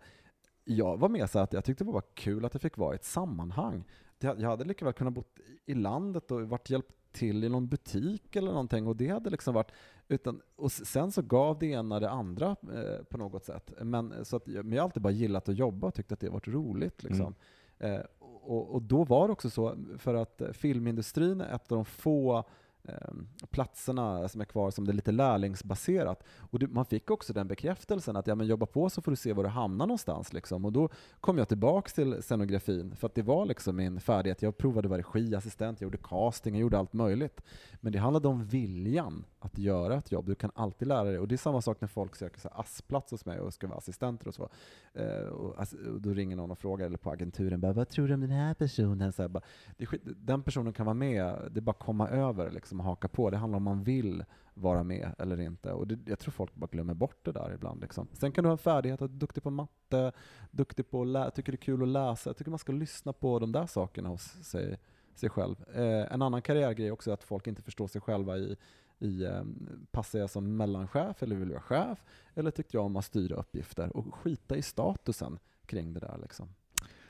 Jag 0.64 0.98
var 1.00 1.10
med 1.10 1.30
så 1.30 1.40
att 1.40 1.54
jag 1.54 1.64
tyckte 1.66 1.84
det 1.84 1.92
var 1.92 2.04
kul 2.14 2.46
att 2.46 2.54
jag 2.54 2.62
fick 2.62 2.78
vara 2.78 2.94
i 2.94 2.96
ett 2.96 3.04
sammanhang. 3.06 3.84
Det- 4.18 4.36
Jag 4.40 4.50
hade 4.50 4.66
lika 4.66 4.86
väl 4.86 4.94
kunnat 4.94 5.14
bo 5.14 5.24
i 5.66 5.74
landet 5.74 6.32
och 6.32 6.42
varit 6.50 6.70
hjälpt 6.70 6.92
till 7.12 7.43
i 7.43 7.49
någon 7.49 7.68
butik 7.68 8.36
eller 8.36 8.51
någonting 8.51 8.88
och 8.88 8.95
det 8.95 9.07
hade 9.07 9.30
liksom 9.30 9.53
varit 9.53 9.72
utan, 10.07 10.41
och 10.55 10.72
sen 10.72 11.12
så 11.12 11.22
gav 11.22 11.60
det 11.60 11.66
ena 11.66 11.99
det 11.99 12.10
andra 12.10 12.55
eh, 12.74 13.03
på 13.10 13.18
något 13.18 13.45
sätt. 13.45 13.74
Men, 13.82 14.26
så 14.26 14.36
att, 14.36 14.47
men 14.47 14.72
jag 14.72 14.82
har 14.82 14.88
alltid 14.88 15.03
bara 15.03 15.14
gillat 15.14 15.49
att 15.49 15.55
jobba 15.55 15.88
och 15.88 15.93
tyckt 15.93 16.12
att 16.12 16.20
det 16.20 16.30
varit 16.30 16.47
roligt. 16.47 17.03
Liksom. 17.03 17.36
Eh, 17.80 17.99
och, 18.20 18.70
och 18.70 18.82
då 18.82 19.03
var 19.03 19.28
det 19.28 19.32
också 19.32 19.49
så, 19.49 19.76
för 19.97 20.14
att 20.14 20.41
eh, 20.41 20.51
filmindustrin 20.51 21.41
är 21.41 21.55
ett 21.55 21.72
av 21.72 21.78
de 21.78 21.86
få 21.86 22.43
Ehm, 22.88 23.28
platserna 23.52 24.28
som 24.28 24.42
är 24.42 24.46
kvar 24.46 24.72
som 24.72 24.86
det 24.86 24.92
är 24.92 24.94
lite 24.94 25.12
lärlingsbaserat. 25.12 26.24
Och 26.40 26.60
det, 26.60 26.68
man 26.68 26.86
fick 26.86 27.12
också 27.12 27.34
den 27.34 27.48
bekräftelsen 27.48 28.16
att 28.16 28.28
ja, 28.28 28.36
men 28.36 28.48
jobba 28.48 28.66
på 28.66 28.90
så 28.90 29.02
får 29.02 29.12
du 29.12 29.16
se 29.16 29.34
var 29.34 29.44
du 29.44 29.50
hamnar 29.50 29.88
någonstans. 29.88 30.34
Liksom. 30.34 30.66
Och 30.66 30.72
då 30.72 30.90
kom 31.20 31.38
jag 31.38 31.48
tillbaks 31.48 31.94
till 31.94 32.24
scenografin, 32.24 32.96
för 32.96 33.08
att 33.08 33.16
det 33.16 33.22
var 33.22 33.46
liksom 33.46 33.76
min 33.76 34.00
färdighet. 34.00 34.42
Jag 34.42 34.58
provade 34.58 34.86
att 34.86 34.90
vara 34.90 35.02
regiassistent, 35.02 35.82
jag 35.82 35.86
gjorde 35.86 35.98
casting, 35.98 36.56
jag 36.56 36.62
gjorde 36.62 36.78
allt 36.78 36.94
möjligt. 36.94 37.42
Men 37.82 37.94
det 37.94 38.00
handlade 38.00 38.28
om 38.28 38.46
viljan 38.46 39.26
att 39.40 39.58
göra 39.58 39.98
ett 39.98 40.12
jobb. 40.12 40.26
Du 40.26 40.36
kan 40.36 40.52
alltid 40.56 40.88
lära 40.88 41.04
dig. 41.04 41.20
Och 41.20 41.28
det 41.28 41.36
är 41.36 41.38
samma 41.38 41.62
sak 41.62 41.82
när 41.82 41.88
folk 41.88 42.16
söker 42.16 42.40
så 42.40 42.50
här 42.50 43.12
hos 43.12 43.26
mig 43.26 43.40
och 43.40 43.54
ska 43.54 43.68
vara 43.68 43.78
assistenter 43.78 44.28
och 44.28 44.34
så. 44.34 44.50
Eh, 44.94 45.28
och, 45.28 45.56
och 45.94 46.02
då 46.02 46.14
ringer 46.14 46.36
någon 46.36 46.52
och 46.52 46.60
frågar, 46.60 46.86
eller 46.86 46.98
på 46.98 47.12
agenturen, 47.12 47.62
bara, 47.62 47.74
vad 47.74 47.90
tror 47.90 48.08
du 48.08 48.14
om 48.14 48.22
den 48.22 48.30
här 48.30 48.54
personen? 48.54 49.14
Så 49.14 49.22
här, 49.22 49.30
bara, 49.30 49.44
det 49.78 49.88
den 50.04 50.44
personen 50.44 50.74
kan 50.74 50.86
vara 50.86 50.94
med, 50.94 51.36
det 51.52 51.60
är 51.60 51.62
bara 51.62 51.72
att 51.72 51.80
komma 51.80 52.10
över 52.10 52.52
liksom, 52.52 52.79
liksom 52.80 52.86
haka 52.90 53.08
på. 53.08 53.30
Det 53.30 53.38
handlar 53.38 53.58
om 53.58 53.64
man 53.64 53.84
vill 53.84 54.24
vara 54.54 54.84
med 54.84 55.16
eller 55.20 55.40
inte. 55.42 55.72
Och 55.74 55.88
det, 55.88 56.00
jag 56.06 56.20
tror 56.20 56.32
folk 56.32 56.56
bara 56.56 56.68
glömmer 56.72 56.94
bort 56.94 57.26
det 57.26 57.32
där 57.32 57.54
ibland. 57.54 57.82
Liksom. 57.82 58.08
Sen 58.14 58.32
kan 58.32 58.44
du 58.44 58.48
ha 58.48 58.52
en 58.52 58.58
färdighet, 58.58 59.02
att 59.02 59.12
du 59.12 59.16
är 59.16 59.20
duktig 59.20 59.44
på 59.44 59.50
matte, 59.50 60.12
duktig 60.52 60.90
på 60.90 61.02
att 61.02 61.08
lä- 61.08 61.32
tycker 61.32 61.52
det 61.52 61.56
är 61.56 61.66
kul 61.66 61.82
att 61.82 61.88
läsa. 61.88 62.30
Jag 62.30 62.38
tycker 62.38 62.52
man 62.52 62.60
ska 62.60 62.72
lyssna 62.72 63.14
på 63.14 63.40
de 63.40 63.52
där 63.52 63.66
sakerna 63.68 64.10
hos 64.10 64.24
sig, 64.44 64.78
sig 65.16 65.30
själv. 65.30 65.56
Eh, 65.74 66.14
en 66.14 66.22
annan 66.22 66.42
karriärgrej 66.42 66.92
också 66.92 67.10
är 67.10 67.14
att 67.14 67.24
folk 67.24 67.48
inte 67.48 67.62
förstår 67.62 67.88
sig 67.88 68.02
själva 68.02 68.38
i 68.38 68.56
i, 69.02 69.24
eh, 69.24 69.44
passar 69.92 70.20
jag 70.20 70.30
som 70.30 70.58
mellanchef 70.58 71.24
eller 71.24 71.36
vill 71.36 71.50
jag 71.50 71.54
vara 71.56 71.86
chef? 71.86 72.06
Eller 72.36 72.52
tyckte 72.52 72.78
jag 72.78 72.86
om 72.86 72.96
att 72.96 73.06
styra 73.06 73.36
uppgifter 73.36 73.98
och 73.98 74.16
skita 74.16 74.56
i 74.56 74.62
statusen 74.62 75.40
kring 75.66 75.94
det 75.94 76.00
där 76.00 76.18
liksom. 76.22 76.50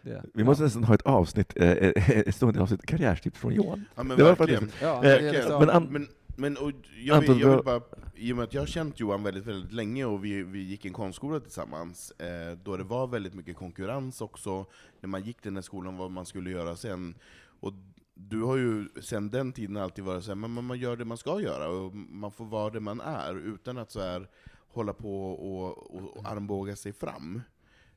Det, 0.01 0.23
Vi 0.33 0.43
måste 0.43 0.63
nästan 0.63 0.83
ha 0.83 0.95
ett 0.95 1.01
avsnitt, 1.01 1.53
eh, 1.55 1.71
eh, 1.71 2.09
ett 2.09 2.35
stående 2.35 2.61
avsnitt, 2.61 2.85
karriärstips 2.85 3.39
från 3.39 3.53
Johan. 3.53 3.85
Ja 3.95 4.03
men 4.03 4.17
Det 4.17 4.23
var 4.23 4.35
verkligen. 4.35 4.71
Ja, 4.81 5.03
Eh, 5.05 5.59
men 5.59 5.69
an- 5.69 5.87
Men, 5.91 6.07
men 6.35 6.57
och 6.57 6.71
jag, 7.03 7.19
vill, 7.21 7.29
jag 7.29 7.35
vill 7.35 7.45
vad- 7.47 7.65
bara, 7.65 7.81
i 8.15 8.31
och 8.33 8.35
med 8.37 8.43
att 8.43 8.53
jag 8.53 8.61
har 8.61 8.67
känt 8.67 8.99
Johan 8.99 9.23
väldigt, 9.23 9.45
väldigt 9.45 9.71
länge 9.71 10.05
och 10.05 10.25
vi, 10.25 10.43
vi 10.43 10.59
gick 10.63 10.85
en 10.85 10.93
konstskola 10.93 11.39
tillsammans, 11.39 12.11
eh, 12.11 12.57
då 12.63 12.77
det 12.77 12.83
var 12.83 13.07
väldigt 13.07 13.33
mycket 13.33 13.55
konkurrens 13.57 14.21
också, 14.21 14.65
när 15.01 15.07
man 15.07 15.21
gick 15.23 15.43
den 15.43 15.55
här 15.55 15.61
skolan, 15.61 15.97
vad 15.97 16.11
man 16.11 16.25
skulle 16.25 16.49
göra 16.51 16.75
sen. 16.75 17.15
Och 17.59 17.73
du 18.13 18.41
har 18.41 18.57
ju 18.57 18.85
sen 19.01 19.29
den 19.29 19.51
tiden 19.53 19.77
alltid 19.77 20.03
varit 20.03 20.23
så 20.23 20.29
här, 20.31 20.35
men 20.35 20.51
man- 20.51 20.63
man 20.65 20.79
gör 20.79 20.97
det 20.97 21.05
man 21.05 21.17
ska 21.17 21.41
göra, 21.41 21.69
och 21.69 21.95
man 21.95 22.31
får 22.31 22.45
vara 22.45 22.69
det 22.69 22.79
man 22.79 23.01
är, 23.01 23.35
utan 23.53 23.77
att 23.77 23.91
så 23.91 24.01
här 24.01 24.27
hålla 24.73 24.93
på 24.93 25.31
och, 25.31 25.95
och, 25.95 26.17
och 26.17 26.25
armbåga 26.31 26.75
sig 26.75 26.93
fram. 26.93 27.41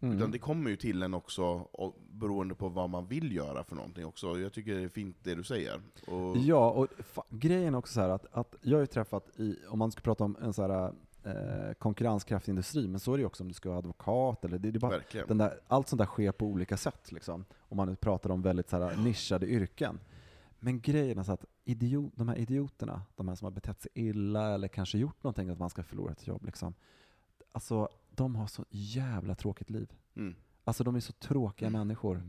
Mm. 0.03 0.17
Utan 0.17 0.31
det 0.31 0.39
kommer 0.39 0.71
ju 0.71 0.77
till 0.77 1.03
en 1.03 1.15
också, 1.15 1.45
och, 1.73 1.97
beroende 2.11 2.55
på 2.55 2.69
vad 2.69 2.91
man 2.91 3.07
vill 3.07 3.37
göra 3.37 3.65
för 3.65 3.77
någonting 3.77 4.07
också. 4.07 4.41
Jag 4.41 4.53
tycker 4.53 4.75
det 4.75 4.83
är 4.83 4.89
fint 4.89 5.17
det 5.23 5.35
du 5.35 5.45
säger. 5.45 5.81
Och, 6.07 6.37
Ja, 6.37 6.71
och 6.71 6.89
grejen 7.29 7.75
är 7.75 7.79
också 7.79 7.95
så 7.95 8.01
här 8.01 8.09
att, 8.09 8.27
att 8.33 8.55
jag 8.63 8.77
har 8.77 8.81
ju 8.81 8.87
träffat, 8.87 9.41
i, 9.41 9.57
om 9.69 9.79
man 9.79 9.93
ska 9.93 10.01
prata 10.01 10.25
om 10.25 10.37
en 10.43 10.53
så 10.53 10.63
här 10.63 10.93
eh, 11.25 11.75
konkurrenskraftig 11.79 12.53
industri, 12.53 12.89
men 12.89 13.01
så 13.01 13.13
är 13.13 13.17
det 13.17 13.21
ju 13.21 13.27
också 13.27 13.45
om 13.45 13.49
du 13.49 13.55
ska 13.55 13.69
vara 13.69 13.79
advokat, 13.79 14.45
eller 14.45 14.59
det, 14.59 14.71
det 14.71 14.79
bara, 14.79 15.01
där, 15.27 15.61
allt 15.69 15.89
sånt 15.89 15.99
där 15.99 16.07
sker 16.07 16.33
på 16.33 16.47
olika 16.47 16.77
sätt, 16.77 17.13
liksom, 17.13 17.45
om 17.59 17.77
man 17.77 17.89
nu 17.89 17.97
pratar 17.97 18.31
om 18.31 18.43
väldigt 18.43 18.71
så 18.71 18.83
här, 18.83 18.97
nischade 18.97 19.47
yrken. 19.47 20.01
Men 20.61 20.81
grejen 20.81 21.19
är 21.19 21.23
så 21.23 21.33
att 21.33 21.45
idiot, 21.65 22.13
de 22.15 22.29
här 22.29 22.39
idioterna, 22.39 23.03
de 23.17 23.29
här 23.29 23.35
som 23.35 23.45
har 23.45 23.53
betett 23.53 23.81
sig 23.81 23.91
illa 23.95 24.55
eller 24.55 24.69
kanske 24.69 24.99
gjort 24.99 25.23
någonting 25.23 25.49
att 25.49 25.59
man 25.59 25.71
ska 25.71 25.83
förlora 25.83 26.13
ett 26.13 26.27
jobb, 26.27 26.45
liksom, 26.45 26.75
alltså, 27.53 27.89
de 28.15 28.37
har 28.37 28.47
så 28.47 28.65
jävla 28.71 29.35
tråkigt 29.35 29.71
liv. 29.71 29.93
Mm. 30.17 30.35
Alltså 30.65 30.85
de 30.85 30.95
är 30.97 31.01
så 31.01 31.13
tråkiga 31.13 31.71
människor. 31.71 32.23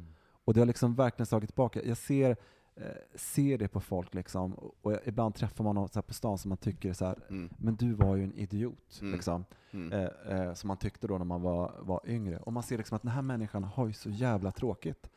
Och 0.45 0.53
det 0.53 0.59
har 0.61 0.65
liksom 0.65 0.95
verkligen 0.95 1.25
slagit 1.25 1.49
tillbaka. 1.49 1.83
Jag 1.83 1.97
ser, 1.97 2.35
eh, 2.75 2.85
ser 3.15 3.57
det 3.57 3.67
på 3.67 3.81
folk 3.81 4.13
liksom, 4.13 4.53
och 4.53 4.93
jag, 4.93 4.99
ibland 5.05 5.35
träffar 5.35 5.63
man 5.63 5.75
någon 5.75 5.89
så 5.89 5.95
här 5.95 6.01
på 6.01 6.13
stan 6.13 6.37
som 6.37 6.49
man 6.49 6.57
tycker 6.57 6.93
så 6.93 7.05
här, 7.05 7.19
Mm. 7.29 7.49
men 7.57 7.75
du 7.75 7.93
var 7.93 8.15
ju 8.15 8.23
en 8.23 8.33
idiot. 8.33 8.99
Mm. 9.01 9.13
Liksom. 9.13 9.45
Mm. 9.71 9.91
Eh, 9.93 10.39
eh, 10.39 10.53
som 10.53 10.67
man 10.67 10.77
tyckte 10.77 11.07
då 11.07 11.17
när 11.17 11.25
man 11.25 11.41
var, 11.41 11.75
var 11.81 12.01
yngre. 12.05 12.37
Och 12.39 12.53
man 12.53 12.63
ser 12.63 12.77
liksom 12.77 12.95
att 12.95 13.01
den 13.01 13.11
här 13.11 13.21
människan 13.21 13.63
har 13.63 13.87
ju 13.87 13.93
så 13.93 14.09
jävla 14.09 14.51
tråkigt. 14.51 15.09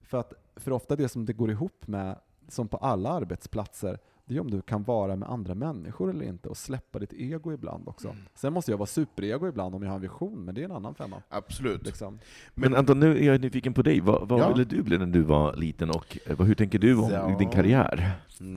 För 0.00 0.18
att 0.18 0.32
för 0.56 0.70
ofta 0.70 0.96
det 0.96 1.08
som 1.08 1.24
det 1.26 1.32
går 1.32 1.50
ihop 1.50 1.86
med, 1.86 2.18
som 2.48 2.68
på 2.68 2.76
alla 2.76 3.10
arbetsplatser, 3.10 3.98
det 4.24 4.36
är 4.36 4.40
om 4.40 4.50
du 4.50 4.62
kan 4.62 4.82
vara 4.82 5.16
med 5.16 5.28
andra 5.30 5.54
människor 5.54 6.10
eller 6.10 6.24
inte 6.24 6.48
och 6.48 6.56
släppa 6.56 6.98
ditt 6.98 7.12
ego 7.12 7.52
ibland 7.52 7.88
också. 7.88 8.08
Mm. 8.08 8.20
Sen 8.34 8.52
måste 8.52 8.70
jag 8.70 8.78
vara 8.78 8.86
superego 8.86 9.48
ibland 9.48 9.74
om 9.74 9.82
jag 9.82 9.90
har 9.90 9.96
en 9.96 10.02
vision, 10.02 10.44
men 10.44 10.54
det 10.54 10.60
är 10.60 10.64
en 10.64 10.72
annan 10.72 10.94
femma. 10.94 11.22
Absolut. 11.28 11.86
Liksom. 11.86 12.18
Men 12.54 12.76
Anton, 12.76 13.00
nu 13.00 13.18
är 13.18 13.22
jag 13.32 13.40
nyfiken 13.40 13.74
på 13.74 13.82
dig. 13.82 14.00
Vad, 14.00 14.28
vad 14.28 14.40
Ja. 14.40 14.48
ville 14.52 14.64
du 14.64 14.82
bli 14.82 14.98
när 14.98 15.06
du 15.06 15.22
var 15.22 15.56
liten 15.56 15.90
och 15.90 16.18
eh, 16.26 16.40
hur 16.40 16.54
tänker 16.54 16.78
du 16.78 16.96
om 16.96 17.10
Ja. 17.10 17.36
din 17.38 17.50
karriär? 17.50 18.10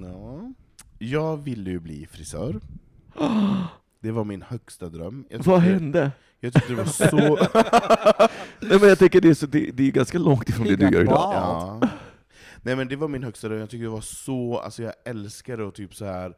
Ja. 0.03 0.53
Jag 0.99 1.37
ville 1.37 1.69
ju 1.69 1.79
bli 1.79 2.05
frisör. 2.11 2.59
Det 3.99 4.11
var 4.11 4.23
min 4.23 4.41
högsta 4.41 4.89
dröm. 4.89 5.25
Vad 5.45 5.59
hände? 5.59 6.11
Jag 6.39 6.53
tyckte 6.53 6.71
det 6.73 6.77
var 6.77 6.85
så... 6.85 7.15
Nej, 8.69 8.79
men 8.79 8.89
jag 8.89 8.99
tänker 8.99 9.21
det 9.21 9.29
är, 9.29 9.33
så, 9.33 9.45
det, 9.45 9.71
det 9.73 9.87
är 9.87 9.91
ganska 9.91 10.17
långt 10.19 10.49
ifrån 10.49 10.67
det 10.67 10.75
du 10.75 10.83
gör 10.89 11.01
idag. 11.01 11.31
Ja. 11.33 11.79
Nej 12.65 12.75
men 12.75 12.87
det 12.87 12.95
var 12.95 13.07
min 13.07 13.23
högsta 13.23 13.47
dröm, 13.47 13.59
jag 13.59 13.69
tyckte 13.69 13.85
det 13.85 13.89
var 13.89 14.01
så, 14.01 14.57
alltså 14.57 14.83
jag 14.83 14.93
älskade 15.03 15.67
att 15.67 15.75
typ 15.75 15.95
så 15.95 16.05
här. 16.05 16.35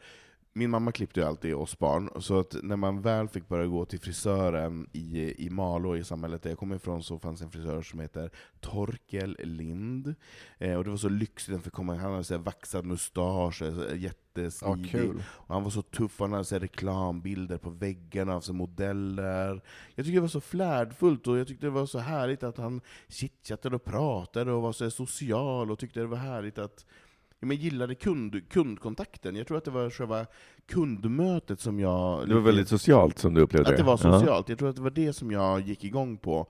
Min 0.58 0.70
mamma 0.70 0.92
klippte 0.92 1.20
ju 1.20 1.26
alltid 1.26 1.56
oss 1.56 1.80
barn, 1.80 2.10
så 2.20 2.40
att 2.40 2.56
när 2.64 2.76
man 2.76 3.02
väl 3.02 3.28
fick 3.28 3.48
börja 3.48 3.68
gå 3.68 3.86
till 3.86 4.00
frisören 4.00 4.90
i, 4.94 5.46
i 5.46 5.50
Malå, 5.50 5.98
i 5.98 6.04
samhället 6.04 6.44
där 6.44 6.50
jag 6.50 6.60
kommer 6.60 6.76
ifrån, 6.76 7.04
så 7.04 7.20
fanns 7.20 7.42
en 7.42 7.52
frisör 7.52 7.82
som 7.82 8.00
heter 8.00 8.32
Torkel 8.60 9.38
Lind. 9.40 10.16
Eh, 10.58 10.76
och 10.78 10.84
det 10.84 10.90
var 10.90 10.98
så 10.98 11.10
lyxigt, 11.10 11.52
han 11.52 11.62
fick 11.62 11.74
komma 11.74 11.96
han 11.96 12.12
hade 12.12 12.24
så 12.24 12.34
här 12.34 12.42
vaxad 12.42 12.86
mustasch, 12.86 13.62
eh, 13.62 13.98
jättesmidig. 13.98 14.92
kul. 14.92 15.24
Och 15.30 15.54
han 15.54 15.64
var 15.64 15.70
så 15.70 15.82
tuff, 15.82 16.20
han 16.20 16.32
hade 16.32 16.46
så 16.46 16.60
reklambilder 16.60 17.58
på 17.58 17.70
väggarna 17.70 18.36
av 18.36 18.42
så 18.42 18.54
modeller. 18.54 19.62
Jag 19.96 20.06
tyckte 20.06 20.18
det 20.18 20.22
var 20.22 20.28
så 20.28 20.42
flärdfullt, 20.42 21.28
och 21.28 21.38
jag 21.38 21.48
tyckte 21.48 21.66
det 21.66 21.72
var 21.72 21.86
så 21.86 22.00
härligt 22.00 22.44
att 22.44 22.58
han 22.58 22.82
chitchattade 23.08 23.76
och 23.76 23.84
pratade 23.84 24.52
och 24.52 24.62
var 24.62 24.72
så 24.72 24.92
social, 24.92 25.72
och 25.72 25.80
tyckte 25.80 26.00
det 26.00 26.08
var 26.08 26.18
härligt 26.18 26.58
att 26.58 26.86
ja, 26.86 27.07
men 27.40 27.58
gillade 27.58 27.96
kund, 27.96 28.50
kundkontakten. 28.50 29.36
Jag 29.36 29.48
tror 29.48 29.58
att 29.58 29.66
det 29.66 29.72
var 29.72 29.90
själva 29.90 30.26
kundmötet 30.68 31.60
som 31.60 31.80
jag... 31.80 32.28
Det 32.28 32.34
var 32.34 32.42
väldigt 32.42 32.68
socialt 32.68 33.20
som 33.20 33.34
du 33.34 33.42
upplevde 33.42 33.70
Att 33.70 33.78
det 33.78 33.84
var 33.84 33.98
socialt. 33.98 34.50
Jag 34.50 34.58
tror 34.58 34.70
att 34.70 34.76
det 34.76 34.82
var 34.82 34.90
det 34.90 35.14
som 35.14 35.32
jag 35.32 35.62
gick 35.62 35.84
igång 35.84 36.18
på. 36.18 36.48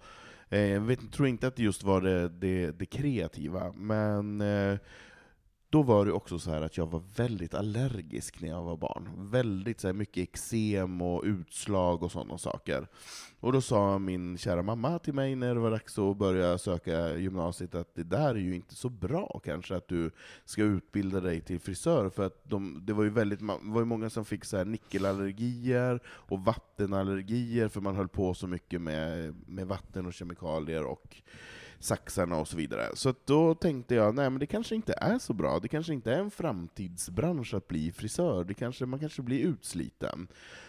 Eh, 0.49 0.59
jag 0.59 0.81
vet, 0.81 1.11
tror 1.11 1.27
inte 1.27 1.47
att 1.47 1.55
det 1.55 1.63
just 1.63 1.83
var 1.83 2.01
det, 2.01 2.29
det, 2.29 2.71
det 2.71 2.85
kreativa, 2.85 3.73
men 3.75 4.41
eh, 4.41 4.77
då 5.69 5.83
var 5.83 6.05
det 6.05 6.11
också 6.11 6.39
så 6.39 6.51
här 6.51 6.61
att 6.61 6.77
jag 6.77 6.91
var 6.91 7.03
väldigt 7.15 7.53
allergisk 7.53 8.41
när 8.41 8.49
jag 8.49 8.63
var 8.63 8.77
barn. 8.77 9.09
Väldigt 9.17 9.79
så 9.79 9.87
här, 9.87 9.93
mycket 9.93 10.23
eksem 10.23 11.01
och 11.01 11.23
utslag 11.23 12.03
och 12.03 12.11
sådana 12.11 12.37
saker. 12.37 12.87
Och 13.39 13.53
då 13.53 13.61
sa 13.61 13.99
min 13.99 14.37
kära 14.37 14.61
mamma 14.61 14.99
till 14.99 15.13
mig 15.13 15.35
när 15.35 15.53
det 15.53 15.59
var 15.59 15.71
dags 15.71 15.99
att 15.99 16.17
börja 16.17 16.57
söka 16.57 17.17
gymnasiet 17.17 17.75
att 17.75 17.95
det 17.95 18.03
där 18.03 18.29
är 18.29 18.39
ju 18.39 18.55
inte 18.55 18.75
så 18.75 18.89
bra 18.89 19.41
kanske 19.43 19.75
att 19.75 19.87
du 19.87 20.11
ska 20.45 20.63
utbilda 20.63 21.19
dig 21.19 21.41
till 21.41 21.59
frisör, 21.59 22.09
för 22.09 22.25
att 22.25 22.43
de, 22.43 22.83
det 22.85 22.93
var 22.93 23.03
ju 23.03 23.09
väldigt, 23.09 23.41
var 23.41 23.79
ju 23.81 23.85
många 23.85 24.09
som 24.09 24.25
fick 24.25 24.45
så 24.45 24.57
här 24.57 24.65
nickelallergier 24.65 25.99
och 26.07 26.45
vattenallergier, 26.45 27.67
för 27.67 27.81
man 27.81 27.95
höll 27.95 28.07
på 28.07 28.33
så 28.33 28.47
mycket 28.47 28.81
med, 28.81 29.35
med 29.47 29.67
vatten 29.67 30.05
och 30.05 30.13
kemikalier 30.13 30.83
och 30.83 31.21
saxarna 31.79 32.37
och 32.37 32.47
så 32.47 32.57
vidare. 32.57 32.89
Så 32.93 33.09
att 33.09 33.25
då 33.25 33.55
tänkte 33.55 33.95
jag, 33.95 34.15
nej 34.15 34.29
men 34.29 34.39
det 34.39 34.45
kanske 34.45 34.75
inte 34.75 34.93
är 34.97 35.19
så 35.19 35.33
bra, 35.33 35.59
det 35.59 35.67
kanske 35.67 35.93
inte 35.93 36.13
är 36.13 36.19
en 36.19 36.31
framtidsbransch 36.31 37.53
att 37.53 37.67
bli 37.67 37.91
frisör, 37.91 38.43
det 38.43 38.53
kanske, 38.53 38.85
man 38.85 38.99
kanske 38.99 39.21
blir 39.21 39.39
utsliten. 39.39 40.27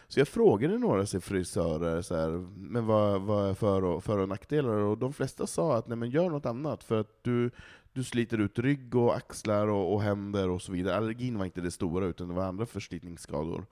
Så 0.09 0.21
jag 0.21 0.29
frågade 0.29 0.79
några 0.79 1.07
så 1.07 1.21
frisörer, 1.21 2.03
så 2.03 2.17
här, 2.17 2.31
men 2.57 2.87
vad, 2.87 3.23
vad 3.23 3.51
är 3.51 3.55
för 3.55 3.85
och, 3.85 4.05
för 4.05 4.19
och 4.19 4.29
nackdelar? 4.29 4.71
Och 4.71 4.99
de 4.99 5.13
flesta 5.13 5.47
sa 5.47 5.77
att 5.77 5.89
nej 5.89 5.97
men 5.97 6.11
gör 6.11 6.31
något 6.31 6.47
annat, 6.47 6.85
för 6.85 7.01
att 7.01 7.25
du, 7.25 7.51
du 7.93 8.05
sliter 8.05 8.39
ut 8.41 8.59
rygg 8.59 8.95
och 8.95 9.17
axlar 9.17 9.67
och, 9.67 9.95
och 9.95 10.03
händer 10.03 10.49
och 10.49 10.63
så 10.63 10.73
vidare. 10.73 10.97
Allergin 10.97 11.39
var 11.39 11.45
inte 11.45 11.61
det 11.61 11.71
stora, 11.71 12.07
utan 12.07 12.29
det 12.29 12.35
var 12.35 12.45
andra 12.45 12.67
förslitningsskador. 12.67 13.67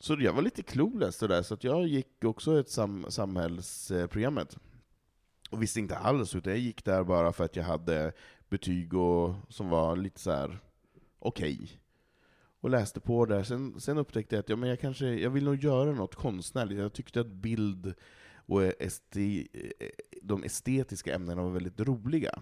Så 0.00 0.16
jag 0.20 0.32
var 0.32 0.42
lite 0.42 0.62
clueless 0.62 1.18
där, 1.18 1.42
så 1.42 1.54
att 1.54 1.64
jag 1.64 1.86
gick 1.86 2.24
också 2.24 2.60
ett 2.60 2.70
sam, 2.70 3.06
samhällsprogrammet. 3.08 4.56
Och 5.50 5.62
visste 5.62 5.80
inte 5.80 5.96
alls, 5.96 6.34
utan 6.34 6.52
jag 6.52 6.60
gick 6.60 6.84
där 6.84 7.04
bara 7.04 7.32
för 7.32 7.44
att 7.44 7.56
jag 7.56 7.64
hade 7.64 8.12
betyg 8.48 8.94
och, 8.94 9.34
som 9.48 9.68
var 9.68 9.96
lite 9.96 10.20
så 10.20 10.30
här 10.30 10.58
okej. 11.18 11.80
Och 12.60 12.70
läste 12.70 13.00
på 13.00 13.26
där. 13.26 13.42
Sen, 13.42 13.80
sen 13.80 13.98
upptäckte 13.98 14.34
jag 14.36 14.40
att 14.40 14.48
ja, 14.48 14.56
men 14.56 14.68
jag, 14.68 14.80
kanske, 14.80 15.06
jag 15.06 15.30
vill 15.30 15.44
nog 15.44 15.64
göra 15.64 15.92
något 15.92 16.14
konstnärligt. 16.14 16.78
Jag 16.78 16.92
tyckte 16.92 17.20
att 17.20 17.26
bild 17.26 17.94
och 18.46 18.62
esti, 18.62 19.48
de 20.22 20.44
estetiska 20.44 21.14
ämnena 21.14 21.42
var 21.42 21.50
väldigt 21.50 21.80
roliga. 21.80 22.40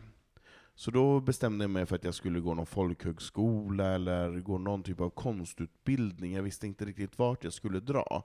Så 0.75 0.91
då 0.91 1.21
bestämde 1.21 1.65
jag 1.65 1.71
mig 1.71 1.87
för 1.87 1.97
att 1.97 2.05
jag 2.05 2.15
skulle 2.15 2.41
gå 2.41 2.55
någon 2.55 2.67
folkhögskola 2.67 3.95
eller 3.95 4.41
gå 4.41 4.59
någon 4.59 4.83
typ 4.83 5.01
av 5.01 5.11
konstutbildning. 5.11 6.35
Jag 6.35 6.43
visste 6.43 6.67
inte 6.67 6.85
riktigt 6.85 7.19
vart 7.19 7.45
jag 7.45 7.53
skulle 7.53 7.81
dra. 7.81 8.25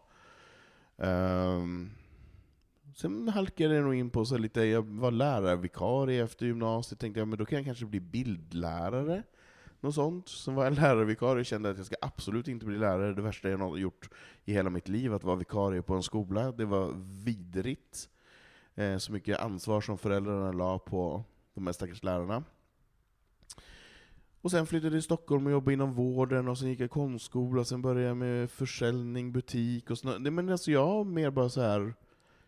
Um, 0.96 1.92
sen 2.94 3.30
halkade 3.30 3.76
jag 3.76 3.84
nog 3.84 3.96
in 3.96 4.10
på 4.10 4.26
så 4.26 4.38
lite, 4.38 4.62
jag 4.62 4.82
var 4.82 5.12
lärarvikarie 5.12 6.24
efter 6.24 6.46
gymnasiet, 6.46 7.00
tänkte 7.00 7.20
jag 7.20 7.28
men 7.28 7.38
då 7.38 7.46
kan 7.46 7.58
jag 7.58 7.66
kanske 7.66 7.86
bli 7.86 8.00
bildlärare. 8.00 9.24
Något 9.80 9.96
sånt. 9.96 10.30
Sen 10.30 10.56
var 10.56 10.64
jag 10.64 10.74
lärarvikarie 10.80 11.40
och 11.40 11.46
kände 11.46 11.70
att 11.70 11.78
jag 11.78 11.86
ska 11.86 11.96
absolut 12.02 12.48
inte 12.48 12.66
bli 12.66 12.78
lärare. 12.78 13.14
Det 13.14 13.22
värsta 13.22 13.50
jag 13.50 13.58
har 13.58 13.78
gjort 13.78 14.10
i 14.46 14.54
hela 14.54 14.70
mitt 14.70 14.88
liv, 14.88 15.14
att 15.14 15.24
vara 15.24 15.36
vikarie 15.36 15.82
på 15.82 15.94
en 15.94 16.04
skola. 16.04 16.52
Det 16.52 16.66
var 16.66 16.94
vidrigt. 17.26 18.10
Eh, 18.76 18.98
så 18.98 19.12
mycket 19.12 19.40
ansvar 19.40 19.82
som 19.82 19.98
föräldrarna 19.98 20.52
la 20.52 20.80
på 20.80 21.24
de 21.54 21.66
här 21.66 21.74
stackars 21.74 22.04
lärarna. 22.04 22.44
Och 24.42 24.52
sen 24.52 24.66
flyttade 24.66 24.88
jag 24.88 24.94
till 24.94 25.04
Stockholm 25.04 25.46
och 25.46 25.52
jobbade 25.52 25.74
inom 25.74 25.94
vården, 25.94 26.48
och 26.48 26.58
sen 26.58 26.70
gick 26.70 26.80
jag 26.80 26.90
konstskola, 26.90 27.66
sen 27.66 27.82
började 27.82 28.08
jag 28.08 28.18
med 28.18 28.52
försäljning, 28.52 29.32
butik 29.32 29.92
och 29.92 29.98
sånt. 29.98 30.34
Men 30.34 30.50
alltså 30.50 30.72
jag 30.72 30.86
har 30.86 31.04
mer 31.04 31.32
bara 31.32 31.50
så 31.50 31.62
här 31.62 31.94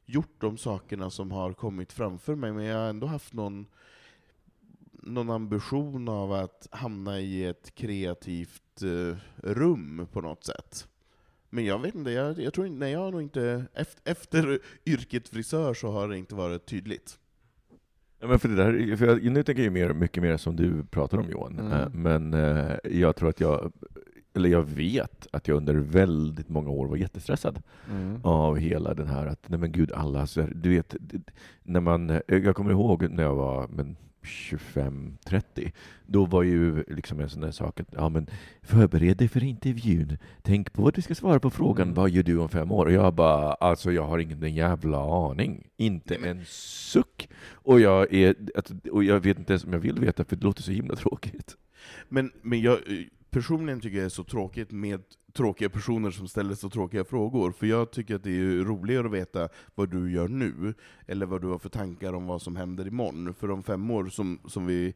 gjort 0.06 0.42
de 0.42 0.58
sakerna 0.58 1.10
som 1.10 1.32
har 1.32 1.54
kommit 1.54 1.94
framför 1.94 2.36
mig, 2.36 2.52
men 2.52 2.66
jag 2.66 2.78
har 2.78 2.90
ändå 2.90 3.08
haft 3.08 3.34
någon, 3.34 3.66
någon 4.92 5.30
ambition 5.30 6.08
av 6.10 6.34
att 6.34 6.68
hamna 6.72 7.20
i 7.20 7.46
ett 7.46 7.76
kreativt 7.76 8.82
eh, 8.82 9.18
rum 9.36 10.08
på 10.12 10.22
något 10.22 10.44
sätt. 10.44 10.88
Men 11.50 11.66
jag 11.66 11.80
vet 11.80 11.96
inte, 11.96 12.12
jag, 12.12 12.40
jag 12.40 12.54
tror 12.54 12.68
inte, 12.68 12.80
nej, 12.80 12.92
jag 12.92 13.00
har 13.00 13.12
nog 13.12 13.22
inte, 13.22 13.66
efter, 13.74 14.12
efter 14.12 14.60
yrket 14.86 15.30
frisör 15.30 15.74
så 15.74 15.92
har 15.92 16.08
det 16.08 16.18
inte 16.18 16.36
varit 16.36 16.66
tydligt. 16.66 17.20
Ja, 18.20 18.28
men 18.28 18.40
för 18.40 18.50
det 18.50 18.56
där, 18.56 18.96
för 18.96 19.06
jag, 19.06 19.24
nu 19.24 19.44
tänker 19.44 19.64
jag 19.64 19.76
ju 19.76 19.88
mer, 19.88 19.94
mycket 19.94 20.24
mer 20.24 20.38
som 20.38 20.56
du 20.56 20.84
pratar 20.84 21.18
om 21.18 21.30
Johan, 21.30 21.60
Mm. 21.60 21.72
Eh, 21.72 21.90
men 21.90 22.34
eh, 22.34 22.78
jag 22.84 23.16
tror 23.16 23.30
att 23.30 23.40
jag, 23.40 23.72
eller 24.36 24.50
jag 24.50 24.64
vet 24.64 25.28
att 25.32 25.48
jag 25.48 25.58
under 25.58 25.74
väldigt 25.76 26.50
många 26.50 26.70
år 26.70 26.88
var 26.88 26.98
jättestressad 26.98 27.62
Mm. 27.92 28.20
av 28.24 28.58
hela 28.58 28.94
den 28.94 29.08
här 29.08 29.26
att, 29.28 29.50
nej 29.50 29.60
men 29.60 29.72
gud, 29.72 29.92
alla, 29.92 30.28
så 30.28 30.42
här, 30.42 30.52
du 30.56 30.70
vet, 30.70 30.96
när 31.64 31.80
man, 31.80 32.10
eh, 32.10 32.20
jag 32.28 32.56
kommer 32.56 32.72
ihåg 32.72 33.10
när 33.10 33.24
jag 33.24 33.36
var 33.36 33.68
men, 33.68 33.96
25-30, 34.24 35.72
då 36.06 36.26
var 36.26 36.44
ju 36.44 36.84
liksom 36.88 37.20
en 37.20 37.30
sån 37.30 37.42
där 37.42 37.52
sak 37.52 37.80
att, 37.80 37.88
ja 37.92 38.10
men 38.10 38.28
förbered 38.62 39.18
dig 39.18 39.28
för 39.28 39.44
intervjun, 39.44 40.18
tänk 40.42 40.74
på 40.74 40.82
vad 40.82 40.94
du 40.94 41.02
ska 41.02 41.16
svara 41.16 41.40
på 41.40 41.50
frågan, 41.50 41.88
Mm. 41.88 41.96
vad 41.96 42.10
gör 42.10 42.24
du 42.24 42.38
om 42.38 42.50
fem 42.50 42.72
år? 42.72 42.86
Och 42.86 42.92
jag 42.92 43.14
bara, 43.14 43.54
alltså 43.54 43.92
jag 43.92 44.04
har 44.08 44.20
ingen 44.20 44.54
jävla 44.56 45.28
aning, 45.30 45.68
inte 45.78 46.16
en 46.16 46.42
suck. 46.48 47.30
Och 47.52 47.80
jag, 47.80 48.14
är, 48.14 48.36
och 48.92 49.04
jag 49.04 49.20
vet 49.20 49.40
inte 49.40 49.54
ens 49.54 49.64
om 49.64 49.74
jag 49.74 49.80
vill 49.80 50.00
veta, 50.00 50.24
för 50.26 50.36
det 50.36 50.44
låter 50.44 50.64
så 50.64 50.72
himla 50.72 50.96
tråkigt. 50.96 51.56
Men, 52.10 52.32
men 52.42 52.62
jag 52.62 52.74
eh, 52.74 53.06
personligen 53.36 53.82
tycker 53.82 53.98
jag 53.98 54.04
det 54.04 54.08
är 54.08 54.10
så 54.10 54.24
tråkigt 54.24 54.72
med 54.72 55.02
tråkiga 55.34 55.70
personer 55.70 56.12
som 56.12 56.28
ställer 56.28 56.56
så 56.56 56.70
tråkiga 56.70 57.06
frågor, 57.06 57.52
för 57.52 57.68
jag 57.68 57.92
tycker 57.92 58.16
att 58.16 58.24
det 58.24 58.32
är 58.32 58.64
roligare 58.64 59.06
att 59.06 59.14
veta 59.14 59.50
vad 59.76 59.90
du 59.90 60.12
gör 60.12 60.28
nu, 60.28 60.74
eller 61.08 61.26
vad 61.26 61.42
du 61.42 61.48
har 61.48 61.58
för 61.58 61.70
tankar 61.70 62.14
om 62.14 62.28
vad 62.28 62.42
som 62.42 62.56
händer 62.56 62.88
imorgon. 62.88 63.34
För 63.34 63.52
om 63.52 63.64
fem 63.64 63.92
år, 63.92 64.06
som, 64.06 64.40
som 64.48 64.66
vi 64.66 64.94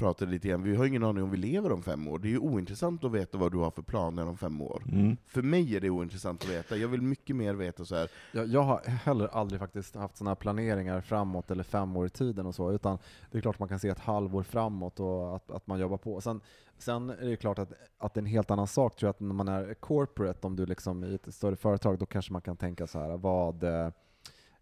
pratade 0.00 0.30
lite 0.30 0.48
grann, 0.48 0.62
vi 0.62 0.76
har 0.76 0.84
ingen 0.84 1.04
aning 1.04 1.22
om 1.22 1.30
vi 1.30 1.36
lever 1.36 1.72
om 1.72 1.82
fem 1.82 2.08
år. 2.08 2.18
Det 2.18 2.28
är 2.28 2.30
ju 2.30 2.38
ointressant 2.38 3.04
att 3.04 3.12
veta 3.12 3.38
vad 3.38 3.52
du 3.52 3.58
har 3.58 3.70
för 3.70 3.82
planer 3.82 4.26
om 4.26 4.36
fem 4.36 4.60
år. 4.60 4.82
Mm. 4.92 5.16
För 5.26 5.42
mig 5.42 5.76
är 5.76 5.80
det 5.80 5.90
ointressant 5.90 6.42
att 6.44 6.50
veta, 6.50 6.76
jag 6.76 6.88
vill 6.88 7.02
mycket 7.02 7.36
mer 7.36 7.54
veta 7.54 7.84
så 7.84 7.94
här. 7.94 8.10
Jag, 8.32 8.46
jag 8.46 8.62
har 8.62 8.80
heller 8.86 9.26
aldrig 9.26 9.60
faktiskt 9.60 9.96
haft 9.96 10.16
sådana 10.16 10.34
planeringar 10.36 11.00
framåt 11.00 11.50
eller 11.50 11.62
fem 11.62 11.96
år 11.96 12.06
i 12.06 12.10
tiden 12.10 12.46
och 12.46 12.54
så, 12.54 12.72
utan 12.72 12.98
det 13.30 13.38
är 13.38 13.42
klart 13.42 13.58
man 13.58 13.68
kan 13.68 13.78
se 13.78 13.88
ett 13.88 13.98
halvår 13.98 14.42
framåt 14.42 15.00
och 15.00 15.36
att, 15.36 15.50
att 15.50 15.66
man 15.66 15.78
jobbar 15.78 15.96
på. 15.96 16.20
Sen, 16.20 16.40
sen 16.78 17.10
är 17.10 17.26
det 17.26 17.36
klart 17.36 17.58
att, 17.58 17.72
att 17.98 18.14
det 18.14 18.18
är 18.18 18.22
en 18.22 18.26
helt 18.26 18.50
annan 18.50 18.66
sak 18.66 18.96
tror 18.96 19.06
jag, 19.06 19.10
att 19.10 19.20
när 19.20 19.34
man 19.34 19.48
är 19.48 19.74
corporate, 19.74 20.46
om 20.46 20.56
du 20.56 20.66
liksom 20.66 21.04
i 21.04 21.14
ett 21.14 21.34
större 21.34 21.56
företag, 21.56 21.98
då 21.98 22.06
kanske 22.06 22.32
man 22.32 22.42
kan 22.42 22.56
tänka 22.56 22.86
så 22.86 22.98
här, 22.98 23.16
vad 23.16 23.64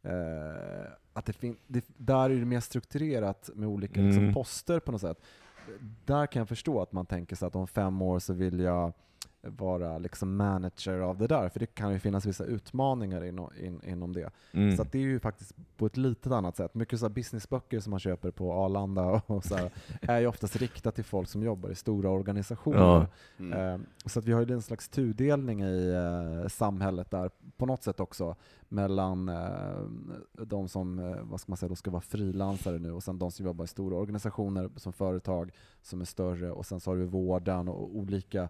eh, 0.03 0.93
att 1.13 1.25
det 1.27 1.33
fin- 1.33 1.57
det, 1.67 1.85
där 1.97 2.31
är 2.31 2.35
det 2.39 2.45
mer 2.45 2.61
strukturerat 2.61 3.51
med 3.55 3.69
olika 3.69 4.01
liksom, 4.01 4.23
Mm. 4.23 4.35
poster 4.35 4.81
på 4.81 4.93
något 4.93 5.01
sätt. 5.01 5.23
Där 6.05 6.27
kan 6.27 6.41
jag 6.41 6.49
förstå 6.49 6.83
att 6.83 6.93
man 6.93 7.07
tänker 7.07 7.37
sig 7.37 7.47
att 7.47 7.57
om 7.57 7.67
fem 7.67 8.03
år 8.03 8.19
så 8.19 8.33
vill 8.33 8.61
jag 8.61 8.93
vara 9.43 9.99
liksom 9.99 10.37
manager 10.37 10.99
av 10.99 11.19
det 11.19 11.27
där, 11.27 11.49
för 11.49 11.61
det 11.61 11.67
kan 11.67 11.93
ju 11.93 11.99
finnas 11.99 12.27
vissa 12.27 12.45
utmaningar 12.45 13.25
inom, 13.25 13.51
in, 13.61 13.81
inom 13.87 14.13
det. 14.13 14.31
Mm. 14.53 14.77
Så 14.77 14.83
att 14.83 14.93
det 14.93 14.99
är 14.99 15.03
ju 15.03 15.21
faktiskt 15.21 15.53
på 15.77 15.87
ett 15.87 15.97
litet 15.97 16.33
annat 16.33 16.57
sätt. 16.57 16.75
Mycket 16.75 16.99
så 16.99 17.07
här 17.07 17.11
businessböcker 17.11 17.81
som 17.81 17.91
man 17.91 18.01
köper 18.01 18.31
på 18.31 18.53
Arlanda 18.53 19.03
och 19.27 19.45
så 19.45 19.57
här, 19.57 19.71
är 20.03 20.21
ju 20.21 20.27
oftast 20.27 20.57
riktat 20.57 20.95
till 20.95 21.05
folk 21.05 21.29
som 21.29 21.43
jobbar 21.43 21.71
i 21.71 21.75
stora 21.75 22.11
organisationer. 22.11 22.79
Ja. 22.79 23.07
Mm. 23.39 23.75
Eh, 23.75 23.81
Så 24.07 24.19
att 24.19 24.25
vi 24.25 24.33
har 24.33 24.47
ju 24.47 24.55
en 24.55 24.63
slags 24.63 24.89
tudelning 24.89 25.63
i 25.63 25.91
eh, 25.91 26.49
samhället 26.49 27.11
där 27.11 27.31
på 27.57 27.67
något 27.67 27.83
sätt 27.83 28.01
också 28.01 28.37
mellan 28.69 29.29
eh, 29.29 29.83
de 30.33 30.69
som 30.69 31.17
vad 31.23 31.41
ska 31.41 31.51
man 31.51 31.57
säga, 31.57 31.69
då 31.69 31.77
ska 31.77 31.91
vara 31.91 32.01
frilansare 32.01 32.79
nu 32.79 32.93
och 32.93 33.03
sen 33.03 33.19
de 33.19 33.31
som 33.31 33.47
jobbar 33.47 33.65
i 33.65 33.69
stora 33.69 33.97
organisationer 33.97 34.71
som 34.77 34.93
företag 34.93 35.51
som 35.83 36.01
är 36.01 36.05
större 36.05 36.51
och 36.51 36.67
sen 36.67 36.81
så 36.81 36.91
har 36.91 36.97
du 36.97 37.05
vården 37.05 37.69
och 37.69 37.97
olika 37.97 38.49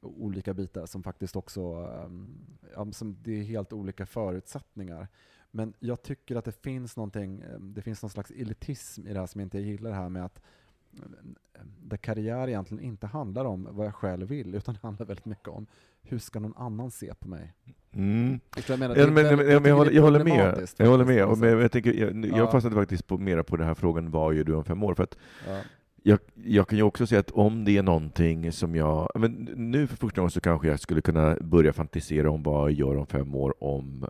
olika 0.00 0.54
bitar 0.54 0.86
som 0.86 1.02
faktiskt 1.02 1.36
också, 1.36 1.60
ehm, 2.04 2.28
ja, 2.74 2.92
som 2.92 3.16
det 3.22 3.32
är 3.40 3.42
helt 3.42 3.72
olika 3.72 4.06
förutsättningar. 4.06 5.08
Men 5.50 5.72
jag 5.78 6.02
tycker 6.02 6.36
att 6.36 6.44
det 6.44 6.62
finns 6.62 6.96
någonting, 6.96 7.40
ehm, 7.54 7.74
det 7.74 7.82
finns 7.82 8.02
någon 8.02 8.10
slags 8.10 8.30
elitism 8.30 9.06
i 9.06 9.12
det 9.12 9.20
här 9.20 9.26
som 9.26 9.40
jag 9.40 9.46
inte 9.46 9.58
gillar 9.58 9.90
det 9.90 9.96
här 9.96 10.08
med 10.08 10.24
att 10.24 10.40
ehm, 11.02 11.34
där 11.82 11.96
karriär 11.96 12.48
egentligen 12.48 12.84
inte 12.84 13.06
handlar 13.06 13.44
om 13.44 13.68
vad 13.70 13.86
jag 13.86 13.94
själv 13.94 14.28
vill, 14.28 14.54
utan 14.54 14.74
det 14.74 14.80
handlar 14.82 15.06
väldigt 15.06 15.26
mycket 15.26 15.48
om 15.48 15.66
hur 16.02 16.18
ska 16.18 16.40
någon 16.40 16.56
annan 16.56 16.90
se 16.90 17.14
på 17.14 17.28
mig? 17.28 17.54
Mm. 17.92 18.40
Jag 18.68 18.78
menar? 18.78 18.96
Ja, 18.96 19.06
men, 19.06 19.36
men, 19.36 19.64
jag, 19.64 19.76
håller, 19.76 19.92
jag 19.92 20.02
håller 20.02 20.24
med. 20.24 20.68
Jag 20.76 20.86
håller 20.86 21.04
med. 21.04 21.24
Och 21.24 21.38
men, 21.38 21.50
sätt. 21.50 21.60
jag, 21.60 21.72
tänker, 21.72 21.94
jag, 21.94 22.24
jag 22.26 22.38
Ja. 22.38 22.50
fastnade 22.50 22.76
faktiskt 22.76 23.06
på, 23.06 23.18
mera 23.18 23.44
på 23.44 23.56
den 23.56 23.66
här 23.66 23.74
frågan, 23.74 24.10
vad 24.10 24.34
gör 24.34 24.44
du 24.44 24.54
om 24.54 24.64
fem 24.64 24.82
år? 24.82 24.94
För 24.94 25.02
att 25.02 25.16
Ja 25.46 25.60
jag, 26.02 26.18
jag 26.44 26.68
kan 26.68 26.78
ju 26.78 26.84
också 26.84 27.06
säga 27.06 27.20
att 27.20 27.30
om 27.30 27.64
det 27.64 27.76
är 27.76 27.82
någonting 27.82 28.52
som 28.52 28.74
jag... 28.74 29.08
Men 29.14 29.48
nu 29.56 29.86
för 29.86 29.96
första 29.96 30.20
gången 30.20 30.30
så 30.30 30.40
kanske 30.40 30.68
jag 30.68 30.80
skulle 30.80 31.00
kunna 31.00 31.36
börja 31.40 31.72
fantisera 31.72 32.30
om 32.30 32.42
vad 32.42 32.70
jag 32.70 32.78
gör 32.78 32.96
om 32.96 33.06
fem 33.06 33.34
år 33.34 33.54
om, 33.64 34.06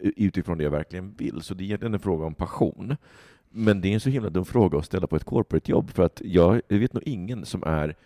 utifrån 0.00 0.58
det 0.58 0.64
jag 0.64 0.70
verkligen 0.70 1.14
vill. 1.14 1.40
Så 1.42 1.54
det 1.54 1.62
är 1.62 1.64
egentligen 1.64 1.94
en 1.94 2.00
fråga 2.00 2.26
om 2.26 2.34
passion. 2.34 2.96
Men 3.50 3.80
det 3.80 3.88
är 3.88 3.94
en 3.94 4.00
så 4.00 4.10
himla 4.10 4.30
dum 4.30 4.44
fråga 4.44 4.78
att 4.78 4.84
ställa 4.84 5.06
på 5.06 5.16
ett 5.16 5.24
corporate-jobb, 5.24 5.90
för 5.90 6.02
att 6.02 6.22
jag, 6.24 6.62
jag 6.68 6.78
vet 6.78 6.92
nog 6.92 7.02
ingen 7.06 7.46
som 7.46 7.62
är 7.66 7.96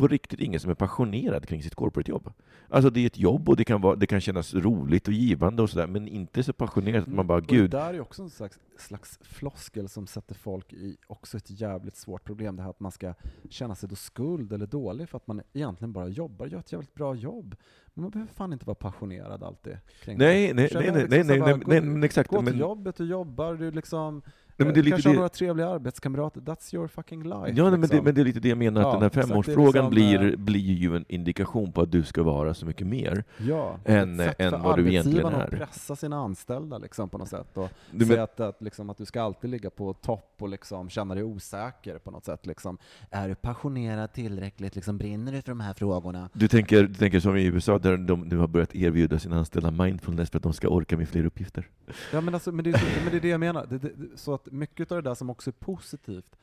på 0.00 0.08
riktigt 0.08 0.40
ingen 0.40 0.60
som 0.60 0.70
är 0.70 0.74
passionerad 0.74 1.48
kring 1.48 1.62
sitt 1.62 1.74
corporate-jobb. 1.74 2.32
Alltså 2.68 2.90
det 2.90 3.00
är 3.00 3.06
ett 3.06 3.18
jobb 3.18 3.48
och 3.48 3.56
det 3.56 3.64
kan, 3.64 3.80
vara, 3.80 3.96
det 3.96 4.06
kan 4.06 4.20
kännas 4.20 4.54
roligt 4.54 5.08
och 5.08 5.14
givande 5.14 5.62
och 5.62 5.70
sådär, 5.70 5.86
men 5.86 6.08
inte 6.08 6.42
så 6.42 6.52
passionerat 6.52 7.08
att 7.08 7.14
man 7.14 7.26
bara, 7.26 7.38
Och 7.38 7.46
gud, 7.46 7.70
Det 7.70 7.76
där 7.76 7.94
är 7.94 8.00
också 8.00 8.22
en 8.22 8.30
slags, 8.30 8.58
slags 8.78 9.18
floskel 9.22 9.88
som 9.88 10.06
sätter 10.06 10.34
folk 10.34 10.72
i 10.72 10.96
också 11.06 11.36
ett 11.36 11.50
jävligt 11.60 11.96
svårt 11.96 12.24
problem. 12.24 12.56
Det 12.56 12.62
här 12.62 12.70
att 12.70 12.80
man 12.80 12.92
ska 12.92 13.14
känna 13.50 13.74
sig 13.74 13.88
då 13.88 13.96
skuld 13.96 14.52
eller 14.52 14.66
dålig 14.66 15.08
för 15.08 15.16
att 15.16 15.26
man 15.26 15.42
egentligen 15.52 15.92
bara 15.92 16.08
jobbar, 16.08 16.46
gör 16.46 16.58
ett 16.58 16.72
jävligt 16.72 16.94
bra 16.94 17.14
jobb. 17.14 17.56
Men 17.94 18.02
man 18.02 18.10
behöver 18.10 18.32
fan 18.32 18.52
inte 18.52 18.66
vara 18.66 18.74
passionerad 18.74 19.42
alltid. 19.42 19.76
Kring 20.02 20.18
nej, 20.18 20.48
det. 20.48 20.54
nej, 20.54 20.70
nej, 20.74 20.92
nej, 20.92 21.02
Liksom 21.02 21.26
nej, 21.26 21.38
nej, 21.38 21.62
nej, 21.66 21.80
nej, 21.80 22.04
exakt. 22.04 22.30
Gå 22.30 22.36
till 22.36 22.44
Men, 22.44 22.58
jobbet, 22.58 22.96
du 22.96 23.04
jobbar, 23.04 23.54
du 23.54 23.70
liksom 23.70 24.22
Nej, 24.64 24.74
men 24.74 24.82
det 24.84 24.88
är 24.88 24.90
kanske 24.90 25.08
har 25.08 25.12
det- 25.14 25.16
några 25.18 25.28
trevliga 25.28 25.68
arbetskamrater. 25.68 26.40
That's 26.40 26.74
your 26.74 26.88
fucking 26.88 27.22
life. 27.22 27.34
Ja, 27.34 27.62
nej, 27.62 27.70
men, 27.70 27.80
liksom. 27.80 27.96
det, 27.96 28.02
men 28.02 28.14
det 28.14 28.20
är 28.20 28.24
lite 28.24 28.40
det 28.40 28.48
jag 28.48 28.58
menar, 28.58 28.80
att 28.80 28.86
Ja, 28.86 28.92
den 28.92 29.02
här 29.02 29.22
femårsfrågan 29.22 29.66
liksom, 29.72 29.90
blir, 29.90 30.30
eh, 30.32 30.36
blir 30.36 30.60
ju 30.74 30.96
en 30.96 31.04
indikation 31.08 31.72
på 31.72 31.80
att 31.82 31.90
du 31.92 32.02
ska 32.02 32.22
vara 32.22 32.54
så 32.54 32.66
mycket 32.66 32.86
mer. 32.86 33.24
Ja, 33.38 33.76
än- 33.84 34.20
än 34.38 34.62
vad 34.62 34.76
du 34.78 34.88
egentligen 34.88 35.26
är. 35.26 35.44
att 35.44 35.50
pressa 35.50 35.96
sina 35.96 36.16
anställda 36.16 36.78
liksom, 36.78 37.08
på 37.08 37.18
något 37.18 37.28
sätt. 37.28 37.56
Och 37.56 37.68
Du, 37.90 38.04
säga 38.04 38.16
men, 38.16 38.24
att, 38.24 38.40
att, 38.40 38.62
liksom, 38.62 38.90
att 38.90 38.96
du 38.98 39.04
ska 39.04 39.22
alltid 39.22 39.50
ligga 39.50 39.70
på 39.70 39.92
topp 39.92 40.34
och 40.40 40.48
liksom, 40.48 40.88
känna 40.90 41.14
dig 41.14 41.24
osäker 41.24 41.98
på 41.98 42.10
något 42.10 42.24
sätt. 42.24 42.46
Liksom. 42.46 42.78
Är 43.10 43.28
du 43.28 43.34
passionerad 43.34 44.12
tillräckligt? 44.12 44.74
Liksom, 44.74 44.98
brinner 44.98 45.32
du 45.32 45.42
för 45.42 45.48
de 45.50 45.60
här 45.60 45.74
frågorna? 45.74 46.28
du, 46.32 46.48
tänker, 46.48 46.82
du 46.82 46.94
tänker 46.94 47.20
som 47.20 47.36
i 47.36 47.44
USA, 47.44 47.78
där 47.78 47.96
de 47.96 48.20
nu 48.20 48.36
har 48.36 48.46
börjat 48.46 48.74
erbjuda 48.74 49.18
sina 49.18 49.38
anställda 49.38 49.70
mindfulness 49.70 50.30
för 50.30 50.36
att 50.38 50.42
de 50.42 50.52
ska 50.52 50.68
orka 50.68 50.96
med 50.96 51.08
fler 51.08 51.24
uppgifter. 51.24 51.68
Ja, 52.12 52.20
men, 52.20 52.34
alltså, 52.34 52.52
men, 52.52 52.64
det, 52.64 52.70
är, 52.70 52.82
men 53.02 53.10
det 53.10 53.16
är 53.16 53.20
det 53.20 53.28
jag 53.28 53.40
menar. 53.40 53.66
Det, 53.70 53.78
det- 53.78 53.92
så 54.14 54.34
att 54.34 54.48
mycket 54.50 54.92
av 54.92 55.02
det 55.02 55.10
där 55.10 55.14
som 55.14 55.30
också 55.30 55.50
är 55.50 55.52
positivt 55.52 56.36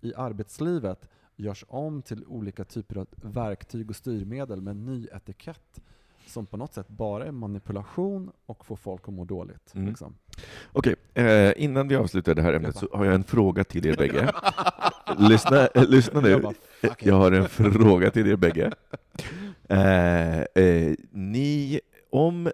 i 0.00 0.14
arbetslivet 0.14 1.08
görs 1.36 1.64
om 1.68 2.02
till 2.02 2.24
olika 2.24 2.64
typer 2.64 2.96
av 2.96 3.06
verktyg 3.22 3.90
och 3.90 3.96
styrmedel 3.96 4.60
med 4.60 4.76
ny 4.76 5.06
etikett 5.12 5.80
som 6.26 6.46
på 6.46 6.56
något 6.56 6.74
sätt 6.74 6.88
bara 6.88 7.26
är 7.26 7.32
manipulation 7.32 8.30
och 8.46 8.66
får 8.66 8.76
folk 8.76 9.08
att 9.08 9.14
må 9.14 9.24
dåligt. 9.24 9.74
Mm. 9.74 9.88
Liksom. 9.88 10.14
Okej, 10.72 10.94
eh, 11.14 11.52
innan 11.56 11.88
vi 11.88 11.96
avslutar 11.96 12.34
det 12.34 12.42
här 12.42 12.52
ämnet 12.52 12.76
så 12.76 12.88
har 12.92 13.04
jag 13.04 13.14
en 13.14 13.24
fråga 13.24 13.64
till 13.64 13.86
er 13.86 13.96
bägge. 13.96 14.32
lyssna, 15.18 15.66
eh, 15.66 15.88
lyssna 15.88 16.20
nu. 16.20 16.30
Jag 16.30 16.42
bara. 16.42 16.54
Jag 16.98 17.14
har 17.14 17.32
en 17.32 17.48
fråga 17.48 18.10
till 18.10 18.26
er 18.26 18.36
bägge. 18.36 18.72
Eh, 19.68 20.40
eh, 20.40 20.94
ni, 21.10 21.80
om 22.10 22.50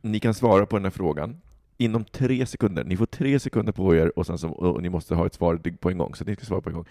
ni 0.00 0.20
kan 0.20 0.34
svara 0.34 0.66
på 0.66 0.76
den 0.76 0.84
här 0.84 0.90
frågan 0.90 1.40
inom 1.76 2.04
tre 2.04 2.46
sekunder, 2.46 2.84
ni 2.84 2.96
får 2.96 3.06
tre 3.06 3.38
sekunder 3.38 3.72
på 3.72 3.94
er 3.94 4.18
och, 4.18 4.26
sen 4.26 4.38
så, 4.38 4.48
och 4.48 4.82
ni 4.82 4.88
måste 4.88 5.14
ha 5.14 5.26
ett 5.26 5.34
svar 5.34 5.56
på 5.80 5.90
en 5.90 5.98
gång, 5.98 6.14
så 6.14 6.24
ni 6.24 6.34
ska 6.36 6.44
svara 6.44 6.60
på 6.60 6.68
en 6.70 6.74
gång, 6.74 6.86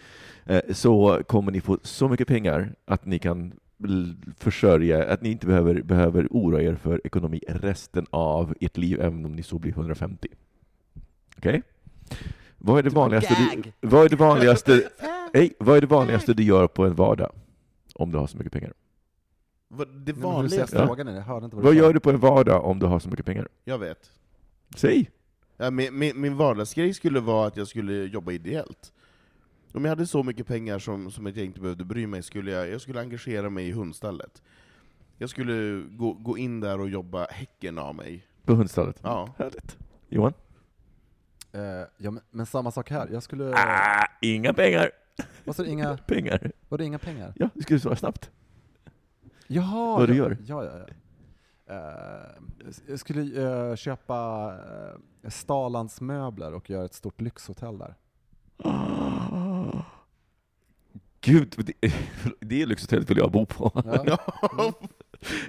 eh, 0.46 0.62
så 0.72 1.22
kommer 1.28 1.52
ni 1.52 1.62
få 1.62 1.78
så 1.84 2.10
mycket 2.10 2.28
pengar 2.28 2.76
att 2.86 3.06
ni 3.06 3.20
kan 3.20 3.54
försörja, 4.38 5.14
att 5.14 5.22
ni 5.22 5.32
inte 5.32 5.48
behöver, 5.48 5.82
behöver 5.82 6.28
oroa 6.32 6.62
er 6.62 6.76
för 6.76 7.02
ekonomi 7.08 7.42
resten 7.48 8.06
av 8.10 8.54
ert 8.60 8.78
liv, 8.78 9.02
även 9.02 9.26
om 9.26 9.36
ni 9.36 9.44
så 9.44 9.60
blir 9.60 9.72
150. 9.72 10.28
Okej? 11.38 11.62
Vad 12.58 12.80
är 12.80 12.84
det 12.84 12.90
vanligaste 12.90 13.36
du, 13.64 13.88
vad 13.88 14.06
är 14.06 14.10
det 14.10 14.16
vanligaste, 14.16 14.90
hej, 15.34 15.54
vad 15.60 15.78
är 15.78 15.82
det 15.82 15.88
vanligaste 15.88 16.34
du 16.34 16.44
gör 16.44 16.68
på 16.68 16.86
en 16.86 16.96
vardag? 16.96 17.32
Om 17.96 18.12
du 18.12 18.18
har 18.18 18.28
så 18.28 18.38
mycket 18.38 18.54
pengar. 18.54 18.74
Det 19.70 20.14
Nej, 20.14 20.22
vanligaste, 20.22 20.78
Ja. 20.78 20.88
frågan 20.88 21.08
är? 21.08 21.16
Jag 21.16 21.22
hörde 21.22 21.46
inte 21.46 21.56
vad, 21.56 21.66
Vad 21.66 21.74
gör 21.76 21.94
du 21.94 22.00
på 22.00 22.10
en 22.10 22.20
vardag 22.20 22.66
om 22.66 22.80
du 22.80 22.86
har 22.86 23.00
så 23.00 23.10
mycket 23.10 23.26
pengar? 23.26 23.48
jag 23.64 23.78
vet. 23.78 24.12
Säg! 24.76 25.10
Ja, 25.58 25.72
min, 25.72 25.98
min, 25.98 26.22
min 26.22 26.38
vardagsgrej 26.38 26.94
skulle 26.94 27.20
vara 27.20 27.48
att 27.48 27.58
jag 27.58 27.68
skulle 27.68 27.94
jobba 27.94 28.32
ideellt. 28.32 28.94
Om 29.74 29.86
jag 29.86 29.90
hade 29.90 30.08
så 30.08 30.24
mycket 30.24 30.48
pengar 30.48 30.80
som, 30.80 31.12
som 31.12 31.28
att 31.28 31.36
jag 31.36 31.46
inte 31.46 31.62
behövde 31.62 31.86
bry 31.86 32.08
mig, 32.08 32.24
skulle 32.24 32.52
jag, 32.52 32.70
jag 32.70 32.82
skulle 32.82 33.00
engagera 33.02 33.50
mig 33.50 33.68
i 33.68 33.72
hundstallet. 33.72 34.42
Jag 35.18 35.30
skulle 35.30 35.84
gå, 35.90 36.14
gå 36.14 36.38
in 36.38 36.60
där 36.60 36.80
och 36.80 36.90
jobba 36.90 37.28
häcken 37.30 37.78
av 37.78 37.96
mig. 37.96 38.28
På 38.46 38.54
hundstallet? 38.54 39.00
Ja. 39.04 39.34
Härligt. 39.38 39.78
Johan? 40.10 40.34
Eh, 41.52 41.62
ja, 41.98 42.12
men, 42.12 42.20
men 42.32 42.46
samma 42.46 42.72
sak 42.72 42.90
här. 42.90 43.10
Jag 43.12 43.24
skulle... 43.24 43.54
Ah, 43.56 44.08
inga 44.22 44.54
pengar! 44.54 44.92
Vad 45.44 45.56
sa 45.56 45.64
du? 45.64 45.70
Inga, 45.70 45.98
Pengar? 46.08 46.52
var 46.70 46.78
det 46.78 46.86
inga 46.86 47.00
pengar? 47.00 47.34
Ja, 47.36 47.50
du 47.54 47.62
skulle 47.62 47.80
svara 47.80 47.96
snabbt. 47.96 48.32
Jaha! 49.48 49.98
Vad 50.00 50.10
du 50.10 50.16
ja, 50.16 50.24
gör? 50.24 50.38
Ja, 50.46 50.66
ja, 50.66 50.72
ja. 50.78 50.94
Eh, 51.72 52.68
jag 52.88 53.00
skulle 53.00 53.44
eh, 53.44 53.76
köpa 53.76 54.50
uh, 54.54 55.30
Stalands 55.30 56.02
möbler 56.02 56.54
och 56.54 56.70
göra 56.70 56.86
ett 56.86 56.94
stort 56.94 57.22
lyxhotell 57.22 57.78
där. 57.78 57.96
Gud, 61.22 61.56
det, 61.58 61.94
det 62.40 62.66
lyxhotellet 62.66 63.10
vill 63.10 63.18
jag 63.18 63.32
bo 63.32 63.46
på. 63.46 63.72
Ja. 64.06 64.18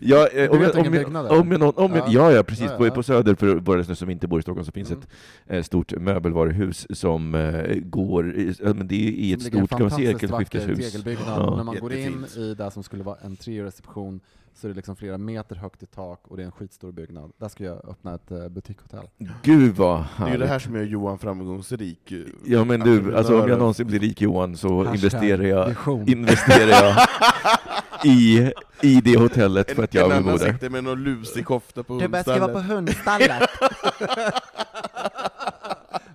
Ja, 0.00 0.26
eh, 0.28 0.42
Du 0.42 0.48
om, 0.48 0.58
vet 0.58 0.74
jag, 0.74 0.86
om, 0.86 0.94
jag, 0.94 1.06
om 1.40 1.52
jag, 1.52 1.78
om 1.78 1.92
jag, 1.94 2.08
Ja. 2.08 2.12
ja, 2.30 2.32
ja, 2.32 2.42
precis. 2.42 2.70
Ja, 2.70 2.76
På, 2.76 2.86
ja. 2.86 2.90
på 2.90 3.02
Söder, 3.02 3.34
för 3.34 3.46
våra 3.56 3.78
lyssnare 3.78 3.96
som 3.96 4.10
inte 4.10 4.28
bor 4.28 4.38
i 4.38 4.42
Stockholm, 4.42 4.64
så 4.64 4.72
finns 4.72 4.90
Mm. 4.90 5.02
ett 5.02 5.08
eh, 5.56 5.62
stort 5.62 5.92
möbelvaruhus 6.00 6.86
som 6.90 7.34
eh, 7.34 7.74
går, 7.82 8.34
i- 8.34 8.54
men 8.60 8.88
det 8.88 8.94
är 8.94 9.10
i 9.10 9.32
ett 9.32 9.38
en 9.40 9.44
stort, 9.46 9.70
kan 9.70 9.80
man 9.80 9.90
sekelskifteshus. 9.90 10.92
tegelbyggnad. 10.92 11.38
Ja. 11.42 11.56
När 11.56 11.64
man 11.64 11.76
går 11.80 11.92
in 11.92 12.24
i 12.36 12.54
det 12.54 12.70
som 12.70 12.82
skulle 12.82 13.02
vara 13.02 13.16
och 13.60 13.66
reception 13.66 14.20
så 14.54 14.66
är 14.66 14.68
det 14.68 14.76
liksom 14.76 14.96
flera 14.96 15.18
meter 15.18 15.56
högt 15.56 15.82
i 15.82 15.86
tak 15.86 16.20
och 16.28 16.36
det 16.36 16.42
är 16.42 16.46
en 16.46 16.52
skitstor 16.52 16.92
byggnad. 16.92 17.32
Där 17.38 17.48
ska 17.48 17.64
jag 17.64 17.88
öppna 17.90 18.14
ett 18.14 18.32
uh, 18.32 18.48
butikshotell. 18.48 19.04
Gud 19.42 19.76
vad 19.76 19.98
Det 19.98 20.02
är 20.02 20.24
ju 20.24 20.30
härligt. 20.30 20.40
det 20.40 20.46
här 20.46 20.58
som 20.58 20.74
gör 20.76 20.82
Johan 20.82 21.18
framgångsrik. 21.18 22.12
Ja 22.44 22.64
men 22.64 22.80
du, 22.80 23.16
alltså 23.16 23.42
om 23.42 23.48
jag 23.48 23.58
någonsin 23.58 23.86
blir 23.86 23.98
rik 24.00 24.20
Johan 24.20 24.56
så 24.56 24.78
Hashtag 24.84 24.94
investerar 24.94 25.42
jag, 25.44 25.68
vision. 25.68 26.08
investerar 26.08 26.68
jag 26.70 26.96
i, 28.04 28.52
i 28.80 29.00
det 29.00 29.16
hotellet 29.18 29.74
för 29.76 29.84
att 29.84 29.94
jag 29.94 30.04
en 30.10 30.16
vill 30.16 30.22
bo 30.24 30.28
annan 30.30 30.40
där. 30.40 30.52
sitter 30.52 30.70
med 30.70 30.84
någon 30.84 31.04
lusig 31.04 31.46
kofta 31.46 31.82
på 31.82 31.98
Du 31.98 32.08
börjar 32.08 32.22
skriva 32.22 32.48
på 32.48 32.58
hundstallet. 32.60 33.32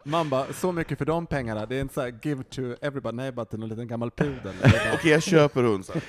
Man 0.10 0.30
bara, 0.30 0.54
så 0.54 0.72
mycket 0.72 0.98
för 0.98 1.06
de 1.06 1.26
pengarna, 1.26 1.66
det 1.66 1.76
är 1.76 1.82
inte 1.82 1.94
så 1.94 2.02
här 2.02 2.14
give 2.24 2.44
to 2.44 2.62
everybody, 2.82 3.16
nej 3.16 3.32
bara 3.32 3.46
till 3.46 3.60
någon 3.60 3.70
liten 3.70 3.88
gammal 3.88 4.12
pudel. 4.12 4.54
Okej, 4.94 5.12
jag 5.12 5.24
köper 5.24 5.64
hundstallet. 5.64 6.04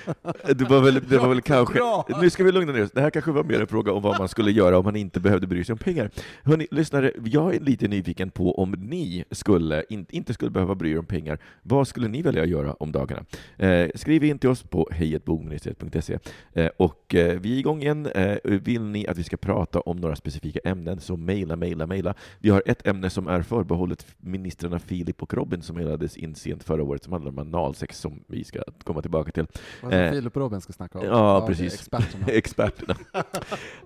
Det 0.58 0.64
var 0.64 0.80
väl, 0.80 1.08
det 1.08 1.18
var 1.18 1.28
väl 1.28 1.40
kanske, 1.40 1.80
nu 2.20 2.30
ska 2.30 2.44
vi 2.44 2.52
lugna 2.52 2.72
ner 2.72 2.82
oss, 2.82 2.90
det 2.90 3.00
här 3.00 3.10
kanske 3.10 3.30
var 3.30 3.44
mer 3.44 3.60
en 3.60 3.66
fråga 3.66 3.92
om 3.92 4.02
vad 4.02 4.18
man 4.18 4.28
skulle 4.28 4.50
göra 4.50 4.78
om 4.78 4.84
man 4.84 4.96
inte 4.96 5.20
behövde 5.20 5.46
bry 5.46 5.64
sig 5.64 5.72
om 5.72 5.78
pengar. 5.78 6.10
Hörni, 6.42 6.66
lyssnare, 6.70 7.12
jag 7.24 7.54
är 7.54 7.60
lite 7.60 7.88
nyfiken 7.88 8.30
på 8.30 8.58
om 8.58 8.70
ni 8.70 9.24
skulle, 9.30 9.84
in, 9.88 10.06
inte 10.08 10.34
skulle 10.34 10.50
behöva 10.50 10.74
bry 10.74 10.92
er 10.92 10.98
om 10.98 11.06
pengar, 11.06 11.38
vad 11.62 11.88
skulle 11.88 12.08
ni 12.08 12.22
välja 12.22 12.42
att 12.42 12.48
göra 12.48 12.72
om 12.72 12.92
dagarna? 12.92 13.24
Eh, 13.56 13.88
skriv 13.94 14.24
in 14.24 14.38
till 14.38 14.50
oss 14.50 14.62
på 14.62 14.88
hejatbogministeriet.se 14.92 16.18
eh, 16.52 16.70
och 16.76 17.14
eh, 17.14 17.40
vi 17.40 17.54
är 17.54 17.58
igång 17.58 17.82
igen. 17.82 18.06
Eh, 18.06 18.36
vill 18.44 18.82
ni 18.82 19.06
att 19.06 19.18
vi 19.18 19.24
ska 19.24 19.36
prata 19.36 19.80
om 19.80 19.96
några 19.96 20.16
specifika 20.16 20.60
ämnen 20.64 21.00
så 21.00 21.16
mejla, 21.16 21.56
mejla, 21.56 21.86
mejla. 21.86 22.14
Vi 22.38 22.50
har 22.50 22.62
ett 22.66 22.86
ämne 22.86 23.10
som 23.10 23.28
är 23.28 23.42
förbehållet 23.42 23.87
ministrarna 24.18 24.78
Filip 24.78 25.22
och 25.22 25.34
Robin 25.34 25.62
som 25.62 25.76
mejlades 25.76 26.16
in 26.16 26.34
sent 26.34 26.64
förra 26.64 26.82
året 26.82 27.04
som 27.04 27.12
handlar 27.12 27.30
om 27.30 27.38
analsex 27.38 27.98
som 27.98 28.20
vi 28.26 28.44
ska 28.44 28.62
komma 28.84 29.02
tillbaka 29.02 29.32
till. 29.32 29.46
Vad 29.82 29.92
Eh, 29.94 30.10
Filip 30.12 30.36
och 30.36 30.42
Robin 30.42 30.60
ska 30.60 30.72
snacka 30.72 30.98
om. 30.98 31.04
ja, 31.06 31.46
precis. 31.46 31.74
Experterna. 31.74 32.26
Experterna. 32.32 32.94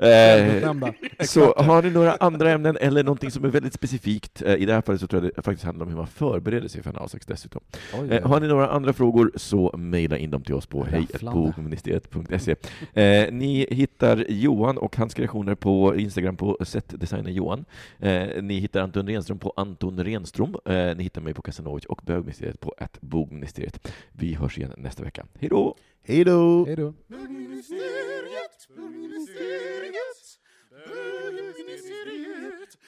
eh, 0.01 0.93
så 1.25 1.55
har 1.57 1.83
ni 1.83 1.91
några 1.91 2.13
andra 2.15 2.51
ämnen 2.51 2.77
eller 2.81 3.05
någonting 3.05 3.31
som 3.31 3.45
är 3.45 3.49
väldigt 3.49 3.75
specifikt? 3.75 4.43
Eh, 4.43 4.55
I 4.55 4.65
det 4.65 4.75
här 4.75 4.81
fallet 4.81 5.01
så 5.01 5.07
tror 5.07 5.23
jag 5.25 5.33
det 5.37 5.43
faktiskt 5.43 5.65
handlar 5.65 5.85
om 5.87 5.91
hur 5.91 5.97
man 5.99 6.07
förbereder 6.07 6.69
sig 6.69 6.83
för 6.83 6.91
analsex 6.91 7.27
dessutom. 7.27 7.61
Oj, 8.01 8.09
Eh, 8.13 8.29
har 8.29 8.41
ni 8.41 8.49
några 8.49 8.69
andra 8.69 8.93
frågor 8.93 9.33
så 9.37 9.75
mejla 9.79 10.19
in 10.19 10.31
dem 10.31 10.43
till 10.43 10.55
oss 10.55 10.67
på 10.67 10.83
Rafflande. 10.83 11.41
hejbogministeriet.se. 11.41 12.55
Eh, 13.03 13.33
ni 13.33 13.67
hittar 13.71 14.25
Johan 14.29 14.79
och 14.79 14.97
hans 14.97 15.15
kreationer 15.15 15.55
på 15.55 15.97
Instagram 15.97 16.37
på 16.37 16.59
setdesigner 16.65 17.31
Johan. 17.31 17.65
Eh, 17.99 18.43
ni 18.43 18.59
hittar 18.59 18.81
Anton 18.81 19.07
Renström 19.09 19.39
på 19.39 19.53
Anton 19.57 19.92
Renström. 19.99 20.57
Eh, 20.65 20.97
ni 20.97 21.03
hittar 21.03 21.21
mig 21.21 21.35
på 21.35 21.43
Casanovic 21.43 21.85
och 21.85 22.01
bögministeriet 22.05 22.61
på 22.61 22.75
att 22.79 23.01
bogministeriet. 23.01 23.89
Vi 24.13 24.35
hörs 24.35 24.59
igen 24.59 24.73
nästa 24.77 25.03
vecka. 25.05 25.27
Hej 25.41 25.49
då! 25.49 25.77
Hej 26.03 26.25
då! 26.25 26.65
Hej 26.67 26.77
då. 26.77 26.95
Bögministeriet, 27.09 28.69
bögministeriet, 28.77 30.39
bögministeriet, 30.87 32.79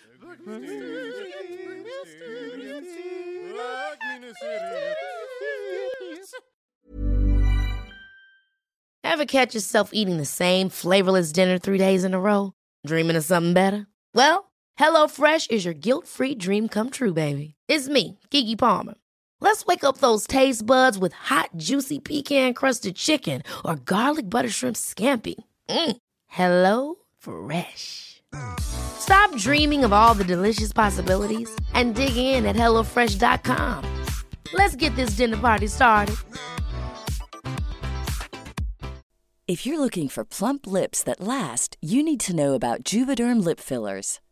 bögministeriet. 0.44 0.94
Ever 9.04 9.26
catch 9.26 9.54
yourself 9.54 9.90
eating 9.92 10.16
the 10.18 10.24
same 10.24 10.70
flavorless 10.70 11.32
dinner 11.32 11.58
three 11.58 11.78
days 11.78 12.04
in 12.04 12.14
a 12.14 12.20
row? 12.20 12.52
Dreaming 12.86 13.16
of 13.16 13.24
something 13.24 13.54
better? 13.54 13.86
Well, 14.14 14.50
HelloFresh 14.78 15.50
is 15.50 15.64
your 15.64 15.74
guilt-free 15.74 16.34
dream 16.36 16.68
come 16.68 16.90
true, 16.90 17.12
baby. 17.12 17.54
It's 17.68 17.88
me, 17.88 18.18
Kiki 18.30 18.56
Palmer. 18.56 18.94
Let's 19.40 19.64
wake 19.66 19.84
up 19.84 19.98
those 19.98 20.26
taste 20.26 20.66
buds 20.66 20.98
with 20.98 21.12
hot, 21.12 21.50
juicy 21.56 22.00
pecan-crusted 22.00 22.96
chicken 22.96 23.42
or 23.64 23.76
garlic 23.76 24.28
butter 24.28 24.48
shrimp 24.50 24.76
scampi. 24.76 25.34
Mm. 25.68 25.96
Hello 26.26 26.96
Fresh. 27.18 28.22
Stop 28.58 29.36
dreaming 29.36 29.84
of 29.84 29.92
all 29.92 30.14
the 30.14 30.24
delicious 30.24 30.72
possibilities 30.72 31.50
and 31.74 31.94
dig 31.94 32.16
in 32.16 32.46
at 32.46 32.56
HelloFresh.com. 32.56 33.84
Let's 34.52 34.76
get 34.76 34.96
this 34.96 35.10
dinner 35.10 35.36
party 35.36 35.68
started. 35.68 36.16
If 39.46 39.66
you're 39.66 39.78
looking 39.78 40.08
for 40.08 40.24
plump 40.24 40.66
lips 40.66 41.02
that 41.02 41.20
last, 41.20 41.76
you 41.82 42.02
need 42.02 42.20
to 42.20 42.34
know 42.34 42.54
about 42.54 42.82
Juvederm 42.82 43.44
lip 43.44 43.60
fillers. 43.60 44.20